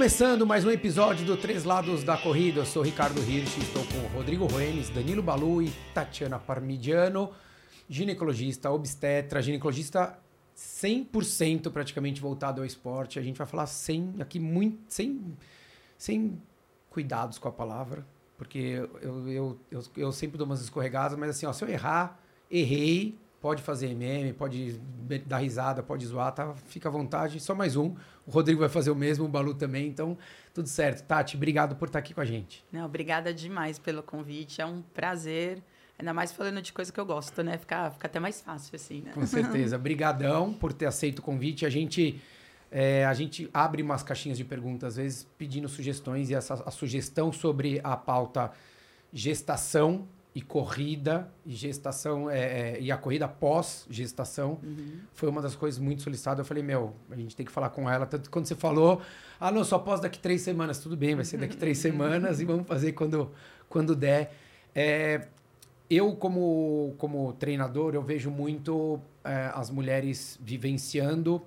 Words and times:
Começando 0.00 0.46
mais 0.46 0.64
um 0.64 0.70
episódio 0.70 1.26
do 1.26 1.36
Três 1.36 1.64
Lados 1.64 2.02
da 2.02 2.16
Corrida, 2.16 2.60
eu 2.60 2.64
sou 2.64 2.82
Ricardo 2.82 3.20
Hirsch, 3.20 3.58
estou 3.58 3.84
com 3.84 4.16
Rodrigo 4.16 4.46
Roenes, 4.46 4.88
Danilo 4.88 5.22
Balu 5.22 5.60
e 5.60 5.70
Tatiana 5.92 6.38
Parmigiano, 6.38 7.30
ginecologista, 7.86 8.70
obstetra, 8.70 9.42
ginecologista 9.42 10.18
100% 10.56 11.70
praticamente 11.70 12.18
voltado 12.18 12.62
ao 12.62 12.66
esporte. 12.66 13.18
A 13.18 13.22
gente 13.22 13.36
vai 13.36 13.46
falar 13.46 13.66
sem, 13.66 14.14
aqui 14.20 14.40
muito, 14.40 14.78
sem, 14.88 15.36
sem 15.98 16.40
cuidados 16.88 17.36
com 17.36 17.48
a 17.48 17.52
palavra, 17.52 18.02
porque 18.38 18.58
eu, 19.02 19.28
eu, 19.28 19.60
eu, 19.70 19.84
eu 19.98 20.12
sempre 20.12 20.38
dou 20.38 20.46
umas 20.46 20.62
escorregadas, 20.62 21.18
mas 21.18 21.28
assim, 21.28 21.44
ó, 21.44 21.52
se 21.52 21.62
eu 21.62 21.68
errar, 21.68 22.18
errei, 22.50 23.18
pode 23.40 23.62
fazer 23.62 23.94
meme, 23.94 24.32
pode 24.32 24.78
dar 25.26 25.38
risada, 25.38 25.82
pode 25.82 26.06
zoar, 26.06 26.32
tá? 26.32 26.54
Fica 26.66 26.88
à 26.88 26.92
vontade. 26.92 27.40
Só 27.40 27.54
mais 27.54 27.74
um. 27.74 27.94
O 28.26 28.30
Rodrigo 28.30 28.60
vai 28.60 28.68
fazer 28.68 28.90
o 28.90 28.94
mesmo, 28.94 29.24
o 29.24 29.28
Balu 29.28 29.54
também. 29.54 29.86
Então, 29.88 30.16
tudo 30.52 30.68
certo. 30.68 31.04
Tati, 31.06 31.36
obrigado 31.36 31.74
por 31.76 31.88
estar 31.88 31.98
aqui 31.98 32.12
com 32.12 32.20
a 32.20 32.24
gente. 32.24 32.64
Não, 32.70 32.84
obrigada 32.84 33.32
demais 33.32 33.78
pelo 33.78 34.02
convite. 34.02 34.60
É 34.60 34.66
um 34.66 34.82
prazer. 34.82 35.62
Ainda 35.98 36.12
mais 36.12 36.32
falando 36.32 36.60
de 36.62 36.72
coisa 36.72 36.92
que 36.92 37.00
eu 37.00 37.06
gosto, 37.06 37.42
né? 37.42 37.56
Fica, 37.58 37.90
fica 37.90 38.06
até 38.06 38.20
mais 38.20 38.40
fácil, 38.40 38.76
assim, 38.76 39.02
né? 39.02 39.12
Com 39.12 39.26
certeza. 39.26 39.76
Obrigadão 39.76 40.52
por 40.52 40.72
ter 40.72 40.86
aceito 40.86 41.20
o 41.20 41.22
convite. 41.22 41.64
A 41.64 41.70
gente, 41.70 42.20
é, 42.70 43.06
a 43.06 43.14
gente 43.14 43.48
abre 43.52 43.82
umas 43.82 44.02
caixinhas 44.02 44.36
de 44.36 44.44
perguntas, 44.44 44.94
às 44.94 44.96
vezes, 44.96 45.26
pedindo 45.38 45.68
sugestões. 45.68 46.28
E 46.28 46.34
essa, 46.34 46.54
a 46.54 46.70
sugestão 46.70 47.32
sobre 47.32 47.80
a 47.82 47.96
pauta 47.96 48.52
gestação 49.12 50.06
e 50.34 50.40
corrida 50.40 51.28
e 51.44 51.52
gestação 51.52 52.30
é, 52.30 52.38
é, 52.38 52.80
e 52.80 52.92
a 52.92 52.96
corrida 52.96 53.26
pós 53.26 53.84
gestação 53.90 54.60
uhum. 54.62 55.00
foi 55.12 55.28
uma 55.28 55.42
das 55.42 55.56
coisas 55.56 55.80
muito 55.80 56.02
solicitadas. 56.02 56.38
Eu 56.38 56.44
falei, 56.44 56.62
meu, 56.62 56.94
a 57.10 57.16
gente 57.16 57.34
tem 57.34 57.44
que 57.44 57.50
falar 57.50 57.70
com 57.70 57.90
ela. 57.90 58.06
Tanto 58.06 58.30
quando 58.30 58.46
você 58.46 58.54
falou, 58.54 59.02
ah, 59.40 59.50
não, 59.50 59.64
só 59.64 59.78
pós 59.78 60.00
daqui 60.00 60.18
três 60.18 60.42
semanas, 60.42 60.78
tudo 60.78 60.96
bem, 60.96 61.16
vai 61.16 61.24
ser 61.24 61.36
daqui 61.38 61.56
três 61.56 61.78
semanas 61.78 62.40
e 62.40 62.44
vamos 62.44 62.66
fazer 62.66 62.92
quando, 62.92 63.30
quando 63.68 63.96
der. 63.96 64.32
É, 64.72 65.26
eu, 65.88 66.14
como, 66.14 66.94
como 66.96 67.32
treinador, 67.32 67.96
eu 67.96 68.02
vejo 68.02 68.30
muito 68.30 69.00
é, 69.24 69.50
as 69.52 69.68
mulheres 69.68 70.38
vivenciando, 70.40 71.42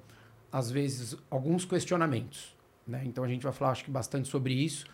às 0.51 0.69
vezes, 0.69 1.15
alguns 1.29 1.63
questionamentos. 1.63 2.53
Né? 2.85 3.03
Então 3.05 3.23
a 3.23 3.27
gente 3.29 3.43
vai 3.43 3.53
falar, 3.53 3.71
acho 3.71 3.85
que, 3.85 3.91
bastante 3.91 4.27
sobre 4.27 4.53
isso. 4.53 4.85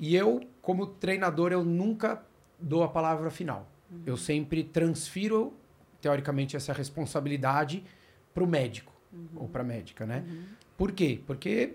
E 0.00 0.16
eu, 0.16 0.40
como 0.60 0.86
treinador, 0.86 1.52
eu 1.52 1.64
nunca 1.64 2.20
dou 2.60 2.82
a 2.82 2.88
palavra 2.88 3.30
final. 3.30 3.70
Uhum. 3.90 4.02
Eu 4.06 4.16
sempre 4.16 4.62
transfiro, 4.62 5.52
teoricamente, 6.00 6.56
essa 6.56 6.72
responsabilidade 6.72 7.84
para 8.32 8.44
o 8.44 8.46
médico 8.46 8.92
uhum. 9.12 9.42
ou 9.42 9.48
para 9.48 9.62
a 9.62 9.64
médica, 9.64 10.06
né? 10.06 10.24
Uhum. 10.26 10.42
Por 10.76 10.92
quê? 10.92 11.20
Porque 11.26 11.74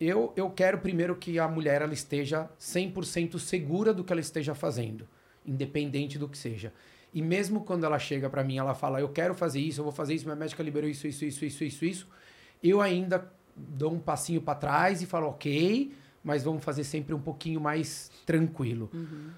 eu, 0.00 0.32
eu 0.36 0.50
quero 0.50 0.78
primeiro 0.78 1.16
que 1.16 1.38
a 1.38 1.48
mulher 1.48 1.82
ela 1.82 1.94
esteja 1.94 2.48
100% 2.60 3.38
segura 3.38 3.92
do 3.92 4.04
que 4.04 4.12
ela 4.12 4.20
esteja 4.20 4.54
fazendo, 4.54 5.08
independente 5.44 6.18
do 6.18 6.28
que 6.28 6.38
seja. 6.38 6.72
E 7.12 7.22
mesmo 7.22 7.64
quando 7.64 7.84
ela 7.84 7.98
chega 7.98 8.28
para 8.28 8.44
mim, 8.44 8.58
ela 8.58 8.74
fala: 8.74 9.00
"Eu 9.00 9.08
quero 9.08 9.34
fazer 9.34 9.60
isso, 9.60 9.80
eu 9.80 9.84
vou 9.84 9.92
fazer 9.92 10.14
isso, 10.14 10.24
minha 10.24 10.36
médica 10.36 10.62
liberou 10.62 10.88
isso, 10.88 11.06
isso, 11.06 11.24
isso, 11.24 11.44
isso, 11.44 11.64
isso, 11.64 11.84
isso", 11.84 12.08
eu 12.62 12.80
ainda 12.80 13.30
dou 13.56 13.92
um 13.92 13.98
passinho 13.98 14.40
para 14.40 14.54
trás 14.54 15.00
e 15.00 15.06
falo: 15.06 15.28
"OK, 15.28 15.94
mas 16.22 16.42
vamos 16.44 16.62
fazer 16.62 16.84
sempre 16.84 17.14
um 17.14 17.20
pouquinho 17.20 17.60
mais 17.60 18.10
tranquilo". 18.26 18.90
Uhum. 18.92 19.30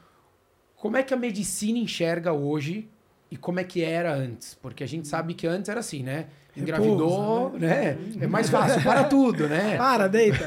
Como 0.81 0.97
é 0.97 1.03
que 1.03 1.13
a 1.13 1.17
medicina 1.17 1.79
enxerga 1.79 2.33
hoje 2.33 2.89
e 3.31 3.37
como 3.37 3.59
é 3.59 3.65
que 3.65 3.83
era 3.83 4.15
antes? 4.15 4.55
Porque 4.55 4.85
a 4.85 4.87
gente 4.87 5.09
sabe 5.09 5.35
que 5.35 5.47
antes 5.47 5.69
era 5.69 5.81
assim, 5.81 6.03
né? 6.03 6.27
Engravidou, 6.57 7.51
Repouso, 7.51 7.59
né? 7.59 7.93
né? 7.95 8.25
É 8.25 8.27
mais 8.27 8.49
fácil, 8.49 8.83
para 8.83 9.05
tudo, 9.05 9.49
né? 9.49 9.77
Para, 9.79 10.09
deita. 10.09 10.45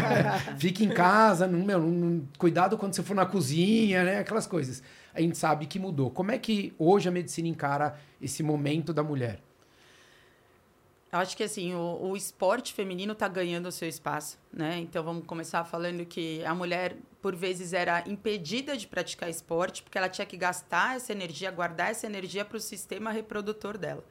Fica 0.58 0.82
em 0.82 0.88
casa, 0.88 1.46
não, 1.46 1.64
meu, 1.64 1.80
não, 1.80 2.26
cuidado 2.38 2.76
quando 2.76 2.94
você 2.94 3.02
for 3.02 3.14
na 3.14 3.24
cozinha, 3.24 4.02
né? 4.02 4.18
Aquelas 4.18 4.46
coisas. 4.46 4.82
A 5.14 5.20
gente 5.20 5.38
sabe 5.38 5.66
que 5.66 5.78
mudou. 5.78 6.10
Como 6.10 6.30
é 6.30 6.38
que 6.38 6.74
hoje 6.78 7.08
a 7.08 7.12
medicina 7.12 7.48
encara 7.48 7.94
esse 8.20 8.42
momento 8.42 8.92
da 8.92 9.02
mulher? 9.02 9.40
Eu 11.12 11.20
acho 11.20 11.36
que 11.36 11.44
assim, 11.44 11.74
o, 11.74 11.98
o 12.10 12.16
esporte 12.16 12.74
feminino 12.74 13.12
está 13.12 13.28
ganhando 13.28 13.66
o 13.66 13.72
seu 13.72 13.88
espaço, 13.88 14.38
né? 14.52 14.78
Então 14.78 15.02
vamos 15.04 15.24
começar 15.24 15.64
falando 15.64 16.04
que 16.04 16.44
a 16.44 16.54
mulher, 16.54 16.96
por 17.22 17.34
vezes, 17.34 17.72
era 17.72 18.02
impedida 18.08 18.76
de 18.76 18.86
praticar 18.86 19.30
esporte, 19.30 19.82
porque 19.82 19.96
ela 19.96 20.08
tinha 20.08 20.26
que 20.26 20.36
gastar 20.36 20.96
essa 20.96 21.12
energia, 21.12 21.50
guardar 21.50 21.90
essa 21.90 22.06
energia 22.06 22.44
para 22.44 22.56
o 22.56 22.60
sistema 22.60 23.10
reprodutor 23.10 23.78
dela. 23.78 24.04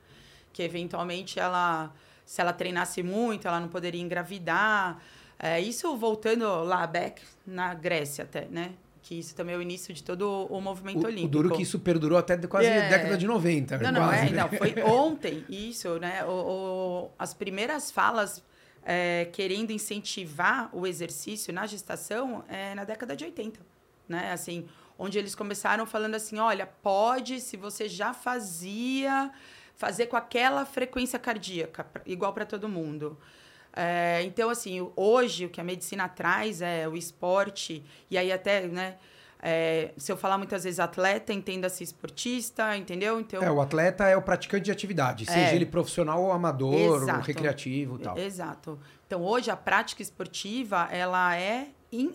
Que 0.53 0.63
eventualmente 0.63 1.37
ela, 1.37 1.93
se 2.25 2.39
ela 2.39 2.53
treinasse 2.53 3.03
muito, 3.03 3.47
ela 3.47 3.59
não 3.59 3.67
poderia 3.67 4.01
engravidar. 4.01 5.01
É, 5.37 5.59
isso 5.59 5.95
voltando 5.97 6.63
lá 6.63 6.87
back 6.87 7.21
na 7.45 7.73
Grécia 7.73 8.23
até, 8.23 8.45
né? 8.45 8.73
Que 9.05 9.13
isso 9.19 9.35
também 9.35 9.53
é 9.53 9.57
o 9.57 9.61
início 9.61 9.93
de 9.93 10.01
todo 10.01 10.47
o 10.49 10.59
movimento 10.59 11.03
o, 11.03 11.05
olímpico. 11.05 11.27
O 11.27 11.29
duro 11.29 11.51
que 11.51 11.61
isso 11.61 11.77
perdurou 11.77 12.17
até 12.17 12.35
quase 12.47 12.65
é. 12.65 12.89
década 12.89 13.15
de 13.15 13.27
90. 13.27 13.77
Não, 13.77 13.91
não, 13.91 14.11
é, 14.11 14.31
não, 14.31 14.49
foi 14.49 14.81
ontem 14.81 15.45
isso, 15.47 15.99
né? 15.99 16.25
O, 16.25 16.31
o 16.31 17.11
as 17.19 17.31
primeiras 17.31 17.91
falas 17.91 18.43
é, 18.83 19.29
querendo 19.31 19.69
incentivar 19.69 20.71
o 20.73 20.87
exercício 20.87 21.53
na 21.53 21.67
gestação 21.67 22.43
é 22.49 22.73
na 22.73 22.83
década 22.83 23.15
de 23.15 23.23
80, 23.25 23.59
né? 24.09 24.31
Assim, 24.31 24.65
onde 24.97 25.19
eles 25.19 25.35
começaram 25.35 25.85
falando 25.85 26.15
assim, 26.15 26.39
olha, 26.39 26.65
pode, 26.65 27.41
se 27.41 27.55
você 27.55 27.87
já 27.87 28.11
fazia, 28.11 29.31
fazer 29.75 30.07
com 30.07 30.17
aquela 30.17 30.65
frequência 30.65 31.19
cardíaca, 31.19 31.85
igual 32.07 32.33
para 32.33 32.43
todo 32.43 32.67
mundo. 32.67 33.15
É, 33.75 34.23
então, 34.23 34.49
assim, 34.49 34.89
hoje 34.95 35.45
o 35.45 35.49
que 35.49 35.59
a 35.59 35.63
medicina 35.63 36.07
traz 36.07 36.61
é 36.61 36.87
o 36.87 36.95
esporte, 36.95 37.83
e 38.09 38.17
aí 38.17 38.31
até, 38.31 38.61
né? 38.67 38.95
É, 39.47 39.91
se 39.97 40.11
eu 40.11 40.17
falar 40.17 40.39
muitas 40.39 40.63
vezes 40.63 40.79
atleta, 40.79 41.31
entenda-se 41.31 41.83
esportista, 41.83 42.75
entendeu? 42.75 43.19
Então, 43.19 43.43
é, 43.43 43.51
o 43.51 43.61
atleta 43.61 44.05
é 44.07 44.17
o 44.17 44.21
praticante 44.21 44.63
de 44.65 44.71
atividade, 44.71 45.25
seja 45.25 45.51
é, 45.51 45.55
ele 45.55 45.65
profissional 45.65 46.23
ou 46.23 46.31
amador, 46.31 47.03
exato, 47.03 47.19
ou 47.19 47.23
recreativo 47.23 47.99
tal. 47.99 48.17
Exato. 48.17 48.79
Então, 49.05 49.21
hoje 49.21 49.51
a 49.51 49.57
prática 49.57 50.01
esportiva, 50.01 50.87
ela 50.89 51.35
é, 51.35 51.67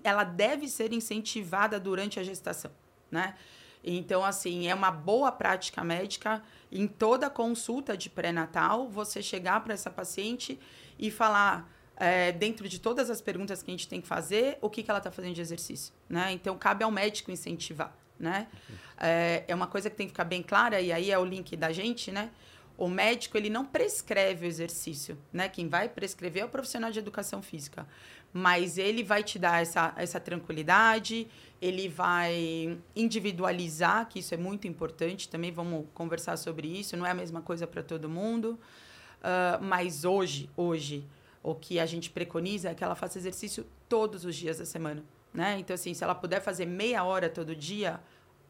ela 0.03 0.25
deve 0.25 0.67
ser 0.67 0.93
incentivada 0.93 1.79
durante 1.79 2.19
a 2.19 2.25
gestação, 2.25 2.73
né? 3.11 3.35
Então, 3.85 4.25
assim, 4.25 4.67
é 4.69 4.75
uma 4.75 4.91
boa 4.91 5.31
prática 5.31 5.85
médica 5.85 6.43
em 6.71 6.87
toda 6.87 7.31
consulta 7.31 7.97
de 7.97 8.11
pré-natal, 8.11 8.89
você 8.89 9.23
chegar 9.23 9.61
para 9.63 9.73
essa 9.73 9.91
paciente 9.91 10.59
e 11.01 11.11
falar, 11.11 11.67
é, 11.97 12.31
dentro 12.31 12.69
de 12.69 12.79
todas 12.79 13.09
as 13.09 13.23
perguntas 13.23 13.63
que 13.63 13.71
a 13.71 13.73
gente 13.73 13.89
tem 13.89 14.03
que 14.03 14.07
fazer, 14.07 14.59
o 14.61 14.69
que, 14.69 14.83
que 14.83 14.91
ela 14.91 14.99
está 14.99 15.11
fazendo 15.11 15.35
de 15.35 15.41
exercício. 15.41 15.95
Né? 16.09 16.31
Então, 16.33 16.57
cabe 16.59 16.85
ao 16.85 16.91
médico 16.91 17.31
incentivar. 17.31 17.97
Né? 18.19 18.47
É, 18.99 19.45
é 19.49 19.55
uma 19.55 19.67
coisa 19.67 19.89
que 19.89 19.97
tem 19.97 20.07
que 20.07 20.13
ficar 20.13 20.25
bem 20.25 20.43
clara, 20.43 20.79
e 20.79 20.93
aí 20.93 21.11
é 21.11 21.19
o 21.19 21.25
link 21.25 21.57
da 21.57 21.73
gente, 21.73 22.13
né? 22.13 22.31
O 22.77 22.89
médico, 22.89 23.37
ele 23.37 23.51
não 23.51 23.65
prescreve 23.65 24.47
o 24.47 24.49
exercício, 24.49 25.19
né? 25.31 25.49
Quem 25.51 25.69
vai 25.69 25.87
prescrever 25.89 26.43
é 26.43 26.47
o 26.47 26.49
profissional 26.49 26.91
de 26.91 26.99
educação 26.99 27.43
física. 27.43 27.87
Mas 28.33 28.79
ele 28.79 29.03
vai 29.03 29.23
te 29.23 29.39
dar 29.39 29.61
essa, 29.61 29.93
essa 29.97 30.21
tranquilidade, 30.21 31.29
ele 31.61 31.89
vai 31.89 32.79
individualizar, 32.95 34.07
que 34.09 34.19
isso 34.19 34.33
é 34.33 34.37
muito 34.37 34.67
importante, 34.67 35.29
também 35.29 35.53
vamos 35.53 35.87
conversar 35.93 36.37
sobre 36.39 36.69
isso, 36.69 36.97
não 36.97 37.05
é 37.05 37.11
a 37.11 37.15
mesma 37.15 37.43
coisa 37.43 37.67
para 37.67 37.83
todo 37.83 38.09
mundo. 38.09 38.59
Uh, 39.21 39.63
mas 39.63 40.05
hoje, 40.05 40.49
hoje, 40.57 41.07
o 41.43 41.55
que 41.55 41.79
a 41.79 41.87
gente 41.87 42.11
preconiza 42.11 42.71
é 42.71 42.75
que 42.75 42.83
ela 42.83 42.95
faça 42.95 43.19
exercício 43.19 43.67
todos 43.89 44.25
os 44.25 44.35
dias 44.35 44.59
da 44.59 44.65
semana, 44.65 45.05
né? 45.33 45.59
Então, 45.59 45.75
assim, 45.75 45.93
se 45.95 46.03
ela 46.03 46.15
puder 46.15 46.41
fazer 46.41 46.67
meia 46.67 47.05
hora 47.05 47.29
todo 47.29 47.55
dia, 47.55 48.01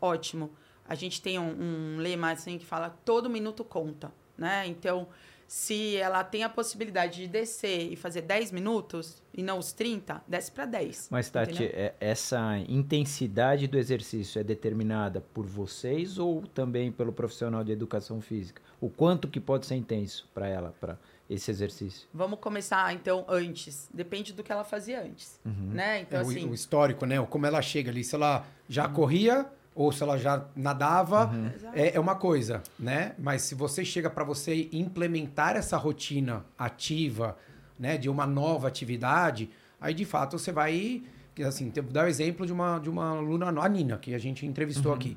ótimo. 0.00 0.50
A 0.88 0.94
gente 0.94 1.22
tem 1.22 1.38
um, 1.38 1.97
um 1.97 1.98
lema 1.98 2.32
assim 2.32 2.59
que 2.59 2.66
fala 2.66 2.91
todo 3.04 3.30
minuto 3.30 3.64
conta, 3.64 4.12
né? 4.36 4.66
Então, 4.66 5.09
se 5.50 5.97
ela 5.97 6.22
tem 6.22 6.44
a 6.44 6.48
possibilidade 6.48 7.22
de 7.22 7.26
descer 7.26 7.92
e 7.92 7.97
fazer 7.97 8.22
10 8.22 8.52
minutos 8.52 9.20
e 9.34 9.42
não 9.42 9.58
os 9.58 9.72
30, 9.72 10.22
desce 10.24 10.52
para 10.52 10.64
10. 10.64 11.08
Mas, 11.10 11.28
Tati, 11.28 11.64
é, 11.64 11.92
essa 11.98 12.56
intensidade 12.68 13.66
do 13.66 13.76
exercício 13.76 14.38
é 14.38 14.44
determinada 14.44 15.20
por 15.20 15.44
vocês 15.44 16.18
ou 16.18 16.42
também 16.54 16.92
pelo 16.92 17.12
profissional 17.12 17.64
de 17.64 17.72
educação 17.72 18.20
física? 18.20 18.62
O 18.80 18.88
quanto 18.88 19.26
que 19.26 19.41
pode 19.41 19.66
ser 19.66 19.74
intenso 19.74 20.28
para 20.32 20.47
ela, 20.47 20.72
para 20.78 20.97
esse 21.28 21.50
exercício? 21.50 22.06
Vamos 22.14 22.38
começar, 22.38 22.94
então, 22.94 23.24
antes. 23.28 23.88
Depende 23.92 24.32
do 24.32 24.44
que 24.44 24.53
ela 24.53 24.62
fazia 24.62 25.03
antes, 25.03 25.41
uhum. 25.44 25.72
né? 25.72 26.03
Então, 26.03 26.20
é, 26.20 26.22
assim... 26.22 26.46
O, 26.46 26.50
o, 26.50 26.54
histórico, 26.54 27.04
né? 27.04 27.20
Como 27.26 27.44
ela 27.44 27.60
chega 27.60 27.91
ali. 27.91 28.04
Se 28.04 28.14
ela 28.14 28.46
já 28.68 28.86
uhum. 28.86 28.94
corria 28.94 29.50
ou 29.74 29.92
se 29.92 30.02
ela 30.02 30.18
já 30.18 30.44
nadava, 30.56 31.26
uhum. 31.26 31.50
é, 31.72 31.94
é, 31.96 32.00
uma 32.00 32.14
coisa, 32.14 32.62
né? 32.78 33.14
Mas 33.18 33.42
se 33.42 33.54
você 33.54 33.84
chega 33.84 34.10
para 34.10 34.24
você 34.24 34.68
implementar 34.72 35.56
essa 35.56 35.76
rotina 35.76 36.44
ativa, 36.58 37.36
né, 37.78 37.96
de 37.96 38.08
uma 38.08 38.26
nova 38.26 38.68
atividade, 38.68 39.48
aí 39.80 39.94
de 39.94 40.04
fato 40.04 40.38
você 40.38 40.52
vai, 40.52 41.02
assim, 41.46 41.70
vou 41.70 41.84
dar 41.84 42.06
o 42.06 42.08
exemplo 42.08 42.44
de 42.44 42.52
uma 42.52 42.78
de 42.78 42.90
uma 42.90 43.10
aluna, 43.10 43.48
a 43.48 43.68
Nina, 43.68 43.96
que 43.96 44.14
a 44.14 44.18
gente 44.18 44.44
entrevistou 44.44 44.92
uhum. 44.92 44.98
aqui. 44.98 45.16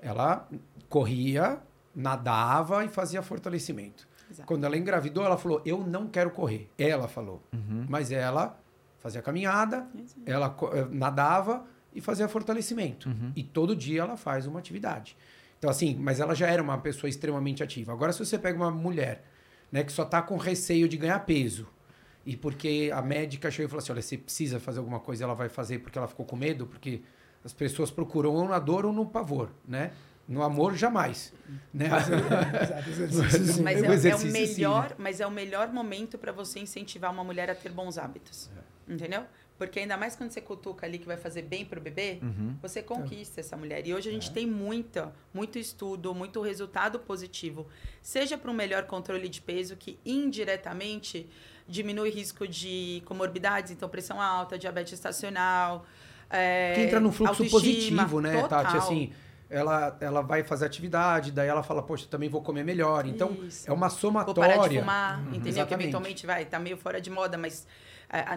Ela 0.00 0.48
corria, 0.88 1.60
nadava 1.94 2.84
e 2.84 2.88
fazia 2.88 3.22
fortalecimento. 3.22 4.08
Exato. 4.30 4.46
Quando 4.46 4.64
ela 4.64 4.76
engravidou, 4.76 5.24
ela 5.24 5.36
falou: 5.36 5.60
"Eu 5.64 5.78
não 5.86 6.08
quero 6.08 6.30
correr". 6.30 6.68
Ela 6.78 7.06
falou. 7.06 7.42
Uhum. 7.52 7.86
Mas 7.88 8.10
ela 8.10 8.58
fazia 8.98 9.20
caminhada, 9.20 9.86
ela 10.24 10.56
eh, 10.72 10.86
nadava 10.90 11.64
e 11.94 12.00
fazia 12.00 12.28
fortalecimento. 12.28 13.08
Uhum. 13.08 13.32
E 13.34 13.42
todo 13.42 13.74
dia 13.76 14.02
ela 14.02 14.16
faz 14.16 14.46
uma 14.46 14.58
atividade. 14.58 15.16
Então, 15.58 15.70
assim, 15.70 15.94
mas 15.94 16.18
ela 16.18 16.34
já 16.34 16.48
era 16.48 16.62
uma 16.62 16.78
pessoa 16.78 17.08
extremamente 17.08 17.62
ativa. 17.62 17.92
Agora, 17.92 18.12
se 18.12 18.18
você 18.18 18.38
pega 18.38 18.56
uma 18.56 18.70
mulher 18.70 19.24
né, 19.70 19.84
que 19.84 19.92
só 19.92 20.02
está 20.02 20.20
com 20.20 20.36
receio 20.36 20.88
de 20.88 20.96
ganhar 20.96 21.20
peso, 21.20 21.68
e 22.24 22.36
porque 22.36 22.90
a 22.94 23.02
médica 23.02 23.50
chegou 23.50 23.66
e 23.66 23.68
falou 23.68 23.82
assim: 23.82 23.92
olha, 23.92 24.02
você 24.02 24.18
precisa 24.18 24.60
fazer 24.60 24.78
alguma 24.78 25.00
coisa, 25.00 25.24
ela 25.24 25.34
vai 25.34 25.48
fazer 25.48 25.78
porque 25.78 25.98
ela 25.98 26.08
ficou 26.08 26.24
com 26.24 26.36
medo, 26.36 26.66
porque 26.66 27.02
as 27.44 27.52
pessoas 27.52 27.90
procuram 27.90 28.32
ou 28.34 28.48
na 28.48 28.58
dor 28.58 28.86
ou 28.86 28.92
no 28.92 29.06
pavor, 29.06 29.50
né? 29.66 29.92
No 30.28 30.42
amor, 30.42 30.74
jamais. 30.76 31.32
Né? 31.74 31.88
Mas 31.88 32.08
O 33.82 34.06
é, 34.06 34.10
é 34.10 34.14
o 34.14 34.18
sim, 34.18 34.30
melhor, 34.30 34.90
né? 34.90 34.96
mas 34.98 35.20
é 35.20 35.26
o 35.26 35.30
melhor 35.30 35.72
momento 35.72 36.16
para 36.16 36.30
você 36.30 36.60
incentivar 36.60 37.12
uma 37.12 37.24
mulher 37.24 37.50
a 37.50 37.54
ter 37.54 37.70
bons 37.72 37.98
hábitos. 37.98 38.48
É. 38.56 38.92
Entendeu? 38.92 39.24
Porque 39.66 39.80
ainda 39.80 39.96
mais 39.96 40.14
quando 40.16 40.30
você 40.30 40.40
cutuca 40.40 40.86
ali 40.86 40.98
que 40.98 41.06
vai 41.06 41.16
fazer 41.16 41.42
bem 41.42 41.64
pro 41.64 41.80
bebê, 41.80 42.18
Uhum. 42.22 42.56
você 42.60 42.82
conquista 42.82 43.40
essa 43.40 43.56
mulher. 43.56 43.86
E 43.86 43.94
hoje 43.94 44.08
a 44.08 44.12
gente 44.12 44.30
É. 44.30 44.32
tem 44.32 44.46
muita, 44.46 45.12
muito 45.32 45.58
estudo, 45.58 46.14
muito 46.14 46.40
resultado 46.40 46.98
positivo. 46.98 47.66
Seja 48.00 48.36
para 48.38 48.50
um 48.50 48.54
melhor 48.54 48.84
controle 48.84 49.28
de 49.28 49.40
peso, 49.40 49.76
que 49.76 49.98
indiretamente 50.04 51.28
diminui 51.68 52.10
o 52.10 52.12
risco 52.12 52.46
de 52.46 53.02
comorbidades, 53.06 53.70
então 53.70 53.88
pressão 53.88 54.20
alta, 54.20 54.58
diabetes 54.58 54.92
estacional. 54.94 55.86
É, 56.28 56.72
que 56.74 56.80
entra 56.82 56.98
num 57.00 57.12
fluxo 57.12 57.44
positivo, 57.50 58.20
né, 58.20 58.40
total. 58.40 58.64
Tati? 58.64 58.76
Assim, 58.78 59.12
ela, 59.50 59.96
ela 60.00 60.22
vai 60.22 60.42
fazer 60.42 60.64
atividade, 60.64 61.30
daí 61.30 61.46
ela 61.48 61.62
fala, 61.62 61.82
poxa, 61.82 62.06
também 62.10 62.28
vou 62.28 62.40
comer 62.42 62.64
melhor. 62.64 63.06
Então, 63.06 63.32
Isso. 63.46 63.68
é 63.68 63.72
uma 63.72 63.88
Vou 63.88 63.98
somatória. 63.98 64.54
parar 64.56 64.68
de 64.68 64.78
fumar, 64.78 65.18
Uhum. 65.18 65.24
entendeu? 65.26 65.42
Que 65.42 65.48
Exatamente. 65.50 65.82
eventualmente 65.84 66.26
vai, 66.26 66.44
tá 66.46 66.58
meio 66.58 66.76
fora 66.78 67.00
de 67.00 67.10
moda, 67.10 67.36
mas 67.36 67.66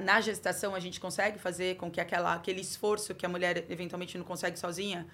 na 0.04 0.22
gestação 0.22 0.74
a 0.74 0.80
gente 0.80 1.00
consegue 1.00 1.38
fazer 1.40 1.76
com 1.76 1.92
que 1.92 2.00
aquela, 2.00 2.34
aquele 2.34 2.62
esforço 2.62 3.14
que 3.14 3.26
a 3.26 3.30
mulher 3.30 3.66
eventualmente 3.70 4.18
não 4.18 4.26
consegue 4.26 4.58
sozinha, 4.58 5.06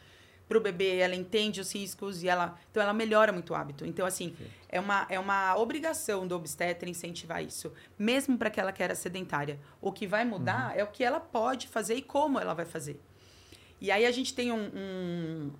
para 0.48 0.58
o 0.58 0.62
bebê, 0.62 0.98
ela 0.98 1.16
entende 1.16 1.62
os 1.62 1.74
riscos 1.74 2.24
e 2.24 2.28
ela. 2.28 2.60
Então 2.69 2.84
ela 2.84 2.92
melhora 2.94 3.31
muito 3.31 3.54
o 3.54 3.56
hábito. 3.56 3.86
Então, 3.86 4.06
assim, 4.06 4.36
é 4.68 4.81
uma, 4.81 5.06
é 5.10 5.18
uma 5.18 5.56
obrigação 5.58 6.28
do 6.28 6.36
obstetra 6.36 6.90
incentivar 6.90 7.42
isso, 7.42 7.72
mesmo 7.98 8.38
para 8.38 8.50
aquela 8.50 8.74
que 8.74 8.84
era 8.84 8.94
sedentária. 8.94 9.58
O 9.80 9.94
que 9.94 10.06
vai 10.06 10.25
mudar 10.25 10.78
é 10.78 10.84
o 10.84 10.88
que 10.88 11.06
ela 11.06 11.22
pode 11.22 11.69
fazer 11.69 11.96
e 11.96 12.02
como 12.02 12.38
ela 12.38 12.54
vai 12.54 12.66
fazer. 12.66 13.00
E 13.80 13.90
aí 13.90 14.06
a 14.06 14.12
gente 14.12 14.34
tem 14.34 14.52
um, 14.52 14.69
um- 14.75 15.52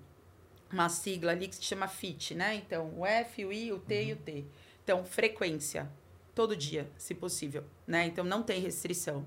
uma 0.70 0.90
sigla 0.90 1.32
ali 1.32 1.48
que 1.48 1.56
se 1.56 1.62
chama 1.64 1.88
FIT, 1.88 2.34
né? 2.34 2.54
Então, 2.56 2.92
o 2.98 3.06
F, 3.06 3.44
o 3.46 3.52
I, 3.52 3.72
o 3.72 3.78
T 3.78 4.04
e 4.04 4.12
o 4.12 4.16
T. 4.16 4.44
Então, 4.84 5.04
frequência, 5.04 5.90
todo 6.34 6.56
dia, 6.56 6.90
se 6.96 7.14
possível, 7.14 7.64
né? 7.86 8.06
Então, 8.06 8.24
não 8.24 8.42
tem 8.42 8.60
restrição. 8.60 9.26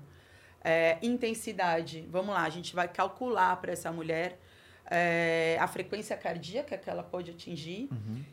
É, 0.62 0.98
intensidade, 1.00 2.06
vamos 2.10 2.34
lá, 2.34 2.42
a 2.42 2.50
gente 2.50 2.74
vai 2.74 2.88
calcular 2.88 3.56
para 3.56 3.72
essa 3.72 3.92
mulher 3.92 4.38
é, 4.90 5.56
a 5.60 5.66
frequência 5.66 6.16
cardíaca 6.16 6.76
que 6.76 6.88
ela 6.88 7.02
pode 7.02 7.30
atingir. 7.30 7.88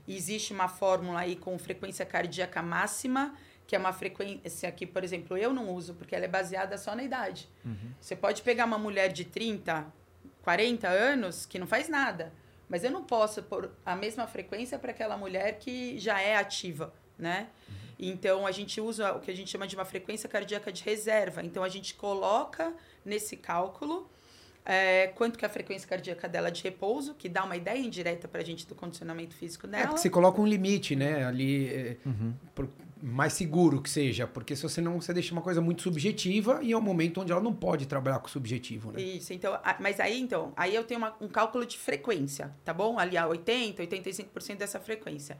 Existe 0.08 0.54
uma 0.54 0.68
fórmula 0.68 1.20
aí 1.22 1.36
com 1.36 1.58
frequência 1.58 2.06
cardíaca 2.06 2.62
máxima, 2.62 3.36
que 3.66 3.76
é 3.76 3.80
uma 3.80 3.94
frequência 3.94 4.72
que, 4.72 4.86
por 4.86 5.04
exemplo, 5.04 5.38
eu 5.38 5.54
não 5.54 5.70
uso, 5.70 5.94
porque 5.94 6.16
ela 6.16 6.26
é 6.26 6.28
baseada 6.28 6.78
só 6.78 6.96
na 6.96 7.04
idade. 7.04 7.50
Você 8.00 8.16
pode 8.16 8.42
pegar 8.42 8.66
uma 8.66 8.78
mulher 8.78 9.12
de 9.12 9.26
30, 9.26 9.86
40 10.44 10.88
anos 10.88 11.46
que 11.46 11.58
não 11.58 11.68
faz 11.68 11.88
nada, 11.90 12.32
mas 12.70 12.84
eu 12.84 12.92
não 12.92 13.04
posso 13.04 13.42
pôr 13.44 13.72
a 13.86 13.96
mesma 13.96 14.28
frequência 14.28 14.78
para 14.78 14.92
aquela 14.92 15.18
mulher 15.18 15.60
que 15.60 15.98
já 15.98 16.20
é 16.22 16.36
ativa, 16.36 16.94
né? 17.18 17.48
Então 18.00 18.46
a 18.48 18.52
gente 18.52 18.80
usa 18.82 19.14
o 19.14 19.20
que 19.20 19.30
a 19.32 19.36
gente 19.36 19.50
chama 19.50 19.68
de 19.68 19.76
uma 19.76 19.86
frequência 19.86 20.28
cardíaca 20.28 20.72
de 20.72 20.84
reserva. 20.84 21.44
Então 21.44 21.64
a 21.64 21.70
gente 21.70 21.94
coloca 21.94 22.74
nesse 23.06 23.38
cálculo 23.38 24.10
é, 24.66 25.08
quanto 25.16 25.38
que 25.38 25.44
é 25.44 25.48
a 25.48 25.52
frequência 25.52 25.86
cardíaca 25.88 26.28
dela 26.30 26.50
de 26.50 26.64
repouso, 26.64 27.14
que 27.16 27.28
dá 27.28 27.44
uma 27.44 27.58
ideia 27.58 27.78
indireta 27.78 28.30
para 28.30 28.40
a 28.42 28.46
gente 28.46 28.66
do 28.66 28.74
condicionamento 28.74 29.36
físico 29.36 29.68
É, 29.68 29.70
dela. 29.70 29.88
porque 29.88 30.00
você 30.00 30.10
coloca 30.10 30.40
um 30.42 30.46
limite, 30.48 30.96
né? 30.96 31.26
Ali, 31.26 31.68
é, 31.68 31.98
Uhum. 32.06 32.34
por- 32.56 32.70
mais 33.06 33.34
seguro 33.34 33.82
que 33.82 33.90
seja. 33.90 34.26
Porque 34.26 34.56
se 34.56 34.64
você 34.64 34.80
não, 34.80 35.02
você 35.02 35.14
deixa 35.14 35.34
uma 35.34 35.42
coisa 35.42 35.60
muito 35.60 35.82
subjetiva 35.82 36.60
e 36.64 36.72
é 36.72 36.78
um 36.78 36.82
momento 36.82 37.20
onde 37.20 37.34
ela 37.34 37.42
não 37.42 37.54
pode 37.54 37.86
trabalhar 37.86 38.20
com 38.20 38.28
o 38.28 38.30
subjetivo, 38.30 38.94
né? 38.94 39.02
Isso, 39.02 39.34
então, 39.34 39.54
a- 39.56 39.76
mas 39.82 40.00
aí 40.00 40.18
então, 40.22 40.54
aí 40.56 40.74
eu 40.74 40.86
tenho 40.86 41.00
uma- 41.02 41.14
um 41.20 41.28
cálculo 41.28 41.66
de 41.66 41.78
frequência, 41.78 42.50
tá 42.64 42.74
bom? 42.74 42.98
Ali 42.98 43.18
a 43.18 43.28
80, 43.28 43.82
85% 43.82 44.60
dessa 44.60 44.80
frequência. 44.80 45.38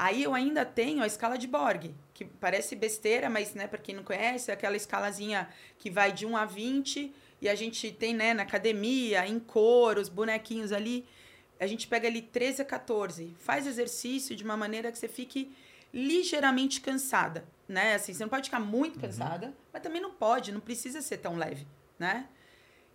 Aí 0.00 0.22
eu 0.22 0.32
ainda 0.32 0.64
tenho 0.64 1.02
a 1.02 1.08
escala 1.08 1.36
de 1.36 1.48
Borg, 1.48 1.92
que 2.14 2.24
parece 2.24 2.76
besteira, 2.76 3.28
mas 3.28 3.52
né, 3.54 3.66
para 3.66 3.80
quem 3.80 3.96
não 3.96 4.04
conhece, 4.04 4.48
é 4.48 4.54
aquela 4.54 4.76
escalazinha 4.76 5.48
que 5.76 5.90
vai 5.90 6.12
de 6.12 6.24
1 6.24 6.36
a 6.36 6.44
20 6.44 7.12
e 7.40 7.48
a 7.48 7.54
gente 7.56 7.90
tem, 7.90 8.14
né, 8.14 8.32
na 8.32 8.44
academia, 8.44 9.26
em 9.26 9.40
cor, 9.40 9.98
os 9.98 10.08
bonequinhos 10.08 10.70
ali, 10.70 11.04
a 11.58 11.66
gente 11.66 11.88
pega 11.88 12.06
ali 12.06 12.22
13 12.22 12.62
a 12.62 12.64
14, 12.64 13.34
faz 13.40 13.66
exercício 13.66 14.36
de 14.36 14.44
uma 14.44 14.56
maneira 14.56 14.92
que 14.92 14.98
você 14.98 15.08
fique 15.08 15.52
ligeiramente 15.92 16.80
cansada, 16.80 17.44
né? 17.66 17.94
Assim, 17.94 18.14
você 18.14 18.22
não 18.22 18.28
pode 18.28 18.44
ficar 18.44 18.60
muito 18.60 19.00
cansada, 19.00 19.52
mas 19.72 19.82
também 19.82 20.00
não 20.00 20.12
pode, 20.12 20.52
não 20.52 20.60
precisa 20.60 21.02
ser 21.02 21.16
tão 21.16 21.36
leve, 21.36 21.66
né? 21.98 22.28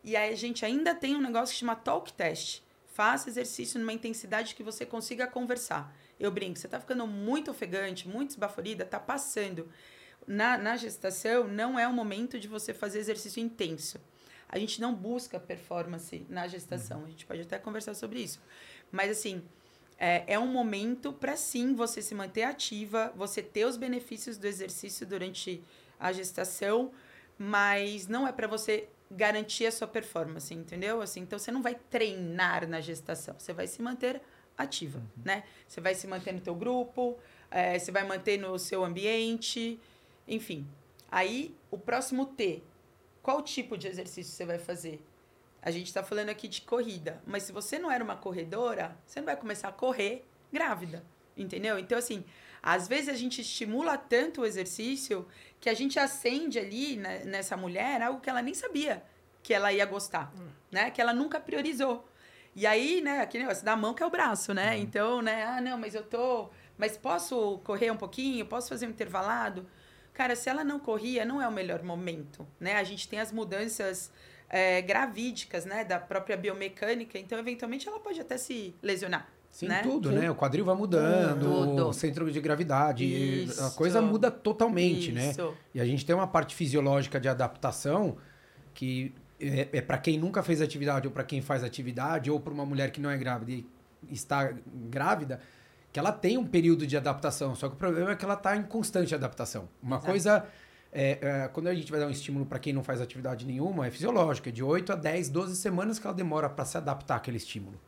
E 0.05 0.15
aí 0.15 0.31
a 0.31 0.37
gente 0.37 0.63
ainda 0.63 0.95
tem 0.95 1.17
um 1.17 1.21
negócio 1.21 1.51
que 1.51 1.59
chama 1.59 1.75
talk 1.75 2.13
test. 2.13 2.61
Faça 2.93 3.27
exercício 3.27 3.79
numa 3.79 3.91
intensidade 3.91 4.53
que 4.53 4.61
você 4.61 4.85
consiga 4.85 5.25
conversar. 5.25 5.91
Eu 6.19 6.29
brinco, 6.31 6.59
você 6.59 6.67
tá 6.67 6.79
ficando 6.79 7.07
muito 7.07 7.49
ofegante, 7.49 8.07
muito 8.07 8.29
esbaforida, 8.29 8.85
tá 8.85 8.99
passando. 8.99 9.67
Na, 10.27 10.59
na 10.59 10.77
gestação, 10.77 11.47
não 11.47 11.77
é 11.77 11.87
o 11.87 11.91
momento 11.91 12.39
de 12.39 12.47
você 12.47 12.71
fazer 12.71 12.99
exercício 12.99 13.41
intenso. 13.41 13.99
A 14.47 14.59
gente 14.59 14.79
não 14.79 14.93
busca 14.93 15.39
performance 15.39 16.23
na 16.29 16.47
gestação. 16.47 17.03
A 17.03 17.09
gente 17.09 17.25
pode 17.25 17.41
até 17.41 17.57
conversar 17.57 17.95
sobre 17.95 18.19
isso. 18.19 18.39
Mas, 18.91 19.09
assim, 19.09 19.43
é, 19.97 20.23
é 20.27 20.37
um 20.37 20.47
momento 20.47 21.11
para 21.11 21.35
sim 21.35 21.73
você 21.73 21.99
se 21.99 22.13
manter 22.13 22.43
ativa, 22.43 23.11
você 23.15 23.41
ter 23.41 23.65
os 23.65 23.75
benefícios 23.75 24.37
do 24.37 24.45
exercício 24.45 25.07
durante 25.07 25.63
a 25.99 26.11
gestação, 26.11 26.91
mas 27.39 28.07
não 28.07 28.27
é 28.27 28.31
para 28.31 28.45
você 28.45 28.87
garantir 29.15 29.65
a 29.65 29.71
sua 29.71 29.87
performance, 29.87 30.53
entendeu? 30.53 31.01
Assim, 31.01 31.21
então 31.21 31.37
você 31.39 31.51
não 31.51 31.61
vai 31.61 31.75
treinar 31.75 32.67
na 32.67 32.81
gestação, 32.81 33.35
você 33.37 33.53
vai 33.53 33.67
se 33.67 33.81
manter 33.81 34.21
ativa, 34.57 35.01
né? 35.23 35.43
Você 35.67 35.81
vai 35.81 35.95
se 35.95 36.07
manter 36.07 36.33
no 36.33 36.39
teu 36.39 36.55
grupo, 36.55 37.17
eh, 37.49 37.79
você 37.79 37.91
vai 37.91 38.03
manter 38.05 38.37
no 38.37 38.57
seu 38.59 38.83
ambiente, 38.83 39.79
enfim. 40.27 40.67
Aí, 41.09 41.55
o 41.69 41.77
próximo 41.77 42.25
T, 42.25 42.61
qual 43.21 43.41
tipo 43.41 43.77
de 43.77 43.87
exercício 43.87 44.33
você 44.33 44.45
vai 44.45 44.59
fazer? 44.59 45.03
A 45.61 45.71
gente 45.71 45.87
está 45.87 46.03
falando 46.03 46.29
aqui 46.29 46.47
de 46.47 46.61
corrida, 46.61 47.21
mas 47.25 47.43
se 47.43 47.51
você 47.51 47.79
não 47.79 47.89
era 47.89 48.03
uma 48.03 48.17
corredora, 48.17 48.97
você 49.05 49.19
não 49.19 49.25
vai 49.25 49.37
começar 49.37 49.69
a 49.69 49.71
correr 49.71 50.25
grávida, 50.51 51.03
entendeu? 51.37 51.79
Então, 51.79 51.97
assim, 51.97 52.23
às 52.63 52.87
vezes 52.87 53.09
a 53.09 53.13
gente 53.13 53.41
estimula 53.41 53.97
tanto 53.97 54.41
o 54.41 54.45
exercício 54.45 55.27
que 55.59 55.69
a 55.69 55.73
gente 55.73 55.99
acende 55.99 56.57
ali 56.57 56.95
né, 56.95 57.23
nessa 57.25 57.57
mulher 57.57 58.01
algo 58.01 58.21
que 58.21 58.29
ela 58.29 58.41
nem 58.41 58.53
sabia 58.53 59.03
que 59.43 59.53
ela 59.53 59.71
ia 59.73 59.85
gostar, 59.85 60.33
né? 60.71 60.89
Que 60.89 61.01
ela 61.01 61.13
nunca 61.13 61.39
priorizou. 61.39 62.07
E 62.55 62.65
aí, 62.65 63.01
né, 63.01 63.19
aquele 63.19 63.43
negócio 63.43 63.65
da 63.65 63.75
mão 63.75 63.93
que 63.93 64.01
é 64.01 64.05
o 64.05 64.09
braço, 64.09 64.53
né? 64.53 64.77
Então, 64.77 65.21
né, 65.21 65.43
ah, 65.43 65.59
não, 65.59 65.77
mas 65.77 65.93
eu 65.93 66.03
tô. 66.03 66.49
Mas 66.77 66.97
posso 66.97 67.59
correr 67.59 67.91
um 67.91 67.97
pouquinho? 67.97 68.45
Posso 68.45 68.69
fazer 68.69 68.87
um 68.87 68.91
intervalado? 68.91 69.67
Cara, 70.13 70.35
se 70.35 70.49
ela 70.49 70.63
não 70.63 70.79
corria, 70.79 71.25
não 71.25 71.41
é 71.41 71.47
o 71.47 71.51
melhor 71.51 71.83
momento, 71.83 72.47
né? 72.59 72.75
A 72.75 72.83
gente 72.83 73.07
tem 73.07 73.19
as 73.19 73.31
mudanças 73.31 74.11
é, 74.49 74.81
gravídicas, 74.81 75.65
né, 75.65 75.83
da 75.83 75.99
própria 75.99 76.37
biomecânica, 76.37 77.19
então, 77.19 77.37
eventualmente, 77.37 77.87
ela 77.87 77.99
pode 77.99 78.21
até 78.21 78.37
se 78.37 78.75
lesionar. 78.81 79.27
Sim, 79.53 79.67
né? 79.67 79.83
tudo, 79.83 80.11
né? 80.11 80.31
O 80.31 80.35
quadril 80.35 80.65
vai 80.65 80.75
mudando, 80.75 81.67
Tudo. 81.67 81.87
o 81.89 81.93
centro 81.93 82.29
de 82.31 82.41
gravidade, 82.41 83.05
Isso. 83.05 83.63
a 83.63 83.69
coisa 83.69 84.01
muda 84.01 84.31
totalmente, 84.31 85.11
né? 85.11 85.29
Isso. 85.29 85.53
E 85.75 85.79
a 85.79 85.85
gente 85.85 86.03
tem 86.03 86.15
uma 86.15 86.25
parte 86.25 86.55
fisiológica 86.55 87.19
de 87.19 87.29
adaptação 87.29 88.17
que 88.73 89.13
é, 89.39 89.69
é 89.71 89.79
para 89.79 89.99
quem 89.99 90.17
nunca 90.17 90.41
fez 90.41 90.59
atividade 90.59 91.07
ou 91.07 91.13
para 91.13 91.23
quem 91.23 91.39
faz 91.39 91.63
atividade 91.63 92.31
ou 92.31 92.39
para 92.39 92.51
uma 92.51 92.65
mulher 92.65 92.89
que 92.89 92.99
não 92.99 93.11
é 93.11 93.15
grávida 93.15 93.51
e 93.51 93.63
está 94.09 94.51
grávida, 94.89 95.39
que 95.91 95.99
ela 95.99 96.11
tem 96.11 96.35
um 96.35 96.47
período 96.47 96.87
de 96.87 96.97
adaptação. 96.97 97.53
Só 97.53 97.69
que 97.69 97.75
o 97.75 97.77
problema 97.77 98.09
é 98.09 98.15
que 98.15 98.25
ela 98.25 98.33
está 98.33 98.57
em 98.57 98.63
constante 98.63 99.13
adaptação. 99.13 99.69
Uma 99.83 99.97
Exato. 99.97 100.07
coisa 100.07 100.45
é, 100.91 101.19
é, 101.21 101.47
quando 101.49 101.67
a 101.67 101.75
gente 101.75 101.91
vai 101.91 101.99
dar 101.99 102.07
um 102.07 102.11
estímulo 102.11 102.43
para 102.47 102.57
quem 102.57 102.73
não 102.73 102.83
faz 102.83 102.99
atividade 102.99 103.45
nenhuma, 103.45 103.85
é 103.85 103.91
fisiológico, 103.91 104.49
é 104.49 104.51
de 104.51 104.63
8 104.63 104.93
a 104.93 104.95
10, 104.95 105.29
12 105.29 105.55
semanas 105.57 105.99
que 105.99 106.07
ela 106.07 106.15
demora 106.15 106.49
para 106.49 106.65
se 106.65 106.75
adaptar 106.75 107.17
àquele 107.17 107.37
estímulo. 107.37 107.79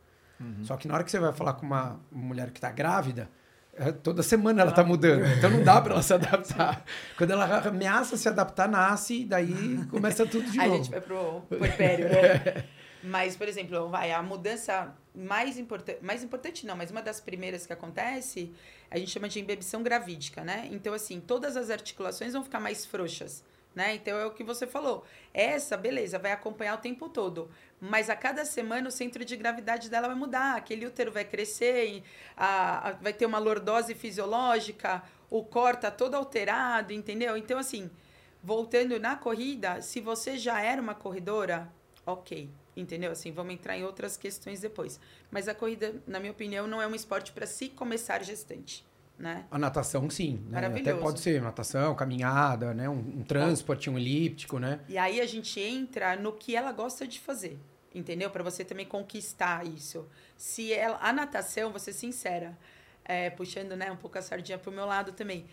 Só 0.62 0.76
que 0.76 0.86
na 0.86 0.94
hora 0.94 1.04
que 1.04 1.10
você 1.10 1.18
vai 1.18 1.32
falar 1.32 1.54
com 1.54 1.64
uma 1.64 1.98
mulher 2.10 2.50
que 2.50 2.58
está 2.58 2.70
grávida, 2.70 3.30
é, 3.74 3.92
toda 3.92 4.22
semana 4.22 4.62
ela 4.62 4.70
está 4.70 4.84
mudando. 4.84 5.24
Então 5.36 5.50
não 5.50 5.62
dá 5.62 5.80
para 5.80 5.94
ela 5.94 6.02
se 6.02 6.14
adaptar. 6.14 6.84
Quando 7.16 7.30
ela 7.30 7.58
ameaça 7.68 8.16
se 8.16 8.28
adaptar, 8.28 8.68
nasce, 8.68 9.22
e 9.22 9.24
daí 9.24 9.84
começa 9.90 10.26
tudo 10.26 10.50
de 10.50 10.58
Aí 10.58 10.66
a 10.66 10.68
novo. 10.68 10.84
gente 10.84 10.90
vai 10.90 11.00
pro 11.00 11.42
puerpério, 11.48 12.08
né? 12.08 12.64
Mas, 13.02 13.36
por 13.36 13.46
exemplo, 13.46 13.88
vai, 13.88 14.10
a 14.10 14.20
mudança 14.22 14.92
mais 15.14 15.58
importante, 15.58 15.98
mais 16.02 16.24
importante 16.24 16.66
não, 16.66 16.74
mas 16.74 16.90
uma 16.90 17.00
das 17.00 17.20
primeiras 17.20 17.64
que 17.64 17.72
acontece, 17.72 18.52
a 18.90 18.98
gente 18.98 19.12
chama 19.12 19.28
de 19.28 19.38
embebição 19.38 19.80
gravídica, 19.80 20.42
né? 20.42 20.68
Então, 20.72 20.92
assim, 20.92 21.20
todas 21.20 21.56
as 21.56 21.70
articulações 21.70 22.32
vão 22.32 22.42
ficar 22.42 22.58
mais 22.58 22.84
frouxas, 22.84 23.44
né? 23.76 23.94
Então 23.94 24.18
é 24.18 24.24
o 24.24 24.30
que 24.30 24.42
você 24.42 24.66
falou. 24.66 25.04
Essa, 25.34 25.76
beleza, 25.76 26.18
vai 26.18 26.32
acompanhar 26.32 26.74
o 26.74 26.80
tempo 26.80 27.10
todo. 27.10 27.50
Mas 27.78 28.08
a 28.08 28.16
cada 28.16 28.46
semana 28.46 28.88
o 28.88 28.90
centro 28.90 29.22
de 29.22 29.36
gravidade 29.36 29.90
dela 29.90 30.08
vai 30.08 30.16
mudar. 30.16 30.56
Aquele 30.56 30.86
útero 30.86 31.12
vai 31.12 31.26
crescer, 31.26 32.02
a, 32.34 32.88
a, 32.88 32.92
vai 32.92 33.12
ter 33.12 33.26
uma 33.26 33.38
lordose 33.38 33.94
fisiológica, 33.94 35.02
o 35.28 35.44
cor 35.44 35.76
tá 35.76 35.90
todo 35.90 36.14
alterado, 36.14 36.94
entendeu? 36.94 37.36
Então, 37.36 37.58
assim, 37.58 37.90
voltando 38.42 38.98
na 38.98 39.14
corrida, 39.14 39.82
se 39.82 40.00
você 40.00 40.38
já 40.38 40.58
era 40.62 40.80
uma 40.80 40.94
corredora, 40.94 41.70
ok. 42.06 42.48
Entendeu? 42.74 43.12
Assim, 43.12 43.30
vamos 43.30 43.54
entrar 43.54 43.76
em 43.76 43.84
outras 43.84 44.16
questões 44.16 44.60
depois. 44.60 44.98
Mas 45.30 45.48
a 45.48 45.54
corrida, 45.54 45.94
na 46.06 46.18
minha 46.18 46.32
opinião, 46.32 46.66
não 46.66 46.80
é 46.80 46.86
um 46.86 46.94
esporte 46.94 47.30
para 47.32 47.46
se 47.46 47.68
começar 47.68 48.22
gestante 48.22 48.84
né? 49.18 49.46
A 49.50 49.58
natação, 49.58 50.08
sim. 50.10 50.44
Né? 50.48 50.66
Até 50.66 50.94
pode 50.94 51.20
ser 51.20 51.40
natação, 51.40 51.94
caminhada, 51.94 52.74
né? 52.74 52.88
Um, 52.88 52.98
um 52.98 53.24
transporte, 53.24 53.88
um 53.88 53.98
elíptico, 53.98 54.58
né? 54.58 54.80
E 54.88 54.98
aí 54.98 55.20
a 55.20 55.26
gente 55.26 55.58
entra 55.58 56.16
no 56.16 56.32
que 56.32 56.54
ela 56.54 56.70
gosta 56.72 57.06
de 57.06 57.18
fazer, 57.18 57.58
entendeu? 57.94 58.30
Para 58.30 58.42
você 58.42 58.64
também 58.64 58.84
conquistar 58.84 59.66
isso. 59.66 60.06
Se 60.36 60.72
ela, 60.72 60.98
a 61.00 61.12
natação, 61.12 61.70
vou 61.70 61.80
ser 61.80 61.94
sincera, 61.94 62.56
é, 63.04 63.30
puxando 63.30 63.74
né, 63.74 63.90
um 63.90 63.96
pouco 63.96 64.18
a 64.18 64.22
sardinha 64.22 64.58
pro 64.58 64.70
meu 64.70 64.84
lado 64.84 65.12
também. 65.12 65.46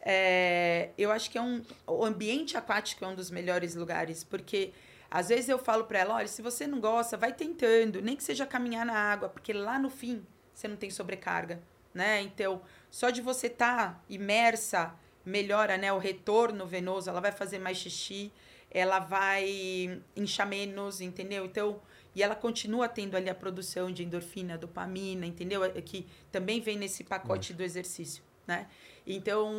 É, 0.00 0.90
eu 0.96 1.10
acho 1.10 1.30
que 1.30 1.36
é 1.36 1.42
um, 1.42 1.62
o 1.86 2.04
ambiente 2.04 2.56
aquático 2.56 3.04
é 3.04 3.08
um 3.08 3.16
dos 3.16 3.30
melhores 3.30 3.74
lugares, 3.74 4.22
porque 4.22 4.72
às 5.10 5.28
vezes 5.28 5.48
eu 5.48 5.58
falo 5.58 5.84
para 5.84 5.98
ela, 5.98 6.14
olha, 6.14 6.28
se 6.28 6.40
você 6.40 6.66
não 6.66 6.80
gosta, 6.80 7.16
vai 7.16 7.32
tentando, 7.32 8.00
nem 8.00 8.14
que 8.14 8.22
seja 8.22 8.46
caminhar 8.46 8.86
na 8.86 8.94
água, 8.94 9.28
porque 9.28 9.52
lá 9.52 9.78
no 9.78 9.90
fim 9.90 10.24
você 10.54 10.68
não 10.68 10.76
tem 10.76 10.90
sobrecarga, 10.90 11.60
né? 11.98 12.22
Então, 12.22 12.62
só 12.88 13.10
de 13.10 13.20
você 13.20 13.48
estar 13.48 13.94
tá 13.94 14.00
imersa, 14.08 14.94
melhora 15.24 15.76
né, 15.76 15.92
o 15.92 15.98
retorno 15.98 16.64
venoso, 16.64 17.10
ela 17.10 17.20
vai 17.20 17.32
fazer 17.32 17.58
mais 17.58 17.76
xixi, 17.76 18.32
ela 18.70 19.00
vai 19.00 20.00
inchar 20.14 20.46
menos, 20.46 21.00
entendeu? 21.00 21.44
Então, 21.44 21.80
e 22.14 22.22
ela 22.22 22.36
continua 22.36 22.88
tendo 22.88 23.16
ali 23.16 23.28
a 23.28 23.34
produção 23.34 23.90
de 23.90 24.04
endorfina, 24.04 24.56
dopamina, 24.56 25.26
entendeu? 25.26 25.64
É 25.64 25.82
que 25.82 26.06
também 26.30 26.60
vem 26.60 26.78
nesse 26.78 27.02
pacote 27.02 27.52
do 27.52 27.64
exercício, 27.64 28.22
né? 28.46 28.68
Então, 29.04 29.52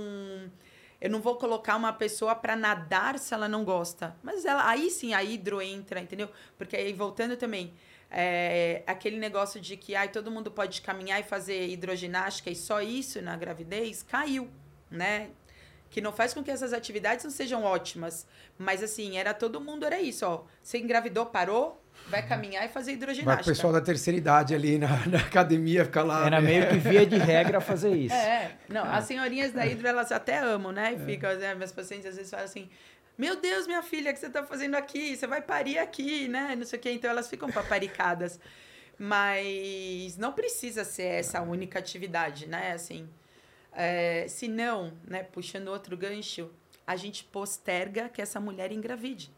eu 1.01 1.09
não 1.09 1.19
vou 1.19 1.35
colocar 1.35 1.75
uma 1.75 1.91
pessoa 1.91 2.33
para 2.35 2.55
nadar 2.55 3.19
se 3.19 3.33
ela 3.33 3.49
não 3.49 3.65
gosta. 3.65 4.15
Mas 4.23 4.45
ela, 4.45 4.65
aí 4.65 4.89
sim 4.89 5.13
a 5.13 5.21
hidro 5.21 5.61
entra, 5.61 5.99
entendeu? 5.99 6.29
Porque 6.57 6.77
aí 6.77 6.93
voltando 6.93 7.35
também, 7.35 7.73
é, 8.11 8.81
aquele 8.87 9.17
negócio 9.17 9.61
de 9.61 9.77
que 9.77 9.95
ai, 9.95 10.09
todo 10.09 10.31
mundo 10.31 10.49
pode 10.49 10.81
caminhar 10.81 11.19
e 11.19 11.23
fazer 11.23 11.67
hidroginástica 11.67 12.49
e 12.49 12.55
só 12.55 12.81
isso 12.81 13.21
na 13.21 13.37
gravidez 13.37 14.03
caiu, 14.03 14.49
né? 14.89 15.29
Que 15.89 16.01
não 16.01 16.11
faz 16.11 16.33
com 16.33 16.43
que 16.43 16.51
essas 16.51 16.73
atividades 16.73 17.23
não 17.23 17.31
sejam 17.31 17.63
ótimas. 17.63 18.27
Mas 18.57 18.83
assim, 18.83 19.17
era 19.17 19.33
todo 19.33 19.59
mundo, 19.59 19.85
era 19.85 19.99
isso, 19.99 20.25
ó. 20.25 20.43
Você 20.61 20.77
engravidou, 20.77 21.25
parou, 21.25 21.83
vai 22.07 22.25
caminhar 22.25 22.65
e 22.65 22.69
fazer 22.69 22.93
hidroginástica. 22.93 23.43
Vai 23.43 23.53
o 23.53 23.55
pessoal 23.55 23.73
da 23.73 23.81
terceira 23.81 24.17
idade 24.17 24.53
ali 24.53 24.77
na, 24.77 24.87
na 25.07 25.19
academia 25.19 25.85
ficar 25.85 26.03
lá. 26.03 26.25
Era 26.25 26.41
né? 26.41 26.47
meio 26.47 26.67
que 26.67 26.77
via 26.77 27.05
de 27.05 27.17
regra 27.17 27.61
fazer 27.61 27.93
isso. 27.95 28.15
É, 28.15 28.51
não, 28.67 28.85
é. 28.85 28.97
as 28.97 29.05
senhorinhas 29.05 29.51
da 29.51 29.65
hidro, 29.65 29.87
elas 29.87 30.11
até 30.11 30.39
amam, 30.39 30.71
né? 30.71 30.93
E 30.93 30.95
é. 30.95 31.05
ficam, 31.05 31.35
né, 31.37 31.55
meus 31.55 31.71
pacientes 31.71 32.07
às 32.07 32.15
vezes 32.15 32.29
falam 32.29 32.45
assim, 32.45 32.69
meu 33.19 33.35
Deus, 33.35 33.67
minha 33.67 33.83
filha, 33.83 34.11
o 34.11 34.13
que 34.13 34.19
você 34.21 34.27
está 34.27 34.45
fazendo 34.45 34.75
aqui? 34.75 35.13
Você 35.13 35.27
vai 35.27 35.41
parir 35.41 35.77
aqui, 35.77 36.29
né? 36.29 36.55
Não 36.55 36.65
sei 36.65 36.79
o 36.79 36.81
quê. 36.81 36.89
Então 36.89 37.09
elas 37.09 37.27
ficam 37.27 37.51
paparicadas. 37.51 38.39
Mas 38.97 40.15
não 40.15 40.31
precisa 40.31 40.85
ser 40.85 41.03
essa 41.03 41.41
única 41.41 41.79
atividade, 41.79 42.47
né? 42.47 42.71
Assim, 42.71 43.09
é, 43.73 44.25
se 44.29 44.47
não, 44.47 44.93
né, 45.05 45.21
puxando 45.21 45.67
outro 45.67 45.97
gancho, 45.97 46.49
a 46.87 46.95
gente 46.95 47.25
posterga 47.25 48.07
que 48.07 48.21
essa 48.21 48.39
mulher 48.39 48.71
engravide. 48.71 49.29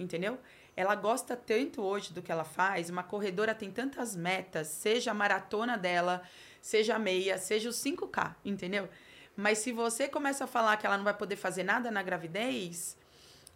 Entendeu? 0.00 0.36
Ela 0.76 0.96
gosta 0.96 1.36
tanto 1.36 1.80
hoje 1.80 2.12
do 2.12 2.22
que 2.22 2.32
ela 2.32 2.44
faz, 2.44 2.90
uma 2.90 3.04
corredora 3.04 3.54
tem 3.54 3.70
tantas 3.70 4.16
metas, 4.16 4.66
seja 4.66 5.12
a 5.12 5.14
maratona 5.14 5.78
dela, 5.78 6.22
seja 6.60 6.96
a 6.96 6.98
meia, 6.98 7.38
seja 7.38 7.68
o 7.68 7.72
5K, 7.72 8.34
entendeu? 8.44 8.88
Mas 9.36 9.58
se 9.58 9.70
você 9.70 10.08
começa 10.08 10.42
a 10.42 10.48
falar 10.48 10.76
que 10.76 10.86
ela 10.86 10.96
não 10.96 11.04
vai 11.04 11.14
poder 11.14 11.36
fazer 11.36 11.62
nada 11.62 11.88
na 11.88 12.02
gravidez, 12.02 13.00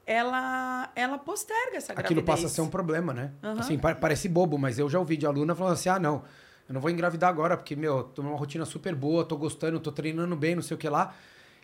ela, 0.06 0.90
ela 0.94 1.18
posterga 1.18 1.76
essa 1.76 1.92
gravidez. 1.92 2.04
Aquilo 2.04 2.22
passa 2.22 2.46
a 2.46 2.48
ser 2.48 2.60
um 2.60 2.68
problema, 2.68 3.12
né? 3.12 3.32
Uhum. 3.42 3.58
Assim, 3.58 3.76
parece 3.78 4.28
bobo, 4.28 4.56
mas 4.56 4.78
eu 4.78 4.88
já 4.88 5.00
ouvi 5.00 5.16
de 5.16 5.26
aluna 5.26 5.54
falando 5.54 5.72
assim, 5.72 5.88
ah, 5.88 5.98
não, 5.98 6.22
eu 6.68 6.72
não 6.72 6.80
vou 6.80 6.90
engravidar 6.90 7.28
agora, 7.28 7.56
porque, 7.56 7.74
meu, 7.74 8.04
tô 8.04 8.22
numa 8.22 8.36
rotina 8.36 8.64
super 8.64 8.94
boa, 8.94 9.24
tô 9.24 9.36
gostando, 9.36 9.80
tô 9.80 9.90
treinando 9.90 10.36
bem, 10.36 10.54
não 10.54 10.62
sei 10.62 10.76
o 10.76 10.78
que 10.78 10.88
lá. 10.88 11.12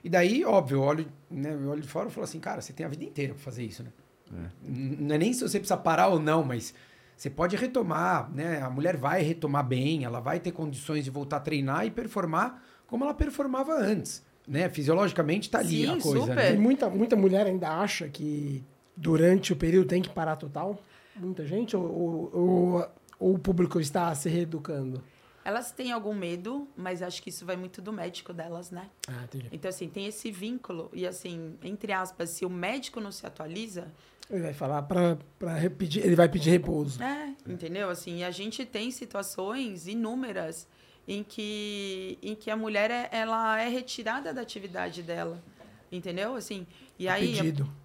E 0.02 0.08
daí, 0.08 0.44
óbvio, 0.44 0.78
eu 0.78 0.82
olho, 0.82 1.12
né, 1.30 1.54
eu 1.54 1.70
olho 1.70 1.80
de 1.80 1.86
fora 1.86 2.08
e 2.08 2.10
falo 2.10 2.24
assim, 2.24 2.40
cara, 2.40 2.60
você 2.60 2.72
tem 2.72 2.84
a 2.84 2.88
vida 2.88 3.04
inteira 3.04 3.32
pra 3.32 3.42
fazer 3.42 3.62
isso, 3.62 3.84
né? 3.84 3.90
É. 4.34 4.48
Não 4.64 5.14
é 5.14 5.18
nem 5.18 5.32
se 5.32 5.42
você 5.42 5.58
precisa 5.60 5.76
parar 5.76 6.08
ou 6.08 6.18
não, 6.18 6.42
mas 6.42 6.74
você 7.16 7.30
pode 7.30 7.54
retomar, 7.54 8.28
né? 8.32 8.60
A 8.60 8.70
mulher 8.70 8.96
vai 8.96 9.22
retomar 9.22 9.64
bem, 9.64 10.04
ela 10.04 10.18
vai 10.18 10.40
ter 10.40 10.50
condições 10.50 11.04
de 11.04 11.10
voltar 11.10 11.36
a 11.36 11.40
treinar 11.40 11.86
e 11.86 11.90
performar 11.90 12.60
como 12.86 13.04
ela 13.04 13.14
performava 13.14 13.72
antes 13.74 14.24
né? 14.46 14.68
Fisiologicamente 14.68 15.50
tá 15.50 15.58
ali 15.58 15.86
Sim, 15.86 15.98
a 15.98 16.00
coisa. 16.00 16.26
Super. 16.26 16.52
Né? 16.52 16.58
muita, 16.58 16.90
muita 16.90 17.16
mulher 17.16 17.46
ainda 17.46 17.68
acha 17.68 18.08
que 18.08 18.64
durante 18.96 19.52
o 19.52 19.56
período 19.56 19.88
tem 19.88 20.02
que 20.02 20.10
parar 20.10 20.36
total? 20.36 20.78
Muita 21.16 21.46
gente? 21.46 21.76
Ou, 21.76 21.84
ou, 21.84 22.30
ou, 22.32 22.88
ou 23.18 23.34
o 23.34 23.38
público 23.38 23.80
está 23.80 24.14
se 24.14 24.28
reeducando? 24.28 25.02
Elas 25.44 25.72
têm 25.72 25.90
algum 25.90 26.14
medo, 26.14 26.68
mas 26.76 27.02
acho 27.02 27.20
que 27.20 27.28
isso 27.28 27.44
vai 27.44 27.56
muito 27.56 27.82
do 27.82 27.92
médico 27.92 28.32
delas, 28.32 28.70
né? 28.70 28.88
Ah, 29.08 29.24
entendi. 29.24 29.48
Então, 29.50 29.68
assim, 29.68 29.88
tem 29.88 30.06
esse 30.06 30.30
vínculo. 30.30 30.88
E, 30.92 31.04
assim, 31.04 31.56
entre 31.64 31.92
aspas, 31.92 32.30
se 32.30 32.44
o 32.44 32.50
médico 32.50 33.00
não 33.00 33.10
se 33.10 33.26
atualiza. 33.26 33.88
Ele 34.30 34.42
vai 34.42 34.54
falar 34.54 34.82
para 34.82 35.18
repetir, 35.58 36.04
ele 36.04 36.14
vai 36.14 36.28
pedir 36.28 36.50
repouso. 36.50 37.02
É, 37.02 37.34
entendeu? 37.46 37.90
Assim, 37.90 38.18
e 38.18 38.24
a 38.24 38.30
gente 38.30 38.64
tem 38.64 38.90
situações 38.92 39.88
inúmeras 39.88 40.68
em 41.06 41.22
que, 41.22 42.18
em 42.22 42.34
que 42.34 42.50
a 42.50 42.56
mulher 42.56 42.90
é, 42.90 43.08
ela 43.12 43.60
é 43.60 43.68
retirada 43.68 44.32
da 44.32 44.40
atividade 44.40 45.02
dela. 45.02 45.42
Entendeu? 45.90 46.34
Assim, 46.34 46.66
e 46.98 47.06
a 47.06 47.14
aí. 47.14 47.36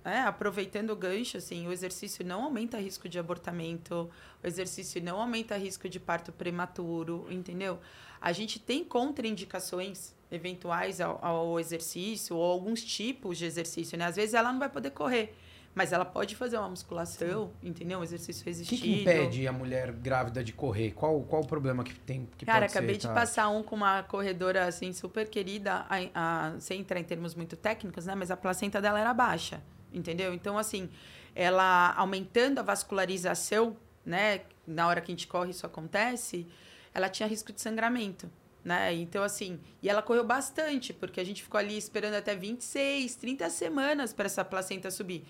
É, 0.05 0.19
aproveitando 0.19 0.91
o 0.91 0.95
gancho, 0.95 1.38
assim, 1.38 1.67
o 1.67 1.74
exercício 1.74 2.25
não 2.25 2.43
aumenta 2.43 2.77
risco 2.77 3.09
de 3.09 3.19
abortamento, 3.19 4.09
o 4.41 4.47
exercício 4.47 5.03
não 5.03 5.19
aumenta 5.19 5.57
risco 5.57 5.89
de 5.89 6.00
parto 6.00 6.31
prematuro, 6.31 7.27
entendeu? 7.29 7.79
A 8.21 8.31
gente 8.31 8.59
tem 8.59 8.83
contraindicações 8.83 10.13
eventuais 10.31 11.01
ao, 11.01 11.24
ao 11.24 11.59
exercício 11.59 12.36
ou 12.36 12.43
alguns 12.43 12.81
tipos 12.83 13.38
de 13.38 13.45
exercício, 13.45 13.97
né? 13.97 14.05
Às 14.05 14.15
vezes 14.15 14.33
ela 14.33 14.51
não 14.51 14.59
vai 14.59 14.69
poder 14.69 14.91
correr, 14.91 15.36
mas 15.74 15.93
ela 15.93 16.05
pode 16.05 16.36
fazer 16.36 16.57
uma 16.57 16.69
musculação, 16.69 17.51
Sim. 17.62 17.69
entendeu? 17.69 18.00
Um 18.00 18.03
exercício 18.03 18.43
resistido. 18.43 18.79
O 18.79 18.81
que, 18.81 18.93
que, 18.93 19.01
impede 19.01 19.47
a 19.47 19.51
mulher 19.51 19.91
grávida 19.91 20.43
de 20.43 20.51
correr? 20.51 20.91
Qual, 20.91 21.21
qual 21.21 21.43
o 21.43 21.45
problema 21.45 21.83
que 21.83 21.93
tem? 21.93 22.27
Que 22.38 22.45
Cara, 22.45 22.65
acabei 22.65 22.95
ser, 22.95 23.01
de 23.01 23.07
tá? 23.07 23.13
passar 23.13 23.50
um 23.50 23.62
com 23.62 23.75
uma 23.75 24.01
corredora, 24.03 24.65
assim, 24.65 24.91
super 24.91 25.29
querida, 25.29 25.86
a, 25.88 25.97
a, 26.15 26.59
sem 26.59 26.81
entrar 26.81 27.00
em 27.00 27.03
termos 27.03 27.36
muito 27.36 27.55
técnicos, 27.55 28.05
né? 28.05 28.15
Mas 28.15 28.31
a 28.31 28.38
placenta 28.38 28.81
dela 28.81 29.00
era 29.00 29.13
baixa, 29.13 29.62
entendeu? 29.93 30.33
Então, 30.33 30.57
assim, 30.57 30.89
ela 31.36 31.93
aumentando 31.95 32.59
a 32.59 32.63
vascularização, 32.63 33.77
né? 34.05 34.41
Na 34.65 34.88
hora 34.88 35.00
que 35.00 35.12
a 35.12 35.15
gente 35.15 35.27
corre, 35.27 35.51
isso 35.51 35.65
acontece, 35.65 36.47
ela 36.93 37.07
tinha 37.07 37.29
risco 37.29 37.53
de 37.53 37.62
sangramento. 37.62 38.29
Né? 38.67 38.95
Então, 38.95 39.24
assim, 39.24 39.62
e 39.81 39.88
ela 39.88 40.01
correu 40.01 40.25
bastante, 40.25 40.91
porque 40.91 41.21
a 41.21 41.24
gente 41.24 41.41
ficou 41.41 41.57
ali 41.57 41.77
esperando 41.77 42.15
até 42.15 42.36
26, 42.36 43.15
30 43.15 43.50
semanas 43.50 44.12
para 44.12 44.25
essa 44.25 44.43
placenta 44.43 44.91
subir. 44.91 45.24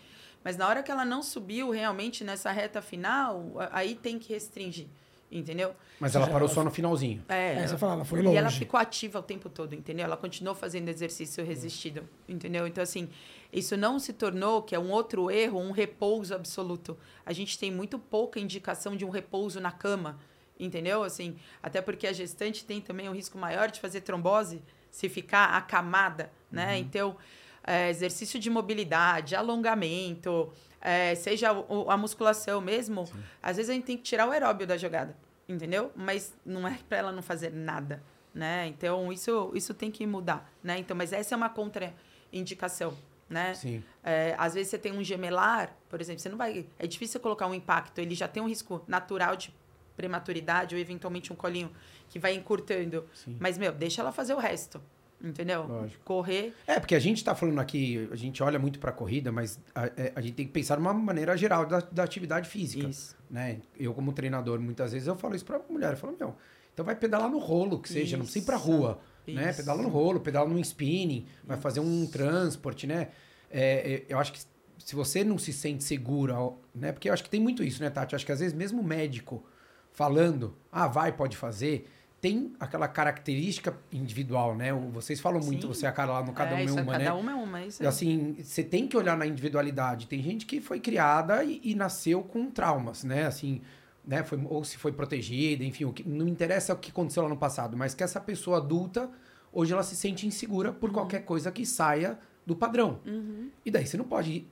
Mas 0.48 0.56
na 0.56 0.66
hora 0.66 0.82
que 0.82 0.90
ela 0.90 1.04
não 1.04 1.22
subiu 1.22 1.72
realmente 1.72 2.24
nessa 2.24 2.50
reta 2.54 2.82
final, 2.82 3.52
aí 3.70 3.96
tem 3.96 4.18
que 4.18 4.32
restringir. 4.32 4.88
Entendeu? 5.30 5.76
Mas 6.00 6.16
ela 6.16 6.26
parou 6.26 6.48
só 6.48 6.64
no 6.64 6.72
finalzinho. 6.72 7.22
É, 7.28 7.56
é 7.56 7.68
você 7.68 7.78
fala, 7.78 7.96
ela 7.96 8.06
foi 8.06 8.22
longe. 8.22 8.34
E 8.34 8.38
ela 8.38 8.50
ficou 8.50 8.80
ativa 8.80 9.20
o 9.20 9.22
tempo 9.22 9.50
todo, 9.50 9.76
entendeu? 9.76 10.06
Ela 10.06 10.16
continuou 10.16 10.56
fazendo 10.56 10.88
exercício 10.88 11.44
resistido, 11.44 12.08
entendeu? 12.30 12.66
Então, 12.66 12.82
assim, 12.82 13.10
isso 13.52 13.76
não 13.76 14.00
se 14.00 14.14
tornou, 14.14 14.62
que 14.62 14.74
é 14.74 14.80
um 14.80 14.90
outro 14.90 15.30
erro, 15.30 15.60
um 15.60 15.72
repouso 15.72 16.34
absoluto. 16.34 16.98
A 17.26 17.34
gente 17.34 17.60
tem 17.60 17.70
muito 17.70 18.00
pouca 18.00 18.40
indicação 18.40 18.96
de 18.96 19.04
um 19.04 19.10
repouso 19.10 19.60
na 19.60 19.74
cama, 19.74 20.18
entendeu? 20.58 21.04
Assim, 21.04 21.36
até 21.62 21.82
porque 21.82 22.08
a 22.08 22.14
gestante 22.14 22.64
tem 22.64 22.80
também 22.80 23.10
um 23.10 23.14
risco 23.14 23.38
maior 23.38 23.70
de 23.70 23.82
fazer 23.82 24.00
trombose 24.00 24.64
se 24.90 25.10
ficar 25.10 25.58
acamada, 25.58 26.32
né? 26.50 26.68
Uhum. 26.72 26.80
Então, 26.80 27.18
é, 27.68 27.90
exercício 27.90 28.40
de 28.40 28.50
mobilidade, 28.50 29.36
alongamento, 29.36 30.50
é, 30.80 31.14
seja 31.16 31.52
a, 31.52 31.94
a, 31.94 31.98
musculação 31.98 32.62
mesmo, 32.62 33.06
Sim. 33.06 33.20
às 33.44 33.58
vezes 33.58 33.70
a 33.70 33.74
gente 33.74 33.84
tem 33.84 33.98
que 33.98 34.04
tirar 34.04 34.26
o 34.26 34.32
aeróbio 34.32 34.66
da 34.66 34.78
jogada, 34.78 35.16
entendeu? 35.50 35.92
Mas 35.94 36.34
não 36.46 36.66
é 36.66 36.80
para 36.88 36.98
ela 36.98 37.12
não 37.12 37.22
fazer 37.22 37.52
nada, 37.52 38.02
né? 38.34 38.68
Então 38.68 39.12
isso 39.12 39.52
isso 39.54 39.74
tem 39.74 39.92
que 39.92 40.08
mudar, 40.08 40.50
né? 40.64 40.80
Então, 40.80 40.96
mas 40.96 41.12
essa 41.12 41.36
é 41.36 41.38
uma 41.38 41.50
contraindicação, 41.50 42.98
né? 43.30 43.54
Sim. 43.54 43.84
É, 44.02 44.34
às 44.38 44.54
vezes 44.54 44.70
você 44.70 44.78
tem 44.78 44.94
um 44.94 45.04
gemelar, 45.04 45.76
por 45.90 46.00
exemplo, 46.00 46.22
você 46.22 46.30
não 46.30 46.38
vai, 46.38 46.66
é 46.80 46.88
difícil 46.88 47.20
colocar 47.20 47.48
um 47.48 47.54
impacto, 47.54 48.00
ele 48.00 48.16
já 48.16 48.30
tem 48.30 48.42
um 48.42 48.48
risco 48.48 48.82
natural 48.88 49.36
de 49.36 49.54
prematuridade 49.98 50.74
ou 50.74 50.80
eventualmente 50.80 51.34
um 51.34 51.36
colinho 51.36 51.70
que 52.08 52.18
vai 52.18 52.34
encurtando. 52.34 53.06
Sim. 53.14 53.36
Mas 53.42 53.58
meu, 53.58 53.74
deixa 53.74 54.02
ela 54.02 54.14
fazer 54.14 54.34
o 54.34 54.38
resto 54.38 54.82
Entendeu? 55.22 55.64
Lógico. 55.64 56.04
Correr. 56.06 56.54
É, 56.68 56.80
porque 56.80 56.94
a 56.94 57.00
gente 57.00 57.24
tá 57.24 57.34
falando 57.34 57.60
aqui, 57.60 58.08
a 58.12 58.16
gente 58.16 58.42
olha 58.44 58.60
muito 58.60 58.80
pra 58.80 58.92
corrida, 58.92 59.32
mas 59.32 59.60
a, 59.74 59.88
é, 59.88 60.14
a 60.16 60.22
gente 60.22 60.36
tem 60.36 60.46
que 60.46 60.52
pensar 60.52 60.76
de 60.76 60.82
uma 60.82 60.94
maneira 60.94 61.36
geral 61.36 61.66
da, 61.66 61.80
da 61.80 62.04
atividade 62.04 62.48
física. 62.48 62.88
Isso. 62.88 63.16
Né? 63.30 63.60
Eu, 63.80 63.94
como 63.94 64.14
treinador, 64.14 64.60
muitas 64.60 64.92
vezes 64.92 65.08
eu 65.08 65.16
falo 65.16 65.36
isso 65.36 65.46
pra 65.46 65.60
mulher. 65.70 65.94
Eu 65.94 65.98
falo, 65.98 66.16
meu, 66.18 66.36
então 66.78 66.86
vai 66.86 66.96
pedalar 66.96 67.30
no 67.30 67.40
rolo, 67.40 67.80
que 67.80 67.90
seja, 67.90 68.16
não 68.16 68.24
precisa 68.24 68.44
ir 68.44 68.46
pra 68.46 68.58
Isso. 68.58 68.68
rua. 68.68 69.00
Né? 69.26 69.50
Isso. 69.50 69.58
Pedala 69.58 69.82
no 69.82 69.90
rolo, 69.90 70.20
pedala 70.20 70.48
num 70.48 70.60
spinning, 70.60 71.26
vai 71.44 71.58
fazer 71.58 71.80
um 71.80 72.06
transporte, 72.06 72.86
né? 72.86 73.10
É, 73.50 73.94
é, 73.94 74.06
eu 74.08 74.20
acho 74.20 74.32
que 74.32 74.40
se 74.78 74.96
você 74.96 75.24
não 75.24 75.40
se 75.40 75.52
sente 75.52 75.84
segura, 75.84 76.36
né? 76.76 76.92
Porque 76.92 77.10
eu 77.10 77.14
acho 77.14 77.24
que 77.24 77.30
tem 77.30 77.40
muito 77.40 77.64
isso, 77.64 77.82
né, 77.82 77.90
Tati? 77.90 78.14
Eu 78.14 78.18
acho 78.18 78.26
que 78.26 78.32
às 78.32 78.40
vezes 78.40 78.54
mesmo 78.54 78.82
o 78.82 78.84
médico 78.84 79.44
falando, 79.92 80.56
ah, 80.72 80.88
vai, 80.88 81.12
pode 81.12 81.36
fazer, 81.36 81.90
tem 82.20 82.54
aquela 82.60 82.88
característica 82.88 83.78
individual, 83.92 84.56
né? 84.56 84.74
Vocês 84.92 85.20
falam 85.20 85.40
muito, 85.40 85.68
Sim. 85.68 85.74
você 85.74 85.86
é 85.86 85.90
a 85.90 85.92
cara 85.92 86.14
lá 86.14 86.24
no 86.24 86.34
cada 86.34 86.52
é, 86.52 86.56
um 86.56 86.58
é 86.58 86.64
isso, 86.64 86.74
uma, 86.74 86.92
cada 86.92 87.04
né? 87.04 87.14
uma 87.14 87.32
é 87.32 87.36
uma. 87.36 87.66
Isso 87.66 87.84
E, 87.84 87.86
é. 87.86 87.90
assim, 87.90 88.36
você 88.42 88.64
tem 88.64 88.88
que 88.88 88.98
olhar 88.98 89.16
na 89.16 89.28
individualidade. 89.28 90.08
Tem 90.08 90.22
gente 90.22 90.46
que 90.46 90.60
foi 90.60 90.80
criada 90.80 91.44
e, 91.44 91.62
e 91.64 91.76
nasceu 91.76 92.24
com 92.24 92.50
traumas, 92.50 93.04
né? 93.04 93.26
Assim, 93.26 93.62
né? 94.06 94.24
Foi, 94.24 94.40
ou 94.50 94.64
se 94.64 94.78
foi 94.78 94.92
protegida, 94.92 95.64
enfim, 95.64 95.86
o 95.86 95.94
que, 95.94 96.08
não 96.08 96.28
interessa 96.28 96.74
o 96.74 96.78
que 96.78 96.90
aconteceu 96.90 97.22
lá 97.22 97.30
no 97.30 97.38
passado, 97.38 97.78
mas 97.78 97.94
que 97.94 98.04
essa 98.04 98.20
pessoa 98.20 98.58
adulta, 98.58 99.10
hoje 99.54 99.74
ela 99.74 99.84
se 99.84 99.96
sente 99.96 100.26
insegura 100.26 100.74
por 100.74 100.92
qualquer 100.92 101.24
coisa 101.24 101.52
que 101.52 101.66
saia 101.66 102.18
do 102.46 102.56
padrão. 102.56 103.00
Uhum. 103.06 103.52
E 103.64 103.70
daí 103.70 103.86
você 103.86 103.96
não 103.96 104.06
pode 104.06 104.48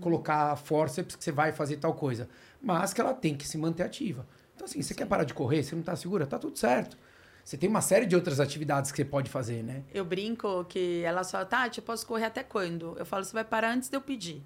colocar 0.00 0.54
forceps 0.56 1.16
que 1.16 1.24
você 1.24 1.32
vai 1.32 1.50
fazer 1.50 1.78
tal 1.78 1.94
coisa, 1.94 2.28
mas 2.62 2.92
que 2.92 3.00
ela 3.00 3.12
tem 3.12 3.34
que 3.34 3.48
se 3.48 3.58
manter 3.58 3.82
ativa. 3.82 4.26
Então, 4.60 4.66
assim, 4.66 4.82
você 4.82 4.92
quer 4.92 5.06
parar 5.06 5.24
de 5.24 5.32
correr, 5.32 5.62
você 5.62 5.74
não 5.74 5.82
tá 5.82 5.96
segura, 5.96 6.26
tá 6.26 6.38
tudo 6.38 6.58
certo. 6.58 6.94
Você 7.42 7.56
tem 7.56 7.66
uma 7.66 7.80
série 7.80 8.04
de 8.04 8.14
outras 8.14 8.38
atividades 8.38 8.90
que 8.90 8.98
você 8.98 9.06
pode 9.06 9.30
fazer, 9.30 9.62
né? 9.62 9.82
Eu 9.94 10.04
brinco 10.04 10.66
que 10.66 11.02
ela 11.02 11.24
só, 11.24 11.42
Tati, 11.46 11.78
eu 11.78 11.84
posso 11.84 12.06
correr 12.06 12.26
até 12.26 12.42
quando? 12.42 12.94
Eu 12.98 13.06
falo, 13.06 13.24
você 13.24 13.32
vai 13.32 13.42
parar 13.42 13.72
antes 13.72 13.88
de 13.88 13.96
eu 13.96 14.02
pedir. 14.02 14.42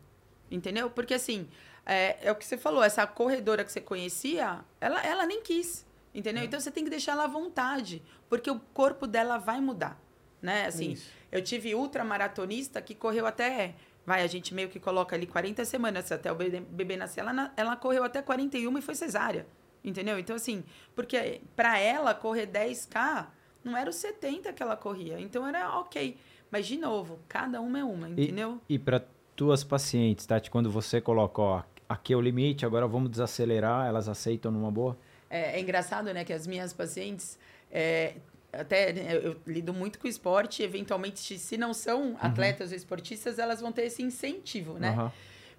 Entendeu? 0.49 0.89
Porque 0.89 1.15
assim, 1.15 1.49
é, 1.85 2.29
é 2.29 2.31
o 2.31 2.37
que 2.37 2.47
você 2.47 2.57
falou, 2.57 2.85
essa 2.85 3.05
corredora 3.09 3.65
que 3.65 3.73
você 3.73 3.81
conhecia, 3.81 4.61
ela, 4.81 5.05
ela 5.05 5.27
nem 5.27 5.43
quis. 5.43 5.85
Entendeu? 6.15 6.45
Então 6.45 6.61
você 6.61 6.71
tem 6.71 6.85
que 6.85 6.91
deixar 6.91 7.13
ela 7.13 7.25
à 7.25 7.27
vontade. 7.27 8.01
Porque 8.29 8.49
o 8.49 8.61
corpo 8.73 9.09
dela 9.09 9.37
vai 9.37 9.61
mudar. 9.61 10.01
Né? 10.41 10.67
Assim, 10.67 10.93
Isso. 10.93 11.11
eu 11.33 11.43
tive 11.43 11.75
ultramaratonista 11.75 12.81
que 12.81 12.95
correu 12.95 13.27
até. 13.27 13.75
Vai, 14.07 14.23
a 14.23 14.29
gente 14.29 14.55
meio 14.55 14.69
que 14.69 14.79
coloca 14.79 15.17
ali 15.17 15.27
40 15.27 15.65
semanas 15.65 16.13
até 16.13 16.31
o 16.31 16.37
bebê, 16.37 16.61
bebê 16.61 16.97
nascer. 16.97 17.19
Ela, 17.19 17.53
ela 17.57 17.75
correu 17.75 18.05
até 18.05 18.23
41 18.23 18.79
e 18.79 18.81
foi 18.81 18.95
cesárea. 18.95 19.45
Entendeu? 19.85 20.19
Então, 20.19 20.35
assim, 20.35 20.65
porque 20.97 21.43
para 21.55 21.79
ela 21.79 22.15
correr 22.15 22.47
10K 22.47 23.27
não 23.63 23.77
era 23.77 23.89
os 23.91 23.97
70 23.97 24.53
que 24.53 24.63
ela 24.63 24.77
corria. 24.77 25.21
Então 25.21 25.47
era 25.47 25.79
ok. 25.79 26.17
Mas, 26.51 26.67
de 26.67 26.77
novo, 26.77 27.19
cada 27.29 27.61
uma 27.61 27.79
é 27.79 27.85
uma, 27.85 28.09
entendeu? 28.09 28.61
E 28.69 28.79
para 28.79 29.05
tuas 29.35 29.65
pacientes, 29.65 30.25
Tati, 30.25 30.51
quando 30.51 30.71
você 30.71 31.01
coloca, 31.01 31.43
ó, 31.43 31.63
aqui 31.89 32.13
é 32.13 32.17
o 32.17 32.21
limite, 32.21 32.65
agora 32.65 32.87
vamos 32.87 33.11
desacelerar, 33.11 33.87
elas 33.87 34.09
aceitam 34.09 34.53
numa 34.53 34.71
boa? 34.71 34.97
É, 35.29 35.59
é 35.59 35.61
engraçado, 35.61 36.13
né, 36.15 36.25
que 36.25 36.33
as 36.33 36.47
minhas 36.47 36.73
pacientes, 36.73 37.39
é, 37.73 38.15
até 38.53 38.93
né, 38.93 39.17
eu 39.17 39.37
lido 39.47 39.75
muito 39.75 39.99
com 39.99 40.07
esporte, 40.07 40.63
eventualmente, 40.63 41.39
se 41.39 41.57
não 41.57 41.75
são 41.75 42.17
atletas 42.21 42.71
ou 42.71 42.77
esportistas, 42.77 43.39
elas 43.39 43.61
vão 43.61 43.73
ter 43.73 43.83
esse 43.83 44.03
incentivo, 44.03 44.75
né? 44.75 44.91
Aham. 44.91 45.13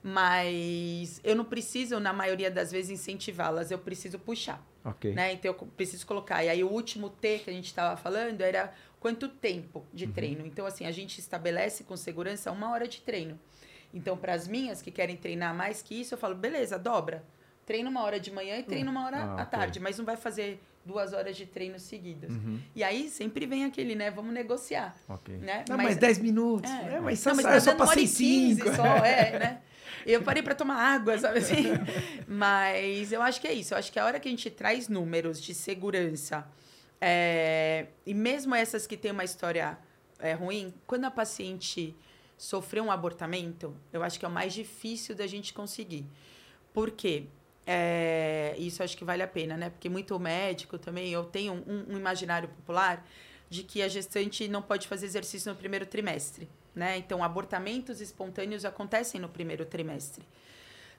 Mas 0.07 1.19
eu 1.23 1.35
não 1.35 1.43
preciso, 1.43 1.99
na 1.99 2.13
maioria 2.13 2.51
das 2.51 2.71
vezes, 2.71 2.91
incentivá-las, 2.91 3.71
eu 3.71 3.79
preciso 3.79 4.19
puxar. 4.19 4.63
Ok. 4.83 5.13
né? 5.15 5.33
Então 5.33 5.49
eu 5.51 5.67
preciso 5.75 6.05
colocar. 6.05 6.43
E 6.43 6.49
aí 6.49 6.63
o 6.63 6.69
último 6.69 7.09
T 7.09 7.39
que 7.39 7.49
a 7.49 7.53
gente 7.53 7.65
estava 7.65 7.97
falando 7.97 8.41
era 8.41 8.71
quanto 8.99 9.27
tempo 9.27 9.83
de 9.91 10.05
treino. 10.05 10.45
Então, 10.45 10.63
assim, 10.67 10.85
a 10.85 10.91
gente 10.91 11.19
estabelece 11.19 11.83
com 11.83 11.97
segurança 11.97 12.51
uma 12.51 12.69
hora 12.69 12.87
de 12.87 13.01
treino. 13.01 13.39
Então, 13.91 14.15
para 14.15 14.33
as 14.33 14.47
minhas 14.47 14.79
que 14.79 14.91
querem 14.91 15.17
treinar 15.17 15.55
mais 15.55 15.81
que 15.81 15.99
isso, 15.99 16.13
eu 16.13 16.17
falo, 16.19 16.35
beleza, 16.35 16.77
dobra. 16.77 17.23
Treina 17.65 17.89
uma 17.89 18.03
hora 18.03 18.19
de 18.19 18.31
manhã 18.31 18.57
e 18.59 18.63
treina 18.63 18.91
uma 18.91 19.05
hora 19.07 19.17
Ah, 19.17 19.31
à 19.31 19.43
ok. 19.43 19.45
tarde, 19.57 19.79
mas 19.79 19.97
não 19.97 20.05
vai 20.05 20.15
fazer 20.17 20.61
duas 20.85 21.13
horas 21.13 21.35
de 21.35 21.47
treino 21.47 21.79
seguidas. 21.79 22.29
Uhum. 22.31 22.59
E 22.75 22.83
aí 22.83 23.09
sempre 23.09 23.47
vem 23.47 23.65
aquele, 23.65 23.95
né? 23.95 24.11
Vamos 24.11 24.31
negociar. 24.31 24.95
Ok. 25.09 25.35
Né? 25.37 25.65
Não, 25.67 25.77
mais 25.77 25.97
10 25.97 26.19
minutos. 26.19 26.69
É, 26.69 26.99
mas 26.99 27.17
só, 27.17 27.29
não, 27.31 27.37
mas 27.37 27.45
tá 27.45 27.59
só 27.59 27.69
hora 27.71 27.79
passei 27.79 28.03
e 28.03 28.07
15 28.07 28.61
5. 28.61 28.75
só, 28.75 28.85
é, 28.97 29.39
né? 29.39 29.61
Eu 30.05 30.21
parei 30.21 30.43
para 30.43 30.53
tomar 30.53 30.75
água, 30.75 31.17
sabe 31.17 31.39
assim? 31.39 31.63
Mas 32.27 33.11
eu 33.11 33.21
acho 33.21 33.41
que 33.41 33.47
é 33.47 33.53
isso. 33.53 33.73
Eu 33.73 33.77
acho 33.77 33.91
que 33.91 33.99
a 33.99 34.05
hora 34.05 34.19
que 34.19 34.27
a 34.27 34.31
gente 34.31 34.49
traz 34.49 34.87
números 34.87 35.41
de 35.41 35.53
segurança, 35.53 36.47
é, 37.01 37.87
e 38.05 38.13
mesmo 38.13 38.53
essas 38.53 38.85
que 38.85 38.95
têm 38.95 39.11
uma 39.11 39.23
história 39.23 39.77
é, 40.19 40.33
ruim, 40.33 40.73
quando 40.85 41.05
a 41.05 41.11
paciente 41.11 41.95
sofreu 42.37 42.83
um 42.83 42.91
abortamento, 42.91 43.75
eu 43.91 44.03
acho 44.03 44.19
que 44.19 44.25
é 44.25 44.27
o 44.27 44.31
mais 44.31 44.53
difícil 44.53 45.15
da 45.15 45.25
gente 45.25 45.53
conseguir. 45.53 46.05
Por 46.73 46.91
quê? 46.91 47.25
É, 47.65 48.53
isso 48.59 48.83
acho 48.83 48.95
que 48.95 49.03
vale 49.03 49.23
a 49.23 49.27
pena, 49.27 49.57
né? 49.57 49.69
Porque 49.69 49.89
muito 49.89 50.17
médico 50.19 50.77
também, 50.77 51.11
eu 51.11 51.23
tenho 51.23 51.53
um, 51.53 51.93
um 51.93 51.97
imaginário 51.97 52.47
popular 52.49 53.05
de 53.49 53.63
que 53.63 53.81
a 53.81 53.87
gestante 53.87 54.47
não 54.47 54.61
pode 54.61 54.87
fazer 54.87 55.05
exercício 55.05 55.51
no 55.51 55.57
primeiro 55.57 55.85
trimestre, 55.85 56.47
né? 56.75 56.97
Então, 56.97 57.23
abortamentos 57.23 58.01
espontâneos 58.01 58.65
acontecem 58.65 59.19
no 59.21 59.29
primeiro 59.29 59.65
trimestre. 59.65 60.25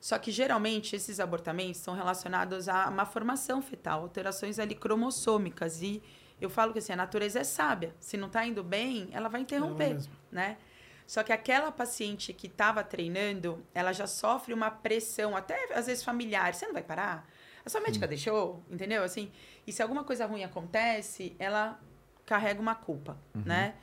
Só 0.01 0.19
que 0.19 0.31
geralmente 0.31 0.95
esses 0.95 1.21
abortamentos 1.21 1.81
são 1.81 1.95
relacionados 1.95 2.69
a 2.69 2.89
uma 2.89 3.05
formação 3.07 3.61
fetal, 3.63 4.03
alterações 4.03 4.59
ali 4.59 4.75
cromossômicas 4.75 5.83
e 5.83 6.03
eu 6.41 6.51
falo 6.51 6.73
que 6.73 6.79
assim, 6.79 6.93
a 6.93 6.97
natureza 6.97 7.41
é 7.41 7.45
sábia. 7.45 7.95
Se 7.99 8.17
não 8.17 8.27
está 8.27 8.47
indo 8.47 8.63
bem, 8.63 9.09
ela 9.13 9.29
vai 9.29 9.41
interromper, 9.41 9.99
né? 10.31 10.59
Só 11.07 11.23
que 11.23 11.33
aquela 11.33 11.71
paciente 11.71 12.33
que 12.33 12.47
estava 12.47 12.83
treinando, 12.83 13.65
ela 13.73 13.93
já 13.93 14.07
sofre 14.07 14.53
uma 14.53 14.71
pressão, 14.71 15.37
até 15.37 15.73
às 15.73 15.87
vezes 15.87 16.03
familiar. 16.03 16.53
Você 16.53 16.67
não 16.67 16.75
vai 16.75 16.83
parar? 16.83 17.27
A 17.65 17.71
sua 17.71 17.81
médica 17.81 18.07
deixou, 18.07 18.63
entendeu? 18.71 19.03
Assim, 19.03 19.31
e 19.67 19.73
se 19.73 19.83
alguma 19.83 20.05
coisa 20.05 20.27
ruim 20.27 20.45
acontece, 20.45 21.35
ela 21.39 21.81
carrega 22.25 22.61
uma 22.61 22.75
culpa, 22.75 23.17
né? 23.35 23.75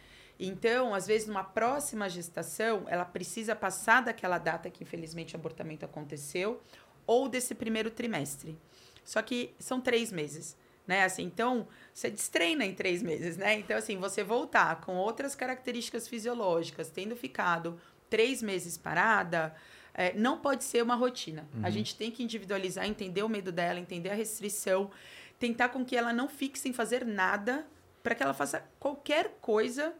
Então, 0.46 0.94
às 0.94 1.08
vezes, 1.08 1.28
numa 1.28 1.44
próxima 1.44 2.10
gestação, 2.10 2.86
ela 2.88 3.06
precisa 3.06 3.56
passar 3.56 4.02
daquela 4.02 4.38
data 4.38 4.70
que, 4.70 4.84
infelizmente, 4.84 5.36
o 5.36 5.38
abortamento 5.38 5.86
aconteceu, 5.86 6.62
ou 7.06 7.28
desse 7.28 7.54
primeiro 7.56 7.90
trimestre. 7.90 8.58
Só 9.04 9.22
que 9.22 9.54
são 9.60 9.82
três 9.82 10.12
meses, 10.12 10.58
né? 10.88 11.04
Assim, 11.04 11.24
então, 11.24 11.68
você 11.94 12.10
destreina 12.10 12.66
em 12.66 12.74
três 12.74 13.02
meses, 13.02 13.38
né? 13.38 13.56
Então, 13.56 13.78
assim, 13.78 13.98
você 13.98 14.24
voltar 14.24 14.82
com 14.82 14.96
outras 14.96 15.36
características 15.36 16.08
fisiológicas, 16.08 16.90
tendo 16.90 17.16
ficado 17.16 17.80
três 18.10 18.42
meses 18.42 18.78
parada, 18.78 19.54
é, 19.94 20.14
não 20.14 20.40
pode 20.40 20.64
ser 20.64 20.82
uma 20.82 20.96
rotina. 20.96 21.48
A 21.62 21.70
gente 21.70 21.96
tem 21.96 22.10
que 22.10 22.24
individualizar, 22.24 22.86
entender 22.86 23.24
o 23.24 23.30
medo 23.30 23.52
dela, 23.52 23.80
entender 23.80 24.10
a 24.10 24.16
restrição, 24.16 24.90
tentar 25.38 25.70
com 25.70 25.86
que 25.86 25.96
ela 25.96 26.14
não 26.14 26.28
fique 26.28 26.58
sem 26.58 26.74
fazer 26.74 27.06
nada, 27.06 27.66
para 28.02 28.16
que 28.16 28.24
ela 28.24 28.34
faça 28.34 28.64
qualquer 28.80 29.38
coisa, 29.40 29.94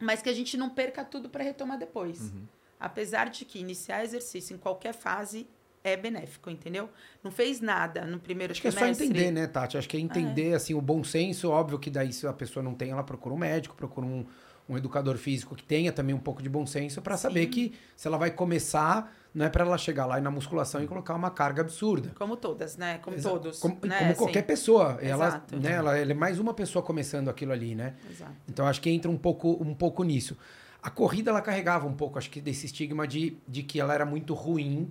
mas 0.00 0.22
que 0.22 0.28
a 0.28 0.32
gente 0.32 0.56
não 0.56 0.70
perca 0.70 1.04
tudo 1.04 1.28
para 1.28 1.44
retomar 1.44 1.78
depois. 1.78 2.32
Apesar 2.78 3.28
de 3.28 3.44
que 3.44 3.58
iniciar 3.58 4.02
exercício 4.02 4.54
em 4.54 4.58
qualquer 4.58 4.94
fase 4.94 5.46
é 5.82 5.96
benéfico, 5.96 6.50
entendeu? 6.50 6.88
Não 7.22 7.30
fez 7.30 7.60
nada 7.60 8.04
no 8.04 8.18
primeiro 8.18 8.52
Acho 8.52 8.60
que 8.60 8.68
é 8.68 8.70
só 8.70 8.78
trimestre. 8.78 9.06
entender, 9.06 9.30
né, 9.30 9.46
Tati? 9.46 9.78
Acho 9.78 9.88
que 9.88 9.96
é 9.96 10.00
entender, 10.00 10.54
assim, 10.54 10.74
o 10.74 10.80
bom 10.80 11.02
senso. 11.04 11.50
Óbvio 11.50 11.78
que 11.78 11.90
daí, 11.90 12.12
se 12.12 12.26
a 12.26 12.32
pessoa 12.32 12.62
não 12.62 12.74
tem, 12.74 12.90
ela 12.90 13.02
procura 13.02 13.34
um 13.34 13.38
médico, 13.38 13.74
procura 13.74 14.06
um, 14.06 14.26
um 14.70 14.78
educador 14.78 15.16
físico 15.16 15.56
que 15.56 15.64
tenha 15.64 15.92
também 15.92 16.14
um 16.14 16.18
pouco 16.20 16.40
de 16.40 16.48
bom 16.48 16.64
senso 16.64 17.02
para 17.02 17.16
saber 17.16 17.46
que 17.48 17.74
se 17.96 18.06
ela 18.06 18.16
vai 18.16 18.30
começar, 18.30 19.12
não 19.34 19.44
é 19.44 19.48
para 19.48 19.64
ela 19.64 19.76
chegar 19.76 20.06
lá 20.06 20.18
e 20.18 20.22
na 20.22 20.30
musculação 20.30 20.82
e 20.82 20.86
colocar 20.86 21.14
uma 21.14 21.30
carga 21.30 21.62
absurda. 21.62 22.12
Como 22.16 22.36
todas, 22.36 22.76
né? 22.76 22.98
Como 22.98 23.16
Exa- 23.16 23.28
todos. 23.30 23.58
Como, 23.58 23.76
né? 23.84 23.98
como 23.98 24.14
qualquer 24.14 24.42
pessoa. 24.42 24.96
Ela, 25.02 25.26
Exato. 25.26 25.56
né, 25.58 25.72
ela, 25.72 25.98
ela 25.98 26.10
é 26.12 26.14
mais 26.14 26.38
uma 26.38 26.54
pessoa 26.54 26.82
começando 26.84 27.28
aquilo 27.28 27.52
ali, 27.52 27.74
né? 27.74 27.94
Exato. 28.08 28.32
Então 28.48 28.66
acho 28.66 28.80
que 28.80 28.88
entra 28.90 29.10
um 29.10 29.18
pouco, 29.18 29.58
um 29.60 29.74
pouco 29.74 30.04
nisso. 30.04 30.36
A 30.80 30.88
corrida 30.88 31.30
ela 31.30 31.42
carregava 31.42 31.86
um 31.86 31.92
pouco, 31.94 32.16
acho 32.16 32.30
que 32.30 32.40
desse 32.40 32.66
estigma 32.66 33.06
de, 33.08 33.36
de 33.48 33.62
que 33.64 33.80
ela 33.80 33.92
era 33.92 34.06
muito 34.06 34.32
ruim, 34.34 34.90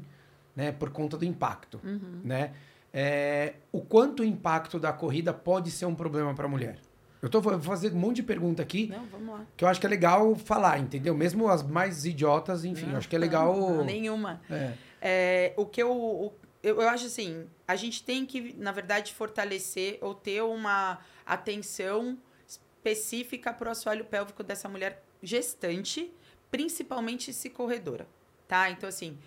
né, 0.55 0.71
por 0.73 0.89
conta 0.89 1.17
do 1.17 1.23
impacto, 1.23 1.79
Uhum. 1.83 2.19
né? 2.23 2.51
É, 2.91 3.53
o 3.71 3.81
quanto 3.81 4.21
o 4.23 4.25
impacto 4.25 4.79
da 4.79 4.91
corrida 4.91 5.31
pode 5.31 5.69
ser 5.71 5.85
um 5.85 5.93
problema 5.95 6.33
para 6.33 6.45
a 6.45 6.49
mulher? 6.49 6.79
Eu 7.21 7.29
tô 7.29 7.41
vou 7.41 7.59
fazer 7.61 7.91
um 7.91 7.97
monte 7.97 8.17
de 8.17 8.23
pergunta 8.23 8.61
aqui 8.61 8.87
Não, 8.87 9.05
vamos 9.07 9.39
lá. 9.39 9.45
que 9.57 9.63
eu 9.63 9.67
acho 9.67 9.79
que 9.79 9.85
é 9.85 9.89
legal 9.89 10.35
falar, 10.35 10.79
entendeu? 10.79 11.13
Mesmo 11.13 11.49
as 11.49 11.61
mais 11.63 12.05
idiotas, 12.05 12.63
enfim, 12.63 12.91
eu 12.91 12.97
acho 12.97 13.09
que 13.09 13.15
é 13.15 13.19
legal. 13.19 13.55
Não, 13.59 13.83
nenhuma. 13.83 14.41
É. 14.49 14.73
É, 15.01 15.53
o 15.57 15.65
que 15.65 15.81
eu, 15.83 15.91
o- 15.91 16.33
eu, 16.63 16.81
eu 16.81 16.87
acho 16.89 17.05
assim, 17.07 17.45
a 17.67 17.75
gente 17.75 18.03
tem 18.03 18.25
que, 18.25 18.53
na 18.57 18.71
verdade, 18.71 19.13
fortalecer 19.13 19.97
ou 20.01 20.13
ter 20.15 20.41
uma 20.43 20.99
atenção 21.25 22.17
específica 22.47 23.51
para 23.53 23.67
o 23.69 23.71
assoalho 23.71 24.05
pélvico 24.05 24.43
dessa 24.43 24.69
mulher 24.69 25.03
gestante, 25.21 26.13
principalmente 26.49 27.33
se 27.33 27.49
corredora, 27.49 28.07
tá? 28.47 28.69
Então, 28.69 28.87
assim, 28.87 29.17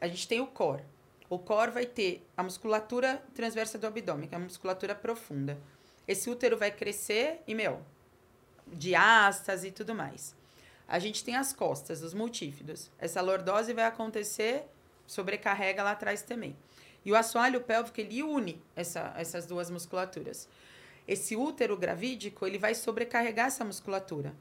a 0.00 0.06
gente 0.08 0.26
tem 0.28 0.40
o 0.40 0.46
core. 0.46 0.82
O 1.28 1.38
core 1.38 1.70
vai 1.70 1.86
ter 1.86 2.24
a 2.36 2.42
musculatura 2.42 3.22
transversa 3.34 3.78
do 3.78 3.86
abdômen, 3.86 4.28
que 4.28 4.34
é 4.34 4.38
a 4.38 4.40
musculatura 4.40 4.94
profunda. 4.94 5.58
Esse 6.06 6.28
útero 6.28 6.56
vai 6.56 6.70
crescer 6.70 7.42
e, 7.46 7.54
meu, 7.54 7.80
diastas 8.66 9.64
e 9.64 9.70
tudo 9.70 9.94
mais. 9.94 10.34
A 10.88 10.98
gente 10.98 11.24
tem 11.24 11.36
as 11.36 11.52
costas, 11.52 12.02
os 12.02 12.12
multífidos. 12.12 12.90
Essa 12.98 13.20
lordose 13.20 13.72
vai 13.72 13.84
acontecer, 13.84 14.64
sobrecarrega 15.06 15.82
lá 15.82 15.92
atrás 15.92 16.22
também. 16.22 16.56
E 17.04 17.10
o 17.10 17.16
assoalho 17.16 17.60
pélvico, 17.60 18.00
ele 18.00 18.22
une 18.22 18.62
essa, 18.76 19.12
essas 19.16 19.46
duas 19.46 19.70
musculaturas. 19.70 20.48
Esse 21.06 21.34
útero 21.34 21.76
gravídico, 21.76 22.46
ele 22.46 22.58
vai 22.58 22.74
sobrecarregar 22.74 23.46
essa 23.46 23.64
musculatura. 23.64 24.34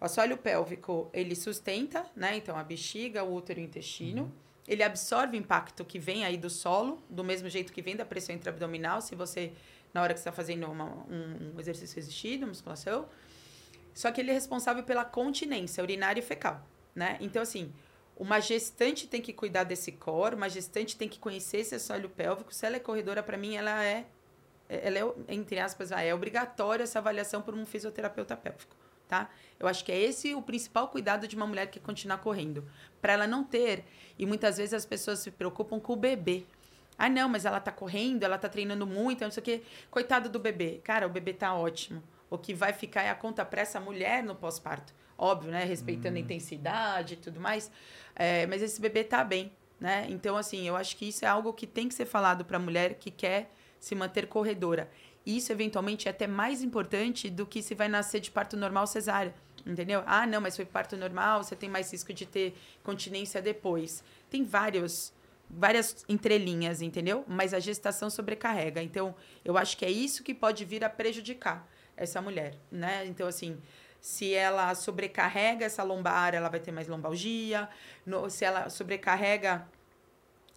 O 0.00 0.04
assoalho 0.04 0.36
pélvico, 0.36 1.08
ele 1.12 1.34
sustenta, 1.34 2.04
né? 2.14 2.36
Então, 2.36 2.56
a 2.58 2.64
bexiga, 2.64 3.22
o 3.22 3.34
útero 3.34 3.60
e 3.60 3.62
o 3.62 3.66
intestino. 3.66 4.24
Uhum. 4.24 4.30
Ele 4.66 4.82
absorve 4.82 5.36
o 5.36 5.40
impacto 5.40 5.84
que 5.84 5.98
vem 5.98 6.24
aí 6.24 6.36
do 6.36 6.50
solo, 6.50 7.02
do 7.08 7.24
mesmo 7.24 7.48
jeito 7.48 7.72
que 7.72 7.80
vem 7.80 7.96
da 7.96 8.04
pressão 8.04 8.34
intraabdominal, 8.34 9.00
se 9.00 9.14
você, 9.14 9.52
na 9.92 10.02
hora 10.02 10.14
que 10.14 10.20
você 10.20 10.28
está 10.28 10.32
fazendo 10.32 10.66
uma, 10.70 10.84
um, 10.84 11.52
um 11.54 11.60
exercício 11.60 11.96
resistido, 11.96 12.46
musculação. 12.46 13.08
Só 13.94 14.10
que 14.10 14.20
ele 14.20 14.30
é 14.30 14.34
responsável 14.34 14.82
pela 14.82 15.04
continência 15.04 15.82
urinária 15.82 16.20
e 16.20 16.22
fecal, 16.22 16.66
né? 16.94 17.18
Então, 17.20 17.42
assim, 17.42 17.72
uma 18.16 18.40
gestante 18.40 19.06
tem 19.06 19.20
que 19.20 19.32
cuidar 19.32 19.64
desse 19.64 19.92
core, 19.92 20.34
uma 20.34 20.48
gestante 20.48 20.96
tem 20.96 21.08
que 21.08 21.18
conhecer 21.18 21.58
esse 21.58 21.74
assoalho 21.74 22.08
pélvico. 22.08 22.54
Se 22.54 22.64
ela 22.64 22.76
é 22.76 22.80
corredora, 22.80 23.22
para 23.22 23.36
mim, 23.36 23.56
ela 23.56 23.84
é, 23.84 24.06
ela 24.68 24.98
é, 24.98 25.12
entre 25.28 25.58
aspas, 25.58 25.90
é 25.92 26.14
obrigatória 26.14 26.84
essa 26.84 26.98
avaliação 26.98 27.42
por 27.42 27.54
um 27.54 27.66
fisioterapeuta 27.66 28.36
pélvico, 28.36 28.74
tá? 29.08 29.28
Eu 29.58 29.66
acho 29.66 29.84
que 29.84 29.92
é 29.92 29.98
esse 29.98 30.34
o 30.34 30.40
principal 30.40 30.88
cuidado 30.88 31.28
de 31.28 31.36
uma 31.36 31.46
mulher 31.46 31.66
que 31.66 31.80
continuar 31.80 32.18
correndo. 32.18 32.64
Para 33.00 33.12
ela 33.12 33.26
não 33.26 33.44
ter, 33.44 33.84
e 34.18 34.24
muitas 34.24 34.56
vezes 34.56 34.72
as 34.72 34.86
pessoas 34.86 35.18
se 35.18 35.30
preocupam 35.30 35.78
com 35.78 35.92
o 35.92 35.96
bebê. 35.96 36.44
Ah, 36.98 37.08
não, 37.08 37.28
mas 37.28 37.44
ela 37.44 37.60
tá 37.60 37.72
correndo, 37.72 38.22
ela 38.22 38.38
tá 38.38 38.48
treinando 38.48 38.86
muito, 38.86 39.24
não 39.24 39.30
sei 39.30 39.40
o 39.40 39.44
quê. 39.44 39.62
Coitado 39.90 40.28
do 40.28 40.38
bebê. 40.38 40.80
Cara, 40.84 41.06
o 41.06 41.10
bebê 41.10 41.32
tá 41.32 41.54
ótimo. 41.54 42.02
O 42.30 42.38
que 42.38 42.54
vai 42.54 42.72
ficar 42.72 43.02
é 43.02 43.10
a 43.10 43.14
conta 43.14 43.44
para 43.44 43.60
essa 43.60 43.80
mulher 43.80 44.22
no 44.22 44.34
pós-parto. 44.34 44.94
Óbvio, 45.18 45.50
né? 45.50 45.64
Respeitando 45.64 46.16
hum. 46.16 46.18
a 46.18 46.20
intensidade 46.20 47.14
e 47.14 47.16
tudo 47.16 47.40
mais. 47.40 47.70
É, 48.14 48.46
mas 48.46 48.62
esse 48.62 48.80
bebê 48.80 49.04
tá 49.04 49.24
bem, 49.24 49.52
né? 49.80 50.06
Então, 50.08 50.36
assim, 50.36 50.66
eu 50.66 50.76
acho 50.76 50.96
que 50.96 51.08
isso 51.08 51.24
é 51.24 51.28
algo 51.28 51.52
que 51.52 51.66
tem 51.66 51.88
que 51.88 51.94
ser 51.94 52.06
falado 52.06 52.44
para 52.44 52.56
a 52.56 52.60
mulher 52.60 52.94
que 52.94 53.10
quer 53.10 53.50
se 53.78 53.94
manter 53.94 54.26
corredora. 54.26 54.90
Isso, 55.24 55.52
eventualmente, 55.52 56.08
é 56.08 56.10
até 56.10 56.26
mais 56.26 56.62
importante 56.62 57.30
do 57.30 57.46
que 57.46 57.62
se 57.62 57.74
vai 57.74 57.88
nascer 57.88 58.20
de 58.20 58.30
parto 58.30 58.56
normal 58.56 58.86
cesárea. 58.86 59.34
Entendeu? 59.64 60.02
Ah, 60.06 60.26
não, 60.26 60.40
mas 60.40 60.56
foi 60.56 60.64
parto 60.64 60.96
normal, 60.96 61.44
você 61.44 61.54
tem 61.54 61.68
mais 61.68 61.92
risco 61.92 62.12
de 62.12 62.26
ter 62.26 62.56
continência 62.82 63.40
depois. 63.40 64.02
Tem 64.28 64.44
vários 64.44 65.12
várias 65.52 66.04
entrelinhas, 66.08 66.80
entendeu? 66.80 67.24
Mas 67.28 67.52
a 67.52 67.60
gestação 67.60 68.08
sobrecarrega. 68.08 68.82
Então, 68.82 69.14
eu 69.44 69.58
acho 69.58 69.76
que 69.76 69.84
é 69.84 69.90
isso 69.90 70.24
que 70.24 70.32
pode 70.32 70.64
vir 70.64 70.82
a 70.82 70.88
prejudicar 70.88 71.68
essa 71.94 72.22
mulher, 72.22 72.58
né? 72.70 73.04
Então, 73.06 73.28
assim, 73.28 73.60
se 74.00 74.32
ela 74.32 74.74
sobrecarrega 74.74 75.66
essa 75.66 75.82
lombar, 75.82 76.34
ela 76.34 76.48
vai 76.48 76.58
ter 76.58 76.72
mais 76.72 76.88
lombalgia. 76.88 77.68
No, 78.06 78.30
se 78.30 78.44
ela 78.44 78.70
sobrecarrega 78.70 79.68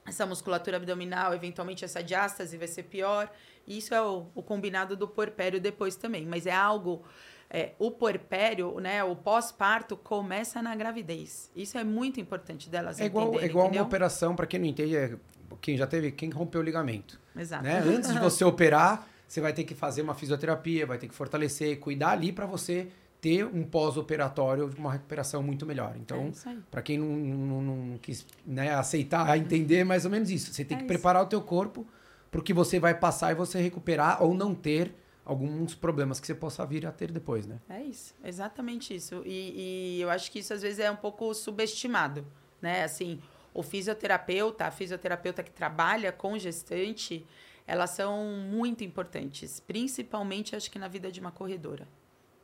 essa 0.05 0.25
musculatura 0.25 0.77
abdominal, 0.77 1.33
eventualmente 1.33 1.83
essa 1.83 2.01
diástase 2.01 2.57
vai 2.57 2.67
ser 2.67 2.83
pior. 2.83 3.29
Isso 3.67 3.93
é 3.93 4.01
o, 4.01 4.27
o 4.33 4.41
combinado 4.41 4.95
do 4.95 5.07
porpério 5.07 5.59
depois 5.59 5.95
também. 5.95 6.25
Mas 6.25 6.47
é 6.47 6.53
algo... 6.53 7.03
É, 7.49 7.73
o 7.77 7.91
porpério, 7.91 8.79
né, 8.79 9.03
o 9.03 9.15
pós-parto 9.15 9.95
começa 9.95 10.61
na 10.61 10.75
gravidez. 10.75 11.51
Isso 11.55 11.77
é 11.77 11.83
muito 11.83 12.19
importante 12.19 12.69
delas 12.69 12.99
é 12.99 13.05
igual, 13.05 13.39
É 13.39 13.45
igual 13.45 13.69
uma 13.69 13.81
operação, 13.81 14.35
para 14.35 14.47
quem 14.47 14.59
não 14.59 14.67
entende, 14.67 14.95
é 14.95 15.15
quem 15.61 15.77
já 15.77 15.87
teve, 15.87 16.11
quem 16.11 16.29
rompeu 16.29 16.61
o 16.61 16.63
ligamento. 16.63 17.19
Exato. 17.35 17.63
Né? 17.63 17.79
Antes 17.79 18.11
de 18.11 18.19
você 18.19 18.43
operar, 18.45 19.07
você 19.27 19.41
vai 19.41 19.53
ter 19.53 19.63
que 19.63 19.73
fazer 19.73 20.01
uma 20.01 20.13
fisioterapia, 20.13 20.85
vai 20.85 20.97
ter 20.97 21.07
que 21.07 21.15
fortalecer, 21.15 21.79
cuidar 21.79 22.11
ali 22.11 22.31
para 22.31 22.45
você 22.45 22.87
ter 23.21 23.43
um 23.45 23.63
pós-operatório, 23.63 24.69
uma 24.77 24.91
recuperação 24.91 25.41
muito 25.41 25.65
melhor. 25.65 25.95
Então, 25.99 26.31
é 26.45 26.55
para 26.69 26.81
quem 26.83 26.99
não, 26.99 27.07
não, 27.07 27.61
não 27.61 27.97
quis 27.97 28.25
né, 28.45 28.75
aceitar, 28.75 29.35
entender 29.37 29.83
mais 29.83 30.05
ou 30.05 30.11
menos 30.11 30.29
isso. 30.29 30.53
Você 30.53 30.63
tem 30.63 30.75
é 30.75 30.77
que 30.77 30.85
isso. 30.85 30.93
preparar 30.93 31.23
o 31.23 31.25
teu 31.25 31.41
corpo 31.41 31.87
para 32.29 32.39
o 32.39 32.43
que 32.43 32.53
você 32.53 32.79
vai 32.79 32.93
passar 32.93 33.31
e 33.31 33.35
você 33.35 33.59
recuperar 33.59 34.21
ou 34.21 34.35
não 34.35 34.53
ter 34.53 34.93
alguns 35.25 35.73
problemas 35.73 36.19
que 36.19 36.27
você 36.27 36.35
possa 36.35 36.65
vir 36.65 36.85
a 36.85 36.91
ter 36.91 37.11
depois, 37.11 37.47
né? 37.47 37.59
É 37.67 37.81
isso, 37.81 38.13
exatamente 38.23 38.95
isso. 38.95 39.23
E, 39.25 39.97
e 39.97 40.01
eu 40.01 40.09
acho 40.09 40.31
que 40.31 40.39
isso 40.39 40.53
às 40.53 40.61
vezes 40.61 40.79
é 40.79 40.89
um 40.89 40.95
pouco 40.95 41.33
subestimado, 41.33 42.25
né? 42.61 42.83
Assim, 42.83 43.19
o 43.53 43.63
fisioterapeuta, 43.63 44.67
a 44.67 44.71
fisioterapeuta 44.71 45.41
que 45.41 45.51
trabalha 45.51 46.11
com 46.11 46.37
gestante, 46.37 47.25
elas 47.65 47.89
são 47.89 48.23
muito 48.49 48.83
importantes, 48.83 49.59
principalmente 49.59 50.55
acho 50.55 50.69
que 50.69 50.77
na 50.77 50.87
vida 50.87 51.11
de 51.11 51.19
uma 51.19 51.31
corredora. 51.31 51.87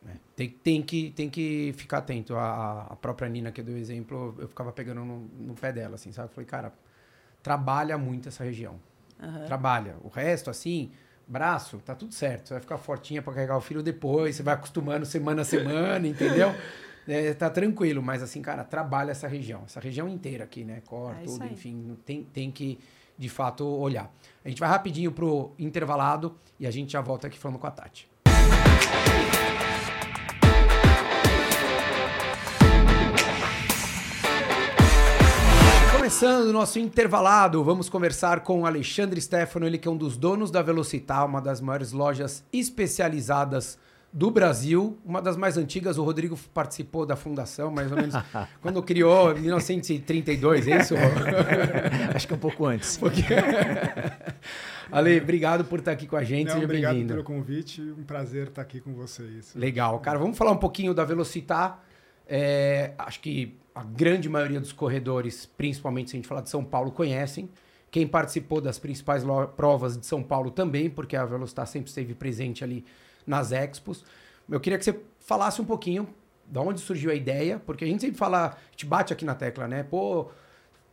É, 0.08 0.14
tem, 0.36 0.50
tem, 0.50 0.82
que, 0.82 1.12
tem 1.12 1.30
que 1.30 1.74
ficar 1.78 2.00
atento. 2.00 2.36
A, 2.36 2.88
a 2.90 2.96
própria 2.96 3.30
Nina, 3.30 3.52
que 3.52 3.62
deu 3.62 3.78
exemplo, 3.78 4.36
eu 4.40 4.48
ficava 4.48 4.72
pegando 4.72 5.06
no, 5.06 5.20
no 5.20 5.54
pé 5.54 5.72
dela, 5.72 5.94
assim, 5.94 6.12
sabe? 6.12 6.34
falei, 6.34 6.48
cara, 6.48 6.74
trabalha 7.44 7.98
muito 8.00 8.28
essa 8.28 8.44
região. 8.44 8.80
Uhum. 9.22 9.46
Trabalha. 9.46 9.98
O 10.04 10.08
resto, 10.08 10.50
assim, 10.50 10.92
braço, 11.32 11.78
tá 11.78 11.96
tudo 11.96 12.14
certo. 12.14 12.48
Você 12.48 12.54
vai 12.56 12.62
ficar 12.62 12.78
fortinha 12.78 13.22
para 13.22 13.34
carregar 13.34 13.58
o 13.58 13.62
filho 13.62 13.82
depois, 13.82 14.36
você 14.36 14.44
vai 14.44 14.54
acostumando 14.54 15.06
semana 15.06 15.42
a 15.42 15.46
semana, 15.46 16.08
entendeu? 16.08 16.54
É, 17.08 17.34
tá 17.34 17.50
tranquilo, 17.50 18.02
mas 18.02 18.22
assim, 18.22 18.44
cara, 18.44 18.64
trabalha 18.64 19.10
essa 19.10 19.28
região, 19.28 19.64
essa 19.66 19.80
região 19.80 20.08
inteira 20.08 20.44
aqui, 20.44 20.64
né? 20.64 20.84
Cor, 20.86 21.16
é 21.20 21.24
tudo, 21.24 21.46
enfim, 21.46 21.98
tem, 22.06 22.24
tem 22.24 22.52
que 22.52 22.78
de 23.18 23.28
fato 23.28 23.66
olhar. 23.66 24.14
A 24.46 24.48
gente 24.48 24.60
vai 24.60 24.70
rapidinho 24.70 25.12
pro 25.12 25.52
intervalado 25.58 26.38
e 26.60 26.68
a 26.68 26.72
gente 26.72 26.92
já 26.92 27.02
volta 27.02 27.26
aqui 27.26 27.40
falando 27.40 27.58
com 27.58 27.66
a 27.66 27.72
Tati. 27.72 28.08
Começando 36.12 36.50
o 36.50 36.52
nosso 36.52 36.78
intervalado, 36.78 37.64
vamos 37.64 37.88
conversar 37.88 38.42
com 38.42 38.64
o 38.64 38.66
Alexandre 38.66 39.20
Stefano, 39.22 39.66
ele 39.66 39.78
que 39.78 39.88
é 39.88 39.92
um 39.92 39.96
dos 39.96 40.18
donos 40.18 40.52
da 40.52 40.62
Velocitar, 40.62 41.26
uma 41.26 41.42
das 41.42 41.62
maiores 41.62 41.94
lojas 41.94 42.44
especializadas 42.52 43.80
do 44.12 44.30
Brasil, 44.30 45.00
uma 45.06 45.22
das 45.22 45.38
mais 45.38 45.58
antigas. 45.58 45.98
O 45.98 46.04
Rodrigo 46.04 46.38
participou 46.54 47.06
da 47.06 47.16
fundação, 47.16 47.72
mais 47.72 47.90
ou 47.94 47.98
menos, 47.98 48.14
quando 48.62 48.84
criou, 48.84 49.32
em 49.38 49.40
1932, 49.40 50.68
é 50.68 50.82
isso? 50.82 50.96
Acho 52.14 52.28
que 52.28 52.34
é 52.34 52.36
um 52.36 52.40
pouco 52.40 52.66
antes. 52.66 52.98
Porque... 52.98 53.24
Ale, 54.92 55.22
obrigado 55.22 55.64
por 55.64 55.80
estar 55.80 55.94
aqui 55.94 56.08
com 56.08 56.18
a 56.18 56.26
gente. 56.26 56.48
Não, 56.48 56.56
Seja 56.56 56.66
obrigado 56.66 57.08
pelo 57.08 57.24
convite. 57.24 57.82
Um 57.82 58.04
prazer 58.04 58.50
estar 58.50 58.64
aqui 58.64 58.82
com 58.82 58.94
vocês. 58.94 59.56
Legal. 59.56 59.98
Cara, 60.02 60.20
vamos 60.20 60.38
falar 60.38 60.52
um 60.52 60.58
pouquinho 60.58 60.94
da 60.94 61.06
Velocitar. 61.06 61.82
É, 62.28 62.92
acho 62.98 63.22
que 63.22 63.58
a 63.74 63.84
grande 63.84 64.28
maioria 64.28 64.60
dos 64.60 64.72
corredores, 64.72 65.46
principalmente 65.46 66.10
se 66.10 66.16
a 66.16 66.18
gente 66.18 66.28
falar 66.28 66.42
de 66.42 66.50
São 66.50 66.64
Paulo, 66.64 66.92
conhecem. 66.92 67.50
Quem 67.90 68.08
participou 68.08 68.62
das 68.62 68.80
principais 68.80 69.24
provas 69.56 69.98
de 69.98 70.06
São 70.06 70.24
Paulo 70.24 70.52
também, 70.52 70.90
porque 70.90 71.16
a 71.16 71.26
Velocitar 71.26 71.68
sempre 71.68 71.90
esteve 71.90 72.14
presente 72.14 72.64
ali 72.64 72.86
nas 73.26 73.52
expos. 73.52 74.04
Eu 74.50 74.60
queria 74.60 74.78
que 74.78 74.86
você 74.86 75.00
falasse 75.20 75.62
um 75.62 75.66
pouquinho 75.66 76.08
de 76.46 76.60
onde 76.60 76.80
surgiu 76.80 77.12
a 77.12 77.16
ideia, 77.16 77.62
porque 77.66 77.84
a 77.84 77.88
gente 77.88 78.02
sempre 78.02 78.18
fala, 78.18 78.48
a 78.48 78.72
gente 78.72 78.86
bate 78.86 79.14
aqui 79.14 79.24
na 79.24 79.36
tecla, 79.36 79.68
né? 79.68 79.84
Pô, 79.84 80.30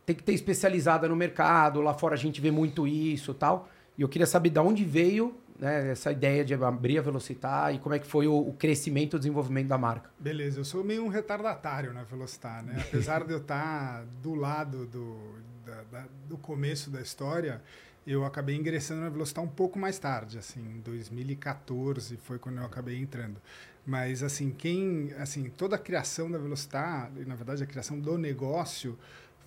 tem 0.05 0.15
que 0.15 0.23
ter 0.23 0.33
especializada 0.33 1.07
no 1.07 1.15
mercado, 1.15 1.81
lá 1.81 1.93
fora 1.93 2.15
a 2.15 2.17
gente 2.17 2.39
vê 2.39 2.51
muito 2.51 2.87
isso 2.87 3.33
tal. 3.33 3.69
E 3.97 4.01
eu 4.01 4.07
queria 4.07 4.27
saber 4.27 4.49
de 4.49 4.59
onde 4.59 4.85
veio 4.85 5.35
né, 5.59 5.91
essa 5.91 6.11
ideia 6.11 6.43
de 6.43 6.53
abrir 6.53 6.97
a 6.97 7.01
Velocitar 7.01 7.73
e 7.75 7.79
como 7.79 7.93
é 7.93 7.99
que 7.99 8.07
foi 8.07 8.27
o, 8.27 8.37
o 8.37 8.53
crescimento 8.53 9.13
e 9.13 9.17
o 9.17 9.19
desenvolvimento 9.19 9.67
da 9.67 9.77
marca. 9.77 10.09
Beleza, 10.17 10.59
eu 10.59 10.65
sou 10.65 10.83
meio 10.83 11.03
um 11.03 11.09
retardatário 11.09 11.93
na 11.93 12.03
Velocitar, 12.03 12.63
né? 12.63 12.77
Apesar 12.87 13.25
de 13.25 13.33
eu 13.33 13.39
estar 13.39 14.05
do 14.21 14.33
lado 14.33 14.85
do, 14.85 15.17
da, 15.65 15.83
da, 15.91 16.05
do 16.27 16.37
começo 16.37 16.89
da 16.89 17.01
história, 17.01 17.61
eu 18.07 18.25
acabei 18.25 18.55
ingressando 18.55 19.01
na 19.01 19.09
Velocitar 19.09 19.43
um 19.43 19.49
pouco 19.49 19.77
mais 19.77 19.99
tarde, 19.99 20.37
assim, 20.37 20.61
em 20.61 20.79
2014 20.79 22.17
foi 22.17 22.39
quando 22.39 22.59
eu 22.59 22.65
acabei 22.65 22.97
entrando. 22.97 23.41
Mas 23.85 24.23
assim, 24.23 24.51
quem, 24.51 25.11
assim, 25.17 25.49
toda 25.49 25.75
a 25.75 25.79
criação 25.79 26.31
da 26.31 26.37
Velocitar, 26.37 27.11
na 27.25 27.35
verdade 27.35 27.63
a 27.63 27.65
criação 27.65 27.99
do 27.99 28.17
negócio 28.17 28.97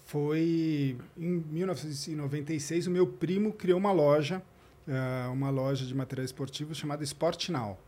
foi 0.04 0.98
em 1.16 1.44
1996 1.50 2.86
o 2.86 2.90
meu 2.90 3.06
primo 3.06 3.52
criou 3.52 3.78
uma 3.78 3.92
loja, 3.92 4.42
uh, 4.88 5.32
uma 5.32 5.50
loja 5.50 5.86
de 5.86 5.94
materiais 5.94 6.30
esportivos 6.30 6.76
chamada 6.76 7.02
Sport 7.04 7.48
Now. 7.50 7.78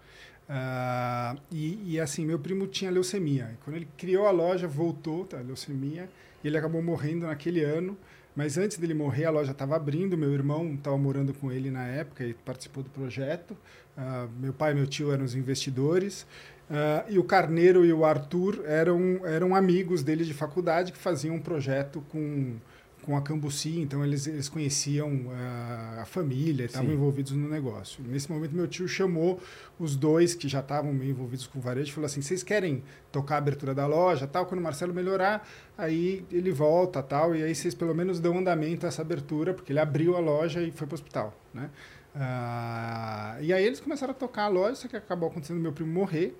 Uh, 0.48 1.40
e, 1.50 1.94
e, 1.94 2.00
assim, 2.00 2.24
meu 2.26 2.38
primo 2.38 2.66
tinha 2.66 2.90
leucemia. 2.90 3.56
Quando 3.64 3.76
ele 3.76 3.88
criou 3.96 4.26
a 4.26 4.30
loja, 4.30 4.66
voltou, 4.66 5.24
tá, 5.24 5.38
leucemia, 5.38 6.08
e 6.42 6.46
ele 6.46 6.58
acabou 6.58 6.82
morrendo 6.82 7.26
naquele 7.26 7.62
ano. 7.62 7.96
Mas 8.36 8.58
antes 8.58 8.76
dele 8.76 8.94
morrer, 8.94 9.26
a 9.26 9.30
loja 9.30 9.52
estava 9.52 9.76
abrindo. 9.76 10.18
Meu 10.18 10.32
irmão 10.32 10.74
estava 10.74 10.98
morando 10.98 11.32
com 11.32 11.52
ele 11.52 11.70
na 11.70 11.86
época 11.86 12.24
e 12.24 12.34
participou 12.34 12.82
do 12.82 12.90
projeto. 12.90 13.56
Uh, 13.96 14.28
meu 14.40 14.52
pai 14.52 14.72
e 14.72 14.74
meu 14.74 14.86
tio 14.86 15.12
eram 15.12 15.24
os 15.24 15.34
investidores. 15.34 16.26
Uh, 16.68 17.10
e 17.10 17.18
o 17.18 17.24
Carneiro 17.24 17.84
e 17.84 17.92
o 17.92 18.04
Arthur 18.04 18.64
eram, 18.66 19.24
eram 19.24 19.54
amigos 19.54 20.02
dele 20.02 20.24
de 20.24 20.34
faculdade 20.34 20.92
que 20.92 20.98
faziam 20.98 21.36
um 21.36 21.40
projeto 21.40 22.02
com, 22.08 22.56
com 23.04 23.16
a 23.16 23.22
Cambuci, 23.22 23.78
então 23.80 24.02
eles, 24.04 24.26
eles 24.26 24.48
conheciam 24.48 25.08
uh, 25.08 26.00
a 26.00 26.04
família, 26.06 26.64
estavam 26.64 26.90
envolvidos 26.90 27.32
no 27.32 27.48
negócio. 27.48 28.02
Nesse 28.02 28.30
momento, 28.32 28.54
meu 28.54 28.66
tio 28.66 28.88
chamou 28.88 29.40
os 29.78 29.94
dois 29.94 30.34
que 30.34 30.48
já 30.48 30.60
estavam 30.60 30.92
meio 30.92 31.10
envolvidos 31.10 31.46
com 31.46 31.58
o 31.58 31.62
varejo 31.62 31.90
e 31.90 31.92
falou 31.92 32.06
assim: 32.06 32.22
vocês 32.22 32.42
querem 32.42 32.82
tocar 33.12 33.34
a 33.34 33.38
abertura 33.38 33.74
da 33.74 33.86
loja, 33.86 34.26
tal? 34.26 34.46
Quando 34.46 34.60
o 34.60 34.62
Marcelo 34.62 34.94
melhorar, 34.94 35.46
aí 35.76 36.24
ele 36.32 36.50
volta, 36.50 37.02
tal, 37.02 37.36
e 37.36 37.42
aí 37.42 37.54
vocês 37.54 37.74
pelo 37.74 37.94
menos 37.94 38.20
dão 38.20 38.38
andamento 38.38 38.86
a 38.86 38.88
essa 38.88 39.02
abertura, 39.02 39.52
porque 39.52 39.72
ele 39.72 39.80
abriu 39.80 40.16
a 40.16 40.20
loja 40.20 40.62
e 40.62 40.70
foi 40.70 40.86
para 40.86 40.94
o 40.94 40.98
hospital, 40.98 41.38
né? 41.52 41.70
Uh, 42.14 43.42
e 43.42 43.52
aí 43.52 43.64
eles 43.64 43.80
começaram 43.80 44.12
a 44.12 44.14
tocar 44.14 44.44
a 44.44 44.48
loja, 44.48 44.76
só 44.76 44.88
que 44.88 44.96
acabou 44.96 45.28
acontecendo 45.28 45.60
meu 45.60 45.72
primo 45.72 45.92
morrer. 45.92 46.34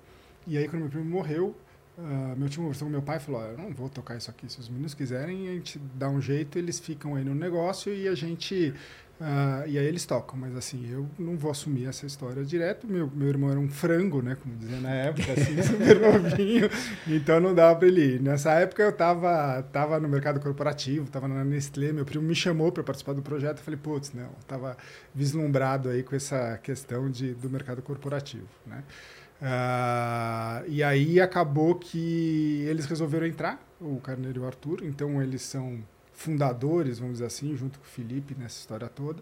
E 0.47 0.57
aí, 0.57 0.67
quando 0.67 0.81
meu 0.83 0.89
primo 0.89 1.05
morreu, 1.05 1.55
Uh, 1.97 2.35
meu 2.37 2.49
tio 2.49 2.61
conversou 2.61 2.87
com 2.87 2.91
meu 2.91 3.01
pai 3.01 3.19
falou: 3.19 3.41
Eu 3.41 3.57
não 3.57 3.71
vou 3.73 3.87
tocar 3.87 4.17
isso 4.17 4.29
aqui. 4.29 4.51
Se 4.51 4.59
os 4.59 4.67
meninos 4.67 4.93
quiserem, 4.93 5.47
a 5.47 5.53
gente 5.53 5.79
dá 5.93 6.09
um 6.09 6.21
jeito, 6.21 6.57
eles 6.59 6.77
ficam 6.77 7.15
aí 7.15 7.23
no 7.23 7.33
negócio 7.33 7.93
e 7.93 8.07
a 8.07 8.15
gente. 8.15 8.73
Uh, 9.17 9.63
e 9.65 9.79
aí 9.79 9.85
eles 9.85 10.05
tocam, 10.05 10.37
mas 10.37 10.53
assim, 10.57 10.91
eu 10.91 11.07
não 11.17 11.37
vou 11.37 11.49
assumir 11.49 11.85
essa 11.85 12.05
história 12.05 12.43
direto. 12.43 12.85
Meu, 12.85 13.09
meu 13.09 13.29
irmão 13.29 13.49
era 13.49 13.57
um 13.57 13.69
frango, 13.69 14.21
né? 14.21 14.35
Como 14.35 14.53
dizia 14.57 14.77
na 14.81 14.93
época, 14.93 15.31
assim, 15.31 15.55
super 15.63 16.01
novinho, 16.01 16.69
então 17.07 17.39
não 17.39 17.55
dava 17.55 17.79
para 17.79 17.87
ele 17.87 18.15
ir. 18.15 18.21
Nessa 18.21 18.51
época 18.55 18.83
eu 18.83 18.91
tava, 18.91 19.63
tava 19.71 20.01
no 20.01 20.09
mercado 20.09 20.41
corporativo, 20.41 21.09
tava 21.09 21.29
na 21.29 21.45
Nestlé, 21.45 21.93
meu 21.93 22.03
primo 22.03 22.25
me 22.27 22.35
chamou 22.35 22.73
para 22.73 22.83
participar 22.83 23.13
do 23.13 23.21
projeto. 23.21 23.59
Eu 23.59 23.63
falei, 23.63 23.79
putz, 23.81 24.11
não, 24.11 24.31
tava 24.45 24.75
vislumbrado 25.13 25.87
aí 25.87 26.03
com 26.03 26.13
essa 26.13 26.57
questão 26.57 27.09
de, 27.09 27.33
do 27.35 27.49
mercado 27.49 27.81
corporativo, 27.81 28.49
né? 28.67 28.83
Uh, 29.45 30.65
e 30.67 30.83
aí 30.83 31.21
acabou 31.21 31.75
que 31.75 32.65
eles 32.67 32.87
resolveram 32.87 33.27
entrar, 33.27 33.63
o 33.79 33.99
Carneiro 33.99 34.39
e 34.39 34.41
o 34.41 34.47
Arthur, 34.47 34.79
então 34.83 35.21
eles 35.21 35.43
são 35.43 35.83
fundadores, 36.13 36.97
vamos 36.97 37.15
dizer 37.15 37.25
assim, 37.25 37.55
junto 37.55 37.77
com 37.77 37.85
o 37.85 37.87
Felipe 37.87 38.35
nessa 38.35 38.57
história 38.57 38.87
toda. 38.87 39.19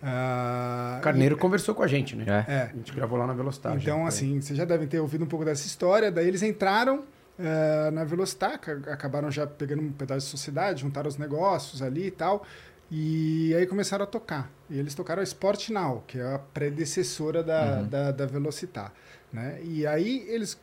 Uh, 0.00 1.00
Carneiro 1.00 1.34
e, 1.34 1.38
conversou 1.38 1.74
com 1.74 1.82
a 1.82 1.88
gente, 1.88 2.14
né? 2.14 2.44
É. 2.46 2.52
é. 2.52 2.62
A 2.72 2.76
gente 2.76 2.92
gravou 2.92 3.18
lá 3.18 3.26
na 3.26 3.32
Velocidade. 3.32 3.82
Então, 3.82 4.06
assim, 4.06 4.40
vocês 4.40 4.56
já 4.56 4.64
devem 4.64 4.86
ter 4.86 5.00
ouvido 5.00 5.24
um 5.24 5.26
pouco 5.26 5.44
dessa 5.44 5.66
história. 5.66 6.12
Daí 6.12 6.28
eles 6.28 6.44
entraram 6.44 7.00
uh, 7.00 7.90
na 7.92 8.04
Velocitar, 8.04 8.60
acabaram 8.88 9.32
já 9.32 9.48
pegando 9.48 9.82
um 9.82 9.90
pedaço 9.90 10.26
de 10.26 10.30
sociedade, 10.30 10.82
juntaram 10.82 11.08
os 11.08 11.16
negócios 11.16 11.82
ali 11.82 12.06
e 12.06 12.10
tal. 12.12 12.44
E 12.88 13.52
aí 13.56 13.66
começaram 13.66 14.04
a 14.04 14.06
tocar. 14.06 14.48
E 14.70 14.78
eles 14.78 14.94
tocaram 14.94 15.20
a 15.20 15.24
Sport 15.24 15.70
Now, 15.70 16.04
que 16.06 16.20
é 16.20 16.34
a 16.34 16.38
predecessora 16.38 17.42
da, 17.42 17.78
uhum. 17.78 17.88
da, 17.88 18.10
da 18.12 18.26
Velocitar. 18.26 18.92
Né? 19.32 19.60
E 19.62 19.86
aí 19.86 20.24
eles 20.28 20.58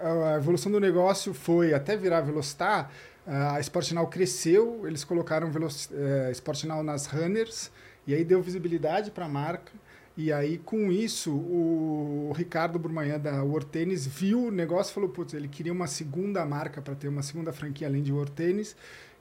a 0.00 0.36
evolução 0.36 0.70
do 0.70 0.78
negócio 0.78 1.34
foi 1.34 1.74
até 1.74 1.96
virar 1.96 2.20
Velocitar, 2.20 2.90
a 3.26 3.58
Sportnal 3.60 4.06
cresceu, 4.06 4.86
eles 4.86 5.02
colocaram 5.02 5.50
Veloc 5.50 5.72
uh, 5.72 6.30
Sportnal 6.32 6.82
nas 6.82 7.06
runners 7.06 7.70
e 8.06 8.14
aí 8.14 8.24
deu 8.24 8.42
visibilidade 8.42 9.10
para 9.10 9.24
a 9.24 9.28
marca. 9.28 9.72
E 10.16 10.32
aí, 10.32 10.58
com 10.58 10.92
isso, 10.92 11.32
o 11.32 12.32
Ricardo 12.36 12.78
Burmanhã 12.78 13.18
da 13.18 13.42
World 13.42 13.66
Tennis 13.66 14.06
viu 14.06 14.44
o 14.44 14.50
negócio 14.50 14.92
e 14.92 14.94
falou: 14.94 15.08
putz, 15.08 15.34
ele 15.34 15.48
queria 15.48 15.72
uma 15.72 15.88
segunda 15.88 16.44
marca 16.44 16.80
para 16.80 16.94
ter 16.94 17.08
uma 17.08 17.22
segunda 17.22 17.52
franquia 17.52 17.88
além 17.88 18.02
de 18.02 18.12
World 18.12 18.30
Tennis. 18.32 18.76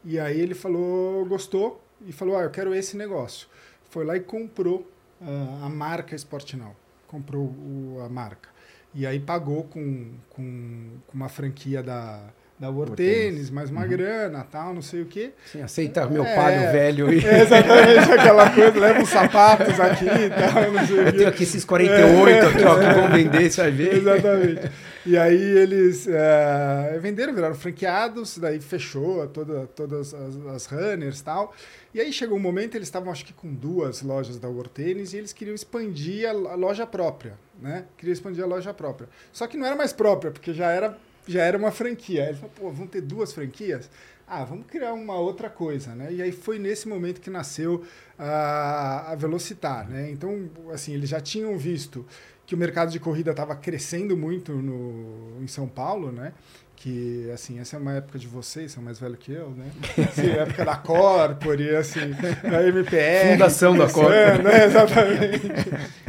E 0.06 0.20
aí 0.20 0.40
ele 0.40 0.54
falou, 0.54 1.26
gostou 1.26 1.82
e 2.06 2.12
falou: 2.12 2.38
ah, 2.38 2.44
eu 2.44 2.52
quero 2.52 2.76
esse 2.76 2.96
negócio. 2.96 3.48
Foi 3.90 4.06
lá 4.06 4.16
e 4.16 4.20
comprou 4.20 4.82
uh, 5.20 5.66
a 5.66 5.70
marca 5.70 6.16
Sportnal, 6.16 6.76
comprou 7.08 7.46
o, 7.46 8.00
a 8.06 8.10
marca. 8.10 8.53
E 8.94 9.08
aí 9.08 9.20
pagou 9.20 9.64
com, 9.64 10.12
com, 10.30 11.00
com 11.08 11.14
uma 11.14 11.30
franquia 11.30 11.82
da, 11.82 12.32
da 12.60 12.70
World 12.70 12.96
Tennis, 12.96 13.50
mais 13.50 13.70
uma 13.70 13.82
uhum. 13.82 13.88
grana, 13.88 14.46
tal, 14.50 14.74
não 14.74 14.82
sei 14.82 15.02
o 15.02 15.06
quê. 15.06 15.32
Sim, 15.52 15.62
aceita 15.62 16.08
meu 16.08 16.24
é, 16.24 16.36
pai, 16.36 16.58
o 16.58 16.72
velho. 16.72 17.14
E... 17.14 17.26
É 17.26 17.42
exatamente 17.44 18.12
aquela 18.12 18.50
coisa, 18.50 18.80
leva 18.80 19.02
os 19.02 19.10
sapatos 19.10 19.80
aqui 19.80 20.06
e 20.06 20.30
tal, 20.30 20.72
não 20.72 20.88
sei 20.88 20.98
Eu 20.98 21.02
o 21.02 21.06
quê. 21.06 21.12
tenho 21.18 21.30
aqui 21.30 21.44
esses 21.44 21.66
48 21.66 22.30
é, 22.30 22.40
aqui, 22.48 22.64
ó, 22.64 22.76
que 22.80 22.94
vão 22.94 23.12
vender, 23.12 23.52
você 23.52 23.62
vai 23.62 23.72
ver. 23.72 23.98
Exatamente. 23.98 24.72
E 25.06 25.18
aí 25.18 25.58
eles 25.58 26.08
é, 26.08 26.98
venderam, 27.02 27.34
viraram 27.34 27.56
franqueados, 27.56 28.38
daí 28.38 28.62
fechou 28.62 29.28
toda, 29.28 29.68
todas 29.76 30.14
as, 30.14 30.38
as 30.48 30.66
runners 30.66 31.20
e 31.20 31.24
tal. 31.24 31.54
E 31.94 32.00
aí 32.00 32.14
chegou 32.14 32.38
um 32.38 32.42
momento, 32.42 32.76
eles 32.76 32.88
estavam 32.88 33.12
acho 33.12 33.26
que 33.26 33.34
com 33.34 33.54
duas 33.54 34.02
lojas 34.02 34.40
da 34.40 34.48
World 34.48 34.70
Tennis 34.70 35.14
e 35.14 35.18
eles 35.18 35.34
queriam 35.34 35.54
expandir 35.54 36.28
a, 36.28 36.32
a 36.32 36.56
loja 36.56 36.88
própria 36.88 37.34
né? 37.64 37.86
Queria 37.98 38.14
expandir 38.14 38.44
a 38.44 38.48
loja 38.48 38.74
própria. 38.74 39.08
Só 39.32 39.48
que 39.48 39.58
não 39.58 39.66
era 39.66 39.76
mais 39.76 39.94
própria, 39.94 40.32
porque 40.32 40.54
já 40.54 40.70
era, 40.70 40.98
já 41.28 41.44
era 41.44 41.58
uma 41.58 41.72
franquia. 41.72 42.26
Ele 42.26 42.36
falou, 42.36 42.52
pô, 42.56 42.72
vão 42.72 42.88
ter 42.88 43.02
duas 43.02 43.34
franquias? 43.34 43.90
Ah, 44.28 44.44
vamos 44.44 44.66
criar 44.68 44.94
uma 44.94 45.16
outra 45.16 45.50
coisa, 45.50 45.94
né? 45.94 46.12
E 46.14 46.22
aí 46.22 46.32
foi 46.32 46.58
nesse 46.58 46.88
momento 46.88 47.20
que 47.20 47.30
nasceu 47.30 47.84
a, 48.18 49.12
a 49.12 49.16
Velocitar, 49.16 49.88
né? 49.90 50.10
Então, 50.10 50.50
assim, 50.74 50.94
eles 50.94 51.10
já 51.10 51.20
tinham 51.20 51.58
visto 51.58 52.06
que 52.46 52.56
o 52.56 52.58
mercado 52.58 52.92
de 52.92 53.00
corrida 53.00 53.32
estava 53.32 53.56
crescendo 53.56 54.18
muito 54.18 54.54
no, 54.54 55.42
em 55.42 55.48
São 55.48 55.68
Paulo, 55.68 56.12
né? 56.12 56.34
Que, 56.84 57.32
assim, 57.32 57.62
essa 57.62 57.78
é 57.78 57.80
uma 57.80 57.94
época 57.94 58.20
de 58.20 58.28
vocês, 58.28 58.74
são 58.74 58.84
mais 58.84 59.00
velhos 59.00 59.18
que 59.18 59.32
eu, 59.32 59.52
né? 59.52 59.72
Assim, 60.06 60.28
época 60.38 60.66
da 60.66 60.76
Corpore, 60.76 61.78
assim, 61.78 62.12
da 62.12 62.68
MPR. 62.68 63.32
Fundação 63.32 63.78
da 63.78 63.90
Corpore. 63.90 64.44
Né? 64.44 64.66
Exatamente. 64.66 65.50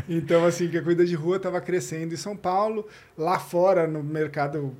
Então, 0.08 0.44
assim, 0.44 0.68
que 0.68 0.76
a 0.76 0.82
corrida 0.82 1.06
de 1.06 1.14
rua 1.14 1.36
estava 1.36 1.60
crescendo 1.60 2.12
em 2.12 2.16
São 2.16 2.36
Paulo. 2.36 2.88
Lá 3.16 3.38
fora, 3.38 3.86
no 3.86 4.02
mercado, 4.02 4.74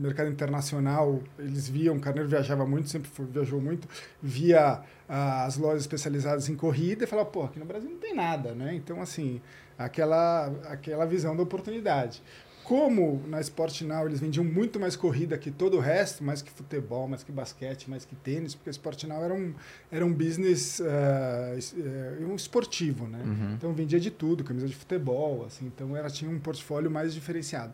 mercado 0.00 0.30
internacional, 0.30 1.20
eles 1.36 1.68
viam, 1.68 1.96
o 1.96 2.00
Carneiro 2.00 2.28
viajava 2.28 2.64
muito, 2.64 2.88
sempre 2.88 3.10
viajou 3.18 3.60
muito, 3.60 3.88
via 4.22 4.80
ah, 5.08 5.46
as 5.46 5.56
lojas 5.56 5.80
especializadas 5.80 6.48
em 6.48 6.54
corrida 6.54 7.02
e 7.02 7.06
falava, 7.08 7.28
pô, 7.28 7.42
aqui 7.42 7.58
no 7.58 7.64
Brasil 7.64 7.90
não 7.90 7.98
tem 7.98 8.14
nada, 8.14 8.54
né? 8.54 8.72
Então, 8.72 9.02
assim, 9.02 9.40
aquela, 9.76 10.46
aquela 10.68 11.04
visão 11.06 11.36
da 11.36 11.42
oportunidade 11.42 12.22
como 12.70 13.20
na 13.26 13.40
Sport 13.40 13.80
Now 13.80 14.06
eles 14.06 14.20
vendiam 14.20 14.44
muito 14.44 14.78
mais 14.78 14.94
corrida 14.94 15.36
que 15.36 15.50
todo 15.50 15.76
o 15.76 15.80
resto, 15.80 16.22
mais 16.22 16.40
que 16.40 16.52
futebol, 16.52 17.08
mais 17.08 17.24
que 17.24 17.32
basquete, 17.32 17.90
mais 17.90 18.04
que 18.04 18.14
tênis, 18.14 18.54
porque 18.54 18.68
a 18.68 18.70
Sport 18.70 19.02
Now 19.08 19.24
era 19.24 19.34
um, 19.34 19.52
era 19.90 20.06
um 20.06 20.12
business 20.12 20.78
uh, 20.78 22.24
um 22.24 22.36
esportivo, 22.36 23.08
né? 23.08 23.20
Uhum. 23.24 23.54
Então 23.54 23.72
vendia 23.72 23.98
de 23.98 24.08
tudo, 24.08 24.44
camisa 24.44 24.68
de 24.68 24.76
futebol, 24.76 25.44
assim, 25.46 25.66
então 25.66 25.96
ela 25.96 26.08
tinha 26.08 26.30
um 26.30 26.38
portfólio 26.38 26.88
mais 26.88 27.12
diferenciado. 27.12 27.72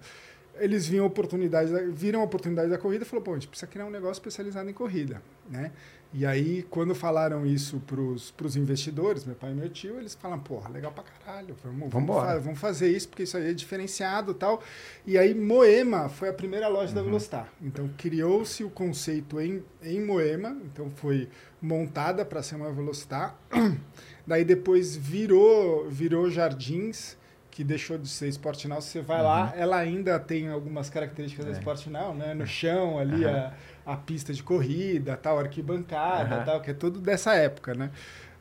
Eles 0.58 0.86
viam 0.86 1.04
oportunidade, 1.04 1.70
viram 1.92 2.22
a 2.22 2.24
oportunidade 2.24 2.70
da 2.70 2.78
corrida 2.78 3.04
e 3.04 3.06
falou, 3.06 3.22
pô, 3.22 3.32
a 3.32 3.34
gente 3.34 3.48
precisa 3.48 3.70
criar 3.70 3.84
um 3.84 3.90
negócio 3.90 4.14
especializado 4.14 4.70
em 4.70 4.72
corrida, 4.72 5.20
né? 5.50 5.72
E 6.12 6.24
aí, 6.24 6.62
quando 6.70 6.94
falaram 6.94 7.44
isso 7.44 7.82
para 7.86 8.00
os 8.46 8.56
investidores, 8.56 9.24
meu 9.24 9.34
pai 9.34 9.50
e 9.50 9.54
meu 9.54 9.68
tio, 9.68 9.98
eles 9.98 10.14
falam, 10.14 10.38
porra, 10.38 10.70
legal 10.70 10.92
pra 10.92 11.04
caralho, 11.04 11.54
vamos, 11.62 11.90
vamos, 11.90 12.16
fa 12.16 12.38
vamos 12.38 12.58
fazer 12.58 12.90
isso, 12.90 13.08
porque 13.08 13.24
isso 13.24 13.36
aí 13.36 13.50
é 13.50 13.52
diferenciado 13.52 14.32
e 14.32 14.34
tal. 14.34 14.62
E 15.06 15.18
aí, 15.18 15.34
Moema 15.34 16.08
foi 16.08 16.28
a 16.28 16.32
primeira 16.32 16.68
loja 16.68 16.88
uhum. 16.88 16.94
da 16.94 17.02
Velocitar. 17.02 17.52
Então, 17.60 17.90
criou-se 17.98 18.64
o 18.64 18.70
conceito 18.70 19.40
em, 19.40 19.62
em 19.82 20.00
Moema, 20.00 20.56
então 20.64 20.90
foi 20.90 21.28
montada 21.60 22.24
para 22.24 22.42
ser 22.42 22.56
uma 22.56 22.72
Velocitar. 22.72 23.36
Daí, 24.26 24.44
depois, 24.44 24.96
virou, 24.96 25.88
virou 25.90 26.30
Jardins, 26.30 27.16
que 27.56 27.64
deixou 27.64 27.96
de 27.96 28.08
ser 28.08 28.28
Sport 28.28 28.66
Now. 28.66 28.82
Você 28.82 29.00
vai 29.00 29.18
uhum. 29.18 29.24
lá, 29.24 29.54
ela 29.56 29.78
ainda 29.78 30.18
tem 30.20 30.48
algumas 30.48 30.90
características 30.90 31.46
é. 31.46 31.50
da 31.50 31.58
Sport 31.58 31.86
Now, 31.86 32.14
né? 32.14 32.34
No 32.34 32.46
chão 32.46 32.98
ali, 32.98 33.24
uhum. 33.24 33.30
a 33.30 33.52
a 33.86 33.96
pista 33.96 34.32
de 34.32 34.42
corrida, 34.42 35.16
tal, 35.16 35.38
arquibancada, 35.38 36.38
uhum. 36.38 36.44
tal, 36.44 36.60
que 36.60 36.72
é 36.72 36.74
tudo 36.74 36.98
dessa 36.98 37.34
época, 37.34 37.72
né? 37.72 37.90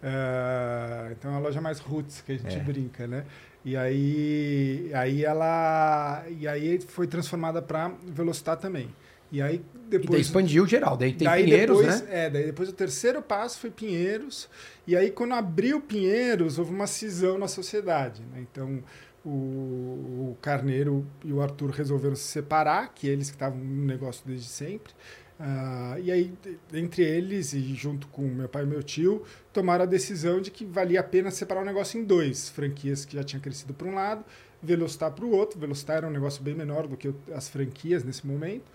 Uh, 0.01 1.11
então 1.11 1.31
é 1.33 1.35
a 1.35 1.39
loja 1.39 1.61
mais 1.61 1.79
roots 1.79 2.21
que 2.21 2.31
a 2.31 2.37
gente 2.37 2.55
é. 2.55 2.59
brinca, 2.59 3.05
né? 3.07 3.25
E 3.63 3.77
aí, 3.77 4.91
aí 4.93 5.23
ela 5.23 6.23
e 6.29 6.47
aí 6.47 6.79
foi 6.81 7.07
transformada 7.07 7.61
para 7.61 7.91
Velocitar 8.05 8.57
também. 8.57 8.89
E 9.31 9.41
aí 9.41 9.61
depois 9.87 10.09
e 10.09 10.11
daí 10.11 10.21
expandiu 10.21 10.67
geral, 10.67 10.95
daí 10.95 11.13
tem 11.13 11.27
daí 11.27 11.43
Pinheiros, 11.43 11.79
depois, 11.79 12.01
né? 12.01 12.25
É, 12.25 12.29
daí 12.29 12.45
depois 12.45 12.69
o 12.69 12.73
terceiro 12.73 13.21
passo 13.21 13.59
foi 13.59 13.71
Pinheiros. 13.71 14.49
E 14.85 14.95
aí 14.95 15.09
quando 15.09 15.33
abriu 15.33 15.81
Pinheiros, 15.81 16.59
houve 16.59 16.71
uma 16.71 16.87
cisão 16.87 17.37
na 17.37 17.47
sociedade, 17.47 18.21
né? 18.31 18.45
Então 18.51 18.83
o, 19.25 19.29
o 19.29 20.37
Carneiro 20.41 21.05
e 21.23 21.33
o 21.33 21.41
Arthur 21.41 21.71
resolveram 21.71 22.15
se 22.15 22.23
separar, 22.23 22.93
que 22.93 23.07
eles 23.07 23.29
que 23.29 23.35
estavam 23.35 23.57
no 23.57 23.85
negócio 23.85 24.23
desde 24.25 24.47
sempre. 24.47 24.93
Uh, 25.37 25.99
e 26.01 26.11
aí, 26.11 26.33
entre 26.73 27.03
eles 27.03 27.53
e 27.53 27.61
junto 27.75 28.07
com 28.07 28.21
meu 28.21 28.47
pai 28.47 28.63
e 28.63 28.65
meu 28.65 28.81
tio, 28.81 29.23
tomaram 29.51 29.83
a 29.83 29.87
decisão 29.87 30.39
de 30.39 30.49
que 30.49 30.65
valia 30.65 31.01
a 31.01 31.03
pena 31.03 31.29
separar 31.29 31.61
o 31.61 31.65
negócio 31.65 31.99
em 31.99 32.03
dois. 32.03 32.49
Franquias 32.49 33.03
que 33.03 33.15
já 33.15 33.23
tinham 33.23 33.41
crescido 33.41 33.73
para 33.73 33.87
um 33.87 33.95
lado, 33.95 34.23
Velocitar 34.61 35.11
para 35.11 35.25
o 35.25 35.31
outro. 35.31 35.59
Velocitar 35.59 35.97
era 35.97 36.07
um 36.07 36.11
negócio 36.11 36.41
bem 36.41 36.55
menor 36.55 36.87
do 36.87 36.97
que 36.97 37.13
as 37.33 37.49
franquias 37.49 38.03
nesse 38.03 38.25
momento. 38.25 38.65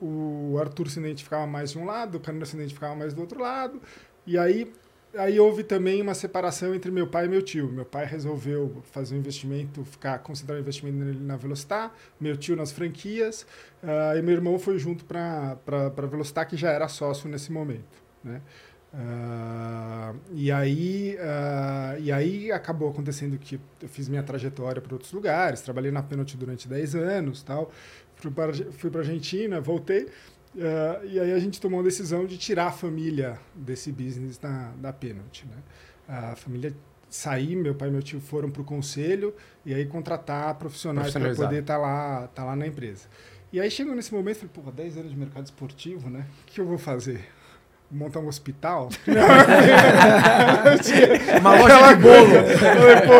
O 0.00 0.56
Arthur 0.60 0.88
se 0.88 1.00
identificava 1.00 1.46
mais 1.46 1.72
de 1.72 1.78
um 1.78 1.84
lado, 1.84 2.16
o 2.16 2.20
Canino 2.20 2.46
se 2.46 2.54
identificava 2.54 2.94
mais 2.94 3.12
do 3.12 3.20
outro 3.20 3.40
lado. 3.40 3.80
E 4.26 4.38
aí 4.38 4.72
aí 5.16 5.40
houve 5.40 5.64
também 5.64 6.00
uma 6.00 6.14
separação 6.14 6.74
entre 6.74 6.90
meu 6.90 7.06
pai 7.06 7.26
e 7.26 7.28
meu 7.28 7.42
tio. 7.42 7.70
Meu 7.70 7.84
pai 7.84 8.04
resolveu 8.04 8.82
fazer 8.90 9.14
um 9.14 9.18
investimento, 9.18 9.84
ficar 9.84 10.18
concentrar 10.20 10.56
o 10.56 10.60
investimento 10.60 10.96
na 11.20 11.36
Velocitar, 11.36 11.92
meu 12.20 12.36
tio 12.36 12.56
nas 12.56 12.72
franquias, 12.72 13.46
uh, 13.82 14.16
e 14.16 14.22
meu 14.22 14.34
irmão 14.34 14.58
foi 14.58 14.78
junto 14.78 15.04
para 15.04 15.58
a 15.66 16.06
Velocitar, 16.06 16.48
que 16.48 16.56
já 16.56 16.70
era 16.70 16.88
sócio 16.88 17.28
nesse 17.28 17.50
momento. 17.50 18.00
Né? 18.22 18.40
Uh, 18.92 20.18
e, 20.32 20.50
aí, 20.50 21.16
uh, 21.16 22.00
e 22.00 22.10
aí 22.10 22.50
acabou 22.50 22.90
acontecendo 22.90 23.38
que 23.38 23.60
eu 23.80 23.88
fiz 23.88 24.08
minha 24.08 24.22
trajetória 24.22 24.82
para 24.82 24.94
outros 24.94 25.12
lugares, 25.12 25.60
trabalhei 25.60 25.92
na 25.92 26.02
Penalty 26.02 26.36
durante 26.36 26.66
10 26.66 26.96
anos, 26.96 27.42
tal, 27.42 27.70
fui 28.16 28.30
para 28.32 28.50
a 28.50 28.98
Argentina, 28.98 29.60
voltei, 29.60 30.08
uh, 30.54 31.06
e 31.06 31.18
aí 31.18 31.32
a 31.32 31.38
gente 31.38 31.60
tomou 31.60 31.80
a 31.80 31.82
decisão 31.82 32.26
de 32.26 32.36
tirar 32.38 32.66
a 32.66 32.72
família 32.72 33.38
desse 33.54 33.90
business 33.92 34.38
da, 34.38 34.72
da 34.76 34.92
Penalty. 34.92 35.46
Né? 35.46 35.56
A 36.08 36.36
família 36.36 36.74
sair, 37.08 37.56
meu 37.56 37.74
pai 37.74 37.88
e 37.88 37.90
meu 37.90 38.02
tio 38.02 38.20
foram 38.20 38.50
para 38.50 38.62
o 38.62 38.64
conselho 38.64 39.34
e 39.66 39.74
aí 39.74 39.84
contratar 39.84 40.54
profissionais 40.54 41.12
para 41.12 41.34
poder 41.34 41.62
estar 41.62 41.74
tá 41.74 41.78
lá, 41.78 42.28
tá 42.28 42.44
lá 42.44 42.54
na 42.54 42.66
empresa. 42.66 43.08
E 43.52 43.60
aí 43.60 43.68
chegou 43.70 43.94
nesse 43.96 44.14
momento, 44.14 44.36
falei, 44.36 44.52
pô, 44.54 44.70
10 44.70 44.98
anos 44.98 45.10
de 45.10 45.16
mercado 45.16 45.44
esportivo, 45.44 46.08
né? 46.08 46.24
O 46.42 46.46
que 46.46 46.60
eu 46.60 46.66
vou 46.66 46.78
fazer? 46.78 47.28
Montar 47.90 48.20
um 48.20 48.28
hospital. 48.28 48.88
Uma 51.40 51.54
loja 51.56 51.94
de 51.94 52.02
bolo. 52.02 52.30
Falei, 52.58 53.00
pô, 53.00 53.14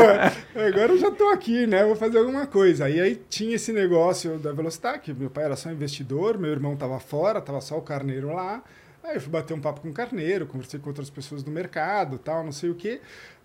agora 0.60 0.92
eu 0.92 0.98
já 0.98 1.08
estou 1.08 1.30
aqui, 1.30 1.66
né? 1.66 1.84
Vou 1.84 1.96
fazer 1.96 2.18
alguma 2.18 2.46
coisa. 2.46 2.88
E 2.88 3.00
aí 3.00 3.20
tinha 3.28 3.56
esse 3.56 3.72
negócio 3.72 4.38
da 4.38 4.52
Velocitar, 4.52 5.00
meu 5.08 5.30
pai 5.30 5.44
era 5.44 5.56
só 5.56 5.70
investidor, 5.70 6.38
meu 6.38 6.50
irmão 6.50 6.74
estava 6.74 7.00
fora, 7.00 7.40
estava 7.40 7.60
só 7.60 7.76
o 7.76 7.82
carneiro 7.82 8.32
lá. 8.32 8.62
Aí 9.02 9.16
eu 9.16 9.20
fui 9.20 9.30
bater 9.30 9.54
um 9.54 9.60
papo 9.60 9.80
com 9.80 9.88
o 9.88 9.92
carneiro, 9.92 10.46
conversei 10.46 10.78
com 10.78 10.88
outras 10.88 11.08
pessoas 11.08 11.42
do 11.42 11.50
mercado, 11.50 12.18
tal, 12.18 12.44
não 12.44 12.52
sei 12.52 12.70
o 12.70 12.74
quê. 12.74 13.00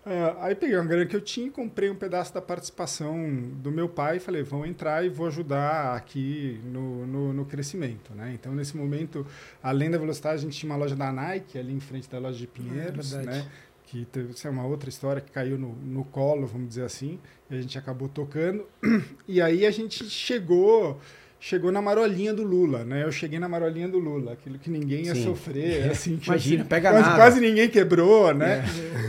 Uh, 0.06 0.38
aí 0.38 0.54
peguei 0.54 0.76
uma 0.76 0.84
grana 0.84 1.04
que 1.04 1.16
eu 1.16 1.20
tinha 1.20 1.48
e 1.48 1.50
comprei 1.50 1.90
um 1.90 1.96
pedaço 1.96 2.32
da 2.32 2.40
participação 2.40 3.28
do 3.56 3.72
meu 3.72 3.88
pai 3.88 4.18
e 4.18 4.20
falei, 4.20 4.40
vão 4.40 4.64
entrar 4.64 5.04
e 5.04 5.08
vou 5.08 5.26
ajudar 5.26 5.96
aqui 5.96 6.60
no, 6.62 7.04
no, 7.04 7.32
no, 7.32 7.44
crescimento. 7.44 8.14
Né? 8.14 8.30
Então, 8.32 8.54
nesse 8.54 8.76
momento, 8.76 9.26
além 9.60 9.90
da 9.90 9.98
velocidade, 9.98 10.36
a 10.36 10.42
gente 10.42 10.56
tinha 10.56 10.70
uma 10.70 10.78
loja 10.78 10.94
da 10.94 11.10
Nike 11.10 11.58
ali 11.58 11.72
em 11.72 11.80
frente 11.80 12.08
da 12.08 12.20
loja 12.20 12.38
de 12.38 12.46
Pinheiros, 12.46 13.14
é 13.14 13.22
né? 13.24 13.50
que 13.82 14.04
teve, 14.04 14.30
isso 14.32 14.46
é 14.46 14.50
uma 14.50 14.64
outra 14.64 14.88
história 14.88 15.20
que 15.20 15.32
caiu 15.32 15.58
no, 15.58 15.74
no 15.74 16.04
colo, 16.04 16.46
vamos 16.46 16.68
dizer 16.68 16.84
assim, 16.84 17.18
e 17.50 17.56
a 17.56 17.60
gente 17.60 17.76
acabou 17.76 18.08
tocando. 18.08 18.64
E 19.26 19.42
aí 19.42 19.66
a 19.66 19.72
gente 19.72 20.08
chegou 20.08 21.00
chegou 21.38 21.70
na 21.70 21.82
marolinha 21.82 22.32
do 22.32 22.42
Lula, 22.42 22.84
né? 22.84 23.04
Eu 23.04 23.12
cheguei 23.12 23.38
na 23.38 23.48
marolinha 23.48 23.88
do 23.88 23.98
Lula, 23.98 24.32
aquilo 24.32 24.58
que 24.58 24.70
ninguém 24.70 25.06
ia 25.06 25.14
Sim. 25.14 25.24
sofrer, 25.24 25.90
assim, 25.90 26.18
Imagina, 26.22 26.62
assim, 26.62 26.68
pega 26.68 26.90
quase, 26.90 27.04
nada. 27.04 27.16
quase 27.16 27.40
ninguém 27.40 27.68
quebrou, 27.68 28.34
né? 28.34 28.64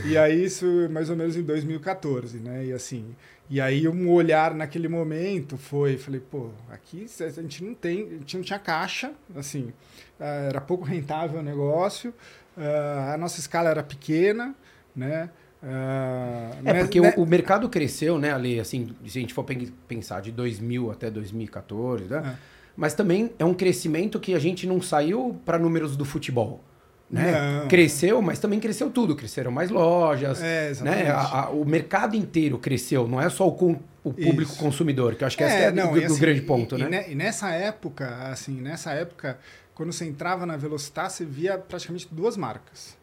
É. 0.05 0.07
E 0.07 0.17
aí 0.17 0.43
isso 0.43 0.65
mais 0.91 1.09
ou 1.09 1.15
menos 1.15 1.35
em 1.35 1.43
2014, 1.43 2.37
né? 2.39 2.65
E 2.65 2.73
assim, 2.73 3.15
e 3.49 3.61
aí 3.61 3.87
um 3.87 4.09
olhar 4.11 4.53
naquele 4.53 4.87
momento 4.87 5.57
foi, 5.57 5.97
falei, 5.97 6.19
pô, 6.19 6.49
aqui 6.69 7.05
a 7.21 7.29
gente 7.29 7.63
não 7.63 7.73
tem, 7.73 8.05
a 8.05 8.09
gente 8.19 8.37
não 8.37 8.43
tinha 8.43 8.59
caixa, 8.59 9.11
assim, 9.35 9.71
ah, 10.19 10.47
era 10.49 10.61
pouco 10.61 10.83
rentável 10.83 11.39
o 11.39 11.43
negócio, 11.43 12.13
ah, 12.57 13.13
a 13.13 13.17
nossa 13.17 13.39
escala 13.39 13.69
era 13.69 13.81
pequena, 13.81 14.53
né? 14.95 15.29
Uh, 15.61 16.67
é, 16.69 16.73
porque 16.81 17.01
né? 17.01 17.13
o, 17.17 17.23
o, 17.23 17.25
mercado 17.25 17.67
cresceu, 17.67 18.19
né, 18.19 18.31
ali, 18.31 18.59
assim, 18.59 18.95
se 19.07 19.17
a 19.17 19.21
gente 19.21 19.33
for 19.33 19.43
pensar 19.87 20.21
de 20.21 20.31
2000 20.31 20.91
até 20.91 21.09
2014, 21.09 22.05
né? 22.05 22.21
É. 22.23 22.57
Mas 22.75 22.93
também 22.93 23.31
é 23.39 23.43
um 23.43 23.55
crescimento 23.55 24.19
que 24.19 24.35
a 24.35 24.39
gente 24.39 24.67
não 24.67 24.79
saiu 24.79 25.41
para 25.43 25.57
números 25.57 25.97
do 25.97 26.05
futebol. 26.05 26.63
Né? 27.09 27.65
Cresceu, 27.69 28.21
mas 28.21 28.37
também 28.37 28.59
cresceu 28.59 28.91
tudo. 28.91 29.15
Cresceram 29.15 29.49
mais 29.49 29.71
lojas. 29.71 30.41
É, 30.43 30.73
né? 30.81 31.09
A, 31.09 31.45
a, 31.45 31.49
o 31.49 31.65
mercado 31.65 32.15
inteiro 32.15 32.59
cresceu, 32.59 33.07
não 33.07 33.19
é 33.19 33.29
só 33.29 33.47
o, 33.47 33.51
com, 33.53 33.79
o 34.03 34.13
público 34.13 34.51
Isso. 34.51 34.59
consumidor, 34.59 35.15
que 35.15 35.23
eu 35.23 35.27
acho 35.27 35.37
que 35.37 35.43
é, 35.43 35.47
esse 35.47 35.57
é 35.57 35.71
não, 35.71 35.93
o, 35.93 36.05
assim, 36.05 36.19
grande 36.19 36.41
ponto. 36.41 36.77
E, 36.77 36.83
né? 36.83 37.09
e, 37.09 37.15
nessa 37.15 37.49
época, 37.49 38.29
assim, 38.29 38.61
nessa 38.61 38.91
época, 38.91 39.39
quando 39.73 39.91
você 39.91 40.05
entrava 40.05 40.45
na 40.45 40.55
Velocitar, 40.55 41.09
você 41.09 41.25
via 41.25 41.57
praticamente 41.57 42.07
duas 42.11 42.37
marcas. 42.37 42.97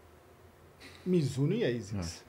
Mizuno 1.05 1.53
e 1.53 1.64
ASICS. 1.64 2.25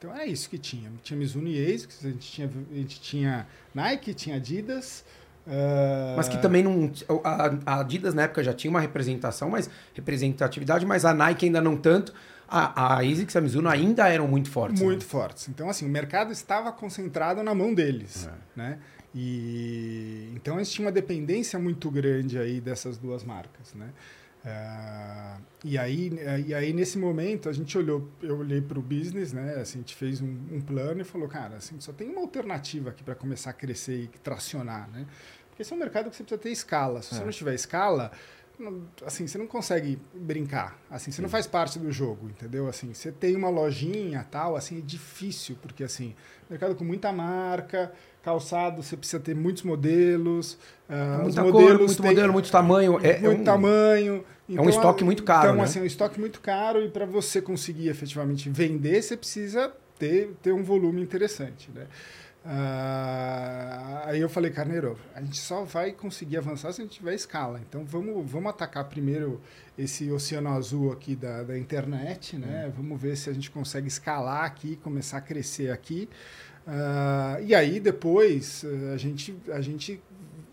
Então 0.00 0.16
é 0.16 0.24
isso 0.24 0.48
que 0.48 0.56
tinha. 0.56 0.90
Tinha 1.02 1.18
Mizuno 1.18 1.46
e 1.46 1.74
ASICS, 1.74 2.06
a 2.06 2.08
gente 2.08 2.32
tinha, 2.32 2.50
a 2.72 2.74
gente 2.74 3.00
tinha 3.02 3.46
Nike, 3.74 4.14
tinha 4.14 4.36
Adidas. 4.36 5.04
Uh... 5.46 6.16
Mas 6.16 6.26
que 6.26 6.38
também 6.38 6.62
não. 6.62 6.90
A, 7.22 7.80
Adidas 7.80 8.14
na 8.14 8.22
época 8.22 8.42
já 8.42 8.54
tinha 8.54 8.70
uma 8.70 8.80
representação, 8.80 9.50
mas 9.50 9.68
representatividade, 9.92 10.86
mas 10.86 11.04
a 11.04 11.12
Nike 11.12 11.44
ainda 11.44 11.60
não 11.60 11.76
tanto. 11.76 12.14
A, 12.48 12.94
a 12.94 13.00
ASICS 13.00 13.34
e 13.34 13.38
a 13.38 13.40
Mizuno 13.42 13.68
ainda 13.68 14.08
eram 14.08 14.26
muito 14.26 14.50
fortes. 14.50 14.80
Né? 14.80 14.86
Muito 14.86 15.02
né? 15.02 15.08
fortes. 15.08 15.48
Então, 15.50 15.68
assim, 15.68 15.84
o 15.84 15.88
mercado 15.88 16.32
estava 16.32 16.72
concentrado 16.72 17.42
na 17.42 17.54
mão 17.54 17.74
deles. 17.74 18.26
É. 18.26 18.32
Né? 18.56 18.78
E 19.14 20.32
então 20.34 20.56
a 20.56 20.62
gente 20.62 20.72
tinha 20.72 20.86
uma 20.86 20.92
dependência 20.92 21.58
muito 21.58 21.90
grande 21.90 22.38
aí 22.38 22.58
dessas 22.58 22.96
duas 22.96 23.22
marcas. 23.22 23.74
Né? 23.74 23.90
Uh, 24.44 25.42
e, 25.62 25.76
aí, 25.76 26.10
eh, 26.18 26.40
e 26.46 26.54
aí, 26.54 26.72
nesse 26.72 26.98
momento, 26.98 27.48
a 27.48 27.52
gente 27.52 27.76
olhou, 27.76 28.08
eu 28.22 28.38
olhei 28.38 28.60
para 28.62 28.78
o 28.78 28.82
business, 28.82 29.34
né? 29.34 29.56
Assim, 29.56 29.78
a 29.78 29.80
gente 29.82 29.94
fez 29.94 30.22
um, 30.22 30.38
um, 30.50 30.60
plano 30.62 31.02
e 31.02 31.04
falou, 31.04 31.28
cara, 31.28 31.56
assim, 31.56 31.78
só 31.78 31.92
tem 31.92 32.08
uma 32.08 32.22
alternativa 32.22 32.88
aqui 32.88 33.02
para 33.02 33.14
começar 33.14 33.50
a 33.50 33.52
crescer 33.52 34.04
e 34.04 34.08
tracionar, 34.22 34.88
né? 34.90 35.06
Porque 35.50 35.60
esse 35.60 35.72
é 35.72 35.76
um 35.76 35.78
mercado 35.78 36.08
que 36.08 36.16
você 36.16 36.22
precisa 36.22 36.40
ter 36.40 36.50
escala. 36.50 37.02
Se 37.02 37.14
é. 37.14 37.18
você 37.18 37.24
não 37.24 37.30
tiver 37.30 37.54
escala, 37.54 38.10
não, 38.58 38.82
assim, 39.06 39.26
você 39.26 39.36
não 39.36 39.46
consegue 39.46 39.98
brincar. 40.14 40.78
Assim, 40.90 41.10
você 41.10 41.16
Sim. 41.16 41.22
não 41.22 41.28
faz 41.28 41.46
parte 41.46 41.78
do 41.78 41.92
jogo, 41.92 42.28
entendeu? 42.28 42.66
Assim, 42.66 42.94
você 42.94 43.12
tem 43.12 43.36
uma 43.36 43.50
lojinha, 43.50 44.26
tal, 44.30 44.56
assim, 44.56 44.78
é 44.78 44.80
difícil, 44.80 45.58
porque 45.60 45.84
assim, 45.84 46.14
mercado 46.48 46.74
com 46.74 46.84
muita 46.84 47.12
marca, 47.12 47.92
calçado, 48.22 48.82
você 48.82 48.96
precisa 48.96 49.20
ter 49.20 49.34
muitos 49.34 49.62
modelos. 49.62 50.58
Uh, 50.88 51.22
muita 51.22 51.42
modelos 51.42 51.68
cor, 51.68 51.78
muito 51.78 52.02
tem, 52.02 52.10
modelo, 52.10 52.32
muito 52.32 52.50
tamanho. 52.50 52.98
É, 53.02 53.18
muito 53.18 53.26
é 53.26 53.28
um, 53.28 53.44
tamanho. 53.44 54.24
Então, 54.48 54.64
é 54.64 54.66
um 54.66 54.70
estoque 54.70 55.04
muito 55.04 55.22
caro. 55.22 55.48
Então, 55.48 55.56
né? 55.56 55.62
assim, 55.62 55.78
é 55.78 55.82
um 55.82 55.86
estoque 55.86 56.18
muito 56.18 56.40
caro 56.40 56.84
e 56.84 56.88
para 56.88 57.06
você 57.06 57.40
conseguir 57.40 57.88
efetivamente 57.88 58.48
vender, 58.50 59.02
você 59.02 59.16
precisa 59.16 59.72
ter, 59.98 60.34
ter 60.42 60.52
um 60.52 60.62
volume 60.62 61.00
interessante. 61.00 61.70
Né? 61.74 61.86
Uh, 62.44 64.08
aí 64.08 64.20
eu 64.20 64.28
falei, 64.28 64.50
Carneiro, 64.50 64.98
a 65.14 65.20
gente 65.20 65.38
só 65.38 65.62
vai 65.64 65.92
conseguir 65.92 66.38
avançar 66.38 66.72
se 66.72 66.80
a 66.80 66.84
gente 66.84 66.96
tiver 66.96 67.14
escala. 67.14 67.60
Então 67.68 67.84
vamos, 67.84 68.28
vamos 68.30 68.50
atacar 68.50 68.84
primeiro 68.84 69.40
esse 69.76 70.10
oceano 70.10 70.48
azul 70.50 70.90
aqui 70.90 71.14
da, 71.14 71.42
da 71.42 71.58
internet, 71.58 72.36
né? 72.36 72.66
Hum. 72.66 72.72
Vamos 72.76 73.00
ver 73.00 73.16
se 73.16 73.28
a 73.28 73.32
gente 73.32 73.50
consegue 73.50 73.88
escalar 73.88 74.44
aqui, 74.44 74.76
começar 74.76 75.18
a 75.18 75.20
crescer 75.20 75.70
aqui. 75.70 76.08
Uh, 76.66 77.42
e 77.42 77.54
aí 77.54 77.80
depois 77.80 78.64
a 78.92 78.96
gente, 78.96 79.36
a 79.50 79.60
gente 79.60 80.00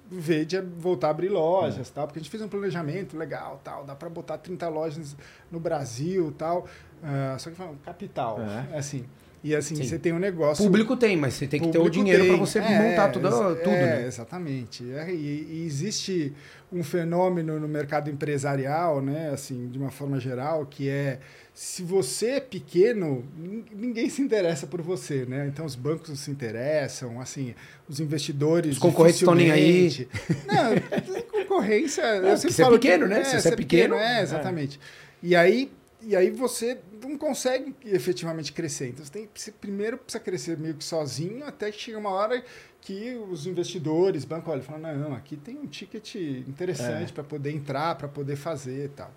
vê 0.09 0.45
de 0.45 0.59
voltar 0.59 1.07
a 1.07 1.09
abrir 1.11 1.29
lojas, 1.29 1.89
é. 1.89 1.93
tal, 1.93 2.07
porque 2.07 2.19
a 2.19 2.21
gente 2.21 2.31
fez 2.31 2.41
um 2.41 2.47
planejamento 2.47 3.17
legal, 3.17 3.59
tal, 3.63 3.83
dá 3.83 3.95
para 3.95 4.09
botar 4.09 4.37
30 4.37 4.67
lojas 4.69 5.15
no 5.51 5.59
Brasil, 5.59 6.33
tal. 6.37 6.65
Uh, 7.03 7.39
só 7.39 7.51
que 7.51 7.57
capital, 7.83 8.39
é. 8.41 8.77
assim. 8.77 9.05
E 9.43 9.55
assim, 9.55 9.75
Sim. 9.75 9.83
você 9.83 9.99
tem 9.99 10.11
um 10.11 10.19
negócio. 10.19 10.63
Público 10.65 10.97
tem, 10.97 11.15
mas 11.15 11.35
você 11.35 11.47
tem 11.47 11.61
que 11.61 11.69
ter 11.69 11.77
o 11.77 11.89
dinheiro 11.89 12.25
para 12.25 12.35
você 12.37 12.59
é, 12.59 12.89
montar 12.89 13.09
tudo, 13.09 13.29
tudo 13.29 13.69
é, 13.69 13.99
né? 13.99 14.07
Exatamente. 14.07 14.91
É, 14.91 15.13
e, 15.13 15.61
e, 15.61 15.65
existe 15.65 16.33
um 16.71 16.83
fenômeno 16.83 17.59
no 17.59 17.67
mercado 17.67 18.09
empresarial, 18.09 18.99
né, 19.01 19.29
assim, 19.29 19.69
de 19.69 19.77
uma 19.77 19.91
forma 19.91 20.19
geral, 20.19 20.65
que 20.65 20.89
é 20.89 21.19
se 21.57 21.81
você 21.81 22.33
é 22.33 22.39
pequeno, 22.39 23.25
ninguém 23.35 24.11
se 24.11 24.21
interessa 24.21 24.67
por 24.67 24.79
você, 24.79 25.25
né? 25.25 25.47
Então 25.47 25.65
os 25.65 25.73
bancos 25.73 26.07
não 26.09 26.15
se 26.15 26.29
interessam, 26.29 27.19
assim, 27.19 27.55
os 27.89 27.99
investidores. 27.99 28.73
Os 28.73 28.77
concorrentes 28.77 29.21
estão 29.21 29.33
nem 29.33 29.49
aí. 29.49 30.07
Não, 30.45 31.25
concorrência. 31.31 32.03
É, 32.07 32.31
eu 32.31 32.37
sempre 32.37 32.53
você 32.53 32.63
é 32.63 32.69
pequeno, 32.69 33.07
que, 33.07 33.09
né? 33.09 33.21
É, 33.21 33.23
se 33.23 33.41
você 33.41 33.47
é 33.47 33.55
pequeno. 33.55 33.95
pequeno 33.95 33.95
é, 33.95 34.21
exatamente. 34.21 34.79
E 35.23 35.35
aí 35.35 35.71
e 35.99 36.15
aí 36.15 36.29
você 36.29 36.77
não 37.01 37.17
consegue 37.17 37.73
efetivamente 37.85 38.53
crescer. 38.53 38.89
Então 38.89 39.03
você 39.03 39.11
tem 39.11 39.29
você 39.33 39.51
primeiro 39.51 39.97
precisa 39.97 40.23
crescer 40.23 40.57
meio 40.59 40.75
que 40.75 40.83
sozinho 40.83 41.43
até 41.43 41.71
que 41.71 41.81
chega 41.81 41.97
uma 41.97 42.11
hora 42.11 42.43
que 42.81 43.19
os 43.31 43.47
investidores, 43.47 44.25
banco, 44.25 44.51
olha, 44.51 44.61
falam, 44.61 44.95
não, 44.95 45.15
aqui 45.15 45.35
tem 45.35 45.57
um 45.57 45.65
ticket 45.65 46.13
interessante 46.47 47.09
é. 47.09 47.13
para 47.13 47.23
poder 47.23 47.49
entrar, 47.49 47.95
para 47.95 48.07
poder 48.07 48.35
fazer 48.35 48.85
e 48.85 48.89
tal. 48.89 49.11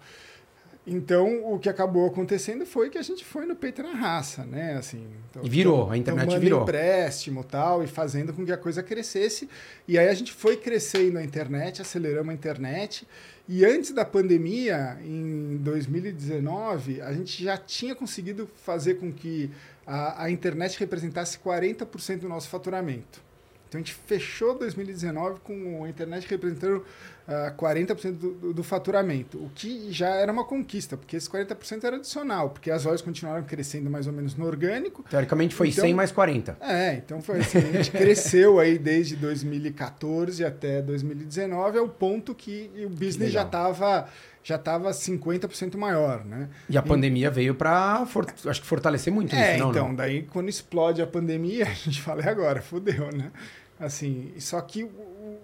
Então, 0.87 1.53
o 1.53 1.59
que 1.59 1.69
acabou 1.69 2.07
acontecendo 2.07 2.65
foi 2.65 2.89
que 2.89 2.97
a 2.97 3.03
gente 3.03 3.25
foi 3.25 3.45
no 3.45 3.55
peito 3.55 3.83
na 3.83 3.93
raça, 3.93 4.45
né? 4.45 4.77
Assim, 4.77 5.07
então, 5.29 5.45
e 5.45 5.49
virou, 5.49 5.91
a 5.91 5.97
internet 5.97 6.39
virou. 6.39 6.63
empréstimo 6.63 7.45
tal, 7.45 7.85
e 7.85 7.87
fazendo 7.87 8.33
com 8.33 8.45
que 8.47 8.53
a 8.53 8.57
coisa 8.57 8.83
crescesse. 8.83 9.49
E 9.87 9.99
aí 9.99 10.09
a 10.09 10.15
gente 10.15 10.33
foi 10.33 10.57
crescendo 10.57 11.19
a 11.19 11.23
internet, 11.23 11.83
aceleramos 11.83 12.31
a 12.31 12.35
internet. 12.35 13.07
E 13.47 13.65
antes 13.65 13.93
da 13.93 14.05
pandemia, 14.05 14.99
em 15.05 15.59
2019, 15.59 17.03
a 17.03 17.13
gente 17.13 17.45
já 17.45 17.59
tinha 17.59 17.95
conseguido 17.95 18.49
fazer 18.65 18.95
com 18.95 19.13
que 19.13 19.51
a, 19.87 20.25
a 20.25 20.31
internet 20.31 20.79
representasse 20.79 21.39
40% 21.39 22.21
do 22.21 22.29
nosso 22.29 22.49
faturamento. 22.49 23.21
Então 23.69 23.81
a 23.81 23.85
gente 23.85 23.95
fechou 23.95 24.59
2019 24.59 25.41
com 25.41 25.85
a 25.85 25.89
internet 25.89 26.27
representando 26.29 26.85
uh, 27.31 27.57
40% 27.57 28.13
do, 28.13 28.33
do, 28.33 28.55
do, 28.55 28.63
faturamento, 28.65 29.39
o 29.39 29.51
que 29.55 29.91
já 29.93 30.09
era 30.09 30.33
uma 30.33 30.45
conquista, 30.45 30.97
porque 30.97 31.17
esse 31.17 31.31
40% 31.31 31.85
era 31.85 31.97
adicional, 31.97 32.51
porque 32.51 32.71
as 32.71 32.85
lojas 32.85 33.01
continuaram 33.01 33.45
crescendo 33.45 33.89
mais 33.89 34.07
ou 34.07 34.13
menos 34.13 34.35
no 34.35 34.45
orgânico. 34.45 35.05
Teoricamente 35.09 35.55
foi 35.55 35.69
então, 35.69 35.85
100 35.85 35.95
mais 35.95 36.11
40. 36.11 36.57
É, 36.61 36.95
então 36.95 37.23
foi 37.23 37.41
assim, 37.41 37.59
a 37.59 37.73
gente 37.73 37.91
cresceu 37.93 38.59
aí 38.59 38.79
desde 38.79 39.17
2014 39.17 40.45
até 40.45 40.83
2019, 40.83 41.79
ao 41.79 41.89
ponto 41.89 42.35
que 42.35 42.71
o 42.85 42.89
business 42.89 43.33
já 43.33 43.43
estava 43.43 44.09
já 44.43 44.57
estava 44.57 44.91
50% 44.91 45.77
maior, 45.77 46.25
né? 46.25 46.49
E 46.69 46.79
a 46.79 46.83
pandemia 46.83 47.31
veio 47.31 47.55
para 47.55 48.07
acho 48.47 48.61
que 48.63 48.67
fortalecer 48.67 49.13
muito 49.13 49.37
é, 49.37 49.51
isso, 49.55 49.63
não, 49.63 49.71
então, 49.71 49.89
não. 49.89 49.95
daí 49.95 50.23
quando 50.23 50.49
explode 50.49 51.03
a 51.03 51.07
pandemia, 51.07 51.67
a 51.69 51.75
gente 51.75 52.01
fala, 52.01 52.23
é 52.23 52.29
agora, 52.29 52.63
fodeu, 52.63 53.13
né? 53.13 53.31
Assim, 53.79 54.33
só 54.39 54.61
que 54.61 54.87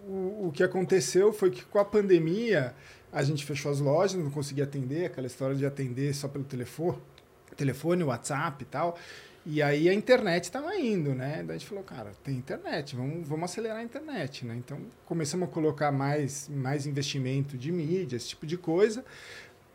o, 0.07 0.47
o, 0.49 0.53
que 0.53 0.63
aconteceu 0.63 1.33
foi 1.33 1.51
que 1.51 1.65
com 1.65 1.79
a 1.79 1.85
pandemia, 1.85 2.75
a 3.13 3.23
gente 3.23 3.45
fechou 3.45 3.71
as 3.71 3.81
lojas, 3.81 4.23
não 4.23 4.31
conseguia 4.31 4.65
atender, 4.65 5.07
aquela 5.07 5.27
história 5.27 5.57
de 5.57 5.67
atender 5.67 6.15
só 6.15 6.29
pelo 6.29 6.45
telefone, 6.45 6.99
telefone, 7.57 8.05
WhatsApp 8.05 8.63
e 8.63 8.67
tal. 8.67 8.97
E 9.49 9.63
aí 9.63 9.89
a 9.89 9.95
internet 9.95 10.45
estava 10.45 10.75
indo, 10.77 11.15
né? 11.15 11.45
Daí 11.47 11.55
a 11.55 11.59
gente 11.59 11.69
falou, 11.69 11.85
cara, 11.85 12.13
tem 12.25 12.35
internet, 12.35 12.97
vamos, 12.97 13.29
vamos 13.29 13.45
acelerar 13.45 13.79
a 13.79 13.83
internet, 13.83 14.45
né? 14.45 14.57
Então 14.57 14.79
começamos 15.05 15.49
a 15.49 15.53
colocar 15.53 15.93
mais, 15.93 16.49
mais 16.49 16.85
investimento 16.85 17.57
de 17.57 17.71
mídia, 17.71 18.17
esse 18.17 18.31
tipo 18.31 18.45
de 18.45 18.57
coisa. 18.57 19.05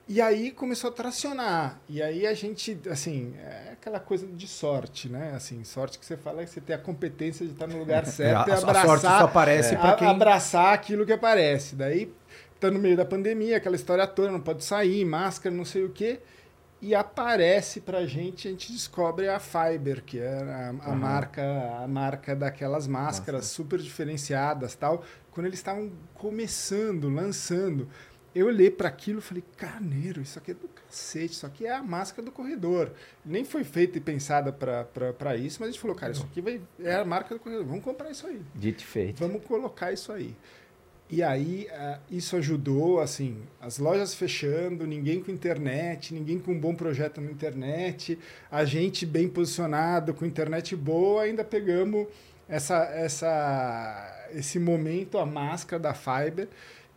E 0.08 0.20
aí 0.20 0.52
começou 0.52 0.90
a 0.90 0.94
tracionar. 0.94 1.80
E 1.88 2.02
aí 2.02 2.28
a 2.28 2.34
gente, 2.34 2.78
assim, 2.90 3.34
é 3.38 3.70
aquela 3.74 4.00
coisa 4.00 4.28
de 4.28 4.48
sorte, 4.48 5.08
né? 5.08 5.32
Assim, 5.36 5.64
sorte 5.64 5.98
que 5.98 6.06
você 6.06 6.18
fala 6.18 6.42
é 6.42 6.46
que 6.46 6.52
você 6.52 6.60
tem 6.60 6.76
a 6.76 6.80
competência 6.80 7.46
de 7.46 7.54
estar 7.54 7.68
no 7.68 7.78
lugar 7.78 8.06
certo 8.08 8.50
é, 8.50 8.54
e 8.54 8.58
abraçar. 8.58 8.76
A 8.76 8.86
sorte 8.88 9.02
só 9.02 9.26
aparece 9.26 9.76
é. 9.76 9.78
para 9.78 9.96
quem... 9.96 10.08
Abraçar 10.08 10.74
aquilo 10.74 11.06
que 11.06 11.14
aparece. 11.14 11.76
Daí, 11.76 12.14
tá 12.60 12.70
no 12.70 12.80
meio 12.80 12.98
da 12.98 13.06
pandemia, 13.06 13.58
aquela 13.58 13.76
história 13.76 14.06
toda, 14.06 14.32
não 14.32 14.42
pode 14.42 14.64
sair, 14.64 15.06
máscara, 15.06 15.56
não 15.56 15.66
sei 15.66 15.86
o 15.86 15.90
quê 15.90 16.20
e 16.82 16.96
aparece 16.96 17.80
para 17.80 18.00
a 18.00 18.08
gente, 18.08 18.48
a 18.48 18.52
gente 18.52 18.72
descobre 18.72 19.30
a 19.30 19.40
Fiber, 19.40 20.04
que 20.04 20.18
é 20.18 20.42
a, 20.42 20.70
a 20.70 20.90
uhum. 20.90 20.96
marca 20.96 21.44
a 21.84 21.88
marca 21.88 22.36
daquelas 22.36 22.88
máscaras 22.88 23.42
Nossa. 23.42 23.54
super 23.54 23.80
diferenciadas 23.80 24.74
tal. 24.74 25.04
Quando 25.30 25.46
eles 25.46 25.60
estavam 25.60 25.92
começando, 26.16 27.08
lançando, 27.08 27.88
eu 28.34 28.48
olhei 28.48 28.72
para 28.72 28.88
aquilo 28.88 29.20
e 29.20 29.22
falei, 29.22 29.44
carneiro, 29.58 30.22
isso 30.22 30.40
aqui 30.40 30.52
é 30.52 30.54
do 30.54 30.68
cacete, 30.68 31.34
isso 31.34 31.46
aqui 31.46 31.66
é 31.66 31.76
a 31.76 31.84
máscara 31.84 32.24
do 32.24 32.32
corredor. 32.32 32.92
Nem 33.26 33.44
foi 33.44 33.64
feita 33.64 33.98
e 33.98 34.02
pensada 34.02 34.52
para 34.54 35.36
isso, 35.36 35.58
mas 35.60 35.70
a 35.70 35.72
gente 35.72 35.82
falou, 35.82 35.96
cara, 35.96 36.14
isso 36.14 36.24
aqui 36.24 36.42
vai, 36.42 36.62
é 36.80 36.96
a 36.96 37.06
marca 37.06 37.36
do 37.36 37.40
corredor, 37.40 37.66
vamos 37.66 37.84
comprar 37.84 38.10
isso 38.10 38.26
aí. 38.26 38.42
Dito 38.56 38.86
feito. 38.86 39.20
Vamos 39.20 39.44
colocar 39.44 39.92
isso 39.92 40.12
aí. 40.12 40.36
E 41.10 41.22
aí 41.22 41.68
uh, 41.70 42.00
isso 42.10 42.38
ajudou, 42.38 43.02
assim, 43.02 43.42
as 43.60 43.78
lojas 43.78 44.16
fechando, 44.16 44.88
ninguém 44.88 45.22
com 45.22 45.30
internet, 45.30 46.14
ninguém 46.14 46.40
com 46.40 46.54
um 46.54 46.60
bom 46.60 46.74
projeto 46.74 47.20
na 47.20 47.30
internet, 47.30 48.18
a 48.50 48.64
gente 48.64 49.06
bem 49.06 49.28
posicionado, 49.28 50.14
com 50.14 50.26
internet 50.26 50.74
boa, 50.74 51.24
ainda 51.24 51.44
pegamos 51.44 52.08
essa, 52.48 52.86
essa, 52.94 54.30
esse 54.34 54.58
momento, 54.58 55.18
a 55.18 55.26
máscara 55.26 55.82
da 55.82 55.94
Fiber, 55.94 56.48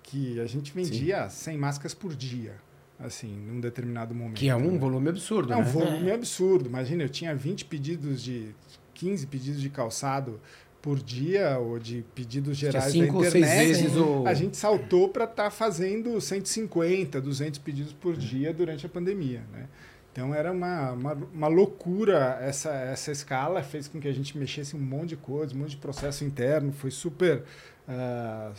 que 0.05 0.39
a 0.39 0.47
gente 0.47 0.73
vendia 0.73 1.29
Sim. 1.29 1.53
100 1.53 1.59
máscaras 1.59 1.95
por 1.95 2.15
dia, 2.15 2.55
assim, 2.99 3.35
num 3.35 3.61
determinado 3.61 4.15
momento. 4.15 4.37
Que 4.37 4.49
é 4.49 4.55
um 4.55 4.79
volume 4.79 5.09
absurdo, 5.09 5.53
é 5.53 5.57
né? 5.57 5.63
um 5.63 5.65
volume 5.65 6.11
é. 6.11 6.15
absurdo. 6.15 6.69
Imagina, 6.69 7.03
eu 7.03 7.09
tinha 7.09 7.35
20 7.35 7.65
pedidos 7.65 8.23
de... 8.23 8.55
15 8.95 9.27
pedidos 9.27 9.61
de 9.61 9.69
calçado 9.69 10.41
por 10.81 11.01
dia 11.01 11.59
ou 11.59 11.79
de 11.79 12.05
pedidos 12.15 12.57
gerais 12.57 12.93
cinco 12.93 13.23
da 13.23 13.29
internet, 13.29 13.49
seis 13.49 13.81
vezes 13.81 13.97
o... 13.97 14.25
a 14.27 14.35
gente 14.35 14.57
saltou 14.57 15.09
para 15.09 15.25
estar 15.25 15.45
tá 15.45 15.51
fazendo 15.51 16.21
150, 16.21 17.21
200 17.23 17.59
pedidos 17.59 17.93
por 17.95 18.15
dia 18.15 18.53
durante 18.53 18.85
a 18.85 18.89
pandemia, 18.89 19.43
né? 19.51 19.67
Então 20.13 20.33
era 20.33 20.53
uma, 20.53 20.93
uma, 20.93 21.13
uma, 21.13 21.49
loucura 21.49 22.39
essa, 22.41 22.71
essa 22.71 23.11
escala, 23.11 23.65
fez 23.65 23.89
com 23.89 23.99
que 23.99 24.07
a 24.07 24.13
gente 24.13 24.39
mexesse 24.39 24.77
um 24.77 24.79
monte 24.79 25.09
de 25.09 25.17
coisa, 25.17 25.53
um 25.53 25.59
monte 25.59 25.71
de 25.71 25.79
processo 25.79 26.23
interno, 26.23 26.71
foi 26.71 26.93
super, 26.93 27.43
uh, 27.89 28.55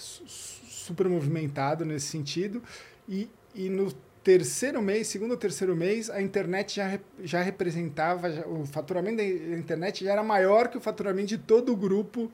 super 0.86 1.10
movimentado 1.10 1.84
nesse 1.84 2.08
sentido. 2.08 2.62
E, 3.08 3.30
e 3.54 3.70
no 3.70 3.92
terceiro 4.24 4.82
mês, 4.82 5.08
segundo 5.08 5.32
ou 5.32 5.38
terceiro 5.38 5.76
mês, 5.76 6.10
a 6.10 6.22
internet 6.22 6.78
já, 6.78 7.00
já 7.24 7.42
representava, 7.42 8.32
já, 8.32 8.48
o 8.48 8.66
faturamento 8.66 9.18
da 9.18 9.24
internet 9.24 10.04
já 10.04 10.14
era 10.14 10.24
maior 10.24 10.68
que 10.68 10.78
o 10.78 10.82
faturamento 10.82 11.28
de 11.28 11.38
todo 11.38 11.72
o 11.72 11.76
grupo 11.76 12.32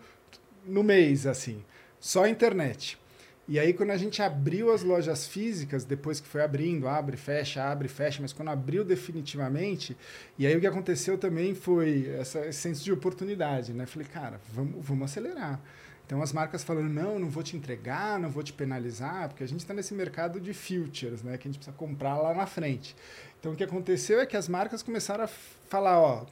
no 0.65 0.83
mês, 0.83 1.25
assim. 1.27 1.63
Só 1.99 2.23
a 2.23 2.29
internet. 2.29 2.97
E 3.47 3.59
aí, 3.59 3.73
quando 3.73 3.91
a 3.91 3.97
gente 3.97 4.21
abriu 4.21 4.71
as 4.71 4.83
lojas 4.83 5.27
físicas, 5.27 5.83
depois 5.83 6.21
que 6.21 6.27
foi 6.29 6.41
abrindo, 6.41 6.87
abre, 6.87 7.17
fecha, 7.17 7.61
abre, 7.63 7.89
fecha, 7.89 8.21
mas 8.21 8.31
quando 8.31 8.47
abriu 8.47 8.85
definitivamente, 8.85 9.97
e 10.39 10.47
aí 10.47 10.55
o 10.55 10.61
que 10.61 10.67
aconteceu 10.67 11.17
também 11.17 11.53
foi 11.53 12.09
essa, 12.17 12.45
esse 12.45 12.59
senso 12.59 12.83
de 12.83 12.93
oportunidade, 12.93 13.73
né? 13.73 13.85
Falei, 13.85 14.07
cara, 14.07 14.39
vamos, 14.53 14.75
vamos 14.79 15.11
acelerar. 15.11 15.59
Então 16.11 16.21
as 16.21 16.33
marcas 16.33 16.61
falando, 16.61 16.89
não, 16.89 17.17
não 17.17 17.29
vou 17.29 17.41
te 17.41 17.55
entregar, 17.55 18.19
não 18.19 18.29
vou 18.29 18.43
te 18.43 18.51
penalizar, 18.51 19.29
porque 19.29 19.45
a 19.45 19.47
gente 19.47 19.61
está 19.61 19.73
nesse 19.73 19.93
mercado 19.93 20.41
de 20.41 20.53
futures, 20.53 21.23
né? 21.23 21.37
Que 21.37 21.47
a 21.47 21.49
gente 21.49 21.57
precisa 21.57 21.77
comprar 21.77 22.17
lá 22.17 22.33
na 22.33 22.45
frente. 22.45 22.93
Então 23.39 23.53
o 23.53 23.55
que 23.55 23.63
aconteceu 23.63 24.19
é 24.19 24.25
que 24.25 24.35
as 24.35 24.49
marcas 24.49 24.83
começaram 24.83 25.23
a 25.23 25.27
falar, 25.27 26.01
ó, 26.01 26.25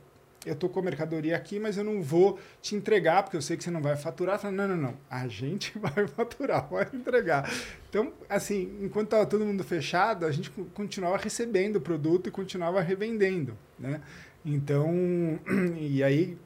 eu 0.46 0.54
tô 0.54 0.68
com 0.68 0.82
a 0.82 0.84
mercadoria 0.84 1.34
aqui, 1.34 1.62
mas 1.62 1.78
eu 1.78 1.86
não 1.86 2.02
vou 2.02 2.38
te 2.62 2.76
entregar, 2.76 3.24
porque 3.24 3.38
eu 3.38 3.42
sei 3.42 3.56
que 3.56 3.64
você 3.64 3.72
não 3.72 3.82
vai 3.82 3.96
faturar. 3.96 4.44
Não, 4.52 4.68
não, 4.68 4.76
não, 4.76 4.98
a 5.10 5.30
gente 5.30 5.72
vai 5.80 6.06
faturar, 6.08 6.68
vai 6.68 6.86
entregar. 6.94 7.50
Então, 7.90 8.12
assim, 8.28 8.78
enquanto 8.82 9.06
estava 9.06 9.26
todo 9.26 9.46
mundo 9.46 9.64
fechado, 9.64 10.26
a 10.26 10.32
gente 10.34 10.52
continuava 10.74 11.16
recebendo 11.16 11.78
o 11.78 11.82
produto 11.82 12.28
e 12.28 12.32
continuava 12.34 12.82
revendendo, 12.82 13.58
né? 13.80 14.02
Então, 14.44 14.90
e 15.80 16.04
aí 16.04 16.38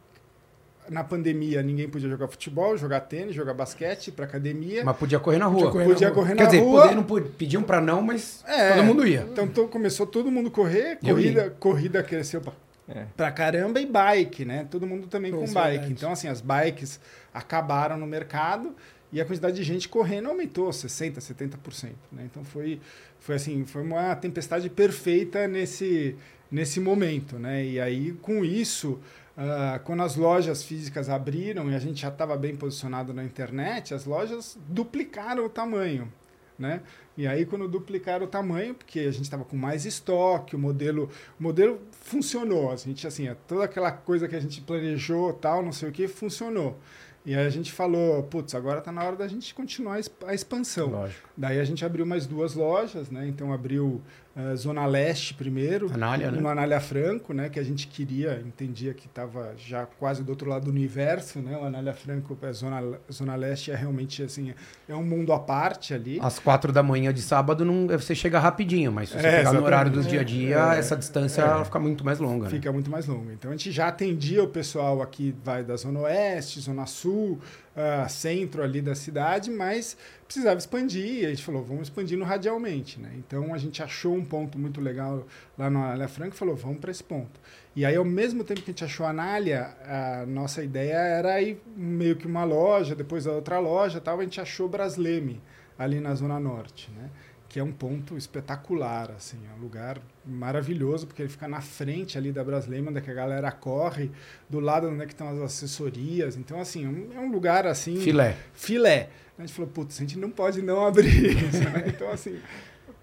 na 0.90 1.04
pandemia 1.04 1.62
ninguém 1.62 1.88
podia 1.90 2.10
jogar 2.10 2.28
futebol, 2.28 2.78
jogar 2.78 3.02
tênis, 3.02 3.36
jogar 3.36 3.54
basquete, 3.54 4.12
pra 4.12 4.26
academia. 4.26 4.84
Mas 4.84 4.98
podia 4.98 5.20
correr 5.20 5.38
na 5.38 5.46
rua. 5.46 5.72
Podia 5.72 5.72
correr 5.72 5.94
podia 5.94 6.10
na 6.10 6.14
rua. 6.14 6.24
Correr 6.24 6.36
Quer 6.36 6.44
na 6.44 6.50
dizer, 6.50 6.64
rua. 6.64 6.82
Poder, 6.82 6.96
não 6.96 7.32
pediam 7.32 7.64
para 7.64 7.82
não, 7.82 8.02
mas 8.02 8.44
é, 8.48 8.74
todo 8.74 8.84
mundo 8.84 9.08
ia. 9.08 9.28
Então 9.32 9.48
começou 9.68 10.06
todo 10.06 10.32
mundo 10.32 10.50
correr, 10.52 10.98
corrida, 10.98 11.56
corrida 11.60 12.04
cresceu 12.04 12.42
pra, 12.42 12.54
é. 12.88 13.06
pra 13.16 13.32
caramba 13.32 13.80
e 13.80 13.86
bike, 13.86 14.46
né? 14.46 14.68
Todo 14.70 14.86
mundo 14.86 15.08
também 15.08 15.32
com 15.32 15.40
bike. 15.40 15.54
Verdade. 15.54 15.92
Então 15.92 16.12
assim, 16.12 16.28
as 16.28 16.42
bikes 16.42 17.00
acabaram 17.34 17.98
no 17.98 18.06
mercado 18.06 18.76
e 19.14 19.22
a 19.22 19.26
quantidade 19.26 19.56
de 19.56 19.64
gente 19.64 19.88
correndo 19.88 20.28
aumentou 20.28 20.70
60%, 20.72 21.18
70%. 21.20 21.92
Né? 22.12 22.24
Então 22.26 22.44
foi, 22.44 22.82
foi 23.20 23.36
assim, 23.36 23.64
foi 23.64 23.84
uma 23.84 24.16
tempestade 24.16 24.68
perfeita 24.72 25.48
nesse, 25.48 26.16
nesse 26.52 26.80
momento. 26.80 27.38
Né? 27.38 27.64
E 27.64 27.80
aí, 27.80 28.14
com 28.14 28.44
isso, 28.44 29.00
Uh, 29.36 29.84
quando 29.84 30.04
as 30.04 30.16
lojas 30.16 30.64
físicas 30.64 31.10
abriram 31.10 31.70
e 31.72 31.76
a 31.76 31.80
gente 31.80 32.02
já 32.02 32.10
estava 32.10 32.38
bem 32.38 32.56
posicionado 32.56 33.14
na 33.14 33.24
internet, 33.24 33.94
as 33.94 34.06
lojas 34.06 34.58
duplicaram 34.68 35.46
o 35.46 35.50
tamanho. 35.50 36.12
Né? 36.58 36.82
E 37.18 37.26
aí, 37.26 37.46
quando 37.46 37.68
duplicaram 37.68 38.26
o 38.26 38.28
tamanho, 38.28 38.76
porque 38.76 39.00
a 39.00 39.12
gente 39.12 39.24
estava 39.24 39.44
com 39.44 39.58
mais 39.58 39.86
estoque, 39.86 40.56
o 40.56 40.60
modelo, 40.60 41.10
o 41.40 41.44
modelo 41.44 41.82
funcionou. 41.92 42.72
A 42.72 42.76
gente, 42.76 43.08
assim, 43.08 43.28
toda 43.48 43.64
aquela 43.64 43.92
coisa 43.92 44.28
que 44.28 44.36
a 44.36 44.40
gente 44.40 44.62
planejou, 44.62 45.34
tal, 45.34 45.64
não 45.64 45.72
sei 45.72 45.90
o 45.90 45.92
que, 45.92 46.08
funcionou. 46.08 46.78
E 47.26 47.34
aí 47.34 47.46
a 47.46 47.50
gente 47.50 47.72
falou, 47.72 48.22
putz, 48.24 48.54
agora 48.54 48.80
está 48.80 48.92
na 48.92 49.04
hora 49.04 49.16
da 49.16 49.28
gente 49.28 49.54
continuar 49.56 50.00
a 50.28 50.34
expansão. 50.34 50.90
Lógico. 50.90 51.30
Daí 51.36 51.60
a 51.60 51.64
gente 51.64 51.84
abriu 51.86 52.06
mais 52.06 52.26
duas 52.26 52.54
lojas, 52.56 53.10
né? 53.10 53.28
Então 53.28 53.54
abriu 53.54 54.02
uh, 54.36 54.56
Zona 54.58 54.86
Leste 54.86 55.34
primeiro, 55.34 55.92
Anália, 55.94 56.32
no 56.32 56.42
né? 56.42 56.50
Anália 56.50 56.80
Franco, 56.80 57.34
né? 57.34 57.50
Que 57.50 57.60
a 57.60 57.64
gente 57.64 57.88
queria, 57.88 58.44
entendia 58.46 58.94
que 58.94 59.08
estava 59.08 59.54
já 59.58 59.86
quase 59.86 60.24
do 60.24 60.30
outro 60.30 60.50
lado 60.50 60.66
do 60.66 60.72
universo, 60.72 61.40
né? 61.40 61.58
O 61.58 61.64
Anália 61.64 61.94
Franco, 61.94 62.38
a 62.42 62.52
Zona, 62.52 63.00
Zona 63.12 63.36
Leste 63.36 63.72
é 63.72 63.76
realmente 63.76 64.24
assim, 64.24 64.54
é 64.88 64.96
um 64.96 65.04
mundo 65.04 65.34
à 65.34 65.40
parte 65.40 65.94
ali. 65.94 66.20
Às 66.22 66.40
quatro 66.40 66.72
da 66.72 66.84
manhã 66.84 67.14
de 67.14 67.22
sábado 67.22 67.64
não, 67.64 67.88
você 67.88 68.14
chega 68.16 68.40
rapidinho, 68.40 68.92
mas 68.92 69.10
se 69.10 69.20
você 69.20 69.28
é, 69.28 69.38
pegar 69.38 69.54
no 69.54 69.64
horário 69.64 69.92
do 69.92 70.04
dia 70.04 70.22
a 70.22 70.24
dia, 70.24 70.76
é, 70.76 70.80
essa 70.80 70.96
distância 70.96 71.42
é, 71.42 71.66
fica 71.66 71.80
muito 71.80 72.06
mais 72.06 72.20
longa. 72.20 72.50
Fica 72.50 72.70
né? 72.70 72.74
muito 72.74 72.92
mais 72.92 73.08
longa. 73.08 73.34
Então 73.34 73.50
a 73.50 73.54
gente 73.54 73.72
já 73.72 73.88
atendia 73.88 74.44
o 74.44 74.48
pessoal 74.48 75.02
aqui, 75.02 75.36
vai 75.44 75.64
da 75.64 75.76
Zona 75.76 76.02
Oeste, 76.02 76.60
Zona 76.60 76.86
Sul, 76.86 77.04
sul, 77.14 77.40
uh, 77.76 78.10
centro 78.10 78.64
ali 78.64 78.82
da 78.82 78.96
cidade, 78.96 79.52
mas 79.52 79.98
precisava 80.34 80.58
expandir. 80.58 81.28
A 81.28 81.30
gente 81.30 81.44
falou, 81.44 81.64
vamos 81.64 81.84
expandindo 81.84 82.24
radialmente. 82.24 83.00
Né? 83.00 83.12
Então 83.18 83.54
a 83.54 83.58
gente 83.58 83.84
achou 83.84 84.16
um 84.16 84.26
ponto 84.26 84.58
muito 84.58 84.82
legal 84.82 85.26
lá 85.58 85.70
no 85.70 85.80
Anália 85.80 86.08
Franca 86.08 86.36
e 86.36 86.38
falou, 86.38 86.56
vamos 86.56 86.80
para 86.80 86.90
esse 86.90 87.04
ponto. 87.04 87.40
E 87.76 87.86
aí, 87.86 87.96
ao 87.96 88.06
mesmo 88.06 88.44
tempo 88.44 88.62
que 88.62 88.72
a 88.72 88.74
gente 88.74 88.84
achou 88.84 89.06
a 89.06 89.10
Anália, 89.10 89.76
a 89.86 90.26
nossa 90.26 90.64
ideia 90.64 90.96
era 90.96 91.42
ir 91.42 91.62
meio 91.76 92.16
que 92.16 92.26
uma 92.26 92.44
loja, 92.44 92.96
depois 92.96 93.28
a 93.28 93.32
outra 93.32 93.60
loja 93.60 94.02
tal. 94.02 94.20
A 94.20 94.24
gente 94.24 94.42
achou 94.42 94.68
Brasleme 94.68 95.42
ali 95.78 96.00
na 96.00 96.14
Zona 96.16 96.40
Norte. 96.40 96.92
Né? 96.92 97.10
Que 97.54 97.60
é 97.60 97.64
um 97.64 97.72
ponto 97.72 98.18
espetacular, 98.18 99.12
assim, 99.12 99.38
é 99.48 99.56
um 99.56 99.62
lugar 99.62 100.02
maravilhoso, 100.26 101.06
porque 101.06 101.22
ele 101.22 101.30
fica 101.30 101.48
na 101.48 101.62
frente 101.62 102.18
ali 102.18 102.32
da 102.32 102.44
Brasleiman, 102.44 103.00
que 103.00 103.12
a 103.12 103.14
galera 103.14 103.52
corre, 103.52 104.10
do 104.50 104.60
lado 104.60 104.90
onde 104.90 105.04
é 105.04 105.06
que 105.06 105.14
estão 105.14 105.30
as 105.30 105.38
assessorias, 105.40 106.36
então, 106.36 106.60
assim, 106.60 106.84
é 106.84 106.90
um, 106.90 107.10
é 107.16 107.20
um 107.20 107.32
lugar, 107.32 107.68
assim... 107.68 107.98
Filé. 107.98 108.36
Filé. 108.56 109.12
A 109.38 109.42
gente 109.42 109.54
falou, 109.54 109.70
putz, 109.70 109.98
a 109.98 110.00
gente 110.00 110.18
não 110.18 110.32
pode 110.32 110.64
não 110.64 110.84
abrir 110.84 111.38
isso, 111.48 111.64
né? 111.70 111.84
Então, 111.90 112.10
assim, 112.10 112.40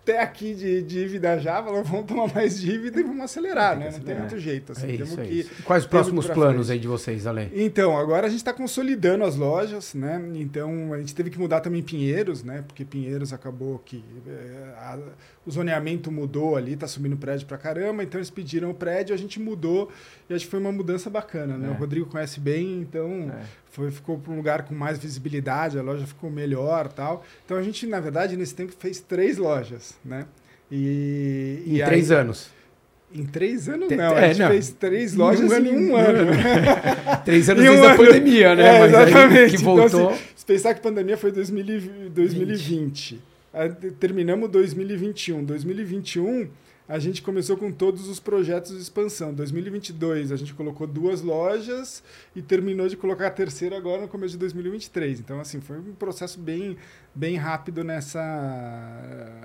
até 0.03 0.21
aqui 0.23 0.55
de 0.55 0.83
dívida 0.83 1.39
já, 1.39 1.63
falou, 1.63 1.85
vamos 1.85 2.07
tomar 2.07 2.35
mais 2.35 2.59
dívida 2.61 2.99
e 3.01 3.03
vamos 3.03 3.23
acelerar, 3.23 3.79
né? 3.79 3.91
Não 3.93 4.01
tem 4.01 4.19
muito 4.19 4.39
jeito, 4.39 4.73
assim, 4.73 4.95
É 4.95 4.97
temos 4.97 5.11
isso, 5.11 5.21
é 5.21 5.25
que... 5.25 5.45
Quais 5.63 5.85
os 5.85 5.89
temos 5.91 6.05
próximos 6.05 6.27
planos 6.27 6.67
frente. 6.67 6.73
aí 6.73 6.79
de 6.81 6.89
vocês, 6.89 7.27
Ale? 7.27 7.51
Então, 7.55 7.97
agora 7.97 8.27
a 8.27 8.31
gente 8.31 8.39
está 8.39 8.53
consolidando 8.53 9.25
as 9.25 9.37
lojas, 9.37 9.95
né? 9.95 10.21
Então, 10.35 10.93
a 10.95 10.99
gente 10.99 11.15
teve 11.15 11.29
que 11.31 11.39
mudar 11.39 11.61
também 11.61 11.83
Pinheiros, 11.83 12.43
né? 12.43 12.65
Porque 12.67 12.85
Pinheiros 12.85 13.33
acabou 13.33 13.79
que 13.85 14.03
é, 14.27 14.73
a- 14.79 14.99
o 15.47 15.51
zoneamento 15.51 16.11
mudou 16.11 16.57
ali, 16.57 16.77
tá 16.77 16.87
subindo 16.87 17.17
prédio 17.17 17.47
pra 17.47 17.57
caramba, 17.59 18.03
então 18.03 18.19
eles 18.19 18.31
pediram 18.31 18.71
o 18.71 18.75
prédio, 18.75 19.15
a 19.15 19.19
gente 19.19 19.39
mudou 19.39 19.91
e 20.29 20.35
acho 20.35 20.45
que 20.47 20.51
foi 20.51 20.61
uma 20.61 20.73
mudança 20.73 21.09
bacana, 21.11 21.57
né? 21.57 21.69
É. 21.69 21.71
O 21.71 21.75
Rodrigo 21.75 22.07
conhece 22.07 22.41
bem, 22.41 22.81
então 22.81 23.31
É. 23.39 23.43
foi, 23.71 23.91
ficou 23.91 24.19
para 24.19 24.33
um 24.33 24.37
lugar 24.37 24.63
com 24.65 24.75
mais 24.75 24.99
visibilidade, 24.99 25.79
a 25.79 25.83
loja 25.83 26.07
ficou 26.07 26.31
melhor 26.31 26.89
tal. 26.89 27.25
Então, 27.45 27.57
a 27.57 27.63
gente, 27.63 27.87
na 27.87 28.01
verdade, 28.01 28.37
nesse 28.37 28.55
tempo 28.55 28.73
fez 28.79 29.01
três 29.01 29.39
lojas, 29.39 29.95
né? 30.05 30.27
E, 30.71 31.63
Em 31.67 31.77
e 31.77 31.85
três 31.85 32.11
aí- 32.11 32.19
anos. 32.19 32.51
Em 33.13 33.27
três 33.27 33.69
anos, 33.69 33.91
não. 33.91 34.17
é, 34.17 34.25
a 34.27 34.29
gente 34.29 34.39
não. 34.41 34.49
fez 34.51 34.71
três 34.71 35.15
Em 35.15 35.17
lojas 35.17 35.51
um 35.51 35.57
em 35.57 35.91
um 35.91 35.97
ano. 35.97 36.31
Três 37.25 37.49
anos 37.51 37.65
Em 37.65 37.69
um 37.69 37.73
desde 37.73 37.87
a 37.89 37.97
pandemia, 37.97 38.55
né? 38.55 38.77
É, 38.77 38.79
Mas 38.79 38.89
exatamente. 38.93 39.51
que 39.51 39.57
Então, 39.63 39.77
voltou. 39.77 40.11
assim, 40.11 40.23
se 40.37 40.47
pensar 40.47 40.75
que 40.75 40.79
a 40.79 40.83
pandemia 40.85 41.17
foi 41.17 41.33
2000 41.33 42.07
e 42.07 42.09
2020. 42.09 43.21
Aí 43.53 43.69
te- 43.69 43.91
Terminamos 43.91 44.49
2021. 44.49 45.43
2021, 45.43 46.49
a 46.91 46.99
gente 46.99 47.23
começou 47.23 47.57
com 47.57 47.71
todos 47.71 48.09
os 48.09 48.19
projetos 48.19 48.73
de 48.73 48.83
expansão. 48.83 49.33
2022, 49.33 50.33
a 50.33 50.37
gente 50.37 50.53
colocou 50.53 50.89
duas 50.89 51.23
lojas 51.23 52.03
e 52.35 52.43
terminou 52.43 52.89
de 52.89 52.97
colocar 52.97 53.29
a 53.29 53.31
terceira 53.31 53.77
agora 53.77 54.03
no 54.03 54.09
começo 54.09 54.33
de 54.33 54.39
2023. 54.39 55.21
Então, 55.21 55.39
assim, 55.39 55.61
foi 55.61 55.79
um 55.79 55.95
processo 55.95 56.41
bem, 56.41 56.77
bem 57.15 57.37
rápido 57.37 57.85
nessa, 57.85 58.21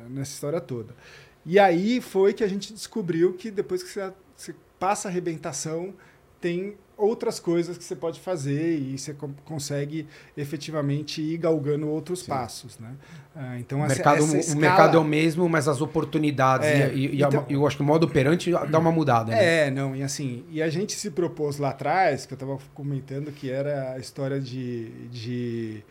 nessa 0.10 0.32
história 0.32 0.60
toda. 0.60 0.96
E 1.46 1.60
aí 1.60 2.02
foi 2.02 2.34
que 2.34 2.44
a 2.44 2.48
gente 2.48 2.74
descobriu 2.74 3.34
que 3.34 3.52
depois 3.52 3.84
que 3.84 3.90
você, 3.90 4.12
você 4.36 4.56
passa 4.80 5.08
a 5.08 5.12
arrebentação, 5.12 5.94
tem 6.42 6.76
outras 6.98 7.40
coisas 7.40 7.78
que 7.78 7.84
você 7.84 7.96
pode 7.96 8.20
fazer 8.20 8.78
e 8.80 8.98
você 8.98 9.14
co- 9.14 9.30
consegue 9.44 10.08
efetivamente 10.38 11.22
ir 11.22 11.38
galgando 11.38 11.88
outros 11.90 12.24
passos, 12.24 12.80
né? 12.80 12.92
Ah, 13.36 13.60
então 13.60 13.82
O 13.82 13.86
essa, 13.86 13.96
mercado, 13.96 14.18
essa 14.24 14.36
o 14.36 14.40
escala- 14.40 14.60
mercado 14.62 14.98
é 14.98 15.00
o 15.00 15.04
mesmo, 15.04 15.50
mas 15.50 15.68
as 15.68 15.82
oportunidades 15.82 16.68
É, 16.68 16.94
e, 16.94 17.16
e 17.18 17.22
então- 17.24 17.46
eu 17.50 17.68
acho 17.68 17.76
que 17.76 17.84
o 17.84 17.86
modo 17.86 18.06
operante 18.06 18.50
dá 18.52 18.80
uma 18.80 18.92
mudada. 18.92 19.32
Né? 19.34 19.68
É, 19.68 19.72
não, 19.72 19.96
e 19.96 20.02
assim, 20.04 20.46
e 20.50 20.62
a 20.62 20.70
gente 20.70 20.94
se 20.94 21.12
propôs 21.12 21.58
lá 21.58 21.70
atrás, 21.72 22.26
que 22.26 22.34
eu 22.34 22.36
estava 22.38 22.58
comentando 22.74 23.32
que 23.32 23.50
era 23.50 23.92
a 23.94 24.00
história 24.00 24.40
de, 24.40 24.90
de 25.10 25.84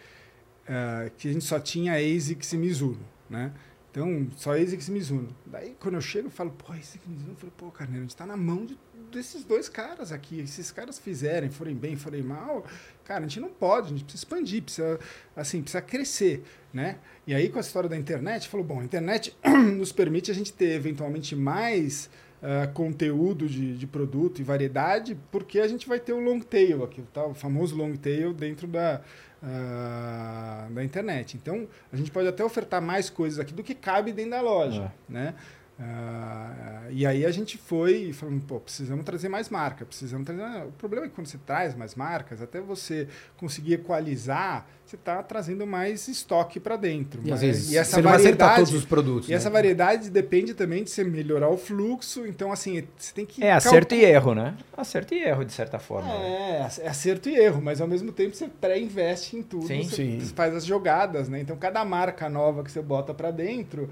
ah, 0.68 1.10
que 1.18 1.28
a 1.28 1.32
gente 1.32 1.44
só 1.44 1.58
tinha 1.60 1.94
ASICS 1.94 2.52
e 2.54 2.56
Mizuno, 2.56 3.00
né? 3.28 3.52
Então, 3.90 4.26
só 4.36 4.54
ASICS 4.56 4.88
e 4.88 4.90
Mizuno. 4.90 5.28
Daí, 5.46 5.76
quando 5.78 5.94
eu 5.94 6.00
chego, 6.00 6.26
eu 6.26 6.30
falo, 6.32 6.50
pô, 6.50 6.72
ASICS 6.72 6.98
e 7.06 7.10
Mizuno, 7.10 7.32
eu 7.32 7.36
falo, 7.36 7.52
pô, 7.56 7.70
Carneiro, 7.70 8.00
a 8.00 8.08
gente 8.08 8.16
tá 8.16 8.26
na 8.26 8.36
mão 8.36 8.64
de, 8.66 8.76
desses 9.14 9.44
dois 9.44 9.68
caras 9.68 10.12
aqui. 10.12 10.40
Esses 10.40 10.70
caras 10.70 10.98
fizerem, 10.98 11.50
forem 11.50 11.74
bem, 11.74 11.96
forem 11.96 12.22
mal, 12.22 12.64
cara, 13.04 13.20
a 13.20 13.28
gente 13.28 13.40
não 13.40 13.48
pode, 13.48 13.86
a 13.86 13.90
gente 13.90 14.04
precisa 14.04 14.24
expandir, 14.24 14.62
precisa, 14.62 14.98
assim, 15.36 15.62
precisa 15.62 15.80
crescer, 15.80 16.42
né? 16.72 16.98
E 17.26 17.34
aí, 17.34 17.48
com 17.48 17.58
a 17.58 17.60
história 17.60 17.88
da 17.88 17.96
internet, 17.96 18.48
falou, 18.48 18.66
bom, 18.66 18.80
a 18.80 18.84
internet 18.84 19.34
nos 19.76 19.92
permite 19.92 20.30
a 20.30 20.34
gente 20.34 20.52
ter, 20.52 20.72
eventualmente, 20.72 21.34
mais 21.34 22.10
ah, 22.46 22.66
conteúdo 22.66 23.48
de, 23.48 23.74
de 23.74 23.86
produto 23.86 24.38
e 24.38 24.44
variedade, 24.44 25.16
porque 25.32 25.60
a 25.60 25.66
gente 25.66 25.88
vai 25.88 25.98
ter 25.98 26.12
o 26.12 26.20
long 26.20 26.40
tail 26.40 26.84
aqui, 26.84 27.00
tá? 27.10 27.24
o 27.24 27.32
famoso 27.32 27.74
long 27.74 27.96
tail 27.96 28.34
dentro 28.34 28.66
da, 28.66 29.00
ah, 29.42 30.68
da 30.70 30.84
internet. 30.84 31.38
Então, 31.38 31.66
a 31.90 31.96
gente 31.96 32.10
pode 32.10 32.28
até 32.28 32.44
ofertar 32.44 32.82
mais 32.82 33.08
coisas 33.08 33.38
aqui 33.38 33.54
do 33.54 33.62
que 33.62 33.74
cabe 33.74 34.12
dentro 34.12 34.32
da 34.32 34.42
loja, 34.42 34.92
né? 35.08 35.34
Ah, 35.80 36.86
e 36.90 37.04
aí 37.04 37.26
a 37.26 37.30
gente 37.32 37.58
foi 37.58 38.12
falando, 38.12 38.40
pô, 38.46 38.60
precisamos 38.60 39.04
trazer 39.04 39.28
mais 39.28 39.48
marca, 39.48 39.84
precisamos 39.84 40.24
trazer. 40.24 40.42
O 40.66 40.72
problema 40.72 41.06
é 41.06 41.08
que 41.08 41.14
quando 41.14 41.26
você 41.26 41.38
traz 41.38 41.74
mais 41.74 41.94
marcas, 41.96 42.40
até 42.40 42.60
você 42.60 43.08
conseguir 43.36 43.74
equalizar, 43.74 44.66
você 44.86 44.94
está 44.96 45.20
trazendo 45.22 45.66
mais 45.66 46.06
estoque 46.06 46.60
para 46.60 46.76
dentro. 46.76 47.20
E 47.24 47.24
às 47.24 47.30
Mas- 47.30 47.40
vezes 47.40 47.72
e 47.72 47.76
essa 47.78 47.92
você 47.96 48.02
não 48.02 48.10
vai 48.10 48.20
acertar 48.20 48.48
variedade- 48.50 48.70
todos 48.70 48.82
os 48.82 48.88
produtos. 48.88 49.28
e 49.28 49.32
né? 49.32 49.36
essa 49.36 49.50
variedade 49.50 50.10
depende 50.10 50.54
também 50.54 50.84
de 50.84 50.90
você 50.90 51.02
melhorar 51.02 51.48
o 51.48 51.56
fluxo. 51.56 52.24
Então, 52.26 52.52
assim, 52.52 52.84
você 52.96 53.12
tem 53.12 53.26
que. 53.26 53.42
É 53.42 53.52
acerto 53.52 53.88
calcular- 53.88 54.10
e 54.10 54.14
erro, 54.14 54.34
né? 54.34 54.56
Acerto 54.76 55.14
e 55.14 55.18
erro, 55.24 55.44
de 55.44 55.52
certa 55.52 55.78
forma. 55.80 56.06
né? 56.06 56.68
É, 56.80 56.84
é 56.84 56.88
acerto 56.88 57.28
e 57.28 57.34
erro, 57.36 57.60
mas 57.60 57.80
ao 57.80 57.88
mesmo 57.88 58.12
tempo 58.12 58.36
você 58.36 58.46
pré-investe 58.46 59.36
em 59.36 59.42
tudo. 59.42 59.66
Sim, 59.66 59.82
você 59.82 59.96
sim. 59.96 60.20
faz 60.36 60.54
as 60.54 60.64
jogadas, 60.64 61.28
né? 61.28 61.40
Então, 61.40 61.56
cada 61.56 61.84
marca 61.84 62.28
nova 62.28 62.62
que 62.62 62.70
você 62.70 62.80
bota 62.82 63.12
para 63.12 63.30
dentro 63.32 63.90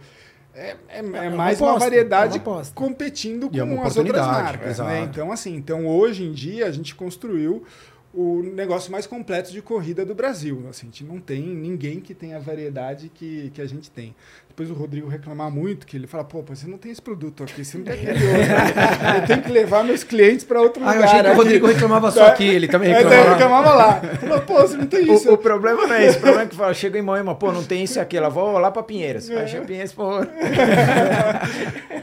é, 0.55 0.77
é, 0.89 0.99
é 0.99 1.03
uma 1.03 1.31
mais 1.31 1.61
uma 1.61 1.71
aposta, 1.71 1.89
variedade 1.89 2.39
é 2.39 2.41
uma 2.41 2.53
aposta. 2.53 2.75
competindo 2.75 3.49
E 3.53 3.59
é 3.59 3.65
uma 3.65 3.77
com 3.77 3.87
as 3.87 3.97
outras 3.97 4.27
marcas. 4.27 4.79
Né? 4.79 5.01
Então, 5.03 5.33
assim, 5.33 5.55
então 5.55 5.87
hoje 5.87 6.25
em 6.25 6.33
dia 6.33 6.67
a 6.67 6.71
gente 6.71 6.95
construiu 6.95 7.65
o 8.13 8.43
negócio 8.43 8.93
mais 8.93 9.07
completo 9.07 9.51
de 9.51 9.63
corrida 9.63 10.05
do 10.05 10.15
Brasil. 10.15 10.67
Assim, 10.69 10.87
a 10.87 10.91
gente 10.91 11.05
não 11.05 11.19
tem 11.19 11.43
ninguém 11.43 12.01
que 12.01 12.15
tenha 12.15 12.37
a 12.37 12.41
variedade 12.41 13.09
que, 13.09 13.51
que 13.55 13.63
a 13.63 13.67
gente 13.67 13.91
tem. 13.91 14.15
Depois 14.53 14.71
o 14.71 14.75
Rodrigo 14.75 15.09
reclamar 15.09 15.51
muito, 15.51 15.87
que 15.87 15.97
ele 15.97 16.07
fala, 16.07 16.25
pô, 16.25 16.43
você 16.43 16.67
não 16.67 16.77
tem 16.77 16.93
esse 16.93 17.01
produto 17.01 17.43
aqui, 17.43 17.65
você 17.65 17.79
não 17.79 17.85
tem 17.87 17.95
aquele 17.95 18.13
outro. 18.27 19.17
Eu 19.23 19.27
tenho 19.27 19.43
que 19.43 19.51
levar 19.51 19.83
meus 19.83 20.05
clientes 20.05 20.45
para 20.45 20.61
outro 20.61 20.85
Ah, 20.85 20.93
lugar. 20.93 20.99
eu 21.01 21.05
achei 21.05 21.21
que 21.23 21.27
o 21.27 21.31
aqui." 21.31 21.39
Rodrigo 21.39 21.67
reclamava 21.69 22.11
só 22.11 22.27
aqui, 22.27 22.45
ele 22.47 22.69
também 22.69 22.93
É, 22.93 22.99
reclamava. 22.99 23.31
reclamava 23.31 23.73
lá. 23.75 24.01
Falou, 24.21 24.41
pô, 24.43 24.61
você 24.61 24.77
não 24.77 24.87
tem 24.87 25.11
isso. 25.11 25.31
O, 25.31 25.35
o 25.35 25.39
problema 25.39 25.87
não 25.87 25.95
é 25.95 26.05
esse. 26.05 26.19
O 26.19 26.21
problema 26.21 26.43
é 26.45 26.47
que 26.49 26.55
fala, 26.55 26.75
chega 26.75 26.99
em 26.99 27.03
Moema, 27.03 27.35
pô, 27.35 27.51
não 27.51 27.65
tem 27.65 27.83
isso 27.83 27.99
e 27.99 28.01
aquilo. 28.01 28.27
Eu 28.27 28.31
Vou 28.31 28.59
lá 28.59 28.71
pra 28.71 28.83
Pinheiros. 28.83 29.31
Aí 29.31 29.49
chega 29.49 29.63
em 29.63 29.67
Pinheiros, 29.67 29.93
pô. 29.95 30.11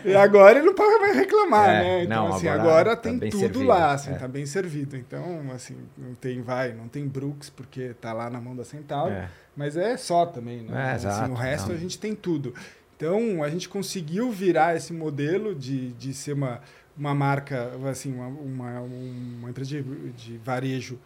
E 0.05 0.15
agora 0.15 0.57
ele 0.57 0.65
não 0.65 0.73
pode 0.73 0.99
mais 1.01 1.15
reclamar, 1.15 1.69
É, 1.69 1.81
né? 1.83 2.03
Então, 2.05 2.27
não, 2.29 2.35
assim, 2.35 2.47
agora 2.47 2.69
agora, 2.71 2.95
tá 2.95 3.01
tem 3.09 3.19
tudo 3.19 3.39
servido, 3.39 3.63
lá, 3.65 3.91
assim, 3.93 4.11
é. 4.11 4.15
tá 4.15 4.27
bem 4.27 4.45
servido. 4.45 4.95
Então, 4.95 5.41
assim, 5.53 5.75
não 5.97 6.15
tem, 6.15 6.41
vai, 6.41 6.71
não 6.73 6.87
tem 6.87 7.07
Brooks, 7.07 7.49
porque 7.49 7.91
tá 7.99 8.13
lá 8.13 8.29
na 8.29 8.39
mão 8.39 8.55
da 8.55 8.63
Centauro, 8.63 9.11
É. 9.13 9.27
mas 9.59 9.75
é 9.75 9.97
só 9.97 10.25
também, 10.25 10.61
né? 10.61 10.71
É, 10.71 10.91
Assim, 10.93 11.07
exato, 11.07 11.31
o 11.33 11.35
resto 11.35 11.67
não. 11.67 11.75
a 11.75 11.77
gente 11.77 11.99
tem 11.99 12.15
tudo. 12.15 12.55
Então, 12.95 13.43
a 13.43 13.49
gente 13.49 13.67
conseguiu 13.67 14.31
virar 14.31 14.73
esse 14.73 14.93
modelo 14.93 15.53
de, 15.53 15.91
de 15.91 16.13
ser 16.13 16.31
uma, 16.31 16.61
uma 16.97 17.13
marca, 17.13 17.69
assim, 17.91 18.13
uma, 18.13 18.27
uma, 18.27 18.79
uma 18.79 19.49
empresa 19.49 19.69
de, 19.71 20.11
de 20.11 20.37
varejo 20.37 20.97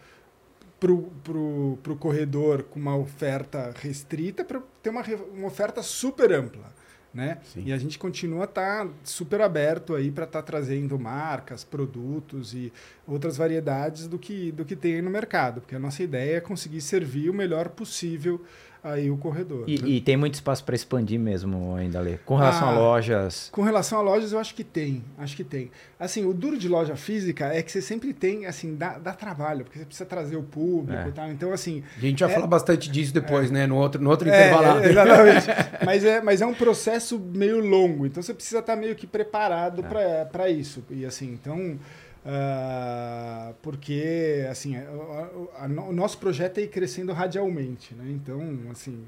pro, 0.80 1.12
pro, 1.24 1.80
pro 1.82 1.96
corredor 1.96 2.62
com 2.62 2.80
uma 2.80 2.96
oferta 2.96 3.74
restrita 3.76 4.46
para 4.46 4.62
ter 4.84 4.92
uma, 4.92 5.02
uma 5.34 5.48
oferta 5.48 5.82
super 5.82 6.32
ampla. 6.32 6.72
Né? 7.14 7.38
Sim. 7.54 7.64
E 7.68 7.72
a 7.72 7.78
gente 7.78 8.00
continua 8.00 8.42
a 8.42 8.46
estar 8.46 8.88
super 9.04 9.40
aberto 9.42 9.94
aí 9.94 10.10
para 10.10 10.24
estar 10.24 10.42
trazendo 10.42 10.98
marcas, 10.98 11.64
produtos 11.64 12.56
e 12.56 12.74
outras 13.06 13.38
variedades 13.38 14.08
do 14.08 14.18
que, 14.18 14.52
do 14.52 14.66
que 14.66 14.76
tem 14.76 15.00
no 15.00 15.12
mercado, 15.12 15.62
porque 15.62 15.76
a 15.76 15.80
nossa 15.80 16.02
ideia 16.02 16.38
é 16.38 16.42
conseguir 16.42 16.82
servir 16.82 17.30
o 17.30 17.34
melhor 17.34 17.70
possível 17.70 18.42
aí 18.84 19.10
o 19.10 19.18
corredor. 19.18 19.60
né? 19.60 19.66
E, 19.68 19.98
e 19.98 20.02
tem 20.02 20.18
muito 20.18 20.34
espaço 20.34 20.64
para 20.64 20.76
expandir 20.76 21.20
mesmo 21.20 21.76
ainda, 21.76 22.00
Lê. 22.02 22.18
Com 22.26 22.36
relação 22.36 22.68
Ah. 22.68 22.72
a 22.72 22.78
lojas. 22.80 23.50
Com 23.52 23.62
relação 23.62 24.00
a 24.00 24.02
lojas, 24.02 24.32
eu 24.34 24.40
acho 24.40 24.54
que 24.54 24.64
tem. 24.64 25.04
Acho 25.18 25.36
que 25.36 25.44
tem. 25.44 25.72
Assim, 26.00 26.26
o 26.26 26.34
duro 26.34 26.58
de 26.58 26.68
loja 26.68 26.96
física 26.96 27.46
é 27.54 27.62
que 27.62 27.72
você 27.72 27.82
sempre 27.82 28.14
tem, 28.14 28.46
assim, 28.46 28.76
dá, 28.76 28.98
dá 29.00 29.14
trabalho, 29.14 29.64
porque 29.64 29.80
você 29.80 29.86
precisa 29.86 30.06
trazer 30.06 30.36
o 30.36 30.44
público 30.44 31.02
É. 31.02 31.08
e 31.08 31.12
tal. 31.14 31.32
Então, 31.32 31.54
assim, 31.54 31.82
A 31.98 32.02
gente 32.02 32.20
vai 32.24 32.32
É- 32.32 32.36
falar 32.36 32.48
bastante 32.48 32.90
disso 32.92 33.14
depois, 33.14 33.50
né? 33.50 33.66
No 33.66 33.78
outro, 33.78 34.02
no 34.02 34.10
outro 34.10 34.28
É, 34.30 34.32
intervalado. 34.48 34.84
é, 34.84 34.90
exatamente. 34.90 35.46
mas, 35.86 36.04
é, 36.04 36.22
mas 36.22 36.42
é 36.42 36.46
um 36.46 36.54
processo 36.54 37.18
meio 37.18 37.60
longo, 37.66 38.06
então 38.06 38.22
você 38.22 38.34
precisa 38.34 38.60
estar 38.60 38.76
meio 38.76 38.96
que 38.96 39.08
preparado 39.08 39.84
É. 39.86 40.26
para 40.26 40.50
isso. 40.50 40.84
E 40.90 41.06
assim, 41.06 41.32
então. 41.34 41.78
Ah, 42.26 43.54
porque 43.62 44.46
assim 44.50 44.76
a- 44.76 44.82
a- 44.82 45.66
a- 45.66 45.68
o 45.90 45.94
nosso 45.94 46.18
projeto 46.18 46.58
é 46.60 46.62
ir 46.64 46.68
crescendo 46.70 47.12
radialmente, 47.14 47.94
né? 47.96 48.06
Então, 48.10 48.42
assim, 48.72 49.04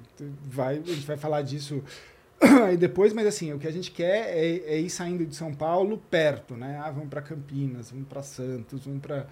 vai, 0.45 0.77
a 0.79 0.81
gente 0.81 1.05
vai 1.07 1.17
falar 1.17 1.41
disso 1.41 1.83
aí 2.65 2.75
depois, 2.77 3.13
mas 3.13 3.25
assim, 3.27 3.53
o 3.53 3.59
que 3.59 3.67
a 3.67 3.71
gente 3.71 3.91
quer 3.91 4.37
é, 4.37 4.57
é 4.75 4.79
ir 4.79 4.89
saindo 4.89 5.25
de 5.25 5.35
São 5.35 5.53
Paulo 5.53 5.97
perto, 6.09 6.55
né? 6.55 6.79
Ah, 6.83 6.91
vamos 6.91 7.09
para 7.09 7.21
Campinas, 7.21 7.91
vamos 7.91 8.07
para 8.07 8.21
Santos, 8.21 8.85
vamos 8.85 9.01
para 9.01 9.25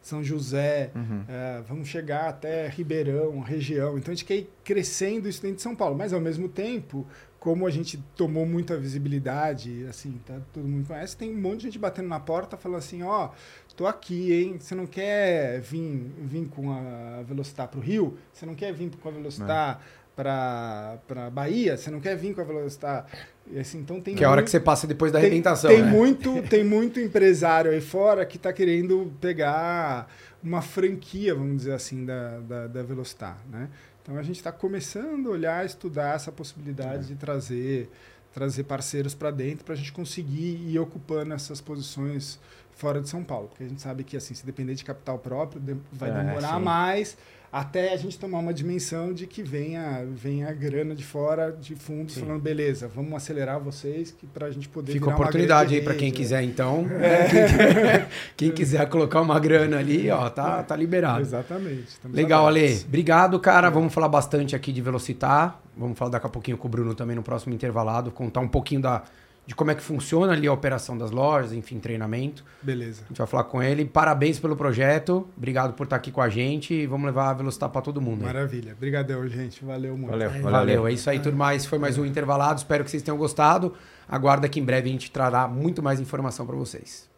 São 0.00 0.22
José, 0.22 0.90
Uhum. 0.94 1.24
é, 1.28 1.62
vamos 1.68 1.88
chegar 1.88 2.28
até 2.28 2.68
Ribeirão, 2.68 3.40
região. 3.40 3.96
Então 3.98 4.12
a 4.12 4.14
gente 4.14 4.24
quer 4.24 4.36
ir 4.36 4.50
crescendo 4.64 5.28
isso 5.28 5.40
dentro 5.42 5.56
de 5.56 5.62
São 5.62 5.74
Paulo, 5.76 5.96
mas 5.96 6.12
ao 6.12 6.20
mesmo 6.20 6.48
tempo, 6.48 7.06
como 7.42 7.66
a 7.66 7.70
gente 7.70 7.98
tomou 8.16 8.46
muita 8.46 8.76
visibilidade, 8.76 9.84
assim, 9.90 10.20
tá, 10.24 10.38
todo 10.52 10.62
mundo 10.64 10.86
conhece, 10.86 11.16
tem 11.16 11.28
um 11.34 11.40
monte 11.40 11.56
de 11.56 11.62
gente 11.64 11.78
batendo 11.80 12.06
na 12.08 12.20
porta 12.20 12.56
falando 12.56 12.78
assim, 12.78 13.02
ó, 13.02 13.30
tô 13.76 13.84
aqui, 13.84 14.32
hein? 14.32 14.58
Você 14.60 14.76
não 14.76 14.86
quer 14.86 15.60
vir, 15.60 16.08
vir 16.20 16.46
com 16.46 16.70
a 16.70 17.20
Velocitar 17.26 17.66
para 17.66 17.80
o 17.80 17.82
Rio? 17.82 18.16
Você 18.32 18.46
não 18.46 18.54
quer 18.54 18.72
vir 18.72 18.90
com 18.90 19.08
a 19.08 19.12
Velocitar 19.12 19.80
para 20.14 21.30
Bahia, 21.32 21.76
você 21.76 21.90
não 21.90 21.98
quer 21.98 22.16
vir 22.16 22.32
com 22.32 22.42
a 22.42 22.44
Velocitar. 22.44 23.06
E 23.50 23.58
assim, 23.58 23.78
então 23.80 24.00
tem 24.00 24.14
que 24.14 24.22
é 24.22 24.26
a 24.26 24.30
hora 24.30 24.36
muito- 24.36 24.44
que 24.44 24.50
você 24.52 24.60
passa 24.60 24.86
depois 24.86 25.10
da 25.10 25.18
tem, 25.18 25.26
arrebentação. 25.26 25.68
tem 25.68 25.82
né? 25.82 25.90
muito 25.90 26.42
tem 26.48 26.62
muito 26.62 27.00
empresário 27.00 27.72
aí 27.72 27.80
fora 27.80 28.24
que 28.24 28.36
está 28.36 28.52
querendo 28.52 29.12
pegar 29.20 30.08
uma 30.40 30.62
franquia, 30.62 31.34
vamos 31.34 31.56
dizer 31.58 31.72
assim, 31.72 32.04
da, 32.04 32.38
da, 32.38 32.66
da 32.68 32.82
Velocitar, 32.84 33.38
né? 33.50 33.68
Então 34.02 34.16
a 34.16 34.22
gente 34.22 34.36
está 34.36 34.50
começando 34.50 35.28
a 35.28 35.30
olhar, 35.30 35.64
estudar 35.64 36.16
essa 36.16 36.32
possibilidade 36.32 37.08
de 37.08 37.14
trazer 37.14 37.88
trazer 38.32 38.64
parceiros 38.64 39.14
para 39.14 39.30
dentro 39.30 39.62
para 39.62 39.74
a 39.74 39.76
gente 39.76 39.92
conseguir 39.92 40.56
ir 40.66 40.78
ocupando 40.78 41.34
essas 41.34 41.60
posições 41.60 42.40
fora 42.74 43.00
de 43.00 43.08
São 43.08 43.22
Paulo, 43.22 43.48
porque 43.48 43.64
a 43.64 43.68
gente 43.68 43.80
sabe 43.82 44.04
que 44.04 44.16
assim, 44.16 44.34
se 44.34 44.44
depender 44.44 44.74
de 44.74 44.84
capital 44.84 45.18
próprio, 45.18 45.60
vai 45.92 46.10
É, 46.10 46.12
demorar 46.24 46.56
sim. 46.58 46.64
mais 46.64 47.16
até 47.52 47.92
a 47.92 47.96
gente 47.98 48.18
tomar 48.18 48.38
uma 48.38 48.54
dimensão 48.54 49.12
de 49.12 49.26
que 49.26 49.42
venha 49.42 50.06
venha 50.10 50.50
grana 50.54 50.94
de 50.94 51.04
fora 51.04 51.52
de 51.52 51.74
fundos 51.76 52.14
Sim. 52.14 52.20
falando 52.22 52.40
beleza, 52.40 52.88
vamos 52.88 53.12
acelerar 53.12 53.60
vocês 53.60 54.10
que 54.10 54.26
para 54.26 54.46
a 54.46 54.50
gente 54.50 54.70
poder 54.70 54.92
Fica 54.92 55.10
oportunidade 55.10 55.74
aí 55.74 55.82
para 55.82 55.92
quem 55.94 56.04
rede, 56.06 56.18
né? 56.18 56.22
quiser, 56.24 56.42
então. 56.44 56.86
Quem, 57.30 58.06
quem 58.48 58.50
quiser 58.52 58.88
colocar 58.88 59.20
uma 59.20 59.38
grana 59.38 59.78
ali, 59.78 60.10
ó, 60.10 60.30
tá, 60.30 60.62
tá 60.62 60.74
liberado. 60.74 61.20
Exatamente. 61.20 61.88
estamos 61.88 62.16
Legal, 62.16 62.46
Ale. 62.46 62.80
Obrigado, 62.86 63.38
cara. 63.38 63.68
Vamos 63.68 63.92
falar 63.92 64.08
bastante 64.08 64.56
aqui 64.56 64.72
de 64.72 64.80
Velocitar. 64.80 65.60
Vamos 65.76 65.98
falar 65.98 66.12
daqui 66.12 66.26
a 66.26 66.30
pouquinho 66.30 66.56
com 66.56 66.68
o 66.68 66.70
Bruno 66.70 66.94
também 66.94 67.16
no 67.16 67.22
próximo 67.22 67.52
intervalado, 67.54 68.10
contar 68.10 68.40
um 68.40 68.48
pouquinho 68.48 68.80
da, 68.80 69.02
de 69.44 69.54
como 69.54 69.70
é 69.70 69.74
que 69.74 69.82
funciona 69.82 70.32
ali 70.32 70.46
a 70.46 70.52
operação 70.52 70.96
das 70.96 71.10
lojas, 71.10 71.52
enfim, 71.52 71.80
treinamento. 71.80 72.44
Beleza. 72.62 73.02
A 73.04 73.08
gente 73.08 73.18
vai 73.18 73.26
falar 73.26 73.44
com 73.44 73.62
ele. 73.62 73.84
Parabéns 73.84 74.38
pelo 74.38 74.54
projeto. 74.56 75.28
Obrigado 75.36 75.72
por 75.74 75.84
estar 75.84 75.96
aqui 75.96 76.12
com 76.12 76.20
a 76.20 76.28
gente 76.28 76.72
e 76.72 76.86
vamos 76.86 77.06
levar 77.06 77.30
a 77.30 77.34
Velocitar 77.34 77.68
para 77.68 77.82
todo 77.82 78.00
mundo. 78.00 78.24
Maravilha. 78.24 78.72
Obrigadão, 78.72 79.26
gente. 79.28 79.64
Valeu 79.64 79.96
muito. 79.96 80.10
Valeu, 80.10 80.30
Valeu, 80.30 80.50
valeu. 80.50 80.86
é 80.86 80.92
isso 80.92 81.10
aí, 81.10 81.18
tudo 81.18 81.36
mais. 81.36 81.66
Foi 81.66 81.78
mais 81.78 81.98
um 81.98 82.06
intervalado. 82.06 82.58
Espero 82.58 82.84
que 82.84 82.90
vocês 82.90 83.02
tenham 83.02 83.18
gostado. 83.18 83.74
Aguarda 84.08 84.48
que 84.48 84.60
em 84.60 84.64
breve 84.64 84.88
a 84.88 84.92
gente 84.92 85.10
trará 85.10 85.48
muito 85.48 85.82
mais 85.82 85.98
informação 85.98 86.46
para 86.46 86.56
vocês. 86.56 87.11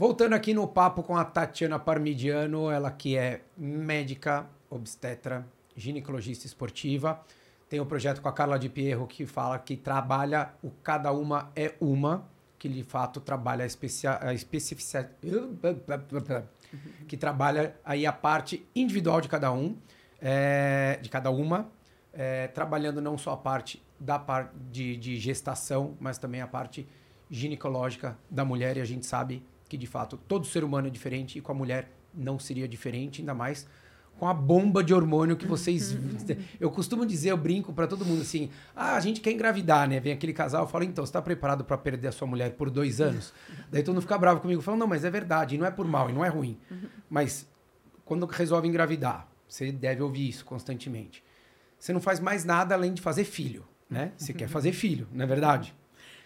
Voltando 0.00 0.32
aqui 0.32 0.54
no 0.54 0.66
papo 0.66 1.02
com 1.02 1.14
a 1.14 1.22
Tatiana 1.26 1.78
Parmigiano, 1.78 2.70
ela 2.70 2.90
que 2.90 3.18
é 3.18 3.42
médica, 3.54 4.46
obstetra, 4.70 5.46
ginecologista 5.76 6.46
esportiva. 6.46 7.20
Tem 7.68 7.80
o 7.80 7.84
projeto 7.84 8.22
com 8.22 8.28
a 8.30 8.32
Carla 8.32 8.58
de 8.58 8.70
Pierro 8.70 9.06
que 9.06 9.26
fala 9.26 9.58
que 9.58 9.76
trabalha 9.76 10.54
o 10.62 10.70
Cada 10.70 11.12
Uma 11.12 11.52
é 11.54 11.74
Uma, 11.78 12.26
que 12.58 12.66
de 12.66 12.82
fato 12.82 13.20
trabalha 13.20 13.62
a, 13.62 13.66
especia, 13.66 14.18
a 14.22 14.32
especificidade. 14.32 15.10
que 17.06 17.18
trabalha 17.18 17.76
aí 17.84 18.06
a 18.06 18.12
parte 18.12 18.66
individual 18.74 19.20
de 19.20 19.28
cada 19.28 19.52
um, 19.52 19.76
é, 20.18 20.98
de 21.02 21.10
cada 21.10 21.30
uma, 21.30 21.70
é, 22.14 22.46
trabalhando 22.48 23.02
não 23.02 23.18
só 23.18 23.32
a 23.32 23.36
parte 23.36 23.82
da 23.98 24.18
parte 24.18 24.54
de, 24.72 24.96
de 24.96 25.18
gestação, 25.18 25.94
mas 26.00 26.16
também 26.16 26.40
a 26.40 26.46
parte 26.46 26.88
ginecológica 27.30 28.16
da 28.30 28.46
mulher. 28.46 28.78
E 28.78 28.80
a 28.80 28.86
gente 28.86 29.04
sabe 29.04 29.44
que 29.70 29.78
de 29.78 29.86
fato 29.86 30.16
todo 30.16 30.46
ser 30.46 30.64
humano 30.64 30.88
é 30.88 30.90
diferente 30.90 31.38
e 31.38 31.40
com 31.40 31.52
a 31.52 31.54
mulher 31.54 31.92
não 32.12 32.40
seria 32.40 32.66
diferente, 32.66 33.22
ainda 33.22 33.32
mais 33.32 33.68
com 34.18 34.28
a 34.28 34.34
bomba 34.34 34.82
de 34.82 34.92
hormônio 34.92 35.36
que 35.36 35.46
vocês. 35.46 35.96
eu 36.60 36.70
costumo 36.70 37.06
dizer, 37.06 37.30
eu 37.30 37.36
brinco 37.36 37.72
pra 37.72 37.86
todo 37.86 38.04
mundo 38.04 38.20
assim: 38.20 38.50
ah, 38.74 38.96
a 38.96 39.00
gente 39.00 39.20
quer 39.20 39.30
engravidar, 39.30 39.88
né? 39.88 40.00
Vem 40.00 40.12
aquele 40.12 40.32
casal, 40.32 40.64
eu 40.64 40.68
falo, 40.68 40.84
então, 40.84 41.06
você 41.06 41.12
tá 41.12 41.22
preparado 41.22 41.64
pra 41.64 41.78
perder 41.78 42.08
a 42.08 42.12
sua 42.12 42.26
mulher 42.26 42.50
por 42.52 42.68
dois 42.68 43.00
anos? 43.00 43.32
Daí 43.70 43.82
todo 43.82 43.94
mundo 43.94 44.02
fica 44.02 44.18
bravo 44.18 44.40
comigo, 44.40 44.60
fala, 44.60 44.76
não, 44.76 44.88
mas 44.88 45.04
é 45.04 45.10
verdade, 45.10 45.56
não 45.56 45.64
é 45.64 45.70
por 45.70 45.86
mal, 45.86 46.10
e 46.10 46.12
não 46.12 46.24
é 46.24 46.28
ruim. 46.28 46.58
Mas 47.08 47.48
quando 48.04 48.26
resolve 48.26 48.66
engravidar, 48.68 49.26
você 49.48 49.72
deve 49.72 50.02
ouvir 50.02 50.28
isso 50.28 50.44
constantemente. 50.44 51.24
Você 51.78 51.92
não 51.92 52.00
faz 52.00 52.20
mais 52.20 52.44
nada 52.44 52.74
além 52.74 52.92
de 52.92 53.00
fazer 53.00 53.24
filho, 53.24 53.64
né? 53.88 54.12
Você 54.18 54.34
quer 54.34 54.48
fazer 54.48 54.72
filho, 54.72 55.08
não 55.12 55.24
é 55.24 55.26
verdade? 55.26 55.74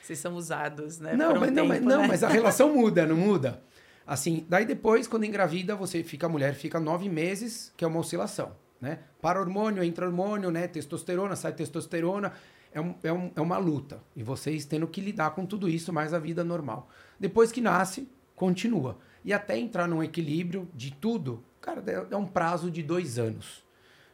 Vocês 0.04 0.18
são 0.18 0.34
usados, 0.34 0.98
né? 1.00 1.16
Não, 1.16 1.34
um 1.34 1.40
mas, 1.40 1.50
não, 1.50 1.66
mas, 1.66 1.78
tempo, 1.78 1.88
não, 1.88 2.02
né? 2.02 2.08
mas 2.08 2.22
a 2.22 2.28
relação 2.30 2.74
muda, 2.74 3.06
não 3.06 3.16
muda? 3.16 3.62
Assim, 4.06 4.44
daí 4.50 4.66
depois, 4.66 5.06
quando 5.08 5.24
engravida, 5.24 5.74
você 5.74 6.02
fica, 6.04 6.26
a 6.26 6.28
mulher 6.28 6.54
fica 6.54 6.78
nove 6.78 7.08
meses, 7.08 7.72
que 7.74 7.82
é 7.86 7.88
uma 7.88 8.00
oscilação, 8.00 8.52
né? 8.78 8.98
Para 9.22 9.40
hormônio, 9.40 9.82
entra 9.82 10.04
hormônio, 10.04 10.50
né? 10.50 10.68
Testosterona, 10.68 11.34
sai 11.36 11.54
testosterona. 11.54 12.32
É, 12.70 12.80
um, 12.80 12.94
é, 13.02 13.12
um, 13.12 13.30
é 13.34 13.40
uma 13.40 13.56
luta. 13.56 14.02
E 14.14 14.22
vocês 14.22 14.66
tendo 14.66 14.86
que 14.86 15.00
lidar 15.00 15.30
com 15.30 15.46
tudo 15.46 15.68
isso, 15.70 15.90
mais 15.90 16.12
a 16.12 16.18
vida 16.18 16.44
normal. 16.44 16.90
Depois 17.18 17.50
que 17.50 17.62
nasce, 17.62 18.06
continua. 18.36 18.98
E 19.24 19.32
até 19.32 19.56
entrar 19.56 19.88
num 19.88 20.02
equilíbrio 20.02 20.68
de 20.74 20.90
tudo, 20.92 21.42
cara, 21.62 21.82
é- 21.86 22.12
é 22.14 22.16
um 22.16 22.26
prazo 22.26 22.70
de 22.70 22.82
dois 22.82 23.18
anos. 23.18 23.64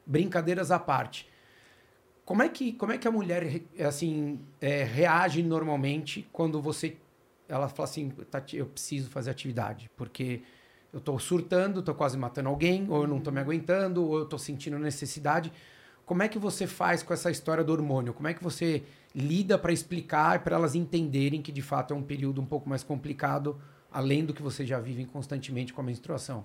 Brincadeiras 0.06 0.70
à 0.70 0.78
parte. 0.78 1.28
Como 2.30 2.44
é 2.44 2.48
que, 2.48 2.72
como 2.74 2.92
é 2.92 2.96
que 2.96 3.08
a 3.08 3.10
mulher 3.10 3.60
assim 3.80 4.38
é, 4.60 4.84
reage 4.84 5.42
normalmente 5.42 6.28
quando 6.32 6.62
você 6.62 6.96
ela 7.48 7.68
fala 7.68 7.88
assim, 7.88 8.08
Tati, 8.30 8.56
eu 8.56 8.66
preciso 8.66 9.10
fazer 9.10 9.32
atividade, 9.32 9.90
porque 9.96 10.42
eu 10.92 11.00
tô 11.00 11.18
surtando, 11.18 11.82
tô 11.82 11.92
quase 11.92 12.16
matando 12.16 12.48
alguém, 12.48 12.86
ou 12.88 13.02
eu 13.02 13.08
não 13.08 13.18
tô 13.18 13.32
me 13.32 13.40
aguentando, 13.40 14.06
ou 14.06 14.18
eu 14.20 14.26
tô 14.26 14.38
sentindo 14.38 14.78
necessidade. 14.78 15.52
Como 16.06 16.22
é 16.22 16.28
que 16.28 16.38
você 16.38 16.68
faz 16.68 17.02
com 17.02 17.12
essa 17.12 17.32
história 17.32 17.64
do 17.64 17.72
hormônio? 17.72 18.14
Como 18.14 18.28
é 18.28 18.32
que 18.32 18.44
você 18.44 18.84
lida 19.12 19.58
para 19.58 19.72
explicar 19.72 20.44
para 20.44 20.54
elas 20.54 20.76
entenderem 20.76 21.42
que 21.42 21.50
de 21.50 21.62
fato 21.62 21.92
é 21.92 21.96
um 21.96 22.02
período 22.04 22.40
um 22.40 22.46
pouco 22.46 22.68
mais 22.68 22.84
complicado, 22.84 23.60
além 23.90 24.24
do 24.24 24.32
que 24.32 24.40
vocês 24.40 24.68
já 24.68 24.78
vivem 24.78 25.04
constantemente 25.04 25.72
com 25.72 25.80
a 25.80 25.84
menstruação? 25.84 26.44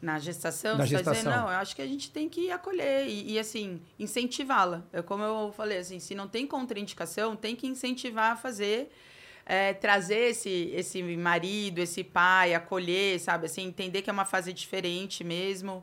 Na 0.00 0.18
gestação, 0.18 0.76
Na 0.76 0.86
você 0.86 0.94
tá 0.94 1.12
dizendo, 1.12 1.14
gestação. 1.14 1.42
não, 1.42 1.52
eu 1.52 1.58
acho 1.58 1.74
que 1.74 1.80
a 1.80 1.86
gente 1.86 2.10
tem 2.10 2.28
que 2.28 2.50
acolher 2.50 3.06
e, 3.06 3.32
e, 3.32 3.38
assim, 3.38 3.80
incentivá-la. 3.98 4.84
É 4.92 5.00
como 5.00 5.22
eu 5.22 5.52
falei, 5.56 5.78
assim, 5.78 5.98
se 5.98 6.14
não 6.14 6.28
tem 6.28 6.46
contraindicação, 6.46 7.34
tem 7.34 7.56
que 7.56 7.66
incentivar 7.66 8.32
a 8.32 8.36
fazer, 8.36 8.92
é, 9.46 9.72
trazer 9.72 10.30
esse, 10.30 10.70
esse 10.74 11.02
marido, 11.02 11.78
esse 11.78 12.04
pai, 12.04 12.54
acolher, 12.54 13.18
sabe? 13.18 13.46
Assim, 13.46 13.62
entender 13.62 14.02
que 14.02 14.10
é 14.10 14.12
uma 14.12 14.24
fase 14.26 14.52
diferente 14.52 15.24
mesmo. 15.24 15.82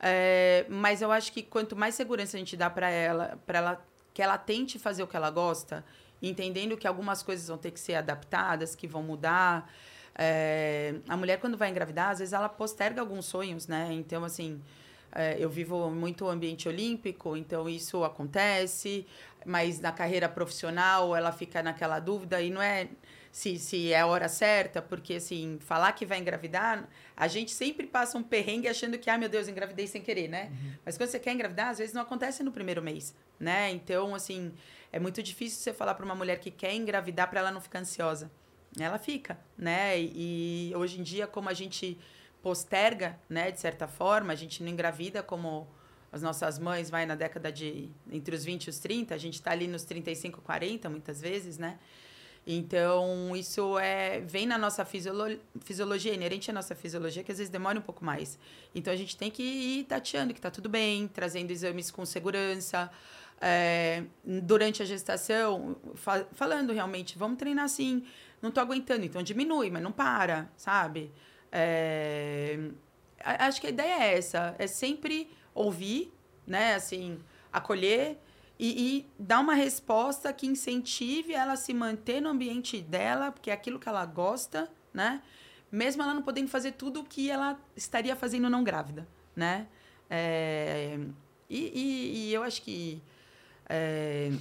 É, 0.00 0.64
mas 0.68 1.02
eu 1.02 1.10
acho 1.10 1.32
que 1.32 1.42
quanto 1.42 1.76
mais 1.76 1.94
segurança 1.94 2.36
a 2.36 2.40
gente 2.40 2.56
dá 2.56 2.70
para 2.70 2.88
ela, 2.88 3.38
para 3.46 3.58
ela 3.58 3.86
que 4.14 4.22
ela 4.22 4.38
tente 4.38 4.78
fazer 4.78 5.02
o 5.02 5.06
que 5.06 5.16
ela 5.16 5.30
gosta, 5.30 5.84
entendendo 6.22 6.76
que 6.76 6.86
algumas 6.86 7.22
coisas 7.22 7.46
vão 7.46 7.58
ter 7.58 7.70
que 7.70 7.78
ser 7.78 7.94
adaptadas, 7.94 8.74
que 8.74 8.86
vão 8.86 9.02
mudar. 9.02 9.70
É, 10.20 10.96
a 11.08 11.16
mulher, 11.16 11.38
quando 11.38 11.56
vai 11.56 11.70
engravidar, 11.70 12.10
às 12.10 12.18
vezes 12.18 12.34
ela 12.34 12.48
posterga 12.48 13.00
alguns 13.00 13.24
sonhos, 13.24 13.68
né? 13.68 13.88
Então, 13.92 14.24
assim, 14.24 14.60
é, 15.12 15.36
eu 15.38 15.48
vivo 15.48 15.88
muito 15.90 16.24
o 16.24 16.28
ambiente 16.28 16.68
olímpico, 16.68 17.36
então 17.36 17.68
isso 17.68 18.02
acontece, 18.02 19.06
mas 19.46 19.78
na 19.78 19.92
carreira 19.92 20.28
profissional 20.28 21.14
ela 21.14 21.30
fica 21.30 21.62
naquela 21.62 22.00
dúvida 22.00 22.42
e 22.42 22.50
não 22.50 22.60
é 22.60 22.88
se, 23.30 23.56
se 23.58 23.92
é 23.92 24.00
a 24.00 24.06
hora 24.06 24.28
certa, 24.28 24.82
porque, 24.82 25.14
assim, 25.14 25.58
falar 25.60 25.92
que 25.92 26.04
vai 26.04 26.18
engravidar, 26.18 26.88
a 27.16 27.28
gente 27.28 27.52
sempre 27.52 27.86
passa 27.86 28.18
um 28.18 28.22
perrengue 28.22 28.66
achando 28.66 28.98
que, 28.98 29.08
ai 29.08 29.18
meu 29.18 29.28
Deus, 29.28 29.46
engravidei 29.46 29.86
sem 29.86 30.02
querer, 30.02 30.26
né? 30.26 30.50
Mas 30.84 30.96
quando 30.96 31.10
você 31.10 31.20
quer 31.20 31.32
engravidar, 31.32 31.68
às 31.68 31.78
vezes 31.78 31.94
não 31.94 32.02
acontece 32.02 32.42
no 32.42 32.50
primeiro 32.50 32.82
mês, 32.82 33.14
né? 33.38 33.70
Então, 33.70 34.16
assim, 34.16 34.52
é 34.92 34.98
muito 34.98 35.22
difícil 35.22 35.60
você 35.60 35.72
falar 35.72 35.94
para 35.94 36.04
uma 36.04 36.16
mulher 36.16 36.40
que 36.40 36.50
quer 36.50 36.74
engravidar 36.74 37.30
para 37.30 37.38
ela 37.38 37.52
não 37.52 37.60
ficar 37.60 37.78
ansiosa 37.78 38.28
ela 38.84 38.98
fica, 38.98 39.38
né? 39.56 39.98
E 40.00 40.72
hoje 40.76 41.00
em 41.00 41.02
dia, 41.02 41.26
como 41.26 41.48
a 41.48 41.54
gente 41.54 41.98
posterga, 42.42 43.18
né, 43.28 43.50
de 43.50 43.60
certa 43.60 43.86
forma, 43.86 44.32
a 44.32 44.36
gente 44.36 44.62
não 44.62 44.70
engravida 44.70 45.22
como 45.22 45.66
as 46.10 46.22
nossas 46.22 46.58
mães 46.58 46.88
vai 46.88 47.04
na 47.04 47.14
década 47.14 47.52
de 47.52 47.90
entre 48.10 48.34
os 48.34 48.44
20 48.44 48.64
e 48.64 48.70
os 48.70 48.78
30, 48.78 49.14
a 49.14 49.18
gente 49.18 49.34
está 49.34 49.50
ali 49.50 49.66
nos 49.66 49.84
35, 49.84 50.40
40 50.40 50.88
muitas 50.88 51.20
vezes, 51.20 51.58
né? 51.58 51.78
Então, 52.46 53.36
isso 53.36 53.78
é 53.78 54.20
vem 54.20 54.46
na 54.46 54.56
nossa 54.56 54.82
fisiolo, 54.82 55.38
fisiologia, 55.60 56.14
inerente 56.14 56.50
à 56.50 56.54
nossa 56.54 56.74
fisiologia, 56.74 57.22
que 57.22 57.30
às 57.30 57.36
vezes 57.36 57.50
demora 57.50 57.78
um 57.78 57.82
pouco 57.82 58.02
mais. 58.02 58.38
Então, 58.74 58.90
a 58.90 58.96
gente 58.96 59.18
tem 59.18 59.30
que 59.30 59.42
ir 59.42 59.84
tateando 59.84 60.32
que 60.32 60.38
está 60.38 60.50
tudo 60.50 60.66
bem, 60.66 61.06
trazendo 61.08 61.50
exames 61.50 61.90
com 61.90 62.06
segurança, 62.06 62.90
é, 63.40 64.04
durante 64.24 64.82
a 64.82 64.86
gestação, 64.86 65.76
fa 65.94 66.26
falando 66.32 66.72
realmente, 66.72 67.18
vamos 67.18 67.38
treinar 67.38 67.66
assim, 67.66 68.04
não 68.40 68.50
tô 68.50 68.60
aguentando, 68.60 69.04
então 69.04 69.22
diminui, 69.22 69.70
mas 69.70 69.82
não 69.82 69.92
para, 69.92 70.50
sabe? 70.56 71.12
É, 71.50 72.58
acho 73.20 73.60
que 73.60 73.66
a 73.66 73.70
ideia 73.70 74.04
é 74.04 74.16
essa, 74.18 74.54
é 74.58 74.66
sempre 74.66 75.30
ouvir, 75.54 76.12
né, 76.46 76.74
assim, 76.74 77.18
acolher 77.52 78.18
e, 78.58 78.98
e 78.98 79.06
dar 79.18 79.40
uma 79.40 79.54
resposta 79.54 80.32
que 80.32 80.46
incentive 80.46 81.32
ela 81.34 81.52
a 81.52 81.56
se 81.56 81.72
manter 81.72 82.20
no 82.20 82.28
ambiente 82.28 82.80
dela, 82.80 83.30
porque 83.32 83.50
é 83.50 83.54
aquilo 83.54 83.78
que 83.78 83.88
ela 83.88 84.04
gosta, 84.04 84.70
né? 84.92 85.22
Mesmo 85.70 86.02
ela 86.02 86.14
não 86.14 86.22
podendo 86.22 86.48
fazer 86.48 86.72
tudo 86.72 87.00
o 87.00 87.04
que 87.04 87.30
ela 87.30 87.58
estaria 87.76 88.16
fazendo 88.16 88.48
não 88.48 88.64
grávida, 88.64 89.06
né? 89.36 89.66
É, 90.10 90.98
e, 91.48 91.58
e- 91.58 92.28
e 92.30 92.34
eu 92.34 92.42
acho 92.42 92.62
que 92.62 93.02
é, 93.68 94.32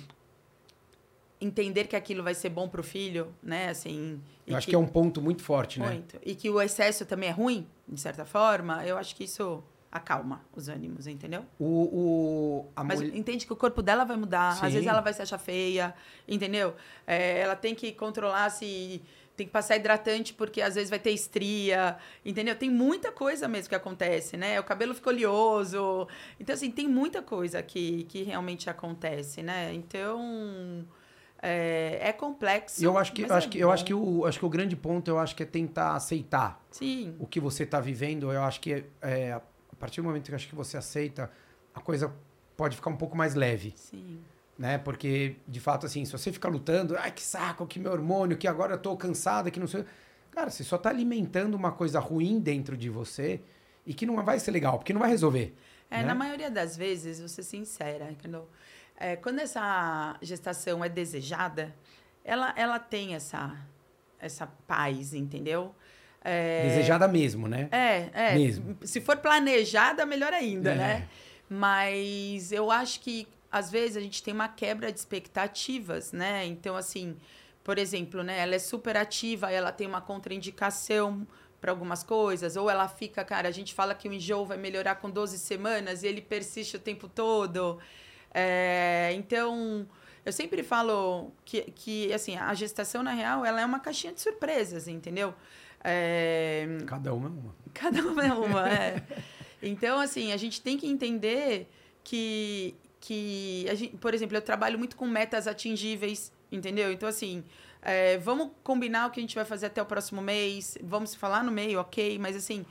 entender 1.39 1.85
que 1.88 1.95
aquilo 1.95 2.23
vai 2.23 2.33
ser 2.33 2.49
bom 2.49 2.67
pro 2.67 2.83
filho, 2.83 3.33
né? 3.43 3.69
Assim, 3.69 4.21
Eu 4.45 4.55
acho 4.57 4.67
que 4.67 4.75
é 4.75 4.77
um 4.77 4.88
ponto 4.88 5.21
muito 5.21 5.43
forte, 5.43 5.79
né? 5.79 5.88
muito. 5.88 6.17
E 6.25 6.33
que 6.35 6.49
o 6.49 6.61
excesso 6.61 7.05
também 7.05 7.29
é 7.29 7.31
ruim, 7.31 7.67
de 7.88 7.99
certa 7.99 8.25
forma, 8.25 8.85
eu 8.85 8.97
acho 8.97 9.15
que 9.15 9.23
isso 9.23 9.63
acalma 9.91 10.41
os 10.55 10.67
ânimos, 10.67 11.07
entendeu? 11.07 11.45
O, 11.57 11.65
o, 11.65 12.71
a 12.75 12.83
Mas 12.83 12.99
mulher- 12.99 13.15
entende 13.15 13.45
que 13.45 13.53
o 13.53 13.55
corpo 13.55 13.81
dela 13.81 14.03
vai 14.03 14.17
mudar, 14.17 14.55
Sim. 14.57 14.65
às 14.65 14.73
vezes 14.73 14.88
ela 14.88 14.99
vai 15.01 15.13
se 15.13 15.21
achar 15.21 15.38
feia, 15.38 15.93
entendeu? 16.27 16.75
É, 17.05 17.39
ela 17.39 17.55
tem 17.55 17.73
que 17.73 17.91
controlar 17.93 18.49
se 18.49 19.01
tem 19.35 19.45
que 19.45 19.53
passar 19.53 19.75
hidratante 19.77 20.33
porque 20.33 20.61
às 20.63 20.73
vezes 20.73 20.89
vai 20.89 20.97
ter 20.97 21.11
estria, 21.11 21.95
entendeu? 22.25 22.55
Tem 22.55 22.71
muita 22.71 23.11
coisa 23.11 23.47
mesmo 23.47 23.69
que 23.69 23.75
acontece, 23.75 24.35
né? 24.35 24.59
O 24.59 24.63
cabelo 24.63 24.95
ficou 24.95 25.13
oleoso. 25.13 26.07
Então, 26.39 26.53
assim, 26.55 26.71
tem 26.71 26.88
muita 26.88 27.21
coisa 27.21 27.61
que, 27.61 28.03
que 28.05 28.23
realmente 28.23 28.67
acontece, 28.67 29.43
né? 29.43 29.71
Então, 29.75 30.83
é, 31.41 31.99
é 32.01 32.13
complexo. 32.13 32.83
Eu 32.83 32.97
acho 32.97 33.13
que, 33.13 33.21
eu 33.21 33.33
acho 33.33 33.47
é 33.47 33.49
que, 33.49 33.59
eu 33.59 33.71
acho 33.71 33.83
bom. 33.83 33.88
que 33.88 33.93
o, 33.93 34.25
acho 34.25 34.39
que 34.39 34.45
o 34.45 34.49
grande 34.49 34.75
ponto 34.75 35.07
eu 35.09 35.19
acho 35.19 35.35
que 35.35 35.43
é 35.43 35.45
tentar 35.45 35.95
aceitar 35.95 36.63
Sim, 36.71 37.15
o 37.19 37.27
que 37.27 37.39
você 37.39 37.63
está 37.63 37.79
vivendo. 37.79 38.31
Eu 38.31 38.41
acho 38.43 38.59
que 38.59 38.85
é, 39.01 39.33
a 39.33 39.41
partir 39.79 40.01
do 40.01 40.05
momento 40.05 40.25
que 40.25 40.31
eu 40.31 40.35
acho 40.35 40.47
que 40.47 40.55
você 40.55 40.77
aceita, 40.77 41.31
a 41.73 41.79
coisa 41.79 42.13
pode 42.55 42.75
ficar 42.75 42.89
um 42.89 42.97
pouco 42.97 43.15
mais 43.15 43.35
leve, 43.35 43.73
sim. 43.75 44.19
né? 44.57 44.77
Porque 44.77 45.35
de 45.47 45.59
fato 45.59 45.85
assim, 45.85 46.03
se 46.05 46.11
você 46.11 46.31
ficar 46.31 46.49
lutando, 46.49 46.97
ai 46.97 47.11
que 47.11 47.21
saco, 47.21 47.67
que 47.67 47.79
meu 47.79 47.91
hormônio, 47.91 48.38
que 48.38 48.47
agora 48.47 48.73
eu 48.73 48.79
tô 48.79 48.97
cansada, 48.97 49.51
que 49.51 49.59
não 49.59 49.67
sei, 49.67 49.85
cara, 50.31 50.49
você 50.49 50.63
só 50.63 50.77
tá 50.77 50.89
alimentando 50.89 51.53
uma 51.55 51.71
coisa 51.71 51.99
ruim 51.99 52.39
dentro 52.39 52.75
de 52.75 52.89
você 52.89 53.41
e 53.85 53.93
que 53.93 54.05
não 54.05 54.23
vai 54.23 54.39
ser 54.39 54.51
legal, 54.51 54.79
porque 54.79 54.91
não 54.91 54.99
vai 54.99 55.09
resolver. 55.09 55.55
É, 55.89 55.99
né? 55.99 56.03
na 56.03 56.15
maioria 56.15 56.51
das 56.51 56.75
vezes, 56.75 57.19
vou 57.19 57.29
ser 57.29 57.43
sincera, 57.43 58.13
quando, 58.21 58.45
é, 58.97 59.15
quando 59.15 59.39
essa 59.39 60.15
gestação 60.21 60.83
é 60.83 60.89
desejada, 60.89 61.73
ela, 62.23 62.53
ela 62.57 62.79
tem 62.79 63.15
essa, 63.15 63.55
essa 64.19 64.47
paz, 64.67 65.13
entendeu? 65.13 65.73
É, 66.23 66.63
Desejada 66.67 67.07
mesmo, 67.07 67.47
né? 67.47 67.69
É, 67.71 68.09
é. 68.31 68.35
Mesmo. 68.35 68.77
Se 68.81 68.99
for 68.99 69.15
planejada, 69.17 70.05
melhor 70.05 70.33
ainda, 70.33 70.71
É. 70.71 70.75
né? 70.75 71.07
Mas 71.49 72.51
eu 72.51 72.69
acho 72.69 72.99
que, 72.99 73.27
às 73.49 73.71
vezes, 73.71 73.95
a 73.95 74.01
gente 74.01 74.21
tem 74.21 74.33
uma 74.33 74.49
quebra 74.49 74.91
de 74.91 74.99
expectativas, 74.99 76.11
né? 76.11 76.45
Então, 76.45 76.75
assim, 76.75 77.15
por 77.63 77.77
exemplo, 77.77 78.21
né? 78.23 78.39
Ela 78.39 78.55
é 78.55 78.59
super 78.59 78.97
ativa, 78.97 79.49
ela 79.51 79.71
tem 79.71 79.87
uma 79.87 80.01
contraindicação 80.01 81.25
para 81.61 81.71
algumas 81.71 82.03
coisas, 82.03 82.55
ou 82.55 82.69
ela 82.69 82.87
fica, 82.87 83.23
cara, 83.23 83.47
a 83.47 83.51
gente 83.51 83.73
fala 83.73 83.95
que 83.95 84.07
o 84.07 84.13
enjoo 84.13 84.45
vai 84.45 84.57
melhorar 84.57 84.95
com 84.95 85.09
12 85.09 85.39
semanas 85.39 86.03
e 86.03 86.07
ele 86.07 86.21
persiste 86.21 86.75
o 86.75 86.79
tempo 86.79 87.07
todo. 87.07 87.79
É, 88.39 89.13
então, 89.15 89.88
eu 90.23 90.31
sempre 90.31 90.61
falo 90.61 91.31
que, 91.43 91.61
que, 91.71 92.13
assim, 92.13 92.38
a 92.38 92.53
gestação, 92.53 93.01
na 93.01 93.11
real, 93.11 93.43
ela 93.43 93.59
é 93.59 93.65
uma 93.65 93.79
caixinha 93.79 94.13
de 94.13 94.21
surpresas, 94.21 94.88
entendeu? 94.88 95.33
É, 95.83 96.67
Cada 96.85 97.15
uma 97.15 97.29
é 97.29 97.31
uma. 97.31 97.55
Cada 97.73 98.01
uma 98.03 98.23
é 98.23 98.33
uma, 98.33 98.69
é. 98.69 99.03
Então, 99.59 99.99
assim, 99.99 100.31
a 100.31 100.38
gente 100.38 100.61
tem 100.61 100.77
que 100.77 100.85
entender 100.85 101.67
que, 102.03 102.75
que 102.99 103.65
gente, 103.73 103.97
por 103.97 104.13
exemplo, 104.13 104.38
eu 104.38 104.41
trabalho 104.41 104.77
muito 104.77 104.95
com 104.95 105.07
metas 105.07 105.47
atingíveis, 105.47 106.31
entendeu? 106.51 106.91
Então, 106.91 107.09
assim, 107.09 107.43
é, 107.81 108.19
vamos 108.19 108.51
combinar 108.63 109.07
o 109.07 109.09
que 109.09 109.19
a 109.19 109.23
gente 109.23 109.33
vai 109.33 109.45
fazer 109.45 109.65
até 109.65 109.81
o 109.81 109.85
próximo 109.85 110.21
mês, 110.21 110.77
vamos 110.83 111.09
se 111.09 111.17
falar 111.17 111.43
no 111.43 111.51
meio, 111.51 111.79
ok, 111.79 112.19
mas 112.19 112.35
assim, 112.35 112.67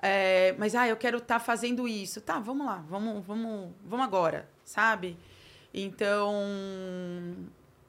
é, 0.00 0.54
mas, 0.58 0.76
ah, 0.76 0.86
eu 0.86 0.96
quero 0.96 1.18
estar 1.18 1.40
fazendo 1.40 1.88
isso. 1.88 2.20
Tá, 2.20 2.38
vamos 2.38 2.64
lá, 2.64 2.84
vamos, 2.88 3.26
vamos, 3.26 3.72
vamos 3.84 4.06
agora, 4.06 4.48
sabe? 4.68 5.16
Então, 5.72 6.34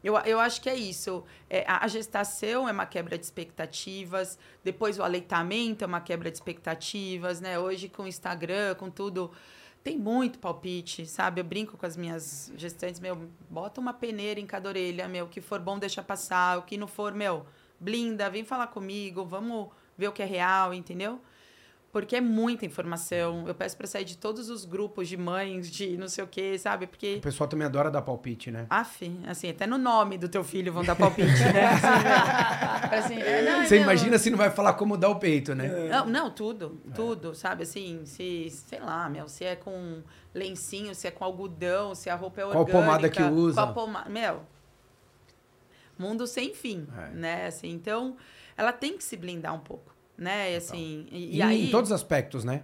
eu, 0.04 0.16
eu 0.20 0.40
acho 0.40 0.62
que 0.62 0.70
é 0.70 0.76
isso. 0.76 1.24
É, 1.50 1.66
a 1.68 1.88
gestação 1.88 2.68
é 2.68 2.72
uma 2.72 2.86
quebra 2.86 3.18
de 3.18 3.26
expectativas, 3.26 4.40
depois 4.64 4.98
o 4.98 5.04
aleitamento 5.04 5.84
é 5.84 5.88
uma 5.88 6.02
quebra 6.02 6.32
de 6.32 6.38
expectativas, 6.38 7.42
né? 7.42 7.60
Hoje 7.60 7.90
com 7.90 8.04
o 8.04 8.08
Instagram, 8.08 8.76
com 8.76 8.90
tudo, 8.90 9.32
tem 9.84 9.98
muito 9.98 10.40
palpite, 10.40 11.06
sabe? 11.06 11.42
Eu 11.42 11.46
brinco 11.46 11.78
com 11.78 11.86
as 11.86 11.98
minhas 11.98 12.52
gestantes, 12.56 13.00
meu, 13.00 13.30
bota 13.50 13.82
uma 13.82 13.94
peneira 13.94 14.40
em 14.40 14.46
cada 14.46 14.70
orelha, 14.70 15.08
meu, 15.08 15.26
o 15.26 15.30
que 15.30 15.42
for 15.42 15.60
bom 15.60 15.78
deixa 15.78 16.02
passar, 16.02 16.58
o 16.60 16.64
que 16.64 16.78
não 16.78 16.88
for, 16.88 17.14
meu, 17.14 17.46
blinda, 17.80 18.30
vem 18.30 18.44
falar 18.44 18.68
comigo, 18.68 19.26
vamos 19.26 19.70
ver 19.98 20.08
o 20.08 20.12
que 20.12 20.22
é 20.22 20.26
real, 20.26 20.74
entendeu? 20.74 21.20
Porque 21.92 22.16
é 22.16 22.22
muita 22.22 22.68
informação. 22.68 23.48
Eu 23.48 23.56
peço 23.56 23.76
para 23.76 23.88
sair 23.88 24.06
de 24.06 24.16
todos 24.16 24.48
os 24.48 24.64
grupos 24.64 25.10
de 25.10 25.18
mães, 25.18 25.72
de 25.72 25.98
não 25.98 26.08
sei 26.08 26.24
o 26.24 26.28
quê, 26.28 26.56
sabe? 26.60 26.86
Porque 26.86 27.16
O 27.16 27.22
pessoal 27.22 27.48
também 27.50 27.66
adora 27.66 27.90
dar 27.90 28.04
palpite, 28.04 28.52
né? 28.52 28.68
Aff, 28.70 29.12
assim, 29.26 29.50
até 29.50 29.66
no 29.66 29.78
nome 29.80 30.16
do 30.18 30.30
teu 30.30 30.44
filho 30.44 30.72
vão 30.72 30.84
dar 30.84 30.96
palpite, 30.96 31.28
né? 31.28 31.66
Assim, 32.92 33.16
assim, 33.16 33.22
é, 33.22 33.42
não, 33.42 33.66
Você 33.66 33.76
não. 33.78 33.84
imagina 33.84 34.18
se 34.20 34.30
não 34.30 34.38
vai 34.38 34.50
falar 34.52 34.74
como 34.74 34.98
dar 34.98 35.10
o 35.10 35.16
peito, 35.18 35.54
né? 35.56 35.68
Não, 35.90 36.06
não, 36.06 36.30
tudo, 36.32 36.80
tudo, 36.96 37.34
sabe? 37.36 37.64
Assim, 37.64 38.02
se, 38.06 38.50
sei 38.52 38.80
lá, 38.80 39.10
meu, 39.10 39.28
se 39.28 39.44
é 39.44 39.56
com 39.56 40.02
lencinho, 40.34 40.94
se 40.94 41.08
é 41.08 41.12
com 41.12 41.24
algodão, 41.24 41.94
se 41.96 42.10
a 42.10 42.16
roupa 42.16 42.42
é 42.42 42.44
Qual 42.46 42.58
orgânica. 42.60 42.80
pomada 42.80 43.10
que 43.10 43.22
usa. 43.24 43.62
Qual 43.62 43.74
pomada, 43.74 44.10
meu, 44.10 44.42
mundo 45.98 46.26
sem 46.28 46.54
fim, 46.54 46.88
É. 46.98 47.10
né? 47.16 47.46
Assim, 47.48 47.70
então, 47.72 48.16
ela 48.58 48.72
tem 48.72 48.98
que 48.98 49.04
se 49.04 49.18
blindar 49.18 49.54
um 49.54 49.60
pouco, 49.60 49.94
né? 50.20 50.54
E, 50.54 50.56
assim, 50.56 51.08
e, 51.12 51.38
e 51.38 51.42
aí... 51.42 51.68
em 51.68 51.72
todos 51.72 51.90
os 51.90 51.96
aspectos, 51.96 52.44
né? 52.44 52.64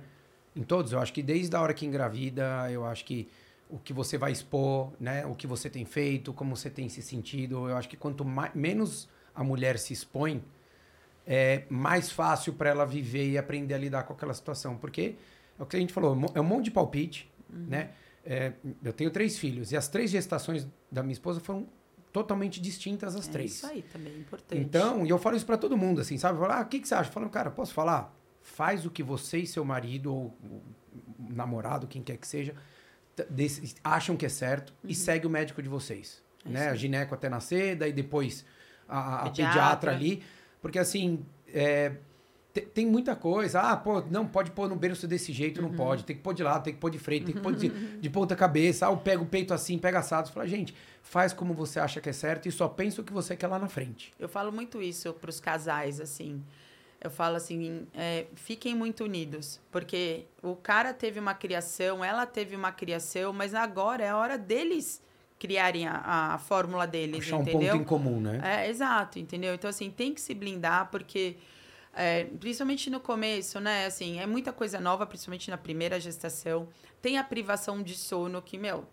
Em 0.56 0.64
todos. 0.64 0.92
Eu 0.92 1.00
acho 1.00 1.14
que 1.14 1.24
desde 1.24 1.56
a 1.56 1.62
hora 1.62 1.74
que 1.74 1.86
engravida, 1.86 2.70
eu 2.72 2.86
acho 2.86 3.06
que 3.06 3.28
o 3.70 3.80
que 3.80 3.94
você 3.94 4.18
vai 4.18 4.32
expor, 4.32 4.92
né? 5.00 5.26
O 5.26 5.34
que 5.34 5.48
você 5.48 5.70
tem 5.70 5.86
feito, 5.86 6.34
como 6.34 6.56
você 6.56 6.70
tem 6.70 6.88
se 6.90 7.02
sentido. 7.02 7.70
Eu 7.70 7.78
acho 7.78 7.90
que 7.90 7.98
quanto 7.98 8.24
mais, 8.24 8.54
menos 8.54 9.10
a 9.34 9.44
mulher 9.44 9.78
se 9.80 9.94
expõe, 9.94 10.44
é 11.26 11.64
mais 11.70 12.12
fácil 12.12 12.54
para 12.54 12.70
ela 12.70 12.86
viver 12.86 13.30
e 13.30 13.38
aprender 13.38 13.74
a 13.74 13.78
lidar 13.78 14.04
com 14.04 14.14
aquela 14.14 14.34
situação. 14.34 14.78
Porque 14.78 15.16
é 15.60 15.64
o 15.64 15.66
que 15.66 15.76
a 15.76 15.80
gente 15.80 15.94
falou, 15.94 16.18
é 16.34 16.42
um 16.42 16.44
monte 16.44 16.66
de 16.66 16.72
palpite, 16.72 17.32
né? 17.50 17.92
É, 18.24 18.54
eu 18.84 18.92
tenho 18.92 19.12
três 19.12 19.38
filhos 19.38 19.72
e 19.72 19.78
as 19.78 19.88
três 19.88 20.10
gestações 20.10 20.68
da 20.92 21.04
minha 21.04 21.14
esposa 21.14 21.40
foram 21.40 21.68
totalmente 22.16 22.62
distintas 22.62 23.14
as 23.14 23.28
é 23.28 23.32
três. 23.32 23.56
isso 23.56 23.68
aí 23.68 23.82
também, 23.82 24.14
é 24.14 24.18
importante. 24.20 24.62
Então, 24.62 25.06
e 25.06 25.10
eu 25.10 25.20
falo 25.20 25.36
isso 25.36 25.46
pra 25.46 25.58
todo 25.58 25.76
mundo, 25.76 26.00
assim, 26.00 26.18
sabe? 26.18 26.38
Eu 26.38 26.44
falo, 26.44 26.54
ah, 26.54 26.62
o 26.62 26.66
que, 26.66 26.80
que 26.80 26.88
você 26.88 26.96
acha? 26.96 27.12
Falando, 27.12 27.30
cara, 27.30 27.52
posso 27.52 27.74
falar? 27.74 28.18
Faz 28.42 28.86
o 28.86 28.90
que 28.90 29.04
você 29.04 29.40
e 29.40 29.46
seu 29.46 29.66
marido, 29.66 30.14
ou 30.14 30.38
namorado, 31.20 31.88
quem 31.88 32.02
quer 32.02 32.16
que 32.16 32.26
seja, 32.26 32.56
acham 33.84 34.16
que 34.16 34.26
é 34.26 34.30
certo 34.30 34.74
e 34.82 34.96
segue 34.96 35.28
o 35.28 35.30
médico 35.30 35.62
de 35.62 35.68
vocês. 35.68 36.24
Uhum. 36.46 36.52
É 36.52 36.54
né? 36.54 36.70
A 36.70 36.76
gineco 36.76 37.14
até 37.14 37.28
nascer, 37.28 37.76
daí 37.76 37.92
depois 37.92 38.46
a, 38.88 39.16
a 39.16 39.24
Pediatra. 39.24 39.52
pediatra. 39.54 39.92
ali. 39.92 40.24
Porque, 40.62 40.80
assim, 40.80 41.26
é, 41.50 41.98
te- 42.56 42.62
tem 42.62 42.86
muita 42.88 43.16
coisa. 43.16 43.60
Ah, 43.60 43.76
pô, 43.78 44.02
não 44.10 44.26
pode 44.26 44.50
pôr 44.52 44.68
no 44.70 44.76
berço 44.76 45.08
desse 45.08 45.32
jeito, 45.34 45.62
Uhum. 45.62 45.68
não 45.70 45.76
pode. 45.76 46.04
Tem 46.06 46.16
que 46.16 46.22
pôr 46.22 46.34
de 46.34 46.42
lado, 46.42 46.64
tem 46.64 46.74
que 46.74 46.80
pôr 46.80 46.90
de 46.90 46.98
frente, 46.98 47.26
tem 47.26 47.36
que 47.36 47.42
pôr 47.42 47.54
de, 47.54 47.70
de 47.70 48.10
ponta 48.10 48.36
cabeça. 48.36 48.88
Ah, 48.88 48.92
eu 48.92 48.98
pego 48.98 49.24
o 49.24 49.28
peito 49.28 49.54
assim, 49.54 49.78
pega 49.78 50.00
assado. 50.00 50.32
Fala, 50.32 50.48
gente, 50.48 50.74
faz 51.04 51.34
como 51.34 51.54
você 51.54 51.80
acha 51.80 52.00
que 52.02 52.10
é 52.10 52.14
certo 52.14 52.48
e 52.48 52.52
só 52.52 52.68
pensa 52.68 53.02
o 53.02 53.04
que 53.04 53.12
você 53.14 53.36
quer 53.36 53.48
lá 53.48 53.60
na 53.60 53.68
frente. 53.68 54.12
Eu 54.18 54.30
falo 54.30 54.52
muito 54.52 54.82
isso 54.82 55.14
para 55.14 55.30
os 55.30 55.40
casais, 55.40 56.00
assim. 56.00 56.42
Eu 57.02 57.12
falo 57.12 57.36
assim, 57.36 57.86
é, 57.94 58.26
fiquem 58.34 58.74
muito 58.74 59.04
unidos, 59.04 59.60
porque 59.70 60.26
o 60.42 60.56
cara 60.56 60.92
teve 60.94 61.20
uma 61.20 61.36
criação, 61.36 62.04
ela 62.04 62.26
teve 62.26 62.56
uma 62.56 62.72
criação, 62.72 63.32
mas 63.32 63.54
agora 63.54 64.04
é 64.04 64.10
a 64.10 64.18
hora 64.18 64.38
deles 64.40 65.04
criarem 65.38 65.86
a, 65.88 66.34
a 66.34 66.38
fórmula 66.40 66.88
deles, 66.88 67.20
Achar 67.20 67.38
um 67.38 67.42
entendeu? 67.42 67.74
ponto 67.74 67.82
em 67.82 67.84
comum, 67.84 68.20
né? 68.22 68.40
É, 68.44 68.70
exato, 68.70 69.20
entendeu? 69.20 69.54
Então, 69.54 69.70
assim, 69.70 69.92
tem 69.92 70.14
que 70.16 70.22
se 70.22 70.34
blindar, 70.34 70.90
porque, 70.90 71.36
é, 71.96 72.26
principalmente 72.26 72.90
no 72.90 73.00
começo, 73.00 73.60
né? 73.60 73.86
Assim, 73.86 74.20
é 74.20 74.26
muita 74.26 74.52
coisa 74.52 74.80
nova, 74.80 75.06
principalmente 75.06 75.50
na 75.50 75.58
primeira 75.58 76.00
gestação. 76.00 76.68
Tem 77.02 77.18
a 77.18 77.24
privação 77.24 77.82
de 77.82 77.96
sono, 77.96 78.42
que, 78.42 78.58
meu, 78.58 78.86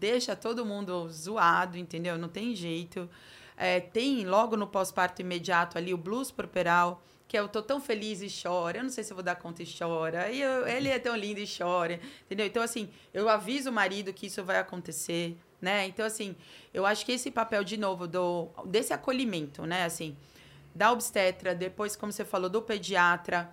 deixa 0.00 0.34
todo 0.34 0.64
mundo 0.64 1.08
zoado, 1.10 1.76
entendeu? 1.76 2.16
Não 2.16 2.28
tem 2.28 2.54
jeito. 2.54 3.08
É, 3.56 3.80
tem 3.80 4.24
logo 4.24 4.56
no 4.56 4.66
pós-parto 4.66 5.20
imediato 5.20 5.76
ali 5.76 5.92
o 5.92 5.98
blues 5.98 6.30
corporal, 6.30 7.02
que 7.26 7.36
é 7.36 7.40
eu 7.40 7.48
tô 7.48 7.60
tão 7.60 7.80
feliz 7.80 8.22
e 8.22 8.28
chora. 8.42 8.78
Eu 8.78 8.84
não 8.84 8.90
sei 8.90 9.04
se 9.04 9.12
eu 9.12 9.16
vou 9.16 9.24
dar 9.24 9.36
conta 9.36 9.62
e 9.62 9.66
chora. 9.66 10.30
E 10.30 10.40
eu- 10.40 10.66
ele 10.66 10.88
é 10.88 10.98
tão 10.98 11.14
lindo 11.14 11.40
e 11.40 11.46
chora, 11.46 12.00
entendeu? 12.24 12.46
Então, 12.46 12.62
assim, 12.62 12.88
eu 13.12 13.28
aviso 13.28 13.68
o 13.68 13.72
marido 13.72 14.12
que 14.12 14.26
isso 14.26 14.42
vai 14.42 14.58
acontecer, 14.58 15.36
né? 15.60 15.86
Então, 15.86 16.06
assim, 16.06 16.34
eu 16.72 16.86
acho 16.86 17.04
que 17.04 17.12
esse 17.12 17.30
papel, 17.30 17.62
de 17.64 17.76
novo, 17.76 18.06
do, 18.06 18.48
desse 18.64 18.92
acolhimento, 18.94 19.66
né? 19.66 19.84
Assim, 19.84 20.16
da 20.78 20.92
obstetra, 20.92 21.54
depois, 21.54 21.96
como 21.96 22.12
você 22.12 22.24
falou, 22.24 22.48
do 22.48 22.62
pediatra. 22.62 23.50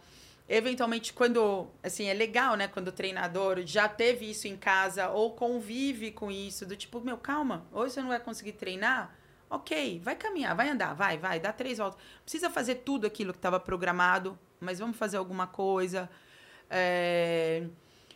Eventualmente, 0.47 1.11
quando, 1.11 1.67
assim, 1.83 2.05
é 2.05 2.13
legal, 2.13 2.55
né? 2.55 2.67
Quando 2.67 2.89
o 2.89 2.91
treinador 2.91 3.63
já 3.65 3.87
teve 3.89 4.29
isso 4.29 4.47
em 4.47 4.55
casa 4.55 5.09
ou 5.09 5.31
convive 5.33 6.11
com 6.11 6.31
isso, 6.31 6.65
do 6.67 6.75
tipo, 6.75 7.01
meu, 7.01 7.17
calma, 7.17 7.65
hoje 7.71 7.95
você 7.95 8.01
não 8.01 8.09
vai 8.09 8.19
conseguir 8.19 8.53
treinar? 8.53 9.15
Ok, 9.49 9.99
vai 10.03 10.15
caminhar, 10.15 10.55
vai 10.55 10.69
andar, 10.69 10.93
vai, 10.93 11.17
vai, 11.17 11.39
dá 11.39 11.51
três 11.51 11.79
voltas. 11.79 11.99
Precisa 12.23 12.49
fazer 12.49 12.75
tudo 12.75 13.07
aquilo 13.07 13.33
que 13.33 13.39
estava 13.39 13.59
programado, 13.59 14.37
mas 14.59 14.77
vamos 14.79 14.97
fazer 14.97 15.17
alguma 15.17 15.47
coisa. 15.47 16.09
É, 16.69 17.63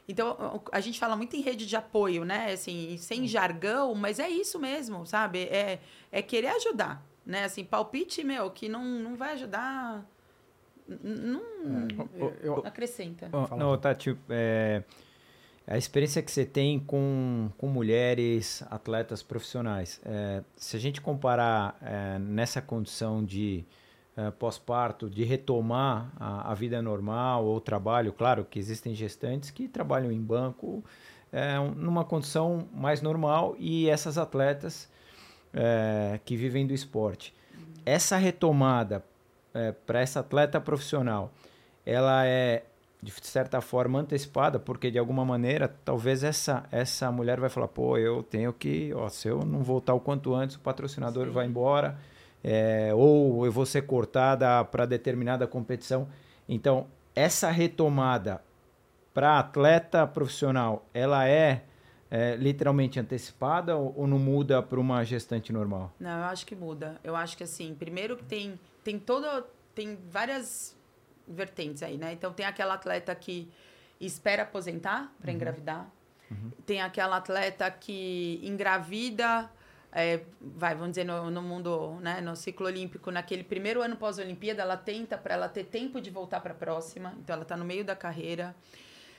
Então, 0.07 0.63
a 0.71 0.79
gente 0.81 0.99
fala 0.99 1.15
muito 1.15 1.35
em 1.35 1.41
rede 1.41 1.65
de 1.67 1.75
apoio, 1.75 2.25
né? 2.25 2.51
Assim, 2.53 2.97
sem 2.97 3.27
jargão, 3.27 3.93
mas 3.95 4.19
é 4.19 4.29
isso 4.29 4.59
mesmo, 4.59 5.05
sabe? 5.05 5.43
É, 5.43 5.79
é 6.11 6.21
querer 6.21 6.49
ajudar, 6.49 7.03
né? 7.25 7.43
Assim, 7.43 7.63
palpite, 7.63 8.23
meu, 8.23 8.49
que 8.51 8.67
não, 8.69 8.83
não 8.83 9.15
vai 9.15 9.33
ajudar, 9.33 10.05
não 11.03 11.41
Eu- 12.17 12.33
eu- 12.41 12.55
acrescenta. 12.65 13.29
Fala, 13.29 13.55
não, 13.57 13.77
Tati, 13.77 14.17
é, 14.29 14.83
a 15.67 15.77
experiência 15.77 16.21
que 16.23 16.31
você 16.31 16.45
tem 16.45 16.79
com, 16.79 17.49
com 17.57 17.67
mulheres 17.67 18.63
atletas 18.71 19.21
profissionais, 19.21 20.01
é, 20.03 20.43
se 20.55 20.75
a 20.75 20.79
gente 20.79 20.99
comparar 20.99 21.77
é, 21.81 22.17
nessa 22.19 22.61
condição 22.61 23.23
de 23.23 23.63
é, 24.17 24.31
pós-parto, 24.31 25.09
de 25.09 25.23
retomar 25.23 26.11
a, 26.19 26.51
a 26.51 26.53
vida 26.55 26.81
normal 26.81 27.45
ou 27.45 27.61
trabalho, 27.61 28.11
claro 28.11 28.43
que 28.43 28.59
existem 28.59 28.93
gestantes 28.95 29.49
que 29.51 29.67
trabalham 29.67 30.11
em 30.11 30.19
banco 30.21 30.83
é, 31.31 31.59
um- 31.59 31.71
numa 31.75 32.03
condição 32.03 32.67
mais 32.73 33.01
normal 33.01 33.55
e 33.59 33.87
essas 33.87 34.17
atletas 34.17 34.89
é, 35.53 36.19
que 36.23 36.35
vivem 36.35 36.65
do 36.65 36.73
esporte. 36.73 37.33
Essa 37.85 38.17
retomada 38.17 39.03
para 39.85 39.99
essa 39.99 40.19
atleta 40.19 40.61
profissional, 40.61 41.31
ela 41.85 42.25
é 42.25 42.63
de 43.01 43.11
certa 43.21 43.61
forma 43.61 43.99
antecipada, 43.99 44.59
porque 44.59 44.91
de 44.91 44.99
alguma 44.99 45.23
maneira 45.23 45.73
talvez 45.85 46.23
essa 46.23 46.65
essa 46.69 47.11
mulher 47.11 47.39
vai 47.39 47.49
falar, 47.49 47.69
pô, 47.69 47.97
eu 47.97 48.21
tenho 48.21 48.51
que, 48.51 48.93
ó, 48.93 49.07
se 49.07 49.27
eu 49.27 49.45
não 49.45 49.63
voltar 49.63 49.93
o 49.93 49.99
quanto 49.99 50.35
antes, 50.35 50.57
o 50.57 50.59
patrocinador 50.59 51.27
Sim. 51.27 51.31
vai 51.31 51.45
embora, 51.45 51.97
é, 52.43 52.91
ou 52.93 53.45
eu 53.45 53.51
vou 53.51 53.65
ser 53.65 53.83
cortada 53.83 54.63
para 54.65 54.85
determinada 54.85 55.47
competição. 55.47 56.07
Então 56.47 56.87
essa 57.15 57.49
retomada 57.49 58.41
para 59.13 59.39
atleta 59.39 60.05
profissional, 60.05 60.85
ela 60.93 61.27
é, 61.27 61.63
é, 62.11 62.35
literalmente 62.35 62.99
antecipada 62.99 63.75
ou, 63.75 63.93
ou 63.95 64.07
não 64.07 64.19
muda 64.19 64.61
para 64.61 64.79
uma 64.79 65.03
gestante 65.03 65.53
normal? 65.53 65.93
Não, 65.99 66.19
eu 66.19 66.25
acho 66.25 66.45
que 66.45 66.55
muda. 66.55 66.99
Eu 67.03 67.15
acho 67.15 67.37
que 67.37 67.43
assim, 67.43 67.75
primeiro 67.75 68.17
que 68.17 68.23
tem 68.23 68.59
tem 68.83 68.97
toda 68.97 69.45
tem 69.75 69.97
várias 70.09 70.75
vertentes 71.27 71.83
aí, 71.83 71.97
né? 71.97 72.13
Então 72.13 72.33
tem 72.33 72.45
aquela 72.45 72.73
atleta 72.73 73.13
que 73.13 73.49
espera 73.99 74.43
aposentar 74.43 75.13
para 75.21 75.31
engravidar. 75.31 75.89
Tem 76.63 76.79
aquela 76.79 77.17
atleta 77.17 77.69
que 77.71 78.39
engravida 78.43 79.49
é, 79.91 80.21
vai, 80.39 80.75
vamos 80.75 80.91
dizer, 80.91 81.03
no, 81.03 81.31
no 81.31 81.41
mundo, 81.41 81.97
né, 82.01 82.21
no 82.21 82.35
ciclo 82.35 82.67
olímpico, 82.67 83.09
naquele 83.09 83.43
primeiro 83.43 83.81
ano 83.81 83.95
pós-Olimpíada, 83.95 84.61
ela 84.61 84.77
tenta 84.77 85.17
para 85.17 85.33
ela 85.33 85.49
ter 85.49 85.65
tempo 85.65 85.99
de 85.99 86.11
voltar 86.11 86.39
para 86.41 86.51
a 86.51 86.55
próxima, 86.55 87.15
então 87.19 87.33
ela 87.33 87.43
está 87.43 87.57
no 87.57 87.65
meio 87.65 87.83
da 87.83 87.95
carreira. 87.95 88.55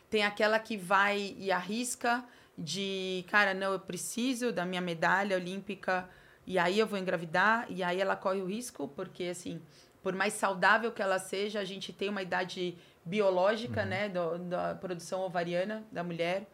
Tem 0.09 0.23
aquela 0.23 0.59
que 0.59 0.77
vai 0.77 1.35
e 1.39 1.51
arrisca 1.51 2.25
de, 2.61 3.25
cara, 3.29 3.55
não, 3.55 3.73
eu 3.73 3.81
preciso 3.81 4.53
da 4.53 4.67
minha 4.67 4.83
medalha 4.83 5.35
olímpica 5.37 6.09
e 6.47 6.59
aí 6.59 6.79
eu 6.79 6.87
vou 6.87 6.99
engravidar 6.99 7.67
e 7.71 7.83
aí 7.83 8.01
ela 8.01 8.15
corre 8.15 8.43
o 8.43 8.47
risco, 8.47 8.87
porque 8.89 9.25
assim, 9.25 9.63
por 10.03 10.15
mais 10.15 10.35
saudável 10.35 10.93
que 10.93 11.01
ela 11.01 11.19
seja, 11.19 11.59
a 11.59 11.65
gente 11.65 11.93
tem 11.93 12.11
uma 12.11 12.21
idade 12.21 12.77
biológica, 13.05 13.85
né, 13.85 14.09
do, 14.11 14.39
da 14.39 14.75
produção 14.75 15.23
ovariana 15.23 15.83
da 15.91 16.05
mulher. 16.05 16.47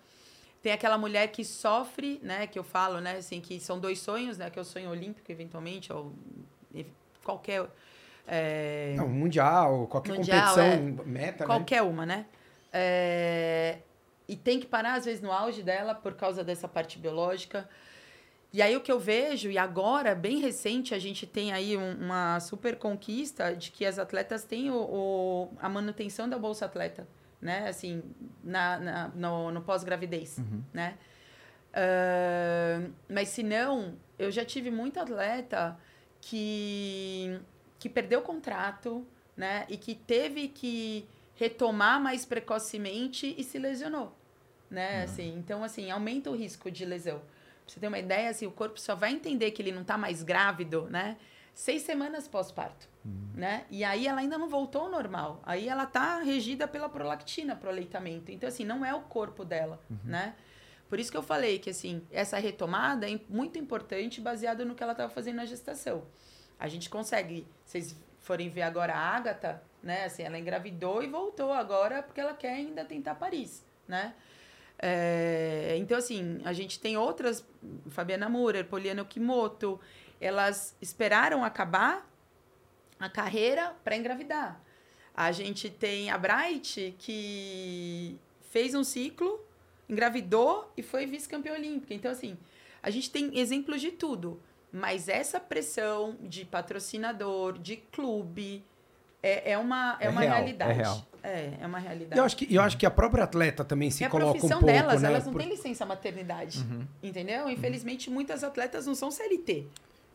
Tem 0.63 0.73
aquela 0.73 0.97
mulher 0.97 1.29
que 1.29 1.45
sofre, 1.45 2.21
né, 2.23 2.47
que 2.47 2.59
eu 2.59 2.65
falo, 2.65 3.01
né, 3.01 3.17
assim, 3.17 3.41
que 3.41 3.59
são 3.59 3.81
dois 3.81 3.99
sonhos, 3.99 4.39
né, 4.39 4.49
que 4.49 4.59
é 4.59 4.63
o 4.63 4.65
sonho 4.65 4.91
olímpico 4.91 5.31
eventualmente 5.31 5.93
ou 5.93 6.15
qualquer 7.25 7.69
é, 8.29 8.95
Não, 8.97 9.09
mundial, 9.09 9.87
qualquer 9.87 10.15
Mundial, 10.15 10.55
competição, 10.55 11.05
meta, 11.07 11.45
né? 11.45 11.47
Qualquer 11.47 11.83
uma, 11.83 12.05
né? 12.05 12.27
É, 12.73 13.79
E 14.29 14.35
tem 14.37 14.59
que 14.61 14.66
parar, 14.66 14.95
às 14.95 15.05
vezes, 15.05 15.22
no 15.22 15.31
auge 15.33 15.62
dela 15.62 15.95
por 15.95 16.14
causa 16.14 16.43
dessa 16.43 16.66
parte 16.66 16.99
biológica. 16.99 17.68
E 18.53 18.62
aí 18.62 18.74
o 18.77 18.81
que 18.81 18.91
eu 18.91 18.99
vejo, 18.99 19.51
e 19.51 19.59
agora, 19.59 20.14
bem 20.14 20.39
recente, 20.41 20.95
a 20.95 20.99
gente 20.99 21.27
tem 21.27 21.53
aí 21.53 21.77
um- 21.77 21.95
uma 21.97 22.41
super 22.41 22.77
conquista 22.77 23.55
de 23.55 23.70
que 23.70 23.85
as 23.85 23.99
atletas 23.99 24.45
têm 24.45 24.70
o, 24.70 24.77
o- 24.77 25.51
a 25.61 25.68
manutenção 25.68 26.29
da 26.29 26.39
Bolsa 26.39 26.64
Atleta, 26.66 27.07
né? 27.41 27.68
Assim, 27.68 28.03
na, 28.43 28.79
na- 28.79 29.09
no, 29.14 29.51
no 29.51 29.61
pós-gravidez, 29.62 30.39
né? 30.72 30.97
Ah, 31.74 32.81
mas 33.09 33.29
se 33.29 33.43
não, 33.43 33.95
eu 34.18 34.31
já 34.31 34.45
tive 34.45 34.70
muito 34.70 34.99
atleta 34.99 35.79
que, 36.20 37.39
que 37.79 37.89
perdeu 37.89 38.20
o 38.20 38.22
contrato, 38.22 39.07
né? 39.37 39.66
E 39.68 39.77
que 39.77 39.95
teve 39.95 40.49
que 40.49 41.07
retomar 41.37 42.01
mais 42.01 42.24
precocemente 42.24 43.34
e 43.39 43.45
se 43.45 43.59
lesionou, 43.59 44.16
né? 44.70 45.05
Assim, 45.05 45.37
então, 45.39 45.62
assim, 45.62 45.91
aumenta 45.91 46.30
o 46.30 46.37
risco 46.37 46.70
de 46.70 46.84
lesão. 46.84 47.18
Pra 47.18 47.74
você 47.74 47.80
ter 47.80 47.89
uma 47.89 47.99
ideia, 47.99 48.30
assim, 48.30 48.47
o 48.47 48.51
corpo 48.51 48.80
só 48.80 48.95
vai 48.95 49.12
entender 49.12 49.51
que 49.51 49.62
ele 49.62 49.72
não 49.72 49.84
tá 49.84 49.99
mais 49.99 50.22
grávido, 50.22 50.89
né? 50.91 51.16
Seis 51.53 51.82
semanas 51.82 52.28
pós-parto, 52.28 52.89
né? 53.34 53.64
E 53.70 53.82
aí 53.82 54.07
ela 54.07 54.20
ainda 54.20 54.37
não 54.37 54.49
voltou 54.49 54.82
ao 54.82 54.91
normal. 54.91 55.41
Aí 55.43 55.68
ela 55.68 55.87
tá 55.87 56.18
regida 56.20 56.68
pela 56.68 56.89
prolactina, 56.89 57.57
pro 57.57 57.70
aleitamento. 57.70 58.30
Então, 58.30 58.49
assim, 58.49 58.64
não 58.64 58.84
é 58.84 58.95
o 58.95 59.01
corpo 59.01 59.45
dela, 59.45 59.80
né? 60.05 60.34
Por 60.89 61.01
isso 61.01 61.11
que 61.11 61.16
eu 61.16 61.22
falei 61.22 61.59
que, 61.59 61.70
assim, 61.70 62.03
essa 62.12 62.39
retomada 62.39 63.11
é 63.11 63.18
muito 63.28 63.59
importante 63.59 64.20
baseado 64.20 64.64
no 64.64 64.74
que 64.74 64.82
ela 64.82 64.93
estava 64.93 65.11
fazendo 65.11 65.37
na 65.37 65.45
gestação. 65.45 66.05
A 66.59 66.68
gente 66.68 66.89
consegue, 66.89 67.47
vocês 67.64 67.97
forem 68.20 68.49
ver 68.49 68.62
agora 68.62 68.95
a 68.95 68.99
Agatha, 68.99 69.62
né? 69.87 70.05
Assim, 70.05 70.24
ela 70.24 70.39
engravidou 70.39 71.03
e 71.03 71.07
voltou 71.07 71.53
agora 71.53 72.03
porque 72.03 72.20
ela 72.20 72.34
quer 72.34 72.55
ainda 72.55 72.84
tentar 72.84 73.14
Paris, 73.14 73.64
né? 73.87 74.14
É, 74.78 75.76
então, 75.78 75.97
assim, 75.97 76.43
a 76.45 76.53
gente 76.53 76.78
tem 76.78 76.97
outras, 76.99 77.47
Fabiana 77.89 78.28
Murer, 78.28 78.66
Poliana 78.66 79.01
Okimoto, 79.03 79.80
elas 80.20 80.76
esperaram 80.82 81.45
acabar 81.45 82.07
a 82.99 83.09
carreira 83.09 83.74
para 83.84 83.97
engravidar. 83.97 84.61
A 85.14 85.32
gente 85.32 85.70
tem 85.70 86.11
a 86.11 86.18
Bright, 86.18 86.95
que 86.99 88.18
fez 88.51 88.74
um 88.74 88.84
ciclo, 88.84 89.41
engravidou 89.89 90.70
e 90.76 90.82
foi 90.82 91.07
vice-campeã 91.07 91.55
olímpica. 91.55 91.95
Então, 91.95 92.11
assim, 92.11 92.37
a 92.82 92.91
gente 92.91 93.11
tem 93.11 93.39
exemplos 93.39 93.80
de 93.80 93.93
tudo. 93.93 94.43
Mas 94.70 95.09
essa 95.09 95.41
pressão 95.41 96.18
de 96.20 96.45
patrocinador, 96.45 97.57
de 97.57 97.76
clube, 97.76 98.62
é, 99.23 99.53
é 99.53 99.59
uma, 99.59 99.97
é 100.01 100.07
É 100.07 100.09
uma 100.09 100.21
real, 100.21 100.33
é 100.33 100.37
realidade. 100.39 100.73
real. 100.75 101.07
É, 101.23 101.53
é 101.61 101.67
uma 101.67 101.79
realidade. 101.79 102.19
Eu 102.19 102.25
acho, 102.25 102.37
que, 102.37 102.55
eu 102.55 102.62
acho 102.62 102.77
que 102.77 102.87
a 102.87 102.91
própria 102.91 103.25
atleta 103.25 103.64
também 103.64 103.91
se 103.91 104.05
é 104.05 104.07
a 104.07 104.11
coloca 104.11 104.31
um 104.31 104.33
profissão 104.35 104.61
pouco, 104.61 104.73
delas, 104.73 105.03
né? 105.03 105.09
elas 105.09 105.27
não 105.27 105.35
têm 105.35 105.49
licença 105.49 105.85
maternidade. 105.85 106.59
Uhum. 106.61 106.87
Entendeu? 107.03 107.51
Infelizmente, 107.51 108.09
muitas 108.09 108.45
atletas 108.45 108.87
não 108.87 108.95
são 108.95 109.11
CLT. 109.11 109.67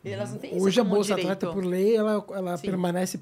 Elas 0.04 0.32
não 0.32 0.38
têm 0.38 0.56
isso 0.56 0.64
Hoje 0.64 0.80
a 0.80 0.84
Bolsa 0.84 1.14
direito. 1.14 1.32
Atleta, 1.32 1.54
por 1.54 1.64
lei, 1.64 1.94
ela, 1.94 2.24
ela 2.30 2.56
Sim. 2.56 2.66
permanece 2.66 3.20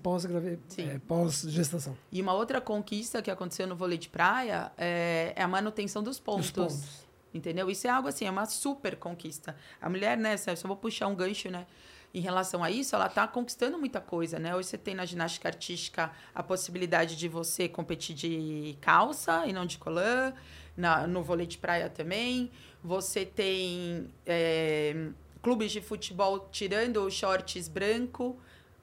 Sim. 0.68 0.88
é, 0.88 0.98
pós-gestação. 1.06 1.96
E 2.10 2.22
uma 2.22 2.32
outra 2.32 2.60
conquista 2.60 3.20
que 3.20 3.30
aconteceu 3.30 3.66
no 3.66 3.76
vôlei 3.76 3.98
de 3.98 4.08
praia 4.08 4.72
é, 4.78 5.32
é 5.36 5.42
a 5.42 5.48
manutenção 5.48 6.02
dos 6.02 6.18
pontos. 6.18 6.46
Os 6.46 6.52
pontos. 6.52 7.10
Entendeu? 7.34 7.70
Isso 7.70 7.86
é 7.86 7.90
algo 7.90 8.08
assim, 8.08 8.24
é 8.24 8.30
uma 8.30 8.46
super 8.46 8.96
conquista. 8.96 9.54
A 9.80 9.90
mulher, 9.90 10.16
né, 10.16 10.36
eu 10.46 10.56
só 10.56 10.66
vou 10.66 10.76
puxar 10.76 11.06
um 11.06 11.14
gancho, 11.14 11.50
né? 11.50 11.66
Em 12.12 12.20
relação 12.20 12.64
a 12.64 12.70
isso, 12.70 12.96
ela 12.96 13.06
está 13.06 13.26
conquistando 13.28 13.78
muita 13.78 14.00
coisa, 14.00 14.38
né? 14.38 14.54
Hoje 14.54 14.68
você 14.68 14.78
tem 14.78 14.96
na 14.96 15.04
ginástica 15.04 15.48
artística 15.48 16.10
a 16.34 16.42
possibilidade 16.42 17.14
de 17.14 17.28
você 17.28 17.68
competir 17.68 18.16
de 18.16 18.76
calça 18.80 19.46
e 19.46 19.52
não 19.52 19.64
de 19.64 19.78
colã, 19.78 20.32
na, 20.76 21.06
no 21.06 21.22
vôlei 21.22 21.46
de 21.46 21.56
praia 21.56 21.88
também. 21.88 22.50
Você 22.82 23.24
tem 23.24 24.08
é, 24.26 25.08
clubes 25.40 25.70
de 25.70 25.80
futebol 25.80 26.48
tirando 26.50 27.04
os 27.04 27.14
shorts 27.14 27.68
branco 27.68 28.36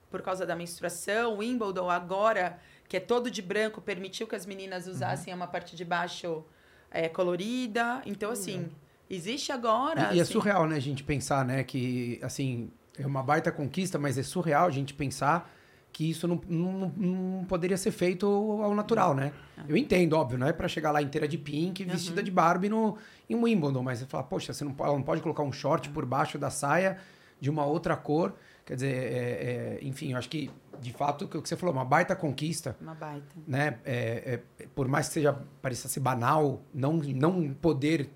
por 0.10 0.22
causa 0.22 0.46
da 0.46 0.56
menstruação. 0.56 1.38
Wimbledon 1.38 1.90
agora, 1.90 2.58
que 2.88 2.96
é 2.96 3.00
todo 3.02 3.30
de 3.30 3.42
branco, 3.42 3.82
permitiu 3.82 4.26
que 4.26 4.36
as 4.36 4.46
meninas 4.46 4.88
usassem 4.88 5.34
uma 5.34 5.48
parte 5.48 5.76
de 5.76 5.84
baixo 5.84 6.46
é, 6.90 7.10
colorida. 7.10 8.02
Então, 8.06 8.32
assim, 8.32 8.70
existe 9.10 9.52
agora. 9.52 10.14
E, 10.14 10.20
é 10.20 10.22
assim, 10.22 10.32
surreal, 10.32 10.66
né, 10.66 10.78
a 10.78 10.80
gente 10.80 11.04
pensar, 11.04 11.44
né, 11.44 11.64
que, 11.64 12.20
assim, 12.24 12.72
é 12.98 13.06
uma 13.06 13.22
baita 13.24 13.52
conquista, 13.52 13.98
mas 13.98 14.18
é 14.18 14.24
surreal 14.24 14.68
a 14.68 14.72
gente 14.72 14.94
pensar 14.94 15.52
que 15.92 16.10
isso 16.10 16.28
não, 16.28 16.40
não, 16.48 16.90
não 16.96 17.46
poderia 17.46 17.78
ser 17.78 17.92
feito 17.92 18.28
ao 18.28 18.76
natural, 18.76 19.16
né? 19.16 19.32
Eu 19.68 19.76
entendo, 19.76 20.14
óbvio, 20.14 20.38
não 20.38 20.46
é 20.48 20.54
pra 20.54 20.68
chegar 20.68 20.92
lá 20.92 21.02
inteira 21.02 21.28
de 21.28 21.38
pink, 21.38 21.84
vestida 21.86 22.22
de 22.22 22.30
Barbie 22.30 22.70
no, 22.70 22.98
em 23.30 23.36
Wimbledon, 23.36 23.82
mas 23.82 24.00
você 24.00 24.06
fala, 24.06 24.24
poxa, 24.24 24.54
você 24.54 24.64
não, 24.64 24.74
pode- 24.74 24.90
ela 24.90 24.98
não 24.98 25.04
pode 25.06 25.22
colocar 25.22 25.42
um 25.44 25.52
short 25.52 25.90
por 25.90 26.06
baixo 26.06 26.38
da 26.38 26.50
saia 26.52 26.98
de 27.40 27.50
uma 27.50 27.66
outra 27.66 27.96
cor. 27.98 28.36
Quer 28.66 28.76
dizer, 28.76 28.94
é- 28.96 29.78
é- 29.78 29.80
enfim, 29.82 30.12
eu 30.12 30.18
acho 30.18 30.30
que, 30.30 30.52
de 30.80 30.92
fato, 30.94 31.26
o 31.26 31.28
que 31.28 31.40
você 31.50 31.56
falou, 31.56 31.74
uma 31.74 31.86
baita 31.86 32.16
conquista 32.16 32.76
Uma 32.82 32.94
baita. 32.94 33.36
né? 33.48 33.80
É, 33.86 34.42
é, 34.60 34.68
por 34.76 34.88
mais 34.88 35.08
que 35.08 35.14
seja 35.16 35.34
pareça 35.62 35.88
ser 35.88 36.02
banal, 36.02 36.62
não 36.74 36.98
não 36.98 37.54
poder 37.54 38.10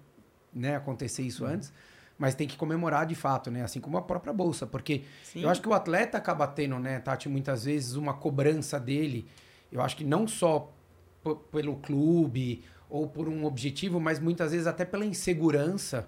né, 0.53 0.75
acontecer 0.75 1.23
isso 1.23 1.45
antes, 1.45 1.71
mas 2.21 2.35
tem 2.35 2.47
que 2.47 2.55
comemorar 2.55 3.07
de 3.07 3.15
fato, 3.15 3.49
né? 3.49 3.63
Assim 3.63 3.79
como 3.81 3.97
a 3.97 4.01
própria 4.03 4.31
bolsa, 4.31 4.67
porque 4.67 5.05
Sim. 5.23 5.41
eu 5.41 5.49
acho 5.49 5.59
que 5.59 5.67
o 5.67 5.73
atleta 5.73 6.19
acaba 6.19 6.45
tendo, 6.45 6.77
né, 6.77 6.99
Tati, 6.99 7.27
muitas 7.27 7.65
vezes 7.65 7.95
uma 7.95 8.13
cobrança 8.13 8.79
dele. 8.79 9.25
Eu 9.71 9.81
acho 9.81 9.97
que 9.97 10.03
não 10.03 10.27
só 10.27 10.71
pelo 11.51 11.77
clube 11.77 12.63
ou 12.87 13.07
por 13.07 13.27
um 13.27 13.43
objetivo, 13.43 13.99
mas 13.99 14.19
muitas 14.19 14.51
vezes 14.51 14.67
até 14.67 14.85
pela 14.85 15.03
insegurança 15.03 16.07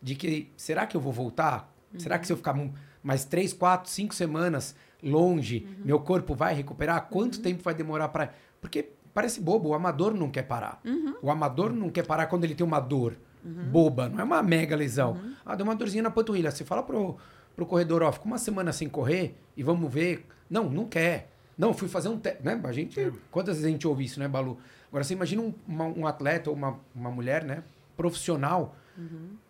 de 0.00 0.14
que 0.14 0.50
será 0.56 0.86
que 0.86 0.96
eu 0.96 1.00
vou 1.00 1.12
voltar? 1.12 1.70
Será 1.98 2.18
que 2.18 2.26
se 2.26 2.32
eu 2.32 2.38
ficar 2.38 2.54
mu- 2.54 2.72
mais 3.02 3.26
três, 3.26 3.52
quatro, 3.52 3.90
cinco 3.90 4.14
semanas 4.14 4.74
longe, 5.02 5.66
meu 5.84 6.00
corpo 6.00 6.34
vai 6.34 6.54
recuperar? 6.54 7.06
Quanto 7.10 7.42
tempo 7.42 7.62
vai 7.62 7.74
demorar 7.74 8.08
para. 8.08 8.32
Porque 8.62 8.92
parece 9.12 9.42
bobo, 9.42 9.68
o 9.68 9.74
amador 9.74 10.14
não 10.14 10.30
quer 10.30 10.44
parar. 10.44 10.80
O 11.20 11.30
amador 11.30 11.70
não 11.70 11.90
quer 11.90 12.06
parar 12.06 12.28
quando 12.28 12.44
ele 12.44 12.54
tem 12.54 12.64
uma 12.66 12.80
dor 12.80 13.18
boba, 13.44 14.08
não 14.08 14.20
é 14.20 14.24
uma 14.24 14.42
mega 14.42 14.76
lesão. 14.76 15.20
Ah, 15.44 15.54
deu 15.54 15.64
uma 15.64 15.74
dorzinha 15.74 16.02
na 16.02 16.10
panturrilha. 16.10 16.50
Você 16.50 16.64
fala 16.64 16.82
pro, 16.82 17.16
pro 17.56 17.66
corredor, 17.66 18.02
ó, 18.02 18.12
fica 18.12 18.24
uma 18.26 18.38
semana 18.38 18.72
sem 18.72 18.88
correr 18.88 19.36
e 19.56 19.62
vamos 19.62 19.92
ver. 19.92 20.26
Não, 20.48 20.68
não 20.68 20.86
quer. 20.86 21.30
Não, 21.56 21.72
fui 21.74 21.88
fazer 21.88 22.08
um 22.08 22.18
teste. 22.18 22.42
Né? 22.42 22.60
A 22.64 22.72
gente, 22.72 23.12
quantas 23.30 23.56
vezes 23.56 23.68
a 23.68 23.70
gente 23.70 23.86
ouve 23.86 24.04
isso, 24.04 24.18
né, 24.18 24.26
Balu? 24.28 24.58
Agora, 24.88 25.04
você 25.04 25.14
imagina 25.14 25.42
um, 25.42 25.54
uma- 25.68 25.84
um 25.86 26.06
atleta 26.06 26.50
ou 26.50 26.56
uma, 26.56 26.78
uma 26.94 27.10
mulher, 27.10 27.44
né, 27.44 27.62
profissional, 27.96 28.74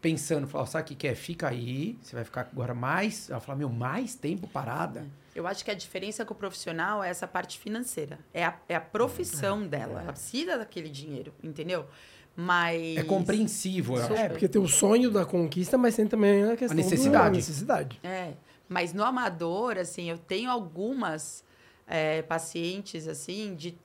pensando, 0.01 0.47
falar, 0.47 0.67
sabe 0.67 0.85
o 0.85 0.87
que, 0.89 0.95
que 0.95 1.09
é? 1.09 1.15
Fica 1.15 1.49
aí, 1.49 1.99
você 2.03 2.15
vai 2.15 2.25
ficar 2.25 2.43
agora 2.43 2.75
mais. 2.75 3.29
Ela 3.31 3.41
fala, 3.41 3.59
meu, 3.59 3.69
mais 3.69 4.15
tempo 4.15 4.47
parada. 4.47 5.05
Eu 5.35 5.47
acho 5.47 5.65
que 5.65 5.71
a 5.71 5.75
diferença 5.75 6.25
com 6.25 6.35
o 6.35 6.37
profissional 6.37 7.03
é 7.03 7.09
essa 7.09 7.27
parte 7.27 7.59
financeira. 7.59 8.19
É 8.35 8.45
a, 8.45 8.55
é 8.69 8.75
a 8.77 8.81
profissão 8.81 9.67
dela. 9.67 10.03
Ela 10.03 10.13
precisa 10.13 10.59
daquele 10.59 10.89
dinheiro, 10.89 11.33
entendeu? 11.43 11.87
Mas. 12.41 12.97
É 12.97 13.03
compreensivo. 13.03 13.97
eu 13.97 14.03
acho. 14.03 14.15
É, 14.15 14.29
porque 14.29 14.49
tem 14.49 14.61
o 14.61 14.69
sonho 14.69 15.11
da 15.11 15.27
conquista, 15.27 15.77
mas 15.77 15.95
tem 15.95 16.07
também 16.07 16.45
a 16.45 16.57
questão 16.57 16.77
necessidade. 16.77 17.25
da 17.25 17.31
necessidade. 17.31 18.01
É, 18.03 18.33
mas 18.69 18.95
no 18.95 19.05
amador, 19.05 19.77
assim, 19.77 20.09
eu 20.09 20.17
tenho 20.17 20.51
algumas 20.51 21.45
é, 21.87 22.23
pacientes, 22.23 23.07
assim, 23.07 23.55
de 23.55 23.77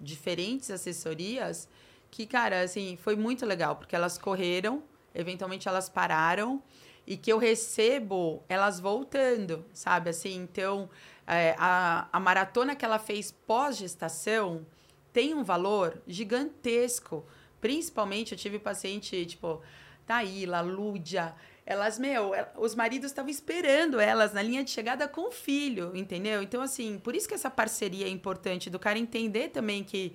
diferentes 0.00 0.70
assessorias 0.70 1.68
que, 2.10 2.26
cara, 2.26 2.62
assim, 2.62 2.98
foi 3.00 3.14
muito 3.14 3.46
legal, 3.46 3.76
porque 3.76 3.94
elas 3.94 4.18
correram, 4.18 4.82
eventualmente 5.14 5.68
elas 5.68 5.88
pararam, 5.88 6.60
e 7.06 7.16
que 7.16 7.32
eu 7.32 7.38
recebo 7.38 8.42
elas 8.48 8.80
voltando, 8.80 9.64
sabe? 9.72 10.10
Assim, 10.10 10.34
então, 10.34 10.90
é, 11.26 11.54
a, 11.56 12.08
a 12.12 12.18
maratona 12.18 12.74
que 12.74 12.84
ela 12.84 12.98
fez 12.98 13.30
pós-gestação 13.30 14.66
tem 15.12 15.34
um 15.34 15.44
valor 15.44 16.02
gigantesco. 16.06 17.24
Principalmente, 17.62 18.32
eu 18.32 18.38
tive 18.38 18.58
paciente, 18.58 19.24
tipo, 19.24 19.62
Taíla, 20.04 20.60
Lúdia, 20.60 21.32
elas, 21.64 21.96
meu, 21.96 22.32
os 22.56 22.74
maridos 22.74 23.06
estavam 23.06 23.30
esperando 23.30 24.00
elas 24.00 24.32
na 24.32 24.42
linha 24.42 24.64
de 24.64 24.70
chegada 24.70 25.06
com 25.06 25.28
o 25.28 25.30
filho, 25.30 25.92
entendeu? 25.94 26.42
Então, 26.42 26.60
assim, 26.60 26.98
por 26.98 27.14
isso 27.14 27.28
que 27.28 27.34
essa 27.34 27.48
parceria 27.48 28.06
é 28.06 28.10
importante, 28.10 28.68
do 28.68 28.80
cara 28.80 28.98
entender 28.98 29.50
também 29.50 29.84
que, 29.84 30.12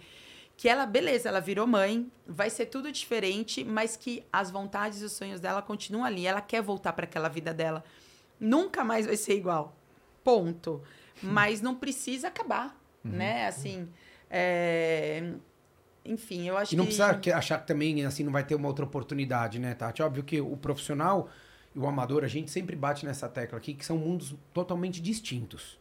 que 0.57 0.67
ela, 0.67 0.85
beleza, 0.85 1.29
ela 1.29 1.39
virou 1.39 1.65
mãe, 1.65 2.11
vai 2.27 2.49
ser 2.49 2.65
tudo 2.65 2.91
diferente, 2.91 3.63
mas 3.63 3.95
que 3.95 4.25
as 4.31 4.51
vontades 4.51 5.01
e 5.01 5.05
os 5.05 5.13
sonhos 5.13 5.39
dela 5.39 5.61
continuam 5.61 6.03
ali. 6.03 6.27
Ela 6.27 6.41
quer 6.41 6.61
voltar 6.61 6.91
para 6.91 7.05
aquela 7.05 7.29
vida 7.29 7.53
dela. 7.53 7.81
Nunca 8.37 8.83
mais 8.83 9.05
vai 9.05 9.15
ser 9.15 9.37
igual. 9.37 9.73
Ponto. 10.21 10.83
Mas 11.23 11.61
não 11.61 11.73
precisa 11.73 12.27
acabar, 12.27 12.77
né? 13.01 13.47
Assim, 13.47 13.87
é, 14.29 15.33
enfim, 16.11 16.47
eu 16.47 16.57
acho 16.57 16.73
E 16.73 16.77
não 16.77 16.85
que... 16.85 16.93
precisa 16.95 17.13
que- 17.15 17.31
achar 17.31 17.59
que 17.59 17.67
também 17.67 18.05
assim 18.05 18.23
não 18.23 18.31
vai 18.31 18.43
ter 18.43 18.55
uma 18.55 18.67
outra 18.67 18.85
oportunidade, 18.85 19.59
né, 19.59 19.73
Tati? 19.73 20.01
Óbvio 20.01 20.23
que 20.23 20.39
o 20.41 20.55
profissional 20.57 21.29
e 21.75 21.79
o 21.79 21.85
amador, 21.87 22.23
a 22.23 22.27
gente 22.27 22.49
sempre 22.49 22.75
bate 22.75 23.05
nessa 23.05 23.27
tecla 23.29 23.57
aqui, 23.57 23.73
que 23.73 23.85
são 23.85 23.97
mundos 23.97 24.35
totalmente 24.53 25.01
distintos. 25.01 25.77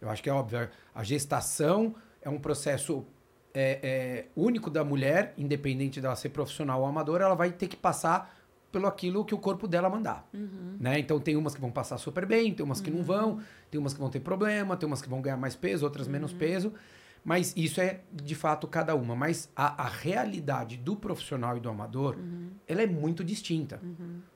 Eu 0.00 0.08
acho 0.10 0.22
que 0.22 0.28
é 0.28 0.32
óbvio, 0.32 0.68
a 0.94 1.02
gestação 1.02 1.94
é 2.22 2.28
um 2.28 2.38
processo 2.38 3.04
é, 3.54 3.78
é, 3.82 4.24
único 4.36 4.70
da 4.70 4.84
mulher, 4.84 5.34
independente 5.36 6.00
dela 6.00 6.14
ser 6.16 6.28
profissional 6.30 6.80
ou 6.80 6.86
amadora, 6.86 7.24
ela 7.24 7.34
vai 7.34 7.50
ter 7.52 7.68
que 7.68 7.76
passar 7.76 8.36
pelo 8.70 8.86
aquilo 8.86 9.24
que 9.24 9.34
o 9.34 9.38
corpo 9.38 9.66
dela 9.66 9.90
mandar. 9.90 10.28
Né? 10.78 11.00
Então 11.00 11.18
tem 11.18 11.36
umas 11.36 11.54
que 11.54 11.60
vão 11.60 11.72
passar 11.72 11.98
super 11.98 12.24
bem, 12.24 12.54
tem 12.54 12.64
umas 12.64 12.80
que 12.80 12.90
não 12.90 13.02
vão, 13.02 13.40
tem 13.70 13.80
umas 13.80 13.92
que 13.92 13.98
vão 13.98 14.08
ter 14.08 14.20
problema, 14.20 14.76
tem 14.76 14.86
umas 14.86 15.02
que 15.02 15.08
vão 15.08 15.20
ganhar 15.20 15.36
mais 15.36 15.56
peso, 15.56 15.84
outras 15.84 16.06
menos 16.06 16.32
peso. 16.32 16.72
Mas 17.24 17.52
isso 17.56 17.80
é 17.80 18.00
de 18.12 18.34
fato 18.34 18.66
cada 18.66 18.94
uma. 18.94 19.14
Mas 19.14 19.50
a, 19.54 19.84
a 19.84 19.88
realidade 19.88 20.76
do 20.76 20.96
profissional 20.96 21.56
e 21.56 21.60
do 21.60 21.68
amador, 21.68 22.16
ela 22.66 22.82
é 22.82 22.86
muito 22.86 23.22
distinta. 23.22 23.80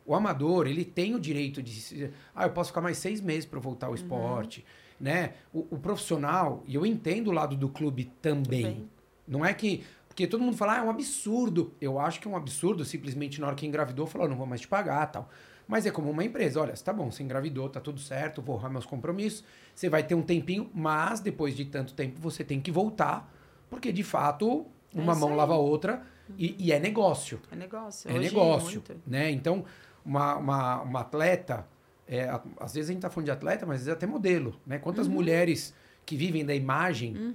O 0.04 0.14
amador, 0.14 0.66
ele 0.66 0.84
tem 0.84 1.14
o 1.14 1.20
direito 1.20 1.62
de. 1.62 2.10
Ah, 2.34 2.44
eu 2.44 2.50
posso 2.50 2.70
ficar 2.70 2.80
mais 2.80 2.98
seis 2.98 3.20
meses 3.20 3.46
para 3.46 3.58
voltar 3.58 3.86
ao 3.86 3.94
esporte. 3.94 4.64
Né? 5.00 5.34
O, 5.52 5.66
o 5.70 5.78
profissional, 5.78 6.62
e 6.66 6.74
eu 6.74 6.86
entendo 6.86 7.28
o 7.28 7.32
lado 7.32 7.56
do 7.56 7.68
clube 7.68 8.12
também. 8.22 8.62
Também. 8.62 8.90
Não 9.26 9.44
é 9.44 9.52
que. 9.54 9.84
Porque 10.06 10.28
todo 10.28 10.44
mundo 10.44 10.56
fala, 10.56 10.74
ah, 10.74 10.78
é 10.78 10.82
um 10.82 10.90
absurdo. 10.90 11.72
Eu 11.80 11.98
acho 11.98 12.20
que 12.20 12.28
é 12.28 12.30
um 12.30 12.36
absurdo, 12.36 12.84
simplesmente 12.84 13.40
na 13.40 13.48
hora 13.48 13.56
que 13.56 13.66
engravidou, 13.66 14.06
falou, 14.06 14.28
não 14.28 14.36
vou 14.36 14.46
mais 14.46 14.60
te 14.60 14.68
pagar 14.68 15.06
tal. 15.06 15.28
Mas 15.66 15.86
é 15.86 15.90
como 15.90 16.10
uma 16.10 16.22
empresa, 16.24 16.60
olha, 16.60 16.74
tá 16.74 16.92
bom, 16.92 17.10
você 17.10 17.22
engravidou, 17.22 17.68
tá 17.68 17.80
tudo 17.80 17.98
certo, 17.98 18.42
vou 18.42 18.56
honrar 18.56 18.70
meus 18.70 18.84
compromissos. 18.84 19.42
Você 19.74 19.88
vai 19.88 20.02
ter 20.02 20.14
um 20.14 20.22
tempinho, 20.22 20.70
mas 20.74 21.20
depois 21.20 21.56
de 21.56 21.64
tanto 21.64 21.94
tempo 21.94 22.20
você 22.20 22.44
tem 22.44 22.60
que 22.60 22.70
voltar, 22.70 23.32
porque 23.70 23.90
de 23.90 24.02
fato 24.02 24.66
uma 24.94 25.12
É 25.12 25.16
mão 25.16 25.30
aí. 25.30 25.36
lava 25.36 25.54
a 25.54 25.58
outra 25.58 26.02
e, 26.38 26.54
e 26.58 26.72
é 26.72 26.78
negócio. 26.78 27.40
É 27.50 27.56
negócio. 27.56 28.10
É 28.10 28.14
Hoje, 28.14 28.20
negócio, 28.28 28.82
muito. 28.86 29.02
né? 29.06 29.30
Então, 29.30 29.64
uma, 30.04 30.36
uma, 30.36 30.82
uma 30.82 31.00
atleta, 31.00 31.66
é, 32.06 32.28
às 32.60 32.74
vezes 32.74 32.90
a 32.90 32.92
gente 32.92 33.00
tá 33.02 33.08
falando 33.10 33.24
de 33.26 33.30
atleta, 33.32 33.64
mas 33.64 33.76
às 33.80 33.86
vezes 33.86 33.96
até 33.96 34.06
modelo, 34.06 34.54
né? 34.66 34.78
Quantas 34.78 35.06
Uhum. 35.06 35.14
mulheres 35.14 35.74
que 36.04 36.14
vivem 36.16 36.44
da 36.44 36.54
imagem, 36.54 37.34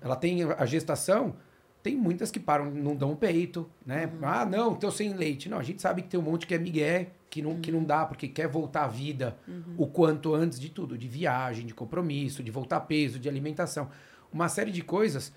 ela 0.00 0.16
tem 0.16 0.42
a 0.42 0.66
gestação, 0.66 1.36
tem 1.82 1.96
muitas 1.96 2.30
que 2.30 2.40
param, 2.40 2.70
não 2.70 2.94
dão 2.96 3.12
o 3.12 3.16
peito, 3.16 3.68
né? 3.86 4.06
Uhum. 4.06 4.18
Ah, 4.22 4.44
não, 4.44 4.74
tô 4.74 4.90
sem 4.90 5.14
leite. 5.14 5.48
Não, 5.48 5.58
a 5.58 5.62
gente 5.62 5.80
sabe 5.80 6.02
que 6.02 6.08
tem 6.08 6.18
um 6.18 6.22
monte 6.22 6.46
que 6.46 6.54
é 6.54 6.58
migué, 6.58 7.10
que 7.30 7.40
não, 7.42 7.52
Uhum. 7.52 7.60
que 7.60 7.70
não 7.72 7.84
dá, 7.84 8.04
porque 8.04 8.26
quer 8.28 8.48
voltar 8.48 8.84
à 8.84 8.88
vida 8.88 9.36
o 9.76 9.86
quanto 9.86 10.34
antes 10.34 10.58
de 10.58 10.68
tudo, 10.70 10.96
de 10.98 11.06
viagem, 11.08 11.64
de 11.66 11.74
compromisso, 11.74 12.42
de 12.42 12.50
voltar 12.50 12.80
peso, 12.80 13.18
de 13.18 13.28
alimentação. 13.28 13.88
Uma 14.32 14.48
série 14.48 14.70
de 14.70 14.82
coisas 14.82 15.32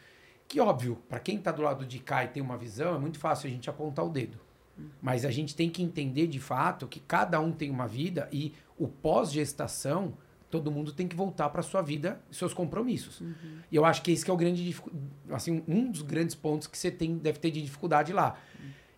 que, 0.48 0.60
óbvio, 0.60 0.98
para 1.08 1.20
quem 1.20 1.38
tá 1.38 1.52
do 1.52 1.62
lado 1.62 1.86
de 1.86 2.00
cá 2.00 2.24
e 2.26 2.28
tem 2.28 2.42
uma 2.44 2.58
visão, 2.58 2.96
é 2.96 3.00
muito 3.00 3.20
fácil 3.20 3.48
a 3.48 3.52
gente 3.52 3.70
apontar 3.70 4.06
o 4.06 4.10
dedo. 4.10 4.38
Mas 5.02 5.26
a 5.26 5.32
gente 5.32 5.56
tem 5.56 5.70
que 5.70 5.84
entender 5.84 6.28
de 6.28 6.40
fato 6.40 6.88
que 6.88 7.00
cada 7.00 7.40
um 7.40 7.52
tem 7.52 7.70
uma 7.70 7.88
vida 7.88 8.28
e 8.32 8.54
o 8.78 8.88
pós-gestação, 8.88 10.14
todo 10.52 10.70
mundo 10.70 10.92
tem 10.92 11.08
que 11.08 11.16
voltar 11.16 11.50
para 11.50 11.62
sua 11.62 11.82
vida 11.82 12.22
e 12.30 12.36
seus 12.36 12.54
compromissos. 12.54 13.24
E 13.72 13.76
eu 13.76 13.86
acho 13.86 14.02
que 14.02 14.12
esse 14.12 14.24
que 14.24 14.30
é 14.30 14.34
o 14.34 14.38
grande 14.38 14.76
assim, 15.32 15.64
um 15.68 15.90
dos 15.90 16.02
grandes 16.02 16.36
pontos 16.36 16.68
que 16.68 16.78
você 16.78 16.92
tem 16.92 17.18
deve 17.18 17.40
ter 17.40 17.50
de 17.50 17.62
dificuldade 17.62 18.14
lá. 18.14 18.38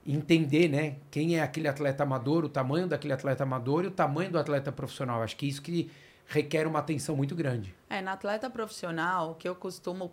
Entender, 0.05 0.67
né, 0.67 0.97
quem 1.09 1.37
é 1.37 1.41
aquele 1.41 1.67
atleta 1.67 2.03
amador, 2.03 2.43
o 2.43 2.49
tamanho 2.49 2.87
daquele 2.87 3.13
atleta 3.13 3.43
amador 3.43 3.85
e 3.85 3.87
o 3.87 3.91
tamanho 3.91 4.31
do 4.31 4.37
atleta 4.37 4.69
profissional. 4.69 5.19
Eu 5.19 5.23
acho 5.23 5.37
que 5.37 5.47
isso 5.47 5.61
que 5.61 5.89
requer 6.27 6.67
uma 6.67 6.79
atenção 6.79 7.15
muito 7.15 7.35
grande. 7.35 7.73
É, 7.89 8.01
na 8.01 8.13
atleta 8.13 8.49
profissional, 8.49 9.31
o 9.31 9.35
que 9.35 9.47
eu 9.47 9.55
costumo 9.55 10.11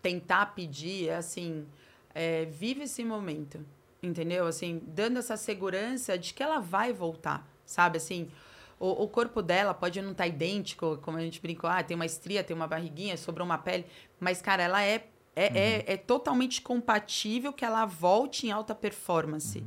tentar 0.00 0.46
pedir 0.54 1.08
é 1.08 1.16
assim, 1.16 1.66
é, 2.14 2.44
vive 2.44 2.82
esse 2.82 3.04
momento, 3.04 3.64
entendeu? 4.02 4.46
Assim, 4.46 4.82
dando 4.86 5.18
essa 5.18 5.36
segurança 5.36 6.18
de 6.18 6.34
que 6.34 6.42
ela 6.42 6.58
vai 6.58 6.92
voltar, 6.92 7.48
sabe? 7.64 7.96
Assim, 7.96 8.28
o, 8.82 9.04
o 9.04 9.08
corpo 9.08 9.40
dela 9.40 9.72
pode 9.72 10.02
não 10.02 10.10
estar 10.10 10.26
idêntico, 10.26 10.98
como 11.02 11.16
a 11.16 11.20
gente 11.20 11.40
brincou, 11.40 11.70
ah, 11.70 11.84
tem 11.84 11.94
uma 11.94 12.04
estria, 12.04 12.42
tem 12.42 12.54
uma 12.54 12.66
barriguinha, 12.66 13.16
sobrou 13.16 13.46
uma 13.46 13.56
pele, 13.56 13.86
mas, 14.18 14.42
cara, 14.42 14.60
ela 14.60 14.82
é, 14.82 15.06
é, 15.36 15.44
é, 15.44 15.92
é 15.92 15.96
totalmente 15.96 16.60
compatível 16.60 17.52
que 17.52 17.64
ela 17.64 17.86
volte 17.86 18.48
em 18.48 18.50
alta 18.50 18.74
performance. 18.74 19.62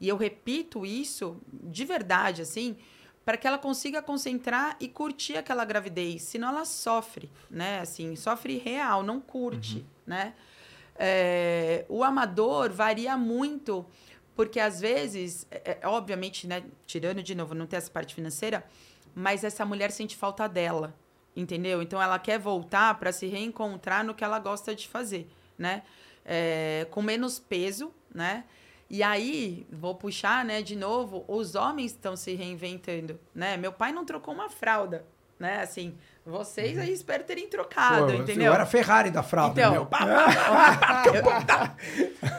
E 0.00 0.08
eu 0.08 0.16
repito 0.16 0.84
isso 0.84 1.40
de 1.52 1.84
verdade, 1.84 2.42
assim, 2.42 2.76
para 3.24 3.36
que 3.36 3.46
ela 3.46 3.56
consiga 3.56 4.02
concentrar 4.02 4.76
e 4.80 4.88
curtir 4.88 5.36
aquela 5.36 5.64
gravidez. 5.64 6.22
Senão 6.22 6.48
ela 6.48 6.64
sofre, 6.64 7.30
né? 7.48 7.78
Assim, 7.78 8.16
sofre 8.16 8.58
real, 8.58 9.04
não 9.04 9.20
curte, 9.20 9.86
né? 10.04 10.34
É, 10.98 11.84
o 11.88 12.02
amador 12.02 12.72
varia 12.72 13.16
muito, 13.16 13.86
porque 14.36 14.60
às 14.60 14.78
vezes, 14.78 15.46
é, 15.50 15.78
é, 15.80 15.88
obviamente, 15.88 16.46
né? 16.46 16.62
Tirando 16.86 17.22
de 17.22 17.34
novo, 17.34 17.54
não 17.54 17.66
tem 17.66 17.78
essa 17.78 17.90
parte 17.90 18.14
financeira, 18.14 18.64
mas 19.14 19.42
essa 19.42 19.64
mulher 19.64 19.90
sente 19.90 20.14
falta 20.14 20.46
dela, 20.46 20.94
entendeu? 21.34 21.80
Então 21.80 22.00
ela 22.00 22.18
quer 22.18 22.38
voltar 22.38 22.98
para 22.98 23.10
se 23.10 23.26
reencontrar 23.26 24.04
no 24.04 24.14
que 24.14 24.22
ela 24.22 24.38
gosta 24.38 24.74
de 24.74 24.86
fazer, 24.86 25.26
né? 25.58 25.82
É, 26.24 26.86
com 26.90 27.00
menos 27.00 27.38
peso, 27.38 27.90
né? 28.14 28.44
E 28.88 29.02
aí, 29.02 29.66
vou 29.72 29.96
puxar, 29.96 30.44
né, 30.44 30.62
de 30.62 30.76
novo, 30.76 31.24
os 31.26 31.56
homens 31.56 31.90
estão 31.90 32.14
se 32.14 32.34
reinventando, 32.34 33.18
né? 33.34 33.56
Meu 33.56 33.72
pai 33.72 33.90
não 33.90 34.04
trocou 34.04 34.32
uma 34.32 34.48
fralda, 34.48 35.04
né? 35.40 35.60
Assim, 35.60 35.96
vocês 36.26 36.76
aí 36.78 36.92
espero 36.92 37.22
terem 37.24 37.48
trocado. 37.48 38.06
Pô, 38.06 38.12
entendeu? 38.12 38.46
Eu 38.46 38.54
era 38.54 38.66
Ferrari 38.66 39.10
da 39.10 39.22
fralda, 39.22 39.60
Então, 39.60 39.72
meu. 39.72 39.86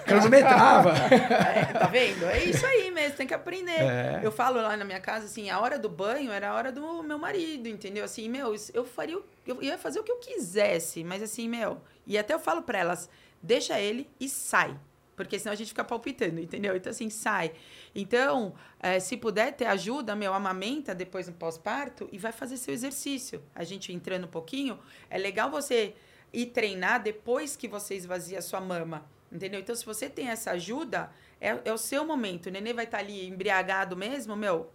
Cronometrava. 0.05 0.91
é, 0.91 1.65
tá 1.73 1.87
vendo? 1.87 2.25
É 2.25 2.43
isso 2.43 2.65
aí 2.65 2.91
mesmo, 2.91 3.17
tem 3.17 3.27
que 3.27 3.33
aprender. 3.33 3.71
É. 3.79 4.19
Eu 4.23 4.31
falo 4.31 4.61
lá 4.61 4.75
na 4.75 4.85
minha 4.85 4.99
casa, 4.99 5.25
assim, 5.25 5.49
a 5.49 5.59
hora 5.59 5.77
do 5.79 5.89
banho 5.89 6.31
era 6.31 6.49
a 6.49 6.53
hora 6.53 6.71
do 6.71 7.01
meu 7.03 7.17
marido, 7.17 7.67
entendeu? 7.67 8.03
Assim, 8.05 8.27
meu, 8.29 8.53
eu 8.73 8.85
faria, 8.85 9.17
o- 9.17 9.23
eu 9.45 9.61
ia 9.61 9.77
fazer 9.77 9.99
o 9.99 10.03
que 10.03 10.11
eu 10.11 10.17
quisesse, 10.17 11.03
mas 11.03 11.21
assim, 11.23 11.47
meu, 11.47 11.81
e 12.05 12.17
até 12.17 12.33
eu 12.33 12.39
falo 12.39 12.61
pra 12.61 12.77
elas, 12.79 13.09
deixa 13.41 13.79
ele 13.79 14.09
e 14.19 14.27
sai. 14.29 14.75
Porque 15.17 15.39
senão 15.39 15.51
a 15.51 15.55
gente 15.55 15.69
fica 15.69 15.83
palpitando, 15.83 16.39
entendeu? 16.39 16.75
Então, 16.75 16.91
assim, 16.91 17.09
sai. 17.09 17.51
Então, 17.95 18.53
é, 18.79 18.99
se 18.99 19.17
puder 19.17 19.51
ter 19.51 19.65
ajuda, 19.65 20.15
meu, 20.15 20.31
amamenta 20.31 20.93
depois 20.93 21.27
no 21.27 21.33
pós-parto 21.33 22.07
e 22.11 22.19
vai 22.19 22.31
fazer 22.31 22.55
seu 22.55 22.71
exercício. 22.71 23.41
A 23.55 23.63
gente 23.63 23.91
entrando 23.91 24.25
um 24.25 24.29
pouquinho, 24.29 24.77
é 25.09 25.17
legal 25.17 25.49
você 25.49 25.95
ir 26.31 26.45
treinar 26.47 27.01
depois 27.01 27.55
que 27.55 27.67
você 27.67 27.95
esvazia 27.95 28.37
a 28.37 28.41
sua 28.43 28.61
mama. 28.61 29.09
Entendeu? 29.31 29.59
Então, 29.59 29.75
se 29.75 29.83
você 29.83 30.07
tem 30.07 30.29
essa 30.29 30.51
ajuda, 30.51 31.09
é, 31.41 31.57
é 31.65 31.73
o 31.73 31.77
seu 31.79 32.05
momento. 32.05 32.45
O 32.45 32.51
nenê 32.51 32.71
vai 32.71 32.85
estar 32.85 32.99
tá 32.99 33.03
ali 33.03 33.27
embriagado 33.27 33.97
mesmo, 33.97 34.35
meu, 34.35 34.69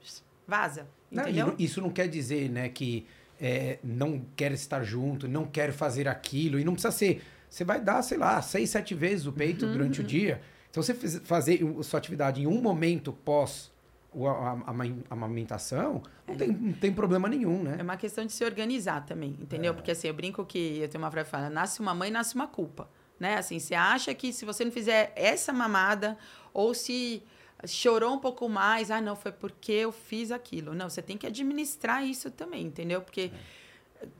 vaza. 0.44 0.88
Entendeu? 1.10 1.46
Não, 1.46 1.54
isso 1.56 1.80
não 1.80 1.90
quer 1.90 2.08
dizer, 2.08 2.50
né, 2.50 2.68
que 2.68 3.06
é, 3.40 3.78
não 3.82 4.24
quer 4.34 4.50
estar 4.50 4.82
junto, 4.82 5.28
não 5.28 5.46
quer 5.46 5.72
fazer 5.72 6.08
aquilo, 6.08 6.58
e 6.58 6.64
não 6.64 6.72
precisa 6.72 6.90
ser. 6.90 7.22
Você 7.52 7.64
vai 7.64 7.78
dar, 7.78 8.00
sei 8.00 8.16
lá, 8.16 8.40
seis, 8.40 8.70
sete 8.70 8.94
vezes 8.94 9.26
o 9.26 9.32
peito 9.32 9.66
uhum, 9.66 9.72
durante 9.72 10.00
uhum. 10.00 10.06
o 10.06 10.08
dia. 10.08 10.40
Então, 10.70 10.82
você 10.82 10.94
fazer 10.94 11.60
sua 11.82 11.98
atividade 11.98 12.40
em 12.40 12.46
um 12.46 12.62
momento 12.62 13.12
pós 13.12 13.70
a, 14.14 14.70
a, 14.70 14.74
amamentação, 15.10 16.02
não, 16.26 16.34
é. 16.34 16.38
tem, 16.38 16.48
não 16.48 16.72
tem 16.72 16.90
problema 16.90 17.28
nenhum, 17.28 17.62
né? 17.62 17.76
É 17.78 17.82
uma 17.82 17.98
questão 17.98 18.24
de 18.24 18.32
se 18.32 18.42
organizar 18.42 19.04
também, 19.04 19.36
entendeu? 19.38 19.72
É. 19.72 19.74
Porque 19.74 19.90
assim, 19.90 20.08
eu 20.08 20.14
brinco 20.14 20.46
que 20.46 20.78
eu 20.78 20.88
tenho 20.88 21.04
uma 21.04 21.10
frase 21.10 21.26
que 21.26 21.30
fala, 21.30 21.50
nasce 21.50 21.78
uma 21.80 21.94
mãe, 21.94 22.10
nasce 22.10 22.34
uma 22.34 22.46
culpa. 22.46 22.88
Né? 23.20 23.36
Assim, 23.36 23.58
você 23.58 23.74
acha 23.74 24.14
que 24.14 24.32
se 24.32 24.46
você 24.46 24.64
não 24.64 24.72
fizer 24.72 25.12
essa 25.14 25.52
mamada, 25.52 26.16
ou 26.54 26.72
se 26.72 27.22
chorou 27.66 28.14
um 28.14 28.18
pouco 28.18 28.48
mais, 28.48 28.90
ah, 28.90 29.00
não, 29.00 29.14
foi 29.14 29.30
porque 29.30 29.72
eu 29.72 29.92
fiz 29.92 30.30
aquilo. 30.30 30.74
Não, 30.74 30.88
você 30.88 31.02
tem 31.02 31.18
que 31.18 31.26
administrar 31.26 32.02
isso 32.02 32.30
também, 32.30 32.64
entendeu? 32.64 33.02
Porque 33.02 33.30
é. 33.32 33.61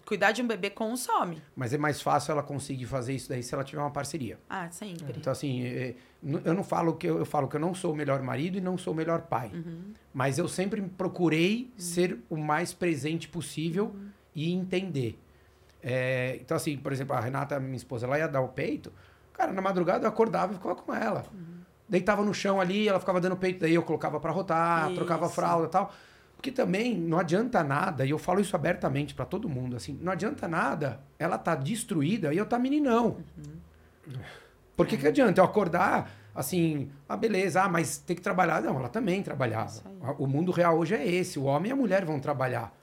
Cuidar 0.05 0.33
de 0.33 0.43
um 0.43 0.47
bebê 0.47 0.71
consome. 0.71 1.43
Mas 1.57 1.73
é 1.73 1.79
mais 1.79 2.01
fácil 2.01 2.33
ela 2.33 2.43
conseguir 2.43 2.87
fazer 2.87 3.15
isso 3.15 3.29
daí 3.29 3.43
se 3.43 3.55
ela 3.55 3.65
tiver 3.65 3.81
uma 3.81 3.91
parceria. 3.91 4.39
Ah, 4.49 4.71
sempre. 4.71 5.15
Então, 5.17 5.33
assim, 5.33 5.65
é, 5.65 5.95
eu 6.45 6.55
não 6.55 6.65
falo 6.65 6.95
que 6.95 7.07
eu, 7.07 7.19
eu 7.19 7.25
falo 7.25 7.49
que 7.49 7.57
eu 7.57 7.61
não 7.61 7.75
sou 7.75 7.93
o 7.93 7.97
melhor 7.97 8.23
marido 8.23 8.59
e 8.59 8.61
não 8.61 8.77
sou 8.79 8.93
o 8.93 8.97
melhor 8.97 9.23
pai. 9.23 9.51
Uhum. 9.53 9.93
Mas 10.13 10.39
eu 10.39 10.49
sempre 10.49 10.83
procurei 10.83 11.71
uhum. 11.73 11.81
ser 11.81 12.19
o 12.29 12.37
mais 12.37 12.73
presente 12.73 13.29
possível 13.29 13.87
uhum. 13.87 14.09
e 14.35 14.53
entender. 14.53 15.19
É, 15.83 16.39
então, 16.41 16.57
assim, 16.57 16.77
por 16.77 16.93
exemplo, 16.93 17.15
a 17.17 17.21
Renata, 17.21 17.59
minha 17.59 17.77
esposa, 17.77 18.07
ela 18.07 18.19
ia 18.19 18.29
dar 18.29 18.41
o 18.41 18.49
peito. 18.49 18.93
Cara, 19.33 19.53
na 19.53 19.61
madrugada 19.61 20.05
eu 20.05 20.09
acordava 20.09 20.53
e 20.53 20.57
ficava 20.57 20.75
com 20.77 20.95
ela. 20.95 21.25
Uhum. 21.33 21.63
Deitava 21.89 22.23
no 22.23 22.33
chão 22.33 22.61
ali, 22.61 22.89
ela 22.89 23.01
ficava 23.01 23.21
dando 23.21 23.37
peito, 23.37 23.61
daí 23.61 23.75
eu 23.75 23.83
colocava 23.83 24.21
para 24.21 24.31
rotar, 24.31 24.87
isso. 24.87 24.95
trocava 24.95 25.27
a 25.27 25.29
fralda 25.29 25.67
e 25.67 25.71
tal. 25.71 25.93
Porque 26.43 26.51
também 26.51 26.99
não 26.99 27.21
adianta 27.21 27.63
nada, 27.63 28.05
e 28.05 28.11
eu 28.11 28.19
falo 28.19 28.41
isso 28.41 28.57
abertamente 28.57 29.15
para 29.15 29.25
todo 29.25 29.49
mundo, 29.49 29.77
assim, 29.77 29.97
não 30.03 30.11
adianta 30.11 30.49
nada 30.49 30.99
ela 31.17 31.39
tá 31.39 31.55
destruída 31.55 32.35
e 32.35 32.37
eu 32.37 32.45
tá 32.45 32.59
meninão. 32.59 33.19
Uhum. 34.09 34.19
Por 34.77 34.85
que, 34.89 34.97
que 34.97 35.07
adianta 35.07 35.41
eu 35.41 35.45
acordar 35.45 36.11
assim, 36.35 36.91
ah, 37.09 37.17
beleza, 37.17 37.63
ah, 37.63 37.69
mas 37.69 37.99
tem 37.99 38.17
que 38.17 38.23
trabalhar? 38.23 38.61
Não, 38.61 38.77
ela 38.77 38.89
também 38.89 39.23
trabalhava. 39.23 39.85
O 40.19 40.27
mundo 40.27 40.51
real 40.51 40.77
hoje 40.77 40.97
é 40.97 41.07
esse, 41.07 41.39
o 41.39 41.45
homem 41.45 41.71
e 41.71 41.73
a 41.73 41.77
mulher 41.77 42.05
vão 42.05 42.19
trabalhar, 42.19 42.77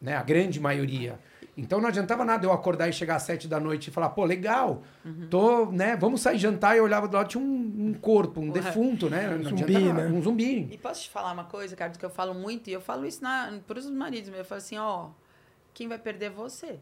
né? 0.00 0.16
A 0.16 0.22
grande 0.22 0.58
maioria. 0.58 1.20
Então 1.56 1.80
não 1.80 1.88
adiantava 1.88 2.24
nada 2.24 2.44
eu 2.44 2.52
acordar 2.52 2.88
e 2.88 2.92
chegar 2.92 3.16
às 3.16 3.22
sete 3.22 3.46
da 3.46 3.60
noite 3.60 3.88
e 3.88 3.90
falar, 3.90 4.10
pô, 4.10 4.24
legal, 4.24 4.82
uhum. 5.04 5.28
tô, 5.30 5.66
né, 5.66 5.96
vamos 5.96 6.20
sair 6.20 6.38
jantar. 6.38 6.74
E 6.74 6.78
eu 6.78 6.84
olhava 6.84 7.06
do 7.06 7.16
lado, 7.16 7.28
tinha 7.28 7.42
um, 7.42 7.74
um 7.88 7.94
corpo, 7.94 8.40
um 8.40 8.50
defunto, 8.50 9.08
né? 9.08 9.28
Um 9.28 9.44
zumbi, 9.44 9.92
né? 9.92 10.06
Um 10.06 10.22
zumbi. 10.22 10.68
E 10.70 10.78
posso 10.78 11.02
te 11.02 11.10
falar 11.10 11.32
uma 11.32 11.44
coisa, 11.44 11.76
Carlos, 11.76 11.96
que 11.96 12.04
eu 12.04 12.10
falo 12.10 12.34
muito, 12.34 12.68
e 12.68 12.72
eu 12.72 12.80
falo 12.80 13.06
isso 13.06 13.20
para 13.66 13.78
os 13.78 13.88
maridos, 13.90 14.32
eu 14.34 14.44
falo 14.44 14.58
assim, 14.58 14.78
ó, 14.78 15.10
quem 15.72 15.88
vai 15.88 15.98
perder 15.98 16.26
é 16.26 16.30
você, 16.30 16.78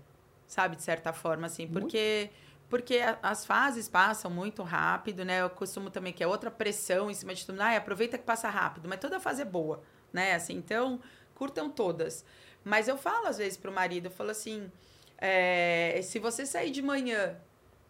sabe, 0.47 0.77
de 0.77 0.83
certa 0.83 1.13
forma, 1.13 1.47
assim, 1.47 1.67
porque... 1.67 2.31
Muito. 2.31 2.53
Porque 2.73 3.01
as 3.23 3.45
fases 3.45 3.87
passam 3.87 4.31
muito 4.31 4.63
rápido, 4.63 5.27
né? 5.27 5.43
Eu 5.43 5.51
costumo 5.51 5.91
também 5.91 6.11
que 6.11 6.25
é 6.25 6.27
outra 6.27 6.51
pressão 6.51 7.11
em 7.11 7.15
cima 7.15 7.35
de 7.35 7.45
tudo. 7.45 7.61
Ah, 7.61 7.77
aproveita 7.77 8.17
que 8.17 8.25
passa 8.25 8.49
rápido, 8.49 8.89
mas 8.89 8.99
toda 8.99 9.21
fase 9.21 9.43
é 9.43 9.45
boa, 9.45 9.83
né? 10.11 10.35
Assim, 10.35 10.55
então, 10.55 10.99
curtam 11.35 11.71
todas. 11.71 12.25
Mas 12.65 12.89
eu 12.89 12.97
falo 12.97 13.27
às 13.27 13.39
vezes 13.39 13.57
pro 13.57 13.73
marido, 13.73 14.07
eu 14.07 14.11
falo 14.11 14.31
assim, 14.31 14.71
é, 15.19 16.01
se 16.03 16.19
você 16.19 16.47
sair 16.47 16.71
de 16.71 16.83
manhã 16.83 17.37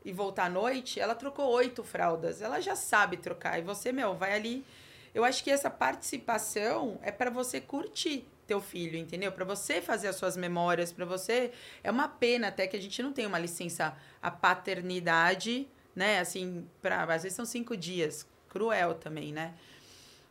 e 0.04 0.12
voltar 0.12 0.44
à 0.44 0.50
noite, 0.50 0.98
ela 0.98 1.14
trocou 1.14 1.48
oito 1.50 1.84
fraldas, 1.84 2.42
ela 2.42 2.60
já 2.60 2.74
sabe 2.74 3.16
trocar. 3.16 3.58
E 3.58 3.62
você, 3.62 3.92
meu, 3.92 4.14
vai 4.14 4.34
ali. 4.34 4.64
Eu 5.14 5.24
acho 5.24 5.44
que 5.44 5.50
essa 5.50 5.70
participação 5.70 6.98
é 7.02 7.12
para 7.12 7.30
você 7.30 7.60
curtir 7.60 8.26
teu 8.46 8.60
filho, 8.60 8.98
entendeu? 8.98 9.30
Para 9.30 9.44
você 9.44 9.80
fazer 9.80 10.08
as 10.08 10.16
suas 10.16 10.36
memórias, 10.36 10.92
para 10.92 11.04
você. 11.04 11.52
É 11.82 11.90
uma 11.90 12.08
pena 12.08 12.48
até 12.48 12.66
que 12.66 12.76
a 12.76 12.80
gente 12.80 13.02
não 13.02 13.12
tem 13.12 13.26
uma 13.26 13.38
licença 13.38 13.96
a 14.20 14.30
paternidade, 14.30 15.68
né? 15.94 16.18
Assim, 16.18 16.68
para 16.80 17.02
às 17.04 17.22
vezes 17.22 17.36
são 17.36 17.44
cinco 17.44 17.76
dias, 17.76 18.26
cruel 18.48 18.94
também, 18.94 19.32
né? 19.32 19.54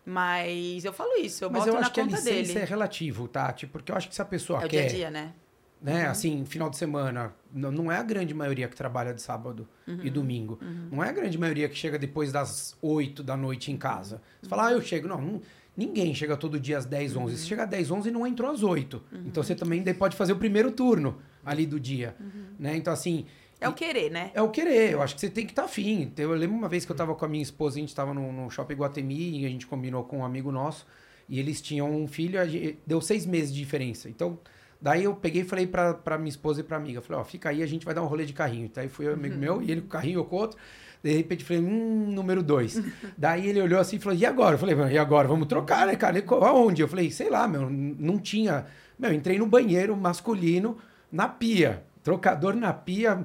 Mas 0.06 0.84
eu 0.84 0.92
falo 0.92 1.16
isso, 1.18 1.44
eu 1.44 1.50
Mas 1.50 1.66
boto 1.66 1.76
eu 1.76 1.80
acho 1.80 1.92
que 1.92 2.02
a 2.02 2.06
licença 2.06 2.54
dele. 2.54 2.60
é 2.60 2.64
relativo, 2.64 3.28
Tati, 3.28 3.68
porque 3.68 3.92
eu 3.92 3.96
acho 3.96 4.10
que 4.10 4.16
se 4.16 4.22
a 4.22 4.26
pessoa 4.26 4.64
é 4.64 4.68
quer... 4.68 4.84
É 4.84 4.86
o 4.86 4.90
dia 4.90 5.08
a 5.08 5.10
dia, 5.10 5.12
né? 5.12 5.34
Né? 5.82 6.06
Uhum. 6.06 6.12
Assim, 6.12 6.46
final 6.46 6.70
de 6.70 6.78
semana, 6.78 7.34
não 7.52 7.92
é 7.92 7.98
a 7.98 8.04
grande 8.04 8.34
maioria 8.34 8.68
que 8.68 8.76
trabalha 8.76 9.14
de 9.14 9.22
sábado 9.22 9.68
uhum. 9.88 10.00
e 10.04 10.10
domingo. 10.12 10.60
Uhum. 10.62 10.90
Não 10.92 11.04
é 11.04 11.10
a 11.10 11.12
grande 11.12 11.38
maioria 11.38 11.68
que 11.68 11.76
chega 11.76 11.98
depois 11.98 12.32
das 12.32 12.78
8 12.82 13.24
da 13.24 13.36
noite 13.36 13.72
em 13.72 13.78
casa. 13.78 14.22
Você 14.40 14.48
fala, 14.48 14.68
ah, 14.68 14.72
eu 14.72 14.82
chego. 14.82 15.08
Não, 15.08 15.20
não 15.20 15.42
ninguém 15.76 16.14
chega 16.14 16.38
todo 16.38 16.60
dia 16.60 16.78
às 16.78 16.86
10, 16.86 17.16
11. 17.16 17.38
Se 17.38 17.48
chega 17.48 17.64
às 17.64 17.70
10, 17.70 17.92
11 17.92 18.12
não 18.12 18.28
entrou 18.28 18.52
às 18.52 18.62
8. 18.62 19.02
Uhum. 19.12 19.24
Então 19.26 19.42
você 19.42 19.56
também 19.56 19.84
pode 19.96 20.16
fazer 20.16 20.34
o 20.34 20.36
primeiro 20.36 20.72
turno 20.72 21.18
ali 21.44 21.66
do 21.66 21.80
dia. 21.80 22.16
Uhum. 22.20 22.44
Né? 22.60 22.78
Então, 22.78 22.94
assim, 22.94 23.26
é 23.62 23.70
o 23.70 23.74
querer, 23.74 24.10
né? 24.10 24.32
É 24.34 24.42
o 24.42 24.50
querer. 24.50 24.92
Eu 24.92 25.04
acho 25.04 25.14
que 25.14 25.22
você 25.22 25.30
tem 25.30 25.46
que 25.46 25.52
estar 25.52 25.62
tá 25.62 25.68
afim. 25.68 26.12
Eu 26.18 26.32
lembro 26.32 26.58
uma 26.58 26.68
vez 26.68 26.84
que 26.84 26.92
eu 26.92 26.96
estava 26.96 27.14
com 27.14 27.24
a 27.24 27.28
minha 27.28 27.44
esposa, 27.44 27.78
a 27.78 27.80
gente 27.80 27.90
estava 27.90 28.12
no, 28.12 28.34
no 28.34 28.50
Shopping 28.50 28.74
Guatemi 28.74 29.40
e 29.40 29.46
a 29.46 29.50
gente 29.50 29.68
combinou 29.68 30.04
com 30.04 30.18
um 30.18 30.26
amigo 30.26 30.52
nosso. 30.52 30.88
E 31.30 31.40
eles 31.40 31.62
tinham 31.62 31.90
um 31.90 32.08
filho, 32.08 32.40
deu 32.88 33.00
seis 33.00 33.24
meses 33.24 33.54
de 33.54 33.60
diferença. 33.60 34.10
Então, 34.10 34.40
daí 34.82 35.04
eu 35.04 35.14
peguei 35.14 35.44
e 35.44 35.46
falei 35.46 35.68
pra, 35.68 35.94
pra 35.94 36.18
minha 36.18 36.30
esposa 36.30 36.62
e 36.62 36.64
pra 36.64 36.76
amiga. 36.76 37.02
Falei, 37.02 37.22
ó, 37.22 37.24
fica 37.24 37.50
aí, 37.50 37.62
a 37.62 37.68
gente 37.68 37.86
vai 37.86 37.94
dar 37.94 38.02
um 38.02 38.08
rolê 38.08 38.26
de 38.26 38.34
carrinho. 38.34 38.70
Daí 38.74 38.90
fui 38.90 39.08
eu, 39.08 39.14
amigo 39.14 39.36
uhum. 39.36 39.40
meu, 39.40 39.62
e 39.62 39.70
ele 39.70 39.82
com 39.82 39.88
o 39.88 39.92
carrinho, 39.92 40.20
eu 40.22 40.26
com 40.26 40.38
outro. 40.38 40.58
De 41.04 41.16
repente, 41.16 41.44
falei, 41.44 41.62
hum, 41.62 42.12
número 42.12 42.42
dois. 42.42 42.82
daí 43.16 43.48
ele 43.48 43.62
olhou 43.62 43.80
assim 43.80 43.98
e 43.98 44.00
falou, 44.00 44.18
e 44.18 44.26
agora? 44.26 44.56
Eu 44.56 44.60
falei, 44.60 44.76
e 44.92 44.98
agora? 44.98 45.28
Vamos 45.28 45.48
trocar, 45.48 45.86
né, 45.86 45.96
cara? 45.96 46.18
Ele, 46.18 46.26
aonde? 46.28 46.82
Eu 46.82 46.88
falei, 46.88 47.12
sei 47.12 47.30
lá, 47.30 47.48
meu, 47.48 47.70
não 47.70 48.18
tinha... 48.18 48.66
Meu, 48.98 49.14
entrei 49.14 49.38
no 49.38 49.46
banheiro 49.46 49.96
masculino, 49.96 50.80
na 51.12 51.28
pia. 51.28 51.84
Trocador 52.04 52.56
na 52.56 52.74
pia 52.74 53.24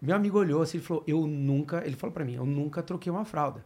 meu 0.00 0.14
amigo 0.14 0.38
olhou 0.38 0.62
assim 0.62 0.78
e 0.78 0.80
falou: 0.80 1.02
Eu 1.06 1.26
nunca. 1.26 1.82
Ele 1.84 1.96
falou 1.96 2.12
para 2.12 2.24
mim: 2.24 2.34
Eu 2.34 2.46
nunca 2.46 2.82
troquei 2.82 3.10
uma 3.10 3.24
fralda. 3.24 3.64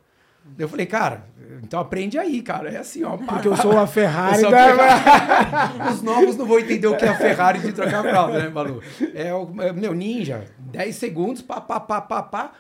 Eu 0.59 0.69
falei, 0.69 0.87
cara, 0.87 1.25
então 1.63 1.79
aprende 1.79 2.19
aí, 2.19 2.43
cara. 2.43 2.69
É 2.69 2.79
assim, 2.79 3.05
ó. 3.05 3.17
Porque 3.17 3.47
eu 3.47 3.57
sou 3.57 3.73
uma 3.73 3.87
Ferrari. 3.87 4.41
Sou 4.43 4.51
da... 4.51 4.67
Ferrari. 4.67 5.93
Os 5.93 6.03
novos 6.03 6.37
não 6.37 6.47
vão 6.47 6.59
entender 6.59 6.87
o 6.87 6.97
que 6.97 7.05
é 7.05 7.09
a 7.09 7.17
Ferrari 7.17 7.61
de 7.61 7.73
trocar 7.73 8.03
fralda, 8.03 8.41
né, 8.41 8.51
Balu? 8.51 8.83
É 9.15 9.33
o 9.33 9.49
é, 9.63 9.73
meu 9.73 9.95
ninja. 9.95 10.45
10 10.59 10.97
segundos, 10.97 11.43
pá, 11.43 11.61
pá, 11.61 11.79
pá, 11.79 12.01
pá, 12.01 12.23
pá. 12.23 12.53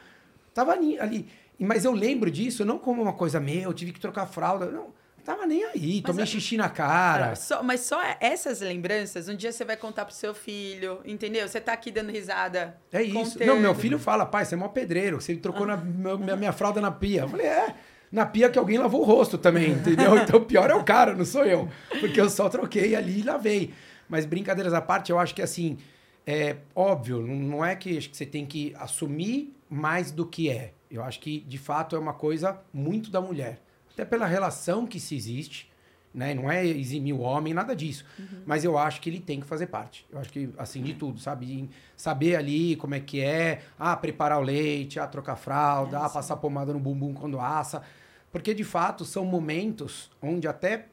Tava 0.54 0.72
ali. 0.72 1.28
Mas 1.58 1.84
eu 1.84 1.92
lembro 1.92 2.30
disso 2.30 2.64
não 2.64 2.78
como 2.78 3.02
uma 3.02 3.12
coisa 3.12 3.40
meu, 3.40 3.62
eu 3.62 3.72
tive 3.72 3.92
que 3.92 4.00
trocar 4.00 4.26
fralda. 4.26 4.66
Não. 4.66 5.01
Tava 5.24 5.46
nem 5.46 5.64
aí, 5.64 6.02
tomei 6.02 6.22
mas, 6.22 6.30
xixi 6.30 6.56
na 6.56 6.68
cara. 6.68 7.36
Só, 7.36 7.62
mas 7.62 7.80
só 7.80 8.00
essas 8.18 8.60
lembranças, 8.60 9.28
um 9.28 9.36
dia 9.36 9.52
você 9.52 9.64
vai 9.64 9.76
contar 9.76 10.04
pro 10.04 10.14
seu 10.14 10.34
filho, 10.34 11.00
entendeu? 11.04 11.46
Você 11.46 11.60
tá 11.60 11.72
aqui 11.72 11.92
dando 11.92 12.10
risada. 12.10 12.76
É 12.92 13.00
isso. 13.02 13.14
Contando. 13.14 13.46
Não, 13.46 13.60
meu 13.60 13.72
filho 13.72 14.00
fala, 14.00 14.26
pai, 14.26 14.44
você 14.44 14.54
é 14.54 14.58
mó 14.58 14.66
pedreiro, 14.66 15.20
você 15.20 15.36
trocou 15.36 15.62
ah. 15.62 15.76
na, 15.76 16.16
minha, 16.16 16.36
minha 16.36 16.52
fralda 16.52 16.80
na 16.80 16.90
pia. 16.90 17.20
Eu 17.20 17.28
falei, 17.28 17.46
é, 17.46 17.72
na 18.10 18.26
pia 18.26 18.50
que 18.50 18.58
alguém 18.58 18.78
lavou 18.78 19.02
o 19.02 19.04
rosto 19.04 19.38
também, 19.38 19.70
entendeu? 19.70 20.16
Então 20.18 20.40
o 20.40 20.44
pior 20.44 20.68
é 20.68 20.74
o 20.74 20.82
cara, 20.82 21.14
não 21.14 21.24
sou 21.24 21.44
eu. 21.44 21.68
Porque 22.00 22.20
eu 22.20 22.28
só 22.28 22.48
troquei 22.48 22.96
ali 22.96 23.20
e 23.20 23.22
lavei. 23.22 23.72
Mas 24.08 24.26
brincadeiras 24.26 24.74
à 24.74 24.80
parte, 24.80 25.12
eu 25.12 25.20
acho 25.20 25.36
que 25.36 25.42
assim, 25.42 25.78
é 26.26 26.56
óbvio, 26.74 27.22
não 27.22 27.64
é 27.64 27.76
que, 27.76 27.96
que 27.96 28.16
você 28.16 28.26
tem 28.26 28.44
que 28.44 28.74
assumir 28.76 29.54
mais 29.70 30.10
do 30.10 30.26
que 30.26 30.50
é. 30.50 30.72
Eu 30.90 31.02
acho 31.04 31.20
que, 31.20 31.40
de 31.40 31.58
fato, 31.58 31.94
é 31.94 31.98
uma 31.98 32.12
coisa 32.12 32.60
muito 32.74 33.08
da 33.08 33.20
mulher 33.20 33.60
até 33.92 34.04
pela 34.04 34.26
relação 34.26 34.86
que 34.86 34.98
se 34.98 35.14
existe, 35.14 35.70
né? 36.14 36.34
Não 36.34 36.50
é 36.50 36.66
eximir 36.66 37.14
o 37.14 37.20
homem, 37.20 37.54
nada 37.54 37.74
disso. 37.74 38.04
Uhum. 38.18 38.42
Mas 38.44 38.64
eu 38.64 38.76
acho 38.76 39.00
que 39.00 39.08
ele 39.08 39.20
tem 39.20 39.40
que 39.40 39.46
fazer 39.46 39.66
parte. 39.66 40.06
Eu 40.10 40.18
acho 40.18 40.30
que, 40.30 40.50
assim, 40.58 40.82
de 40.82 40.94
tudo, 40.94 41.18
sabe? 41.18 41.70
Saber 41.96 42.36
ali 42.36 42.76
como 42.76 42.94
é 42.94 43.00
que 43.00 43.20
é, 43.20 43.62
ah, 43.78 43.96
preparar 43.96 44.38
o 44.38 44.42
leite, 44.42 45.00
ah, 45.00 45.06
trocar 45.06 45.36
fralda, 45.36 45.96
é, 45.96 46.00
ah, 46.00 46.08
passar 46.08 46.36
pomada 46.36 46.72
no 46.72 46.78
bumbum 46.78 47.14
quando 47.14 47.40
assa. 47.40 47.82
Porque, 48.30 48.52
de 48.52 48.64
fato, 48.64 49.04
são 49.04 49.24
momentos 49.24 50.10
onde 50.20 50.46
até 50.46 50.86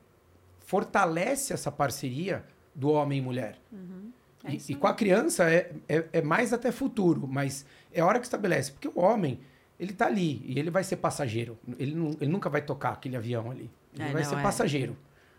fortalece 0.59 1.53
essa 1.53 1.71
parceria 1.71 2.45
do 2.73 2.89
homem 2.89 3.19
e 3.19 3.21
mulher. 3.21 3.57
Uhum. 3.71 4.11
É 4.43 4.53
e, 4.53 4.61
e, 4.69 4.75
com 4.75 4.87
a 4.87 4.93
criança 4.93 5.49
é, 5.49 5.71
é, 5.87 6.05
é 6.13 6.21
mais 6.21 6.53
até 6.53 6.71
futuro, 6.71 7.27
mas 7.27 7.65
é 7.93 8.01
hora 8.01 8.19
que 8.19 8.25
estabelece. 8.25 8.71
Porque 8.71 8.87
o 8.87 8.99
homem 8.99 9.39
ele 9.79 9.93
tá 9.93 10.07
ali 10.07 10.41
e 10.45 10.59
ele 10.59 10.69
vai 10.69 10.83
ser 10.83 10.97
passageiro. 10.97 11.57
Ele, 11.77 11.95
não, 11.95 12.09
ele 12.19 12.31
nunca 12.31 12.49
vai 12.49 12.61
tocar 12.61 12.91
aquele 12.91 13.15
avião 13.15 13.49
ali. 13.49 13.71
Ele 13.93 14.09
é, 14.09 14.11
vai 14.11 14.23
não, 14.23 14.29
ser 14.29 14.37
é. 14.37 14.41
passageiro. 14.41 14.97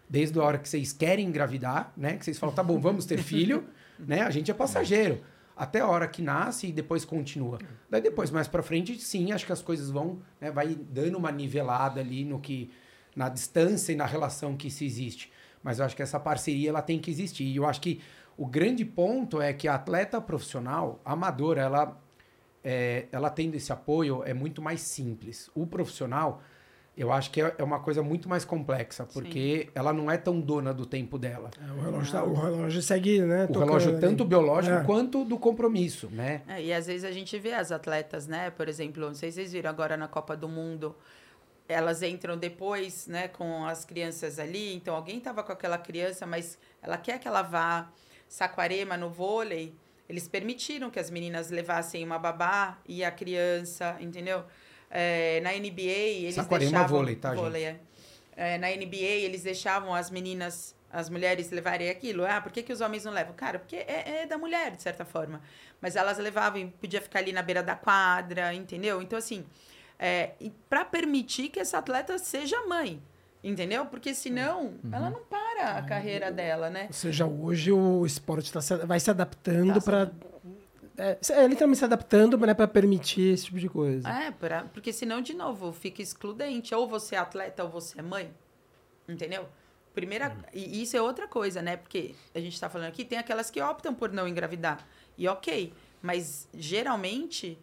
Desde 0.09 0.39
a 0.39 0.43
hora 0.43 0.59
que 0.59 0.69
vocês 0.69 0.93
querem 0.93 1.27
engravidar, 1.27 1.93
né? 1.97 2.17
Que 2.17 2.25
vocês 2.25 2.39
falam, 2.39 2.55
tá 2.55 2.63
bom, 2.63 2.81
vamos 2.81 3.05
ter 3.05 3.19
filho, 3.19 3.65
né? 3.99 4.23
A 4.23 4.31
gente 4.31 4.51
é 4.51 4.55
passageiro. 4.55 5.21
até 5.55 5.81
a 5.81 5.87
hora 5.87 6.09
que 6.09 6.23
nasce 6.23 6.69
e 6.69 6.73
depois 6.73 7.05
continua. 7.05 7.59
Daí 7.89 8.01
depois, 8.01 8.31
mais 8.31 8.49
para 8.49 8.63
frente, 8.63 8.99
sim, 8.99 9.31
acho 9.31 9.45
que 9.45 9.53
as 9.53 9.61
coisas 9.61 9.91
vão, 9.91 10.21
né, 10.41 10.51
vai 10.51 10.75
dando 10.75 11.19
uma 11.19 11.31
nivelada 11.31 12.01
ali 12.01 12.25
no 12.25 12.41
que 12.41 12.71
na 13.15 13.29
distância 13.29 13.93
e 13.93 13.97
na 13.97 14.07
relação 14.07 14.57
que 14.57 14.71
se 14.71 14.87
existe. 14.87 15.31
Mas 15.63 15.79
eu 15.79 15.85
acho 15.85 15.95
que 15.95 16.03
essa 16.03 16.19
parceria 16.19 16.71
ela 16.71 16.81
tem 16.81 16.99
que 16.99 17.11
existir. 17.11 17.45
E 17.45 17.57
eu 17.57 17.67
acho 17.67 17.81
que 17.81 18.01
o 18.39 18.47
grande 18.47 18.85
ponto 18.87 19.43
é 19.43 19.53
que 19.53 19.69
a 19.69 19.75
atleta 19.75 20.19
profissional, 20.19 20.99
amadora, 21.05 21.61
ela 21.61 22.01
é, 22.63 23.07
ela 23.11 23.31
tendo 23.31 23.55
esse 23.55 23.73
apoio 23.73 24.23
é 24.25 24.35
muito 24.35 24.61
mais 24.61 24.81
simples. 24.81 25.51
O 25.55 25.67
profissional, 25.67 26.43
eu 26.97 27.13
acho 27.13 27.31
que 27.31 27.41
é, 27.41 27.55
é 27.59 27.65
uma 27.65 27.81
coisa 27.81 28.03
muito 28.03 28.29
mais 28.29 28.45
complexa, 28.45 29.05
porque 29.05 29.65
Sim. 29.65 29.73
ela 29.75 29.93
não 29.93 30.11
é 30.11 30.17
tão 30.17 30.41
dona 30.41 30.73
do 30.75 30.85
tempo 30.85 31.19
dela. 31.19 31.51
É, 31.59 31.73
o, 31.73 31.81
relógio 31.81 32.13
tá, 32.13 32.25
o 32.25 32.35
relógio 32.35 32.83
segue, 32.83 33.23
né? 33.23 33.47
O 33.49 33.59
relógio 33.59 33.99
tanto 33.99 34.25
biológico 34.25 34.77
é. 34.77 34.85
quanto 34.85 35.25
do 35.25 35.39
compromisso, 35.39 36.09
né? 36.11 36.43
É, 36.47 36.63
e 36.63 36.73
às 36.73 36.87
vezes 36.87 37.05
a 37.05 37.13
gente 37.13 37.39
vê 37.39 37.55
as 37.55 37.73
atletas, 37.73 38.27
né? 38.27 38.51
Por 38.51 38.69
exemplo, 38.69 39.07
não 39.07 39.15
sei 39.15 39.31
se 39.31 39.37
vocês 39.37 39.53
viram 39.53 39.71
agora 39.71 39.97
na 39.97 40.09
Copa 40.09 40.37
do 40.37 40.49
Mundo, 40.49 40.95
elas 41.67 42.03
entram 42.03 42.37
depois, 42.37 43.07
né, 43.07 43.29
com 43.29 43.65
as 43.65 43.85
crianças 43.85 44.39
ali. 44.39 44.75
Então 44.75 44.95
alguém 44.95 45.19
estava 45.19 45.43
com 45.43 45.53
aquela 45.53 45.79
criança, 45.79 46.27
mas 46.27 46.59
ela 46.83 46.97
quer 46.99 47.19
que 47.19 47.29
ela 47.29 47.43
vá 47.43 47.91
Saquarema 48.29 48.97
no 48.97 49.11
vôlei. 49.11 49.75
Eles 50.11 50.27
permitiram 50.27 50.91
que 50.91 50.99
as 50.99 51.09
meninas 51.09 51.51
levassem 51.51 52.05
uma 52.05 52.19
babá 52.19 52.79
e 52.85 53.05
a 53.05 53.13
criança, 53.13 53.97
entendeu? 54.01 54.43
É, 54.91 55.41
na 55.41 55.53
NBA, 55.53 55.83
eles 55.83 56.35
Saquarema 56.35 56.71
deixavam... 56.71 56.99
vôlei, 56.99 57.15
tá, 57.15 57.33
vôlei, 57.33 57.63
gente? 57.63 57.81
É. 58.37 58.55
É, 58.55 58.59
na 58.59 58.67
NBA, 58.71 58.97
eles 58.97 59.45
deixavam 59.45 59.95
as 59.95 60.11
meninas, 60.11 60.75
as 60.93 61.09
mulheres 61.09 61.53
levarem 61.53 61.89
aquilo. 61.89 62.27
Ah, 62.27 62.41
por 62.41 62.51
que, 62.51 62.61
que 62.61 62.73
os 62.73 62.81
homens 62.81 63.05
não 63.05 63.13
levam? 63.13 63.33
Cara, 63.35 63.61
porque 63.61 63.77
é, 63.77 64.23
é 64.23 64.27
da 64.27 64.37
mulher, 64.37 64.73
de 64.73 64.83
certa 64.83 65.05
forma. 65.05 65.41
Mas 65.81 65.95
elas 65.95 66.19
levavam, 66.19 66.69
podia 66.81 67.01
ficar 67.01 67.21
ali 67.21 67.31
na 67.31 67.41
beira 67.43 67.63
da 67.63 67.77
quadra, 67.77 68.53
entendeu? 68.53 69.01
Então, 69.01 69.17
assim, 69.17 69.47
é, 69.97 70.33
para 70.69 70.85
permitir 70.85 71.51
que 71.51 71.61
essa 71.61 71.79
atleta 71.79 72.19
seja 72.19 72.67
mãe. 72.67 73.01
Entendeu? 73.43 73.87
Porque 73.87 74.15
senão 74.15 74.75
uhum. 74.85 74.91
ela 74.93 75.09
não 75.09 75.21
para 75.21 75.79
a 75.79 75.83
carreira 75.83 76.31
dela, 76.31 76.69
né? 76.69 76.87
Ou 76.89 76.93
seja, 76.93 77.27
hoje 77.27 77.73
o 77.73 78.05
esporte 78.05 78.53
tá 78.53 78.61
se, 78.61 78.77
vai 78.77 79.01
se 79.01 79.11
adaptando 79.11 79.75
tá 79.75 79.81
para. 79.81 80.13
É, 80.99 81.19
é, 81.31 81.47
literalmente 81.47 81.79
se 81.79 81.85
adaptando 81.85 82.37
né, 82.37 82.53
para 82.53 82.69
permitir 82.69 83.33
esse 83.33 83.47
tipo 83.47 83.59
de 83.59 83.69
coisa. 83.69 84.07
É, 84.07 84.31
pra, 84.31 84.65
porque 84.65 84.93
senão, 84.93 85.23
de 85.23 85.33
novo, 85.33 85.73
fica 85.73 86.03
excludente. 86.03 86.75
Ou 86.75 86.87
você 86.87 87.15
é 87.15 87.19
atleta 87.19 87.65
ou 87.65 87.71
você 87.71 87.99
é 87.99 88.03
mãe. 88.03 88.31
Entendeu? 89.09 89.49
Primeira, 89.95 90.29
uhum. 90.29 90.43
E 90.53 90.83
isso 90.83 90.95
é 90.95 91.01
outra 91.01 91.27
coisa, 91.27 91.63
né? 91.63 91.79
Porque 91.79 92.15
a 92.35 92.41
gente 92.41 92.53
está 92.53 92.69
falando 92.69 92.89
aqui, 92.89 93.07
tem 93.07 93.19
aquelas 93.19 93.51
que 93.51 93.63
optam 93.63 93.95
por 93.95 94.13
não 94.13 94.29
engravidar. 94.29 94.87
E 95.17 95.27
ok. 95.27 95.73
Mas 96.03 96.47
geralmente 96.53 97.59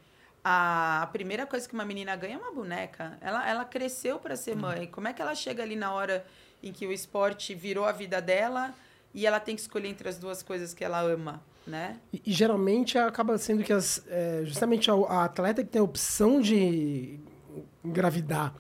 a 0.50 1.08
primeira 1.08 1.46
coisa 1.46 1.68
que 1.68 1.74
uma 1.74 1.84
menina 1.84 2.16
ganha 2.16 2.36
é 2.36 2.38
uma 2.38 2.54
boneca. 2.54 3.18
Ela, 3.20 3.50
ela 3.50 3.66
cresceu 3.66 4.18
para 4.18 4.38
ser 4.38 4.56
mãe. 4.56 4.88
Como 4.88 5.06
é 5.06 5.12
que 5.12 5.22
ela 5.22 5.36
chega 5.36 5.62
ali 5.62 5.76
na 5.76 5.92
hora 5.92 6.26
em 6.64 6.72
que 6.72 6.88
o 6.88 6.92
esporte 6.94 7.54
virou 7.54 7.84
a 7.84 7.92
vida 7.92 8.22
dela 8.22 8.74
e 9.14 9.28
ela 9.28 9.42
tem 9.42 9.56
que 9.56 9.62
escolher 9.62 9.90
entre 9.90 10.08
as 10.08 10.18
duas 10.18 10.42
coisas 10.42 10.74
que 10.74 10.86
ela 10.86 11.02
ama, 11.02 11.42
né? 11.66 11.98
E, 12.14 12.22
e 12.28 12.32
geralmente 12.32 12.98
acaba 12.98 13.38
sendo 13.38 13.62
que 13.62 13.74
as, 13.74 14.02
é, 14.08 14.44
justamente 14.46 14.90
a, 14.90 14.94
a, 14.94 15.26
atleta 15.26 15.66
que 15.66 15.70
tem 15.70 15.82
a 15.82 15.84
opção 15.84 16.40
de 16.40 17.20
engravidar 17.84 18.54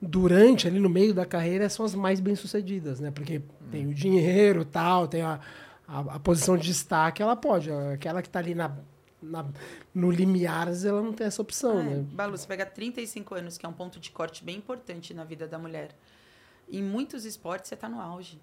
durante, 0.00 0.68
ali 0.68 0.78
no 0.78 0.88
meio 0.88 1.12
da 1.12 1.26
carreira, 1.26 1.68
são 1.68 1.84
as 1.84 1.96
mais 1.96 2.20
bem-sucedidas, 2.20 3.00
né? 3.00 3.10
Porque 3.10 3.38
hum. 3.38 3.70
tem 3.72 3.86
o 3.88 3.94
dinheiro 3.94 4.64
tal, 4.64 5.08
tem 5.08 5.22
a, 5.22 5.40
a, 5.88 5.98
a, 5.98 6.20
posição 6.20 6.56
de 6.56 6.68
destaque, 6.68 7.20
ela 7.20 7.34
pode. 7.34 7.72
Aquela 7.92 8.22
que 8.22 8.28
está 8.28 8.38
ali 8.38 8.54
na 8.54 8.70
na, 9.24 9.46
no 9.94 10.10
limiares 10.10 10.84
ela 10.84 11.02
não 11.02 11.12
tem 11.12 11.26
essa 11.26 11.40
opção, 11.40 11.80
é, 11.80 11.82
né? 11.82 12.04
Balu, 12.12 12.36
você 12.36 12.46
pega 12.46 12.66
35 12.66 13.34
anos, 13.34 13.58
que 13.58 13.64
é 13.64 13.68
um 13.68 13.72
ponto 13.72 13.98
de 13.98 14.10
corte 14.10 14.44
bem 14.44 14.56
importante 14.56 15.14
na 15.14 15.24
vida 15.24 15.48
da 15.48 15.58
mulher. 15.58 15.96
Em 16.70 16.82
muitos 16.82 17.24
esportes 17.24 17.68
você 17.68 17.74
está 17.74 17.88
no 17.88 18.00
auge. 18.00 18.40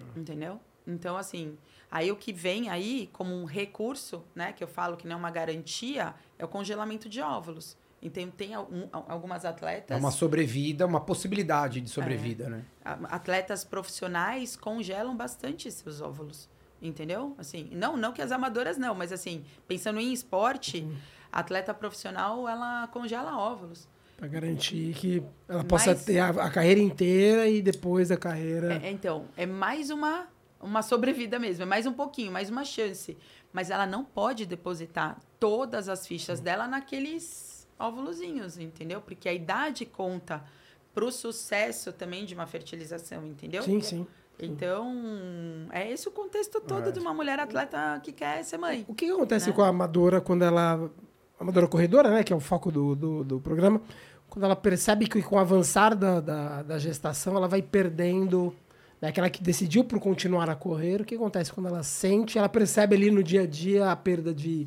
Uhum. 0.00 0.06
Entendeu? 0.16 0.60
Então, 0.86 1.16
assim, 1.16 1.58
aí 1.90 2.10
o 2.10 2.16
que 2.16 2.32
vem 2.32 2.70
aí 2.70 3.10
como 3.12 3.34
um 3.34 3.44
recurso, 3.44 4.24
né, 4.34 4.52
que 4.52 4.64
eu 4.64 4.68
falo 4.68 4.96
que 4.96 5.06
não 5.06 5.16
é 5.16 5.18
uma 5.18 5.30
garantia, 5.30 6.14
é 6.38 6.44
o 6.44 6.48
congelamento 6.48 7.08
de 7.08 7.20
óvulos. 7.20 7.76
Então, 8.00 8.30
tem 8.30 8.54
algum, 8.54 8.88
algumas 8.92 9.44
atletas. 9.44 9.96
É 9.96 10.00
uma 10.00 10.12
sobrevida, 10.12 10.86
uma 10.86 11.00
possibilidade 11.00 11.80
de 11.80 11.90
sobrevida, 11.90 12.44
é, 12.44 12.48
né? 12.48 12.64
Atletas 12.84 13.64
profissionais 13.64 14.56
congelam 14.56 15.16
bastante 15.16 15.70
seus 15.70 16.00
óvulos. 16.00 16.48
Entendeu? 16.80 17.34
Assim, 17.38 17.68
não, 17.72 17.96
não 17.96 18.12
que 18.12 18.22
as 18.22 18.30
amadoras 18.30 18.78
não, 18.78 18.94
mas 18.94 19.12
assim, 19.12 19.44
pensando 19.66 19.98
em 19.98 20.12
esporte, 20.12 20.80
uhum. 20.80 20.96
atleta 21.32 21.74
profissional, 21.74 22.48
ela 22.48 22.86
congela 22.88 23.36
óvulos. 23.36 23.88
Para 24.16 24.28
garantir 24.28 24.94
que 24.94 25.22
ela 25.48 25.64
possa 25.64 25.90
mas, 25.90 26.04
ter 26.04 26.18
a, 26.18 26.28
a, 26.30 26.50
carreira 26.50 26.80
inteira 26.80 27.48
e 27.48 27.62
depois 27.62 28.08
da 28.08 28.16
carreira. 28.16 28.80
É, 28.82 28.90
então, 28.90 29.26
é 29.36 29.46
mais 29.46 29.90
uma, 29.90 30.26
uma 30.60 30.82
sobrevida 30.82 31.38
mesmo, 31.38 31.62
é 31.62 31.66
mais 31.66 31.86
um 31.86 31.92
pouquinho, 31.92 32.32
mais 32.32 32.50
uma 32.50 32.64
chance. 32.64 33.16
Mas 33.52 33.70
ela 33.70 33.86
não 33.86 34.04
pode 34.04 34.44
depositar 34.44 35.18
todas 35.38 35.88
as 35.88 36.06
fichas 36.06 36.38
uhum. 36.38 36.44
dela 36.44 36.66
naqueles 36.68 37.66
óvulozinhos, 37.78 38.58
entendeu? 38.58 39.00
Porque 39.00 39.28
a 39.28 39.32
idade 39.32 39.86
conta 39.86 40.44
para 40.92 41.04
o 41.04 41.12
sucesso 41.12 41.92
também 41.92 42.24
de 42.24 42.34
uma 42.34 42.46
fertilização, 42.46 43.24
entendeu? 43.24 43.62
Sim, 43.62 43.80
sim. 43.80 44.06
Então, 44.40 45.66
é 45.72 45.90
esse 45.90 46.06
o 46.08 46.12
contexto 46.12 46.60
todo 46.60 46.88
é. 46.88 46.92
de 46.92 47.00
uma 47.00 47.12
mulher 47.12 47.38
atleta 47.40 48.00
que 48.02 48.12
quer 48.12 48.44
ser 48.44 48.58
mãe. 48.58 48.84
O 48.86 48.94
que, 48.94 49.10
acontece 49.10 49.48
né? 49.48 49.54
com 49.54 49.62
a 49.62 49.68
amadora 49.68 50.20
quando 50.20 50.42
ela. 50.42 50.90
A 51.38 51.42
amadora 51.42 51.66
corredora, 51.66 52.10
né? 52.10 52.22
Que 52.22 52.32
é 52.32 52.36
o 52.36 52.40
foco 52.40 52.70
do, 52.70 52.94
do, 52.94 53.24
do, 53.24 53.40
programa. 53.40 53.80
Quando 54.28 54.44
ela 54.44 54.54
percebe 54.54 55.06
que 55.06 55.22
com 55.22 55.36
o 55.36 55.38
avançar 55.38 55.94
da, 55.96 56.20
da, 56.20 56.62
da 56.62 56.78
gestação 56.78 57.36
ela 57.36 57.48
vai 57.48 57.62
perdendo. 57.62 58.54
Né, 59.00 59.10
aquela 59.10 59.30
que 59.30 59.40
decidiu 59.40 59.84
por 59.84 60.00
continuar 60.00 60.50
a 60.50 60.56
correr, 60.56 61.00
o 61.00 61.04
que 61.04 61.14
acontece 61.14 61.52
quando 61.52 61.68
ela 61.68 61.84
sente, 61.84 62.36
ela 62.36 62.48
percebe 62.48 62.96
ali 62.96 63.12
no 63.12 63.22
dia 63.22 63.42
a 63.42 63.46
dia 63.46 63.92
a 63.92 63.94
perda 63.94 64.34
de, 64.34 64.66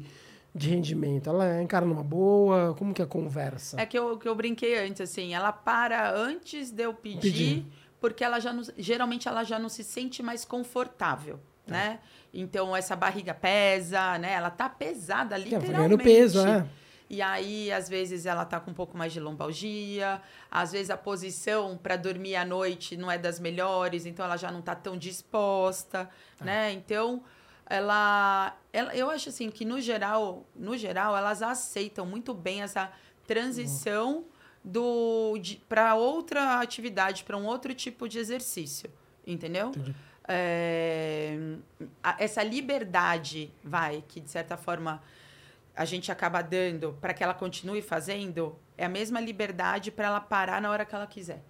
de 0.56 0.70
rendimento? 0.70 1.30
Ela 1.30 1.62
encara 1.62 1.86
numa 1.86 2.02
boa? 2.02 2.74
Como 2.76 2.94
que 2.94 3.02
é 3.02 3.06
a 3.06 3.08
conversa? 3.08 3.80
É 3.80 3.86
que 3.86 4.00
eu, 4.00 4.18
que 4.18 4.30
eu 4.30 4.34
brinquei 4.34 4.80
antes, 4.80 5.02
assim, 5.02 5.34
ela 5.34 5.52
para 5.52 6.16
antes 6.16 6.72
de 6.72 6.82
eu 6.82 6.94
pedir. 6.94 7.20
pedir 7.20 7.66
porque 8.02 8.24
ela 8.24 8.40
já 8.40 8.52
não, 8.52 8.64
geralmente 8.78 9.28
ela 9.28 9.44
já 9.44 9.60
não 9.60 9.70
se 9.70 9.84
sente 9.84 10.24
mais 10.24 10.44
confortável, 10.44 11.40
tá. 11.66 11.74
né? 11.74 12.00
Então 12.34 12.76
essa 12.76 12.96
barriga 12.96 13.34
pesa, 13.34 14.18
né? 14.18 14.34
Ela 14.34 14.50
tá 14.50 14.68
pesada 14.68 15.38
literalmente. 15.38 15.98
Tá 15.98 16.04
peso, 16.04 16.46
é. 16.46 16.68
E 17.08 17.22
aí, 17.22 17.70
às 17.74 17.90
vezes, 17.90 18.26
ela 18.26 18.46
tá 18.46 18.58
com 18.58 18.72
um 18.72 18.74
pouco 18.74 18.98
mais 18.98 19.12
de 19.12 19.20
lombalgia, 19.20 20.22
às 20.50 20.72
vezes 20.72 20.90
a 20.90 20.96
posição 20.96 21.78
para 21.78 21.98
dormir 21.98 22.38
à 22.38 22.46
noite 22.46 22.96
não 22.96 23.12
é 23.12 23.18
das 23.18 23.38
melhores, 23.38 24.06
então 24.06 24.24
ela 24.24 24.38
já 24.38 24.50
não 24.50 24.62
tá 24.62 24.74
tão 24.76 24.98
disposta, 24.98 26.10
tá. 26.38 26.46
né? 26.46 26.72
Então, 26.72 27.22
ela, 27.70 28.58
ela, 28.72 28.96
eu 28.96 29.10
acho 29.10 29.28
assim 29.28 29.52
que 29.52 29.66
no 29.66 29.82
geral, 29.82 30.48
no 30.56 30.78
geral, 30.78 31.16
elas 31.16 31.42
aceitam 31.42 32.06
muito 32.06 32.34
bem 32.34 32.62
essa 32.62 32.90
transição 33.28 34.20
uhum 34.20 34.31
do 34.64 35.34
para 35.68 35.96
outra 35.96 36.60
atividade, 36.60 37.24
para 37.24 37.38
um 37.38 37.46
outro 37.46 37.74
tipo 37.74 38.08
de 38.08 38.20
exercício, 38.20 38.92
entendeu? 39.26 39.72
É, 40.28 41.36
essa 42.20 42.44
liberdade, 42.44 43.52
vai, 43.64 44.04
que 44.08 44.20
de 44.20 44.30
certa 44.30 44.56
forma 44.56 45.02
a 45.76 45.86
gente 45.86 46.12
acaba 46.12 46.42
dando 46.42 46.98
para 47.02 47.14
que 47.14 47.24
ela 47.24 47.34
continue 47.34 47.82
fazendo, 47.82 48.56
é 48.78 48.86
a 48.86 48.90
mesma 48.90 49.20
liberdade 49.20 49.92
para 49.92 50.08
ela 50.08 50.20
parar 50.20 50.62
na 50.62 50.70
hora 50.70 50.86
que 50.86 50.94
ela 50.94 51.08
quiser. 51.08 51.44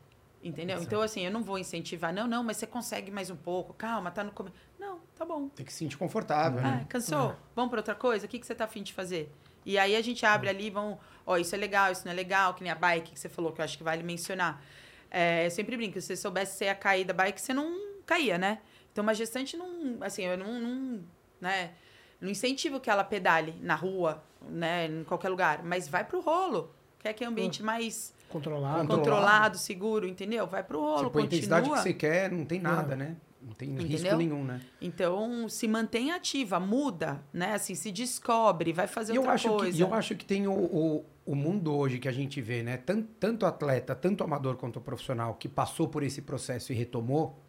Entendeu? 0.43 0.77
Certo. 0.77 0.87
Então, 0.87 1.01
assim, 1.01 1.21
eu 1.21 1.31
não 1.31 1.43
vou 1.43 1.59
incentivar, 1.59 2.11
não, 2.11 2.27
não, 2.27 2.43
mas 2.43 2.57
você 2.57 2.65
consegue 2.65 3.11
mais 3.11 3.29
um 3.29 3.35
pouco, 3.35 3.73
calma, 3.73 4.09
tá 4.09 4.23
no 4.23 4.31
começo. 4.31 4.55
Não, 4.79 4.99
tá 5.15 5.23
bom. 5.23 5.49
Tem 5.49 5.63
que 5.63 5.71
se 5.71 5.79
sentir 5.79 5.97
confortável, 5.97 6.59
ah, 6.59 6.63
né? 6.63 6.85
Cansou? 6.89 7.31
É. 7.31 7.35
Vamos 7.55 7.69
para 7.69 7.79
outra 7.79 7.93
coisa? 7.93 8.25
O 8.25 8.29
que, 8.29 8.39
que 8.39 8.45
você 8.47 8.55
tá 8.55 8.65
afim 8.65 8.81
de 8.81 8.91
fazer? 8.91 9.31
E 9.63 9.77
aí 9.77 9.95
a 9.95 10.01
gente 10.01 10.25
abre 10.25 10.49
ali, 10.49 10.71
vão, 10.71 10.97
ó, 11.25 11.33
oh, 11.33 11.37
isso 11.37 11.53
é 11.55 11.57
legal, 11.57 11.91
isso 11.91 12.05
não 12.05 12.11
é 12.11 12.15
legal, 12.15 12.53
que 12.53 12.63
nem 12.63 12.71
a 12.71 12.75
bike 12.75 13.11
que 13.11 13.19
você 13.19 13.29
falou, 13.29 13.51
que 13.51 13.61
eu 13.61 13.65
acho 13.65 13.77
que 13.77 13.83
vale 13.83 14.03
mencionar. 14.03 14.63
É, 15.09 15.45
eu 15.45 15.51
sempre 15.51 15.75
brinco, 15.75 15.99
se 15.99 16.07
você 16.07 16.15
soubesse 16.15 16.57
ser 16.57 16.69
a 16.69 16.75
cair 16.75 17.05
da 17.05 17.13
bike, 17.13 17.39
você 17.39 17.53
não 17.53 17.77
caía, 18.05 18.37
né? 18.37 18.59
Então, 18.91 19.03
uma 19.03 19.13
gestante 19.13 19.55
não, 19.55 19.97
assim, 20.01 20.23
eu 20.23 20.37
não, 20.37 20.59
não, 20.59 20.99
né, 21.39 21.71
não 22.19 22.29
incentivo 22.29 22.79
que 22.79 22.89
ela 22.89 23.03
pedale 23.03 23.55
na 23.61 23.75
rua, 23.75 24.23
né, 24.49 24.87
em 24.87 25.03
qualquer 25.03 25.29
lugar, 25.29 25.63
mas 25.63 25.87
vai 25.87 26.03
pro 26.03 26.21
rolo, 26.21 26.73
que 26.99 27.07
é 27.07 27.13
que 27.13 27.23
é 27.23 27.27
um 27.27 27.31
ambiente 27.31 27.63
mais 27.63 28.13
controlado, 28.29 28.87
controlado, 28.87 29.57
seguro, 29.57 30.07
entendeu? 30.07 30.45
Vai 30.47 30.63
pro 30.63 30.79
rolo, 30.79 30.97
tipo, 30.97 31.11
continua. 31.11 31.23
a 31.23 31.25
intensidade 31.25 31.69
que 31.69 31.77
você 31.77 31.93
quer, 31.93 32.31
não 32.31 32.45
tem 32.45 32.59
nada, 32.59 32.95
né? 32.95 33.15
Não 33.41 33.53
tem 33.53 33.69
Entendeu? 33.69 33.87
risco 33.87 34.15
nenhum, 34.15 34.43
né? 34.43 34.61
Então, 34.79 35.49
se 35.49 35.67
mantém 35.67 36.11
ativa, 36.11 36.59
muda, 36.59 37.23
né? 37.33 37.53
Assim, 37.53 37.73
se 37.73 37.91
descobre, 37.91 38.71
vai 38.71 38.87
fazer 38.87 39.13
e 39.13 39.17
outra 39.17 39.31
eu 39.31 39.35
acho 39.35 39.49
coisa. 39.49 39.71
Que, 39.71 39.77
e 39.77 39.81
eu 39.81 39.93
acho 39.93 40.15
que 40.15 40.25
tem 40.25 40.47
o, 40.47 40.53
o, 40.53 41.05
o, 41.25 41.35
mundo 41.35 41.73
hoje 41.73 41.97
que 41.97 42.07
a 42.07 42.11
gente 42.11 42.39
vê, 42.39 42.61
né? 42.61 42.77
Tanto, 42.77 43.07
tanto 43.19 43.45
atleta, 43.45 43.95
tanto 43.95 44.23
amador 44.23 44.57
quanto 44.57 44.79
profissional 44.79 45.33
que 45.35 45.49
passou 45.49 45.87
por 45.87 46.03
esse 46.03 46.21
processo 46.21 46.71
e 46.71 46.75
retomou, 46.75 47.39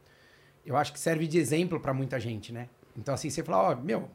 eu 0.64 0.76
acho 0.76 0.92
que 0.92 0.98
serve 0.98 1.26
de 1.26 1.38
exemplo 1.38 1.78
para 1.78 1.92
muita 1.92 2.18
gente, 2.18 2.52
né? 2.52 2.68
Então, 2.96 3.14
assim, 3.14 3.28
você 3.28 3.42
fala, 3.42 3.70
ó, 3.70 3.76
meu, 3.76 4.08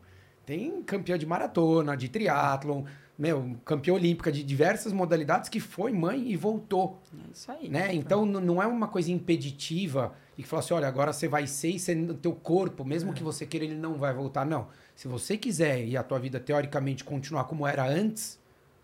tem 0.46 0.82
campeã 0.82 1.18
de 1.18 1.26
maratona, 1.26 1.96
de 1.96 2.10
triatlon, 2.10 2.86
meu, 3.18 3.56
campeã 3.66 3.94
olímpica 3.94 4.32
de 4.32 4.44
diversas 4.44 4.94
modalidades 4.94 5.50
que 5.50 5.60
foi 5.60 5.92
mãe 5.92 6.30
e 6.32 6.36
voltou. 6.38 7.02
É 7.14 7.32
isso 7.34 7.52
aí. 7.52 7.68
Né? 7.70 7.94
Então 7.96 8.26
n- 8.26 8.40
não 8.40 8.62
é 8.62 8.68
uma 8.68 8.88
coisa 8.88 9.12
impeditiva 9.12 10.14
e 10.38 10.44
que 10.44 10.48
fala 10.48 10.60
assim, 10.62 10.74
olha, 10.76 10.88
agora 10.88 11.12
você 11.12 11.28
vai 11.28 11.48
ser 11.48 11.70
e 11.72 11.80
você, 11.80 11.96
o 11.96 12.14
teu 12.14 12.34
corpo, 12.34 12.86
mesmo 12.86 13.14
que 13.14 13.24
você 13.24 13.46
queira, 13.46 13.66
ele 13.66 13.76
não 13.76 13.96
vai 13.96 14.14
voltar. 14.14 14.46
Não. 14.46 14.68
Se 14.96 15.08
você 15.08 15.36
quiser 15.36 15.84
e 15.84 15.98
a 15.98 16.04
tua 16.04 16.20
vida 16.20 16.40
teoricamente 16.40 17.04
continuar 17.04 17.46
como 17.46 17.66
era 17.66 17.84
antes, 17.88 18.40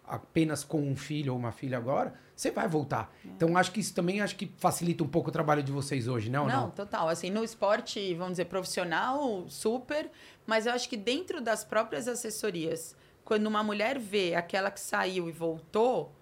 apenas 0.06 0.64
com 0.64 0.82
um 0.82 0.96
filho 0.96 1.32
ou 1.34 1.40
uma 1.40 1.52
filha 1.52 1.78
agora, 1.78 2.14
você 2.36 2.50
vai 2.52 2.68
voltar. 2.68 3.14
Então 3.24 3.56
acho 3.56 3.72
que 3.72 3.80
isso 3.80 3.94
também 3.94 4.20
acho 4.22 4.36
que 4.36 4.52
facilita 4.58 5.04
um 5.04 5.08
pouco 5.08 5.30
o 5.30 5.32
trabalho 5.32 5.62
de 5.64 5.72
vocês 5.72 6.08
hoje, 6.08 6.30
não? 6.30 6.48
Não, 6.48 6.62
não? 6.64 6.70
total. 6.72 7.08
Assim, 7.08 7.30
no 7.30 7.44
esporte, 7.44 8.14
vamos 8.16 8.34
dizer, 8.34 8.46
profissional, 8.46 9.46
super. 9.48 10.10
Mas 10.46 10.66
eu 10.66 10.74
acho 10.74 10.90
que 10.90 10.98
dentro 10.98 11.40
das 11.40 11.64
próprias 11.64 12.08
assessorias, 12.08 12.96
quando 13.34 13.48
uma 13.48 13.64
mulher 13.64 13.98
vê 13.98 14.36
aquela 14.36 14.70
que 14.70 14.80
saiu 14.80 15.28
e 15.28 15.32
voltou, 15.32 16.14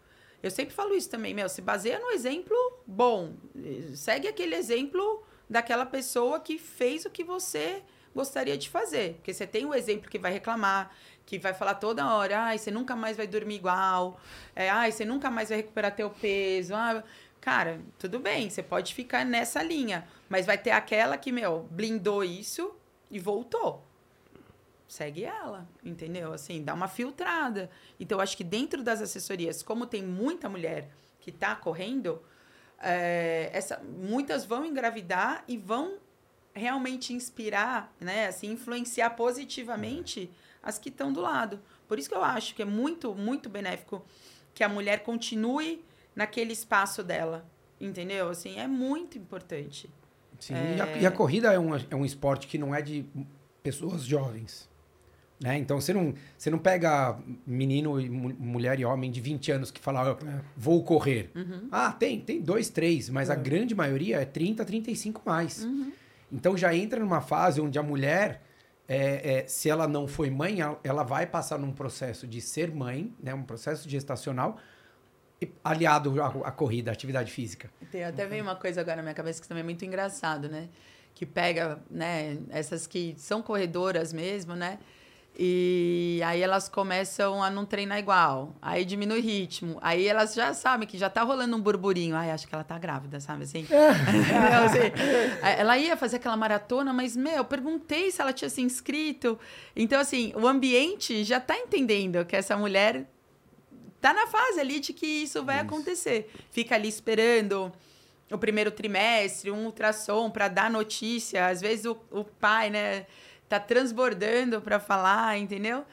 eu 0.41 0.49
sempre 0.49 0.73
falo 0.73 0.95
isso 0.95 1.09
também, 1.09 1.33
meu, 1.33 1.49
se 1.49 1.61
baseia 1.61 1.99
no 1.99 2.09
exemplo 2.09 2.55
bom. 2.87 3.33
Segue 3.93 4.29
aquele 4.29 4.55
exemplo 4.55 5.21
daquela 5.49 5.85
pessoa 5.85 6.39
que 6.39 6.57
fez 6.57 7.03
o 7.03 7.09
que 7.09 7.21
você 7.21 7.83
gostaria 8.15 8.57
de 8.57 8.69
fazer. 8.69 9.15
Porque 9.15 9.33
você 9.33 9.45
tem 9.45 9.65
o 9.65 9.75
exemplo 9.75 10.09
que 10.09 10.17
vai 10.17 10.31
reclamar, 10.31 10.95
que 11.25 11.37
vai 11.37 11.53
falar 11.53 11.75
toda 11.75 12.15
hora, 12.15 12.43
ai, 12.43 12.57
você 12.57 12.71
nunca 12.71 12.95
mais 12.95 13.17
vai 13.17 13.27
dormir 13.27 13.55
igual, 13.55 14.17
é, 14.55 14.69
ai, 14.69 14.89
você 14.93 15.03
nunca 15.03 15.29
mais 15.29 15.49
vai 15.49 15.57
recuperar 15.57 15.93
teu 15.93 16.09
peso. 16.09 16.73
Ah, 16.73 17.03
cara, 17.41 17.81
tudo 17.99 18.19
bem, 18.19 18.49
você 18.49 18.63
pode 18.63 18.95
ficar 18.95 19.25
nessa 19.25 19.61
linha, 19.61 20.07
mas 20.29 20.45
vai 20.45 20.57
ter 20.57 20.71
aquela 20.71 21.17
que, 21.17 21.29
meu, 21.29 21.67
blindou 21.69 22.23
isso 22.23 22.73
e 23.09 23.19
voltou. 23.19 23.90
Segue 24.91 25.23
ela, 25.23 25.65
entendeu? 25.85 26.33
Assim, 26.33 26.61
dá 26.61 26.73
uma 26.73 26.89
filtrada. 26.89 27.69
Então, 27.97 28.17
eu 28.17 28.21
acho 28.21 28.35
que 28.35 28.43
dentro 28.43 28.83
das 28.83 29.01
assessorias, 29.01 29.63
como 29.63 29.85
tem 29.85 30.03
muita 30.03 30.49
mulher 30.49 30.89
que 31.21 31.31
tá 31.31 31.55
correndo, 31.55 32.21
é, 32.77 33.49
essa, 33.53 33.81
muitas 33.81 34.43
vão 34.43 34.65
engravidar 34.65 35.45
e 35.47 35.55
vão 35.55 35.93
realmente 36.53 37.13
inspirar, 37.13 37.95
né? 38.01 38.27
Assim, 38.27 38.51
influenciar 38.51 39.11
positivamente 39.11 40.29
as 40.61 40.77
que 40.77 40.89
estão 40.89 41.13
do 41.13 41.21
lado. 41.21 41.61
Por 41.87 41.97
isso 41.97 42.09
que 42.09 42.15
eu 42.15 42.21
acho 42.21 42.53
que 42.53 42.61
é 42.61 42.65
muito, 42.65 43.15
muito 43.15 43.49
benéfico 43.49 44.05
que 44.53 44.61
a 44.61 44.67
mulher 44.67 45.03
continue 45.03 45.85
naquele 46.13 46.51
espaço 46.51 47.01
dela, 47.01 47.49
entendeu? 47.79 48.27
Assim, 48.27 48.59
é 48.59 48.67
muito 48.67 49.17
importante. 49.17 49.89
Sim, 50.37 50.53
e, 50.53 50.81
a, 50.81 50.97
e 50.97 51.05
a 51.05 51.11
corrida 51.11 51.53
é 51.53 51.57
um, 51.57 51.73
é 51.77 51.95
um 51.95 52.03
esporte 52.03 52.45
que 52.45 52.57
não 52.57 52.75
é 52.75 52.81
de 52.81 53.05
pessoas 53.63 54.03
jovens. 54.03 54.69
Né? 55.41 55.57
Então 55.57 55.81
você 55.81 55.91
não, 55.91 56.13
você 56.37 56.49
não 56.51 56.59
pega 56.59 57.17
menino, 57.47 57.99
e 57.99 58.07
mu- 58.09 58.35
mulher 58.37 58.79
e 58.79 58.85
homem 58.85 59.09
de 59.09 59.19
20 59.19 59.51
anos 59.51 59.71
que 59.71 59.79
falam, 59.81 60.03
"Ah, 60.03 60.41
vou 60.55 60.83
correr. 60.83 61.31
Ah, 61.71 61.91
tem, 61.91 62.21
tem 62.21 62.39
dois, 62.41 62.69
três, 62.69 63.09
mas 63.09 63.29
a 63.29 63.35
grande 63.35 63.73
maioria 63.73 64.21
é 64.21 64.25
30, 64.25 64.63
35 64.63 65.21
mais. 65.25 65.67
Então 66.31 66.55
já 66.55 66.75
entra 66.75 66.99
numa 66.99 67.21
fase 67.21 67.59
onde 67.59 67.79
a 67.79 67.83
mulher, 67.83 68.41
é, 68.87 69.39
é, 69.39 69.47
se 69.47 69.67
ela 69.67 69.87
não 69.87 70.07
foi 70.07 70.29
mãe, 70.29 70.57
ela- 70.83 71.03
vai 71.03 71.25
passar 71.25 71.57
num 71.57 71.71
processo 71.71 72.27
de 72.27 72.39
ser 72.39 72.69
mãe, 72.71 73.11
né? 73.21 73.33
um 73.33 73.43
processo 73.43 73.89
gestacional, 73.89 74.57
aliado 75.63 76.21
à, 76.21 76.27
à 76.27 76.51
corrida, 76.51 76.91
à 76.91 76.93
atividade 76.93 77.31
física. 77.31 77.69
Tem 77.91 78.03
até 78.03 78.27
veio 78.27 78.43
uma 78.43 78.55
coisa 78.55 78.79
agora 78.81 78.97
na 78.97 79.01
minha 79.03 79.15
cabeça 79.15 79.41
que 79.41 79.47
também 79.47 79.61
é 79.61 79.63
muito 79.63 79.83
engraçado, 79.83 80.47
né? 80.47 80.69
Que 81.15 81.25
pega, 81.25 81.79
né, 81.89 82.37
essas 82.49 82.87
que 82.87 83.15
são 83.17 83.41
corredoras 83.41 84.13
mesmo, 84.13 84.55
né? 84.55 84.77
E 85.37 86.21
aí 86.25 86.41
elas 86.41 86.67
começam 86.67 87.41
a 87.41 87.49
não 87.49 87.65
treinar 87.65 87.97
igual. 87.97 88.53
Aí 88.61 88.83
diminui 88.83 89.19
o 89.19 89.21
ritmo. 89.21 89.77
Aí 89.81 90.05
elas 90.05 90.33
já 90.33 90.53
sabem 90.53 90.87
que 90.87 90.97
já 90.97 91.09
tá 91.09 91.23
rolando 91.23 91.55
um 91.55 91.59
burburinho. 91.59 92.15
Ai, 92.15 92.31
acho 92.31 92.47
que 92.47 92.53
ela 92.53 92.63
tá 92.63 92.77
grávida, 92.77 93.19
sabe 93.19 93.43
assim? 93.43 93.59
Entendeu? 93.65 94.63
Assim, 94.65 94.79
ela 95.41 95.77
ia 95.77 95.95
fazer 95.95 96.17
aquela 96.17 96.35
maratona, 96.35 96.93
mas, 96.93 97.15
meu, 97.15 97.37
eu 97.37 97.45
perguntei 97.45 98.11
se 98.11 98.21
ela 98.21 98.33
tinha 98.33 98.49
se 98.49 98.61
inscrito. 98.61 99.39
Então, 99.75 99.99
assim, 99.99 100.33
o 100.35 100.45
ambiente 100.45 101.23
já 101.23 101.39
tá 101.39 101.57
entendendo 101.57 102.25
que 102.25 102.35
essa 102.35 102.57
mulher 102.57 103.09
tá 104.01 104.13
na 104.13 104.27
fase 104.27 104.59
ali 104.59 104.79
de 104.79 104.91
que 104.91 105.05
isso 105.05 105.43
vai 105.45 105.59
acontecer. 105.59 106.29
Fica 106.49 106.75
ali 106.75 106.89
esperando 106.89 107.71
o 108.29 108.37
primeiro 108.37 108.71
trimestre, 108.71 109.51
um 109.51 109.65
ultrassom 109.65 110.29
para 110.29 110.47
dar 110.47 110.69
notícia. 110.69 111.47
Às 111.47 111.61
vezes 111.61 111.85
o, 111.85 111.97
o 112.09 112.23
pai, 112.23 112.69
né, 112.69 113.05
tá 113.51 113.59
transbordando 113.59 114.61
para 114.61 114.79
falar, 114.79 115.37
entendeu? 115.37 115.83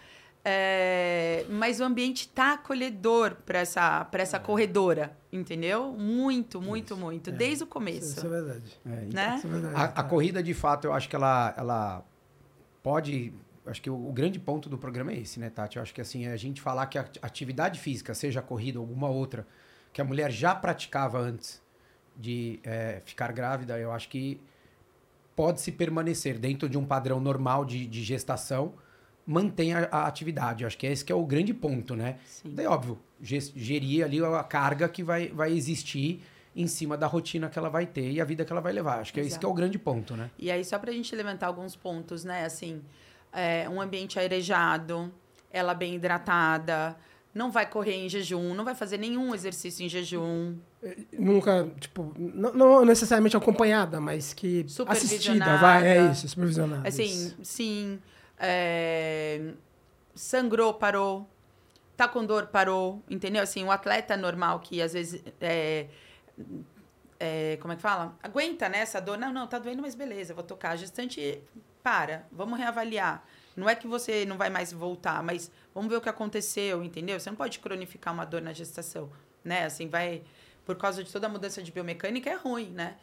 É, 0.45 1.45
mas 1.51 1.81
o 1.81 1.85
ambiente 1.85 2.29
tá 2.29 2.53
acolhedor 2.55 3.35
para 3.45 3.59
essa, 3.59 4.05
pra 4.05 4.23
essa 4.23 4.39
corredora, 4.39 5.13
entendeu? 5.33 5.93
Muito, 5.93 6.63
muito, 6.63 6.97
muito. 6.97 7.33
Desde 7.33 7.65
o 7.65 7.67
Isso, 7.67 7.67
começo. 7.67 8.17
isso 8.17 8.27
é 8.27 8.31
verdade. 8.31 8.81
É, 8.87 9.05
então, 9.05 9.09
né? 9.13 9.35
Isso 9.37 9.47
é 9.47 9.51
verdade. 9.51 9.75
A, 9.75 9.85
a 9.85 10.03
corrida, 10.05 10.41
de 10.43 10.55
fato, 10.55 10.87
eu 10.87 10.93
acho 10.93 11.09
que 11.09 11.17
ela, 11.17 11.53
ela 11.57 12.05
pode. 12.83 13.33
Acho 13.67 13.83
que 13.83 13.91
o, 13.91 14.09
o 14.09 14.13
grande 14.13 14.39
ponto 14.39 14.69
do 14.69 14.79
programa 14.79 15.13
é 15.13 15.19
esse, 15.19 15.39
né, 15.41 15.51
Tati? 15.51 15.77
Eu 15.77 15.83
acho 15.83 15.93
que 15.93 16.01
assim, 16.01 16.27
é 16.27 16.33
a 16.33 16.37
gente 16.37 16.61
falar 16.63 16.87
que 16.87 16.97
a 16.97 17.03
ati- 17.03 17.19
atividade 17.21 17.81
física, 17.81 18.15
seja 18.15 18.39
a 18.41 18.43
corrida 18.43 18.79
ou 18.79 18.85
alguma 18.87 19.09
outra, 19.09 19.45
que 19.93 20.01
a 20.01 20.05
mulher 20.05 20.31
já 20.31 20.55
praticava 20.55 21.19
antes 21.19 21.61
de 22.17 22.61
é, 22.65 23.03
ficar 23.05 23.33
grávida, 23.33 23.79
eu 23.79 23.93
acho 23.93 24.09
que 24.09 24.41
pode 25.39 25.61
se 25.61 25.71
permanecer 25.71 26.37
dentro 26.37 26.69
de 26.69 26.77
um 26.77 26.85
padrão 26.85 27.21
normal 27.21 27.65
de, 27.65 27.87
de 27.87 28.03
gestação, 28.03 28.75
mantém 29.25 29.73
a, 29.73 29.89
a 29.89 30.09
atividade. 30.09 30.67
Acho 30.67 30.77
que 30.77 30.85
esse 30.85 31.05
que 31.05 31.13
é 31.13 31.15
o 31.15 31.25
grande 31.25 31.55
ponto, 31.55 31.95
né? 31.95 32.19
Sim. 32.25 32.53
Daí, 32.57 32.67
óbvio, 32.67 32.99
gerir 33.23 34.05
ali 34.05 34.19
a 34.21 34.43
carga 34.43 34.89
que 34.89 35.01
vai, 35.01 35.29
vai 35.29 35.53
existir 35.53 36.25
em 36.57 36.67
cima 36.67 36.97
da 36.97 37.07
rotina 37.07 37.49
que 37.49 37.57
ela 37.57 37.69
vai 37.69 37.87
ter 37.87 38.11
e 38.11 38.21
a 38.21 38.25
vida 38.25 38.45
que 38.45 38.51
ela 38.51 38.61
vai 38.61 38.73
levar. 38.73 38.99
Acho 38.99 39.13
que 39.13 39.21
é 39.21 39.23
esse 39.23 39.31
Exato. 39.31 39.41
que 39.41 39.47
é 39.47 39.49
o 39.49 39.55
grande 39.55 39.79
ponto, 39.79 40.17
né? 40.17 40.29
E 40.37 40.51
aí, 40.51 40.65
só 40.65 40.77
pra 40.77 40.91
gente 40.91 41.15
levantar 41.15 41.47
alguns 41.47 41.77
pontos, 41.77 42.25
né? 42.25 42.45
Assim, 42.45 42.83
é, 43.33 43.69
um 43.69 43.81
ambiente 43.81 44.19
airejado, 44.19 45.15
ela 45.53 45.73
bem 45.73 45.95
hidratada, 45.95 46.97
não 47.39 47.53
vai 47.53 47.67
correr 47.67 47.95
em 47.95 48.09
jejum, 48.09 48.53
não 48.53 48.65
vai 48.65 48.75
fazer 48.75 48.99
nenhum 48.99 49.33
exercício 49.33 49.87
em 49.87 49.89
jejum. 49.89 50.57
Nunca, 51.17 51.71
tipo, 51.79 52.13
não, 52.19 52.53
não 52.53 52.85
necessariamente 52.85 53.37
acompanhada, 53.37 54.01
mas 54.01 54.35
que 54.35 54.67
assistida, 54.89 55.57
vai, 55.57 55.87
é 55.87 56.11
isso, 56.11 56.29
supervisionada. 56.29 56.89
Assim, 56.89 57.05
isso. 57.05 57.37
sim. 57.45 58.01
é, 58.41 59.53
sangrou, 60.17 60.75
parou. 60.75 61.31
Tá 61.97 62.09
com 62.09 62.25
dor, 62.27 62.49
parou. 62.49 63.01
Entendeu? 63.09 63.43
Assim, 63.45 63.63
o 63.63 63.71
atleta 63.71 64.17
normal 64.17 64.59
que 64.59 64.83
às 64.83 64.93
vezes. 64.93 65.23
É, 65.41 65.87
é, 67.21 67.57
como 67.61 67.73
é 67.73 67.77
que 67.77 67.83
fala? 67.83 68.17
Aguenta, 68.21 68.69
né? 68.69 68.81
Essa 68.81 69.01
dor. 69.01 69.17
Não, 69.17 69.33
não, 69.33 69.47
tá 69.47 69.61
doendo, 69.61 69.81
mas 69.83 69.95
beleza, 69.95 70.35
vou 70.35 70.43
tocar. 70.43 70.71
A 70.71 70.77
gestante, 70.77 71.41
para, 71.85 72.27
vamos 72.33 72.59
reavaliar. 72.59 73.25
Não 73.59 73.69
é 73.69 73.75
que 73.75 73.87
você 73.87 74.25
não 74.25 74.37
vai 74.39 74.51
mais 74.51 74.73
voltar, 74.73 75.23
mas 75.23 75.51
vamos 75.75 75.91
ver 75.91 75.97
o 75.97 76.01
que 76.01 76.09
aconteceu, 76.09 76.83
entendeu? 76.85 77.19
Você 77.19 77.31
não 77.31 77.37
pode 77.37 77.59
cronificar 77.59 78.15
uma 78.15 78.25
dor 78.25 78.41
na 78.43 78.53
gestação, 78.53 79.11
né? 79.45 79.65
Assim, 79.65 79.89
vai. 79.89 80.23
Por 80.65 80.77
causa 80.77 81.03
de 81.03 81.11
toda 81.11 81.27
a 81.27 81.31
mudança 81.31 81.63
de 81.63 81.73
biomecânica, 81.73 82.29
é 82.31 82.35
ruim, 82.35 82.71
né? 82.71 82.97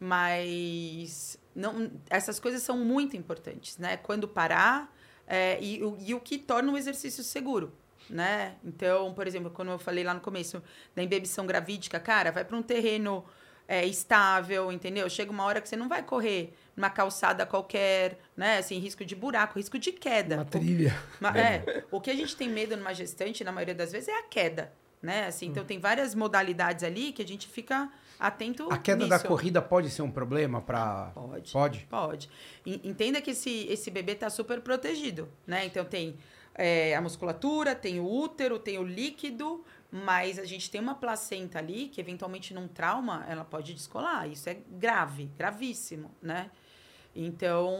Mas 0.00 1.38
não, 1.54 1.90
essas 2.08 2.38
coisas 2.38 2.62
são 2.62 2.78
muito 2.78 3.16
importantes, 3.16 3.78
né? 3.78 3.96
Quando 3.96 4.28
parar 4.28 4.94
é, 5.26 5.58
e, 5.62 5.82
o- 5.82 5.96
e 6.00 6.14
o 6.14 6.20
que 6.20 6.38
torna 6.38 6.72
o 6.72 6.78
exercício 6.78 7.22
seguro, 7.24 7.72
né? 8.08 8.54
Então, 8.64 9.12
por 9.12 9.26
exemplo, 9.26 9.50
quando 9.50 9.70
eu 9.72 9.78
falei 9.78 10.04
lá 10.04 10.14
no 10.14 10.20
começo 10.20 10.62
da 10.94 11.02
embebição 11.02 11.46
gravídica, 11.46 11.98
cara, 12.00 12.30
vai 12.32 12.44
para 12.44 12.56
um 12.56 12.62
terreno 12.62 13.24
é, 13.66 13.84
estável, 13.84 14.72
entendeu? 14.72 15.08
Chega 15.10 15.30
uma 15.30 15.44
hora 15.44 15.60
que 15.60 15.68
você 15.68 15.76
não 15.76 15.88
vai 15.88 16.02
correr 16.02 16.54
numa 16.78 16.88
calçada 16.88 17.44
qualquer, 17.44 18.18
né? 18.36 18.58
Assim, 18.58 18.78
risco 18.78 19.04
de 19.04 19.16
buraco, 19.16 19.58
risco 19.58 19.76
de 19.78 19.90
queda. 19.90 20.36
Uma 20.36 20.44
trilha. 20.44 20.96
Ma- 21.20 21.36
É, 21.36 21.82
o 21.90 22.00
que 22.00 22.08
a 22.08 22.14
gente 22.14 22.36
tem 22.36 22.48
medo 22.48 22.76
numa 22.76 22.94
gestante, 22.94 23.42
na 23.42 23.50
maioria 23.50 23.74
das 23.74 23.90
vezes, 23.90 24.08
é 24.08 24.16
a 24.16 24.22
queda, 24.22 24.72
né? 25.02 25.26
Assim, 25.26 25.46
então 25.48 25.64
tem 25.64 25.80
várias 25.80 26.14
modalidades 26.14 26.84
ali 26.84 27.12
que 27.12 27.20
a 27.20 27.26
gente 27.26 27.48
fica 27.48 27.90
atento 28.18 28.68
A 28.72 28.78
queda 28.78 29.06
da 29.08 29.16
nisso. 29.16 29.26
corrida 29.28 29.60
pode 29.60 29.90
ser 29.90 30.02
um 30.02 30.10
problema 30.10 30.60
para. 30.60 31.10
Pode. 31.14 31.52
Pode? 31.52 31.86
Pode. 31.90 32.30
Entenda 32.64 33.20
que 33.20 33.32
esse, 33.32 33.66
esse 33.68 33.90
bebê 33.90 34.12
está 34.12 34.30
super 34.30 34.60
protegido, 34.60 35.28
né? 35.46 35.66
Então 35.66 35.84
tem 35.84 36.16
é, 36.54 36.94
a 36.94 37.00
musculatura, 37.00 37.74
tem 37.74 37.98
o 37.98 38.06
útero, 38.08 38.58
tem 38.58 38.78
o 38.78 38.84
líquido, 38.84 39.64
mas 39.90 40.38
a 40.38 40.44
gente 40.44 40.70
tem 40.70 40.80
uma 40.80 40.94
placenta 40.94 41.58
ali 41.58 41.88
que 41.88 42.00
eventualmente 42.00 42.52
num 42.54 42.68
trauma 42.68 43.24
ela 43.28 43.44
pode 43.44 43.74
descolar. 43.74 44.28
Isso 44.28 44.48
é 44.48 44.58
grave, 44.70 45.30
gravíssimo, 45.36 46.10
né? 46.22 46.50
Então, 47.14 47.74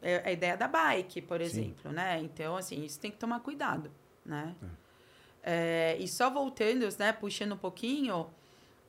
é 0.00 0.22
a 0.24 0.32
ideia 0.32 0.56
da 0.56 0.68
bike, 0.68 1.22
por 1.22 1.40
exemplo, 1.40 1.90
né? 1.90 2.20
Então, 2.20 2.56
assim, 2.56 2.84
isso 2.84 3.00
tem 3.00 3.10
que 3.10 3.16
tomar 3.16 3.40
cuidado, 3.40 3.90
né? 4.24 4.54
É, 5.42 5.96
e 5.98 6.06
só 6.06 6.30
voltando, 6.30 6.88
né, 6.98 7.12
puxando 7.12 7.52
um 7.52 7.56
pouquinho, 7.56 8.30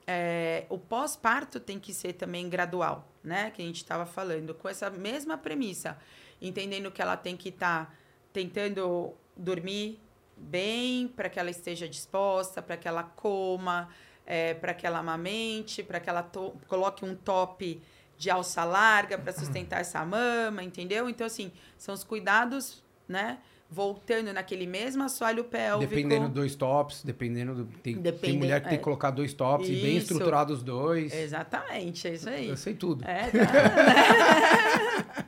é, 0.07 0.65
o 0.69 0.77
pós-parto 0.77 1.59
tem 1.59 1.79
que 1.79 1.93
ser 1.93 2.13
também 2.13 2.47
gradual, 2.47 3.07
né? 3.23 3.51
Que 3.51 3.61
a 3.61 3.65
gente 3.65 3.77
estava 3.77 4.05
falando, 4.05 4.53
com 4.53 4.69
essa 4.69 4.89
mesma 4.89 5.37
premissa, 5.37 5.97
entendendo 6.41 6.91
que 6.91 7.01
ela 7.01 7.17
tem 7.17 7.35
que 7.35 7.49
estar 7.49 7.93
tentando 8.31 9.13
dormir 9.35 9.99
bem, 10.37 11.07
para 11.07 11.29
que 11.29 11.39
ela 11.39 11.49
esteja 11.49 11.87
disposta, 11.87 12.61
para 12.61 12.77
que 12.77 12.87
ela 12.87 13.03
coma, 13.03 13.89
é, 14.25 14.53
para 14.53 14.73
que 14.73 14.85
ela 14.85 14.99
amamente, 14.99 15.81
para 15.81 15.99
que 15.99 16.09
ela 16.09 16.29
coloque 16.67 17.05
um 17.05 17.15
top 17.15 17.81
de 18.17 18.29
alça 18.29 18.63
larga 18.63 19.17
para 19.17 19.31
sustentar 19.33 19.81
essa 19.81 20.03
mama, 20.05 20.63
entendeu? 20.63 21.09
Então, 21.09 21.25
assim, 21.27 21.51
são 21.77 21.93
os 21.93 22.03
cuidados, 22.03 22.83
né? 23.07 23.39
Voltando 23.69 24.31
naquele 24.31 24.67
mesmo 24.67 25.03
assoalho 25.03 25.43
pélvico. 25.43 25.89
Dependendo 25.89 26.29
dois 26.29 26.55
tops, 26.55 27.03
dependendo 27.03 27.55
do. 27.55 27.65
Tem, 27.65 27.95
tem 27.95 28.01
Depende- 28.01 28.37
mulher 28.37 28.61
que 28.61 28.67
tem 28.67 28.75
é. 28.75 28.77
que 28.77 28.83
colocar 28.83 29.09
dois 29.09 29.33
tops 29.33 29.67
e 29.67 29.71
bem 29.71 29.97
Isso. 29.97 30.13
estruturados 30.13 30.57
os 30.59 30.63
dois. 30.63 31.11
Exatamente, 31.11 32.07
é 32.07 32.13
isso 32.13 32.29
aí. 32.29 32.47
Eu 32.47 32.57
sei 32.57 32.75
tudo. 32.75 33.03
É, 33.03 33.31
tá. 33.31 35.25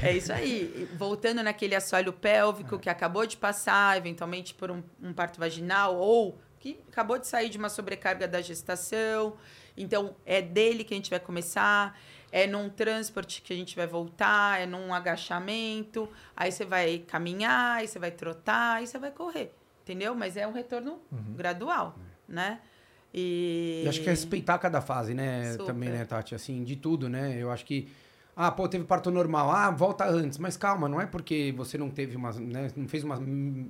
é 0.06 0.16
isso 0.16 0.32
aí. 0.32 0.88
Voltando 0.96 1.42
naquele 1.42 1.74
assoalho 1.74 2.12
pélvico 2.12 2.78
que 2.78 2.88
acabou 2.88 3.26
de 3.26 3.36
passar, 3.36 3.96
eventualmente 3.96 4.54
por 4.54 4.70
um, 4.70 4.82
um 5.02 5.12
parto 5.12 5.40
vaginal, 5.40 5.96
ou 5.96 6.38
que 6.60 6.78
acabou 6.88 7.18
de 7.18 7.26
sair 7.26 7.48
de 7.48 7.58
uma 7.58 7.68
sobrecarga 7.68 8.28
da 8.28 8.40
gestação. 8.40 9.36
Então, 9.76 10.14
é 10.24 10.40
dele 10.40 10.84
que 10.84 10.94
a 10.94 10.96
gente 10.96 11.10
vai 11.10 11.20
começar. 11.20 11.98
É 12.36 12.48
num 12.48 12.68
transporte 12.68 13.40
que 13.40 13.52
a 13.52 13.56
gente 13.56 13.76
vai 13.76 13.86
voltar, 13.86 14.60
é 14.60 14.66
num 14.66 14.92
agachamento. 14.92 16.08
Aí 16.36 16.50
você 16.50 16.64
vai 16.64 16.98
caminhar, 16.98 17.76
aí 17.76 17.86
você 17.86 17.96
vai 17.96 18.10
trotar, 18.10 18.78
aí 18.78 18.88
você 18.88 18.98
vai 18.98 19.12
correr. 19.12 19.54
Entendeu? 19.84 20.16
Mas 20.16 20.36
é 20.36 20.44
um 20.44 20.50
retorno 20.50 20.98
gradual, 21.36 21.96
né? 22.28 22.58
E... 23.14 23.82
E 23.84 23.88
acho 23.88 24.00
que 24.00 24.08
é 24.08 24.10
respeitar 24.10 24.58
cada 24.58 24.80
fase, 24.80 25.14
né? 25.14 25.52
Super. 25.52 25.66
Também, 25.66 25.90
né, 25.90 26.04
Tati? 26.04 26.34
Assim, 26.34 26.64
de 26.64 26.74
tudo, 26.74 27.08
né? 27.08 27.36
Eu 27.38 27.52
acho 27.52 27.64
que. 27.64 27.88
Ah, 28.34 28.50
pô, 28.50 28.66
teve 28.66 28.82
parto 28.82 29.12
normal. 29.12 29.52
Ah, 29.52 29.70
volta 29.70 30.04
antes. 30.04 30.36
Mas 30.38 30.56
calma, 30.56 30.88
não 30.88 31.00
é 31.00 31.06
porque 31.06 31.54
você 31.56 31.78
não 31.78 31.88
teve 31.88 32.16
uma. 32.16 32.32
Né, 32.32 32.68
não 32.74 32.88
fez 32.88 33.04
uma 33.04 33.16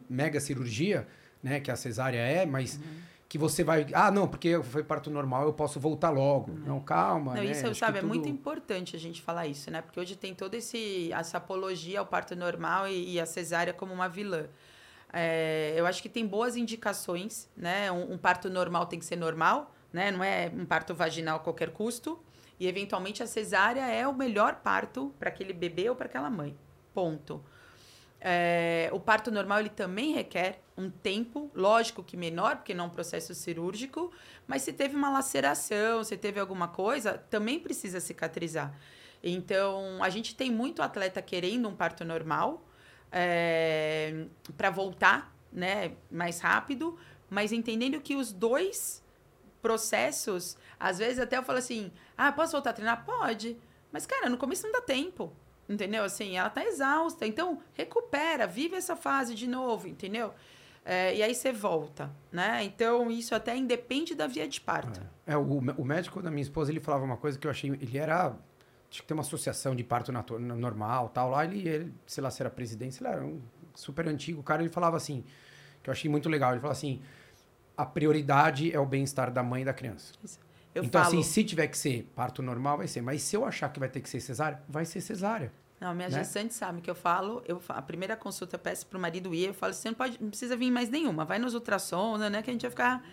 mega 0.08 0.40
cirurgia, 0.40 1.06
né? 1.42 1.60
Que 1.60 1.70
a 1.70 1.76
cesárea 1.76 2.18
é, 2.18 2.46
mas. 2.46 2.76
Uhum. 2.76 2.82
Que 3.28 3.38
você 3.38 3.64
vai. 3.64 3.86
Ah, 3.92 4.10
não, 4.10 4.28
porque 4.28 4.62
foi 4.62 4.84
parto 4.84 5.10
normal, 5.10 5.44
eu 5.44 5.52
posso 5.52 5.80
voltar 5.80 6.10
logo. 6.10 6.52
Não, 6.52 6.78
calma. 6.80 7.32
Uhum. 7.32 7.36
Não, 7.38 7.44
né? 7.44 7.50
isso, 7.50 7.66
Acho 7.66 7.74
sabe, 7.80 7.98
que 7.98 8.04
é 8.04 8.06
muito 8.06 8.24
tudo- 8.24 8.32
importante 8.32 8.94
a 8.94 8.98
gente 8.98 9.20
falar 9.22 9.46
isso, 9.46 9.70
né? 9.70 9.80
Porque 9.82 9.98
hoje 9.98 10.14
tem 10.14 10.34
toda 10.34 10.56
esse, 10.56 11.10
essa 11.12 11.38
apologia 11.38 11.98
ao 12.00 12.06
parto 12.06 12.36
normal 12.36 12.86
e, 12.86 13.14
e 13.14 13.20
a 13.20 13.26
cesárea 13.26 13.72
como 13.72 13.92
uma 13.92 14.08
vilã. 14.08 14.46
É, 15.12 15.72
eu 15.76 15.86
acho 15.86 16.02
que 16.02 16.08
tem 16.08 16.26
boas 16.26 16.56
indicações, 16.56 17.48
né? 17.56 17.90
Um, 17.90 18.12
um 18.14 18.18
parto 18.18 18.48
normal 18.50 18.86
tem 18.86 18.98
que 18.98 19.04
ser 19.04 19.16
normal, 19.16 19.72
né? 19.92 20.10
Não 20.10 20.22
é 20.22 20.50
um 20.54 20.66
parto 20.66 20.94
vaginal 20.94 21.36
a 21.36 21.40
qualquer 21.40 21.70
custo. 21.70 22.18
E, 22.60 22.68
eventualmente, 22.68 23.22
a 23.22 23.26
cesárea 23.26 23.84
é 23.86 24.06
o 24.06 24.14
melhor 24.14 24.56
parto 24.56 25.12
para 25.18 25.28
aquele 25.28 25.52
bebê 25.52 25.88
ou 25.88 25.96
para 25.96 26.06
aquela 26.06 26.30
mãe. 26.30 26.56
Ponto. 26.92 27.42
É, 28.20 28.88
o 28.92 29.00
parto 29.00 29.30
normal 29.30 29.60
ele 29.60 29.68
também 29.70 30.12
requer 30.14 30.60
um 30.76 30.90
tempo, 30.90 31.50
lógico 31.54 32.02
que 32.02 32.16
menor, 32.16 32.56
porque 32.56 32.74
não 32.74 32.84
é 32.84 32.86
um 32.88 32.90
processo 32.90 33.34
cirúrgico, 33.34 34.12
mas 34.46 34.62
se 34.62 34.72
teve 34.72 34.96
uma 34.96 35.10
laceração, 35.10 36.02
se 36.02 36.16
teve 36.16 36.40
alguma 36.40 36.68
coisa, 36.68 37.18
também 37.30 37.60
precisa 37.60 38.00
cicatrizar. 38.00 38.74
Então, 39.22 40.02
a 40.02 40.10
gente 40.10 40.34
tem 40.34 40.50
muito 40.50 40.82
atleta 40.82 41.22
querendo 41.22 41.68
um 41.68 41.74
parto 41.74 42.04
normal 42.04 42.66
para 44.56 44.70
voltar 44.70 45.34
né, 45.52 45.92
mais 46.10 46.40
rápido, 46.40 46.98
mas 47.30 47.52
entendendo 47.52 48.00
que 48.00 48.16
os 48.16 48.32
dois 48.32 49.02
processos, 49.62 50.58
às 50.78 50.98
vezes 50.98 51.20
até 51.20 51.38
eu 51.38 51.42
falo 51.42 51.58
assim: 51.58 51.92
ah, 52.18 52.32
posso 52.32 52.52
voltar 52.52 52.70
a 52.70 52.72
treinar? 52.74 53.04
Pode. 53.04 53.56
Mas, 53.90 54.04
cara, 54.04 54.28
no 54.28 54.36
começo 54.36 54.64
não 54.64 54.72
dá 54.72 54.80
tempo. 54.80 55.32
Entendeu? 55.66 56.04
Assim, 56.04 56.36
ela 56.36 56.50
tá 56.50 56.62
exausta. 56.64 57.26
Então, 57.26 57.62
recupera, 57.72 58.46
vive 58.46 58.76
essa 58.76 58.94
fase 58.94 59.34
de 59.34 59.46
novo, 59.46 59.88
entendeu? 59.88 60.34
É, 60.84 61.16
e 61.16 61.22
aí 61.22 61.34
você 61.34 61.50
volta, 61.50 62.10
né? 62.30 62.62
Então, 62.62 63.10
isso 63.10 63.34
até 63.34 63.56
independe 63.56 64.14
da 64.14 64.26
via 64.26 64.46
de 64.46 64.60
parto. 64.60 65.00
É, 65.26 65.36
o, 65.36 65.58
o 65.58 65.84
médico 65.84 66.20
da 66.20 66.30
minha 66.30 66.42
esposa, 66.42 66.70
ele 66.70 66.80
falava 66.80 67.04
uma 67.04 67.16
coisa 67.16 67.38
que 67.38 67.46
eu 67.46 67.50
achei... 67.50 67.70
Ele 67.70 67.96
era... 67.96 68.36
Acho 68.90 69.00
que 69.02 69.08
tem 69.08 69.16
uma 69.16 69.22
associação 69.22 69.74
de 69.74 69.82
parto 69.82 70.12
natu- 70.12 70.38
normal 70.38 71.08
tal. 71.08 71.30
Lá 71.30 71.44
ele, 71.44 71.66
ele, 71.66 71.92
sei 72.06 72.22
lá, 72.22 72.30
se 72.30 72.42
era 72.42 72.50
presidente, 72.50 72.94
sei 72.94 73.06
lá, 73.06 73.14
era 73.14 73.24
um 73.24 73.40
super 73.74 74.06
antigo. 74.06 74.42
Cara, 74.42 74.62
ele 74.62 74.70
falava 74.70 74.96
assim, 74.96 75.24
que 75.82 75.90
eu 75.90 75.92
achei 75.92 76.08
muito 76.08 76.28
legal. 76.28 76.52
Ele 76.52 76.60
falava 76.60 76.76
assim, 76.76 77.00
a 77.76 77.84
prioridade 77.84 78.72
é 78.72 78.78
o 78.78 78.86
bem-estar 78.86 79.32
da 79.32 79.42
mãe 79.42 79.62
e 79.62 79.64
da 79.64 79.72
criança. 79.72 80.12
Eu 80.74 80.84
então, 80.84 81.02
falo, 81.02 81.14
assim, 81.14 81.22
se 81.24 81.42
tiver 81.42 81.66
que 81.66 81.78
ser 81.78 82.08
parto 82.14 82.40
normal, 82.42 82.76
vai 82.76 82.86
ser. 82.86 83.00
Mas 83.00 83.22
se 83.22 83.34
eu 83.34 83.44
achar 83.44 83.68
que 83.72 83.80
vai 83.80 83.88
ter 83.88 84.00
que 84.00 84.08
ser 84.08 84.20
cesárea, 84.20 84.62
vai 84.68 84.84
ser 84.84 85.00
cesárea. 85.00 85.50
Não, 85.80 85.94
minha 85.94 86.08
né? 86.08 86.18
gestante 86.18 86.54
sabe 86.54 86.80
que 86.80 86.90
eu 86.90 86.94
falo, 86.94 87.42
eu, 87.46 87.60
a 87.68 87.82
primeira 87.82 88.16
consulta 88.16 88.56
eu 88.56 88.60
peço 88.60 88.86
pro 88.86 88.98
marido 88.98 89.34
ir, 89.34 89.48
eu 89.48 89.54
falo, 89.54 89.74
você 89.74 89.88
não 89.88 89.94
pode, 89.94 90.22
não 90.22 90.30
precisa 90.30 90.56
vir 90.56 90.70
mais 90.70 90.88
nenhuma, 90.88 91.24
vai 91.24 91.38
nos 91.38 91.54
ultrassons, 91.54 92.20
né, 92.20 92.42
que 92.42 92.50
a 92.50 92.52
gente 92.52 92.62
vai 92.62 92.70
ficar... 92.70 93.06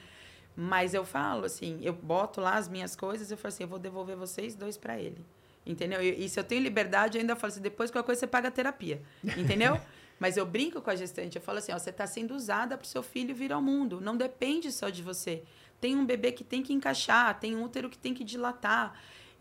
Mas 0.56 0.94
eu 0.94 1.06
falo 1.06 1.46
assim, 1.46 1.80
eu 1.82 1.94
boto 1.94 2.42
lá 2.42 2.56
as 2.56 2.68
minhas 2.68 2.96
coisas, 2.96 3.32
eu 3.32 3.38
falo 3.38 3.54
assim, 3.54 3.64
eu 3.64 3.70
vou 3.70 3.80
devolver 3.80 4.18
vocês 4.18 4.54
dois 4.54 4.78
para 4.78 5.00
ele. 5.00 5.26
Entendeu? 5.66 6.02
E, 6.02 6.26
e 6.26 6.30
se 6.30 6.40
eu 6.40 6.44
tenho 6.44 6.62
liberdade, 6.62 7.18
eu 7.18 7.22
ainda 7.22 7.36
falo 7.36 7.54
assim, 7.54 7.62
depois 7.62 7.90
qualquer 7.90 8.06
coisa 8.06 8.20
você 8.20 8.28
paga 8.28 8.50
a 8.50 8.52
terapia. 8.52 9.02
Entendeu? 9.38 9.80
Mas 10.20 10.38
eu 10.38 10.46
brinco 10.46 10.82
com 10.82 10.90
a 10.90 10.96
gestante, 10.96 11.38
eu 11.38 11.42
falo 11.42 11.58
assim, 11.58 11.72
ó, 11.72 11.80
você 11.80 11.90
está 11.90 12.06
sendo 12.06 12.36
usada 12.36 12.78
para 12.78 12.86
o 12.86 12.88
seu 12.88 13.02
filho 13.02 13.34
vir 13.34 13.52
ao 13.52 13.62
mundo, 13.62 14.00
não 14.00 14.16
depende 14.16 14.72
só 14.72 14.90
de 14.90 15.02
você. 15.02 15.44
Tem 15.80 15.96
um 15.96 16.06
bebê 16.06 16.32
que 16.32 16.44
tem 16.44 16.62
que 16.62 16.74
encaixar, 16.74 17.40
tem 17.40 17.56
um 17.56 17.64
útero 17.64 17.90
que 17.90 17.98
tem 17.98 18.14
que 18.14 18.24
dilatar. 18.24 18.94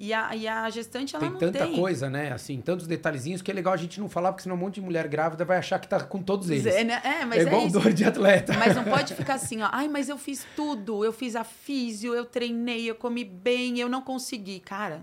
E 0.03 0.15
a, 0.15 0.35
e 0.35 0.49
a 0.49 0.71
gestante, 0.71 1.15
ela 1.15 1.23
tem 1.23 1.31
não 1.31 1.39
tanta 1.39 1.67
tem. 1.67 1.77
coisa, 1.77 2.09
né? 2.09 2.33
Assim, 2.33 2.59
tantos 2.63 2.87
detalhezinhos 2.87 3.43
que 3.43 3.51
é 3.51 3.55
legal 3.55 3.75
a 3.75 3.77
gente 3.77 4.01
não 4.01 4.09
falar, 4.09 4.33
porque 4.33 4.45
senão 4.45 4.57
um 4.57 4.59
monte 4.59 4.77
de 4.77 4.81
mulher 4.81 5.07
grávida 5.07 5.45
vai 5.45 5.59
achar 5.59 5.79
que 5.79 5.87
tá 5.87 6.03
com 6.03 6.23
todos 6.23 6.49
eles. 6.49 6.65
É, 6.65 6.83
né? 6.83 7.03
É, 7.05 7.27
mas 7.27 7.41
é 7.41 7.43
é, 7.43 7.47
igual 7.47 7.67
isso. 7.67 7.79
dor 7.79 7.93
de 7.93 8.03
atleta. 8.07 8.55
Mas 8.55 8.75
não 8.75 8.85
pode 8.85 9.13
ficar 9.15 9.35
assim, 9.35 9.61
ó. 9.61 9.69
Ai, 9.71 9.89
mas 9.89 10.09
eu 10.09 10.17
fiz 10.17 10.47
tudo. 10.57 11.05
Eu 11.05 11.13
fiz 11.13 11.37
a 11.37 11.45
físio, 11.45 12.15
eu 12.15 12.25
treinei, 12.25 12.89
eu 12.89 12.95
comi 12.95 13.27
bem, 13.27 13.79
eu 13.79 13.91
não 13.91 14.01
consegui. 14.01 14.59
Cara, 14.61 15.03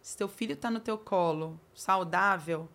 se 0.00 0.16
teu 0.16 0.26
filho 0.26 0.56
tá 0.56 0.70
no 0.70 0.80
teu 0.80 0.96
colo, 0.96 1.60
saudável, 1.74 2.66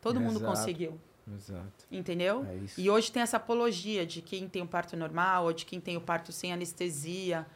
todo 0.00 0.18
mundo 0.18 0.40
conseguiu. 0.40 0.98
Exato. 1.30 1.86
Entendeu? 1.90 2.46
É 2.48 2.56
isso. 2.56 2.80
E 2.80 2.88
hoje 2.88 3.12
tem 3.12 3.22
essa 3.22 3.36
apologia 3.36 4.06
de 4.06 4.22
quem 4.22 4.48
tem 4.48 4.62
o 4.62 4.66
parto 4.66 4.96
normal 4.96 5.44
ou 5.44 5.52
de 5.52 5.66
quem 5.66 5.78
tem 5.78 5.94
o 5.94 6.00
parto 6.00 6.32
sem 6.32 6.54
anestesia. 6.54 7.46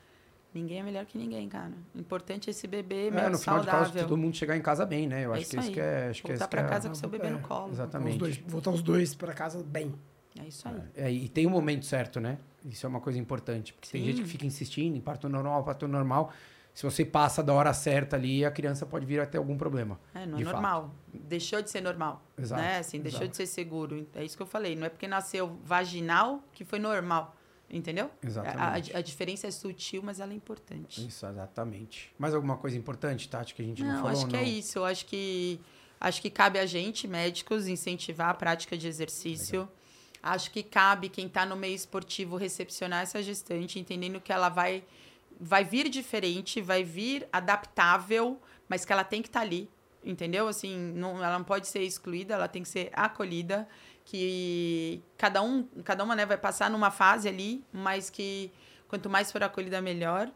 Ninguém 0.56 0.80
é 0.80 0.82
melhor 0.82 1.04
que 1.04 1.18
ninguém, 1.18 1.48
cara. 1.50 1.70
O 1.94 1.98
importante 1.98 2.48
é 2.48 2.50
esse 2.50 2.66
bebê 2.66 3.08
É, 3.08 3.28
no 3.28 3.38
final 3.38 3.60
de 3.60 3.66
contas, 3.66 3.66
saudável. 3.88 4.02
todo 4.08 4.16
mundo 4.16 4.34
chegar 4.36 4.56
em 4.56 4.62
casa 4.62 4.86
bem, 4.86 5.06
né? 5.06 5.26
Eu 5.26 5.34
É 5.34 5.38
acho 5.38 5.50
que 5.50 5.56
isso 5.56 5.66
aí. 5.68 5.72
que 5.74 5.80
é. 5.80 6.08
Acho 6.08 6.22
que 6.22 6.28
Voltar 6.28 6.48
pra 6.48 6.62
que 6.62 6.66
é- 6.66 6.70
casa 6.70 6.88
com 6.88 6.94
seu 6.94 7.08
bebê 7.10 7.28
no 7.28 7.38
é, 7.38 7.42
colo. 7.42 7.66
Os 7.66 7.72
Exatamente. 7.74 8.16
dois, 8.18 8.36
voltar 8.46 8.70
os 8.70 8.82
dois 8.82 9.14
para 9.14 9.34
casa 9.34 9.62
bem. 9.62 9.94
É 10.40 10.44
isso 10.44 10.66
aí. 10.66 10.80
É, 10.94 11.10
e 11.12 11.28
tem 11.28 11.46
o 11.46 11.50
momento 11.50 11.84
certo, 11.84 12.20
né? 12.20 12.38
Isso 12.64 12.86
é 12.86 12.88
uma 12.88 13.00
coisa 13.00 13.18
importante. 13.18 13.74
Porque 13.74 13.90
tem 13.90 14.00
Sim. 14.00 14.06
gente 14.12 14.22
que 14.22 14.28
fica 14.28 14.46
insistindo 14.46 14.96
em 14.96 15.00
parto 15.00 15.28
normal, 15.28 15.62
parto 15.62 15.86
normal. 15.86 16.32
Se 16.72 16.82
você 16.82 17.04
passa 17.04 17.42
da 17.42 17.52
hora 17.54 17.72
certa 17.74 18.16
ali, 18.16 18.44
a 18.44 18.50
criança 18.50 18.84
pode 18.86 19.04
vir 19.06 19.20
a 19.20 19.26
ter 19.26 19.38
algum 19.38 19.56
problema. 19.56 19.98
É, 20.14 20.24
não 20.26 20.34
é 20.34 20.38
de 20.38 20.44
fato. 20.44 20.52
normal. 20.54 20.94
Deixou 21.12 21.60
de 21.62 21.70
ser 21.70 21.80
normal. 21.82 22.22
Exato, 22.38 22.60
Né? 22.62 22.78
Assim, 22.78 22.98
deixou 23.00 23.20
exato. 23.22 23.30
de 23.32 23.36
ser 23.36 23.46
seguro. 23.46 24.06
É 24.14 24.24
isso 24.24 24.36
que 24.36 24.42
eu 24.42 24.46
falei. 24.46 24.74
Não 24.76 24.86
é 24.86 24.88
porque 24.90 25.06
nasceu 25.06 25.58
vaginal 25.64 26.42
que 26.52 26.64
foi 26.64 26.78
normal. 26.78 27.35
Entendeu? 27.68 28.10
Exatamente. 28.22 28.92
A, 28.92 28.96
a- 28.96 28.98
a 29.00 29.02
diferença 29.02 29.46
é 29.48 29.50
sutil, 29.50 30.00
mas 30.02 30.20
ela 30.20 30.32
é 30.32 30.36
importante. 30.36 31.04
Isso, 31.06 31.26
exatamente. 31.26 32.12
Mais 32.16 32.32
alguma 32.32 32.56
coisa 32.56 32.76
importante, 32.76 33.28
Tati, 33.28 33.54
que 33.54 33.62
a 33.62 33.64
gente 33.64 33.82
não, 33.82 33.88
Não, 33.90 33.96
falou? 34.02 34.10
acho 34.12 34.26
que 34.28 34.32
não? 34.36 34.40
é 34.40 34.44
isso. 34.44 34.78
Eu 34.78 34.84
acho 34.84 35.04
que 35.06 35.60
acho 36.00 36.22
que 36.22 36.30
cabe 36.30 36.58
a 36.60 36.66
gente, 36.66 37.08
médicos, 37.08 37.66
incentivar 37.66 38.28
a 38.30 38.34
prática 38.34 38.76
de 38.78 38.86
exercício. 38.86 39.68
Acho 40.22 40.50
que 40.50 40.62
cabe 40.62 41.08
quem 41.08 41.26
está 41.26 41.44
no 41.44 41.56
meio 41.56 41.74
esportivo 41.74 42.36
recepcionar 42.36 43.02
essa 43.02 43.20
gestante, 43.22 43.78
entendendo 43.80 44.20
que 44.20 44.32
ela 44.32 44.48
vai 44.48 44.84
vai 45.38 45.64
vir 45.64 45.88
diferente, 45.90 46.60
vai 46.62 46.82
vir 46.84 47.28
adaptável, 47.32 48.40
mas 48.68 48.84
que 48.84 48.92
ela 48.92 49.04
tem 49.04 49.20
que 49.20 49.28
estar 49.28 49.40
ali, 49.40 49.68
entendeu? 50.04 50.48
Assim, 50.48 50.74
não, 50.94 51.22
ela 51.22 51.36
não 51.38 51.44
pode 51.44 51.66
ser 51.66 51.82
excluída, 51.82 52.34
ela 52.34 52.48
tem 52.48 52.62
que 52.62 52.68
ser 52.68 52.90
acolhida, 52.92 53.68
que 54.06 55.02
cada 55.18 55.42
um, 55.42 55.64
cada 55.84 56.04
uma 56.04 56.14
né, 56.14 56.24
vai 56.24 56.38
passar 56.38 56.70
numa 56.70 56.92
fase 56.92 57.28
ali, 57.28 57.64
mas 57.72 58.08
que 58.08 58.52
quanto 58.88 59.10
mais 59.10 59.30
for 59.30 59.42
acolhida 59.42 59.82
melhor. 59.82 60.30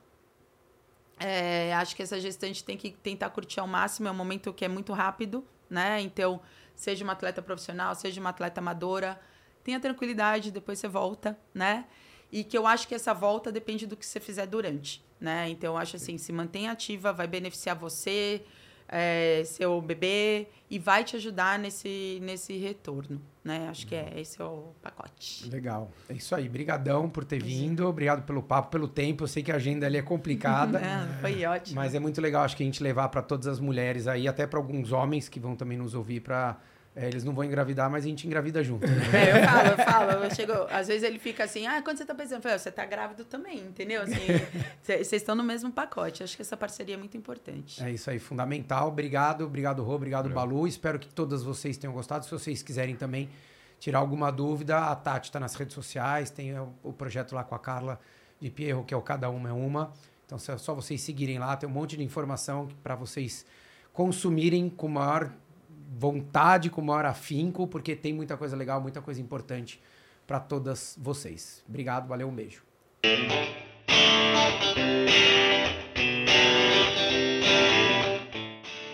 É, 1.18 1.72
acho 1.74 1.94
que 1.94 2.02
essa 2.02 2.18
gestante 2.18 2.64
tem 2.64 2.76
que 2.76 2.90
tentar 2.90 3.30
curtir 3.30 3.60
ao 3.60 3.68
máximo, 3.68 4.08
é 4.08 4.10
um 4.10 4.14
momento 4.14 4.52
que 4.52 4.64
é 4.64 4.68
muito 4.68 4.92
rápido, 4.92 5.46
né? 5.68 6.00
Então, 6.00 6.40
seja 6.74 7.04
uma 7.04 7.12
atleta 7.12 7.40
profissional, 7.40 7.94
seja 7.94 8.20
uma 8.20 8.30
atleta 8.30 8.60
amadora, 8.60 9.20
tenha 9.62 9.78
tranquilidade, 9.78 10.50
depois 10.50 10.78
você 10.78 10.88
volta, 10.88 11.38
né? 11.54 11.84
E 12.32 12.42
que 12.42 12.58
eu 12.58 12.66
acho 12.66 12.88
que 12.88 12.94
essa 12.94 13.14
volta 13.14 13.52
depende 13.52 13.86
do 13.86 13.96
que 13.96 14.04
você 14.04 14.18
fizer 14.18 14.46
durante, 14.46 15.04
né? 15.20 15.48
Então, 15.48 15.74
eu 15.74 15.78
acho 15.78 15.94
assim, 15.94 16.18
se 16.18 16.32
mantém 16.32 16.68
ativa, 16.68 17.12
vai 17.12 17.28
beneficiar 17.28 17.76
você, 17.76 18.44
é, 18.90 19.42
seu 19.44 19.80
bebê, 19.80 20.48
e 20.68 20.78
vai 20.78 21.04
te 21.04 21.14
ajudar 21.14 21.58
nesse, 21.58 22.18
nesse 22.22 22.56
retorno, 22.58 23.20
né? 23.42 23.68
Acho 23.68 23.86
que 23.86 23.94
é 23.94 24.12
esse 24.16 24.40
é 24.40 24.44
o 24.44 24.72
pacote. 24.82 25.48
Legal. 25.48 25.90
É 26.08 26.14
isso 26.14 26.34
aí. 26.34 26.48
Brigadão 26.48 27.08
por 27.08 27.24
ter 27.24 27.40
vindo. 27.40 27.86
Obrigado 27.86 28.24
pelo 28.24 28.42
papo, 28.42 28.70
pelo 28.70 28.88
tempo. 28.88 29.24
Eu 29.24 29.28
sei 29.28 29.42
que 29.42 29.52
a 29.52 29.56
agenda 29.56 29.86
ali 29.86 29.98
é 29.98 30.02
complicada. 30.02 30.80
É, 30.90 31.20
foi 31.20 31.44
ótimo. 31.44 31.76
Mas 31.76 31.94
é 31.94 32.00
muito 32.00 32.20
legal, 32.20 32.42
acho 32.42 32.56
que 32.56 32.62
a 32.62 32.66
gente 32.66 32.82
levar 32.82 33.08
para 33.10 33.22
todas 33.22 33.46
as 33.46 33.60
mulheres 33.60 34.06
aí, 34.08 34.26
até 34.26 34.46
para 34.46 34.58
alguns 34.58 34.92
homens 34.92 35.28
que 35.28 35.38
vão 35.38 35.54
também 35.54 35.76
nos 35.76 35.94
ouvir, 35.94 36.20
para 36.20 36.58
É, 36.94 37.06
eles 37.06 37.22
não 37.22 37.32
vão 37.32 37.44
engravidar, 37.44 37.88
mas 37.88 38.04
a 38.04 38.08
gente 38.08 38.26
engravida 38.26 38.64
junto. 38.64 38.84
né? 38.86 38.96
É, 39.14 39.30
eu 39.30 39.48
falo, 39.48 39.68
eu 39.68 39.76
falo. 39.76 40.24
Eu 40.24 40.34
chego, 40.34 40.52
às 40.70 40.88
vezes 40.88 41.04
ele 41.04 41.20
fica 41.20 41.44
assim, 41.44 41.66
ah, 41.66 41.80
quando 41.82 41.98
você 41.98 42.04
tá 42.04 42.14
pensando? 42.14 42.38
Eu 42.38 42.42
falo, 42.42 42.58
você 42.58 42.70
tá 42.70 42.84
grávido 42.84 43.24
também, 43.24 43.58
entendeu? 43.60 44.02
Assim, 44.02 44.18
Vocês 44.82 45.12
estão 45.12 45.36
no 45.36 45.44
mesmo 45.44 45.70
pacote. 45.70 46.22
Acho 46.24 46.34
que 46.34 46.42
essa 46.42 46.56
parceria 46.56 46.94
é 46.94 46.98
muito 46.98 47.16
importante. 47.16 47.82
É 47.82 47.90
isso 47.90 48.10
aí, 48.10 48.18
fundamental. 48.18 48.88
Obrigado, 48.88 49.44
obrigado, 49.44 49.84
Rô, 49.84 49.94
obrigado, 49.94 50.28
Balu. 50.30 50.66
Espero 50.66 50.98
que 50.98 51.08
todas 51.08 51.44
vocês 51.44 51.76
tenham 51.76 51.94
gostado. 51.94 52.24
Se 52.24 52.30
vocês 52.30 52.60
quiserem 52.60 52.96
também 52.96 53.30
tirar 53.78 54.00
alguma 54.00 54.32
dúvida, 54.32 54.78
a 54.78 54.96
Tati 54.96 55.28
está 55.28 55.38
nas 55.38 55.54
redes 55.54 55.74
sociais, 55.74 56.28
tem 56.28 56.58
o, 56.58 56.74
o 56.82 56.92
projeto 56.92 57.34
lá 57.34 57.44
com 57.44 57.54
a 57.54 57.58
Carla 57.58 58.00
de 58.40 58.50
Pierro, 58.50 58.84
que 58.84 58.92
é 58.92 58.96
o 58.96 59.02
Cada 59.02 59.30
Uma 59.30 59.48
é 59.48 59.52
Uma. 59.52 59.92
Então, 60.26 60.36
é 60.36 60.58
só 60.58 60.74
vocês 60.74 61.00
seguirem 61.00 61.38
lá, 61.38 61.56
tem 61.56 61.68
um 61.68 61.72
monte 61.72 61.96
de 61.96 62.02
informação 62.02 62.68
para 62.82 62.94
vocês 62.94 63.44
consumirem 63.92 64.68
com 64.68 64.88
maior 64.88 65.32
vontade, 65.92 66.70
com 66.70 66.80
maior 66.80 67.04
afinco, 67.04 67.66
porque 67.66 67.96
tem 67.96 68.12
muita 68.12 68.36
coisa 68.36 68.56
legal, 68.56 68.80
muita 68.80 69.02
coisa 69.02 69.20
importante 69.20 69.82
para 70.26 70.38
todas 70.38 70.96
vocês. 71.00 71.64
Obrigado, 71.68 72.06
valeu, 72.06 72.28
um 72.28 72.34
beijo. 72.34 72.62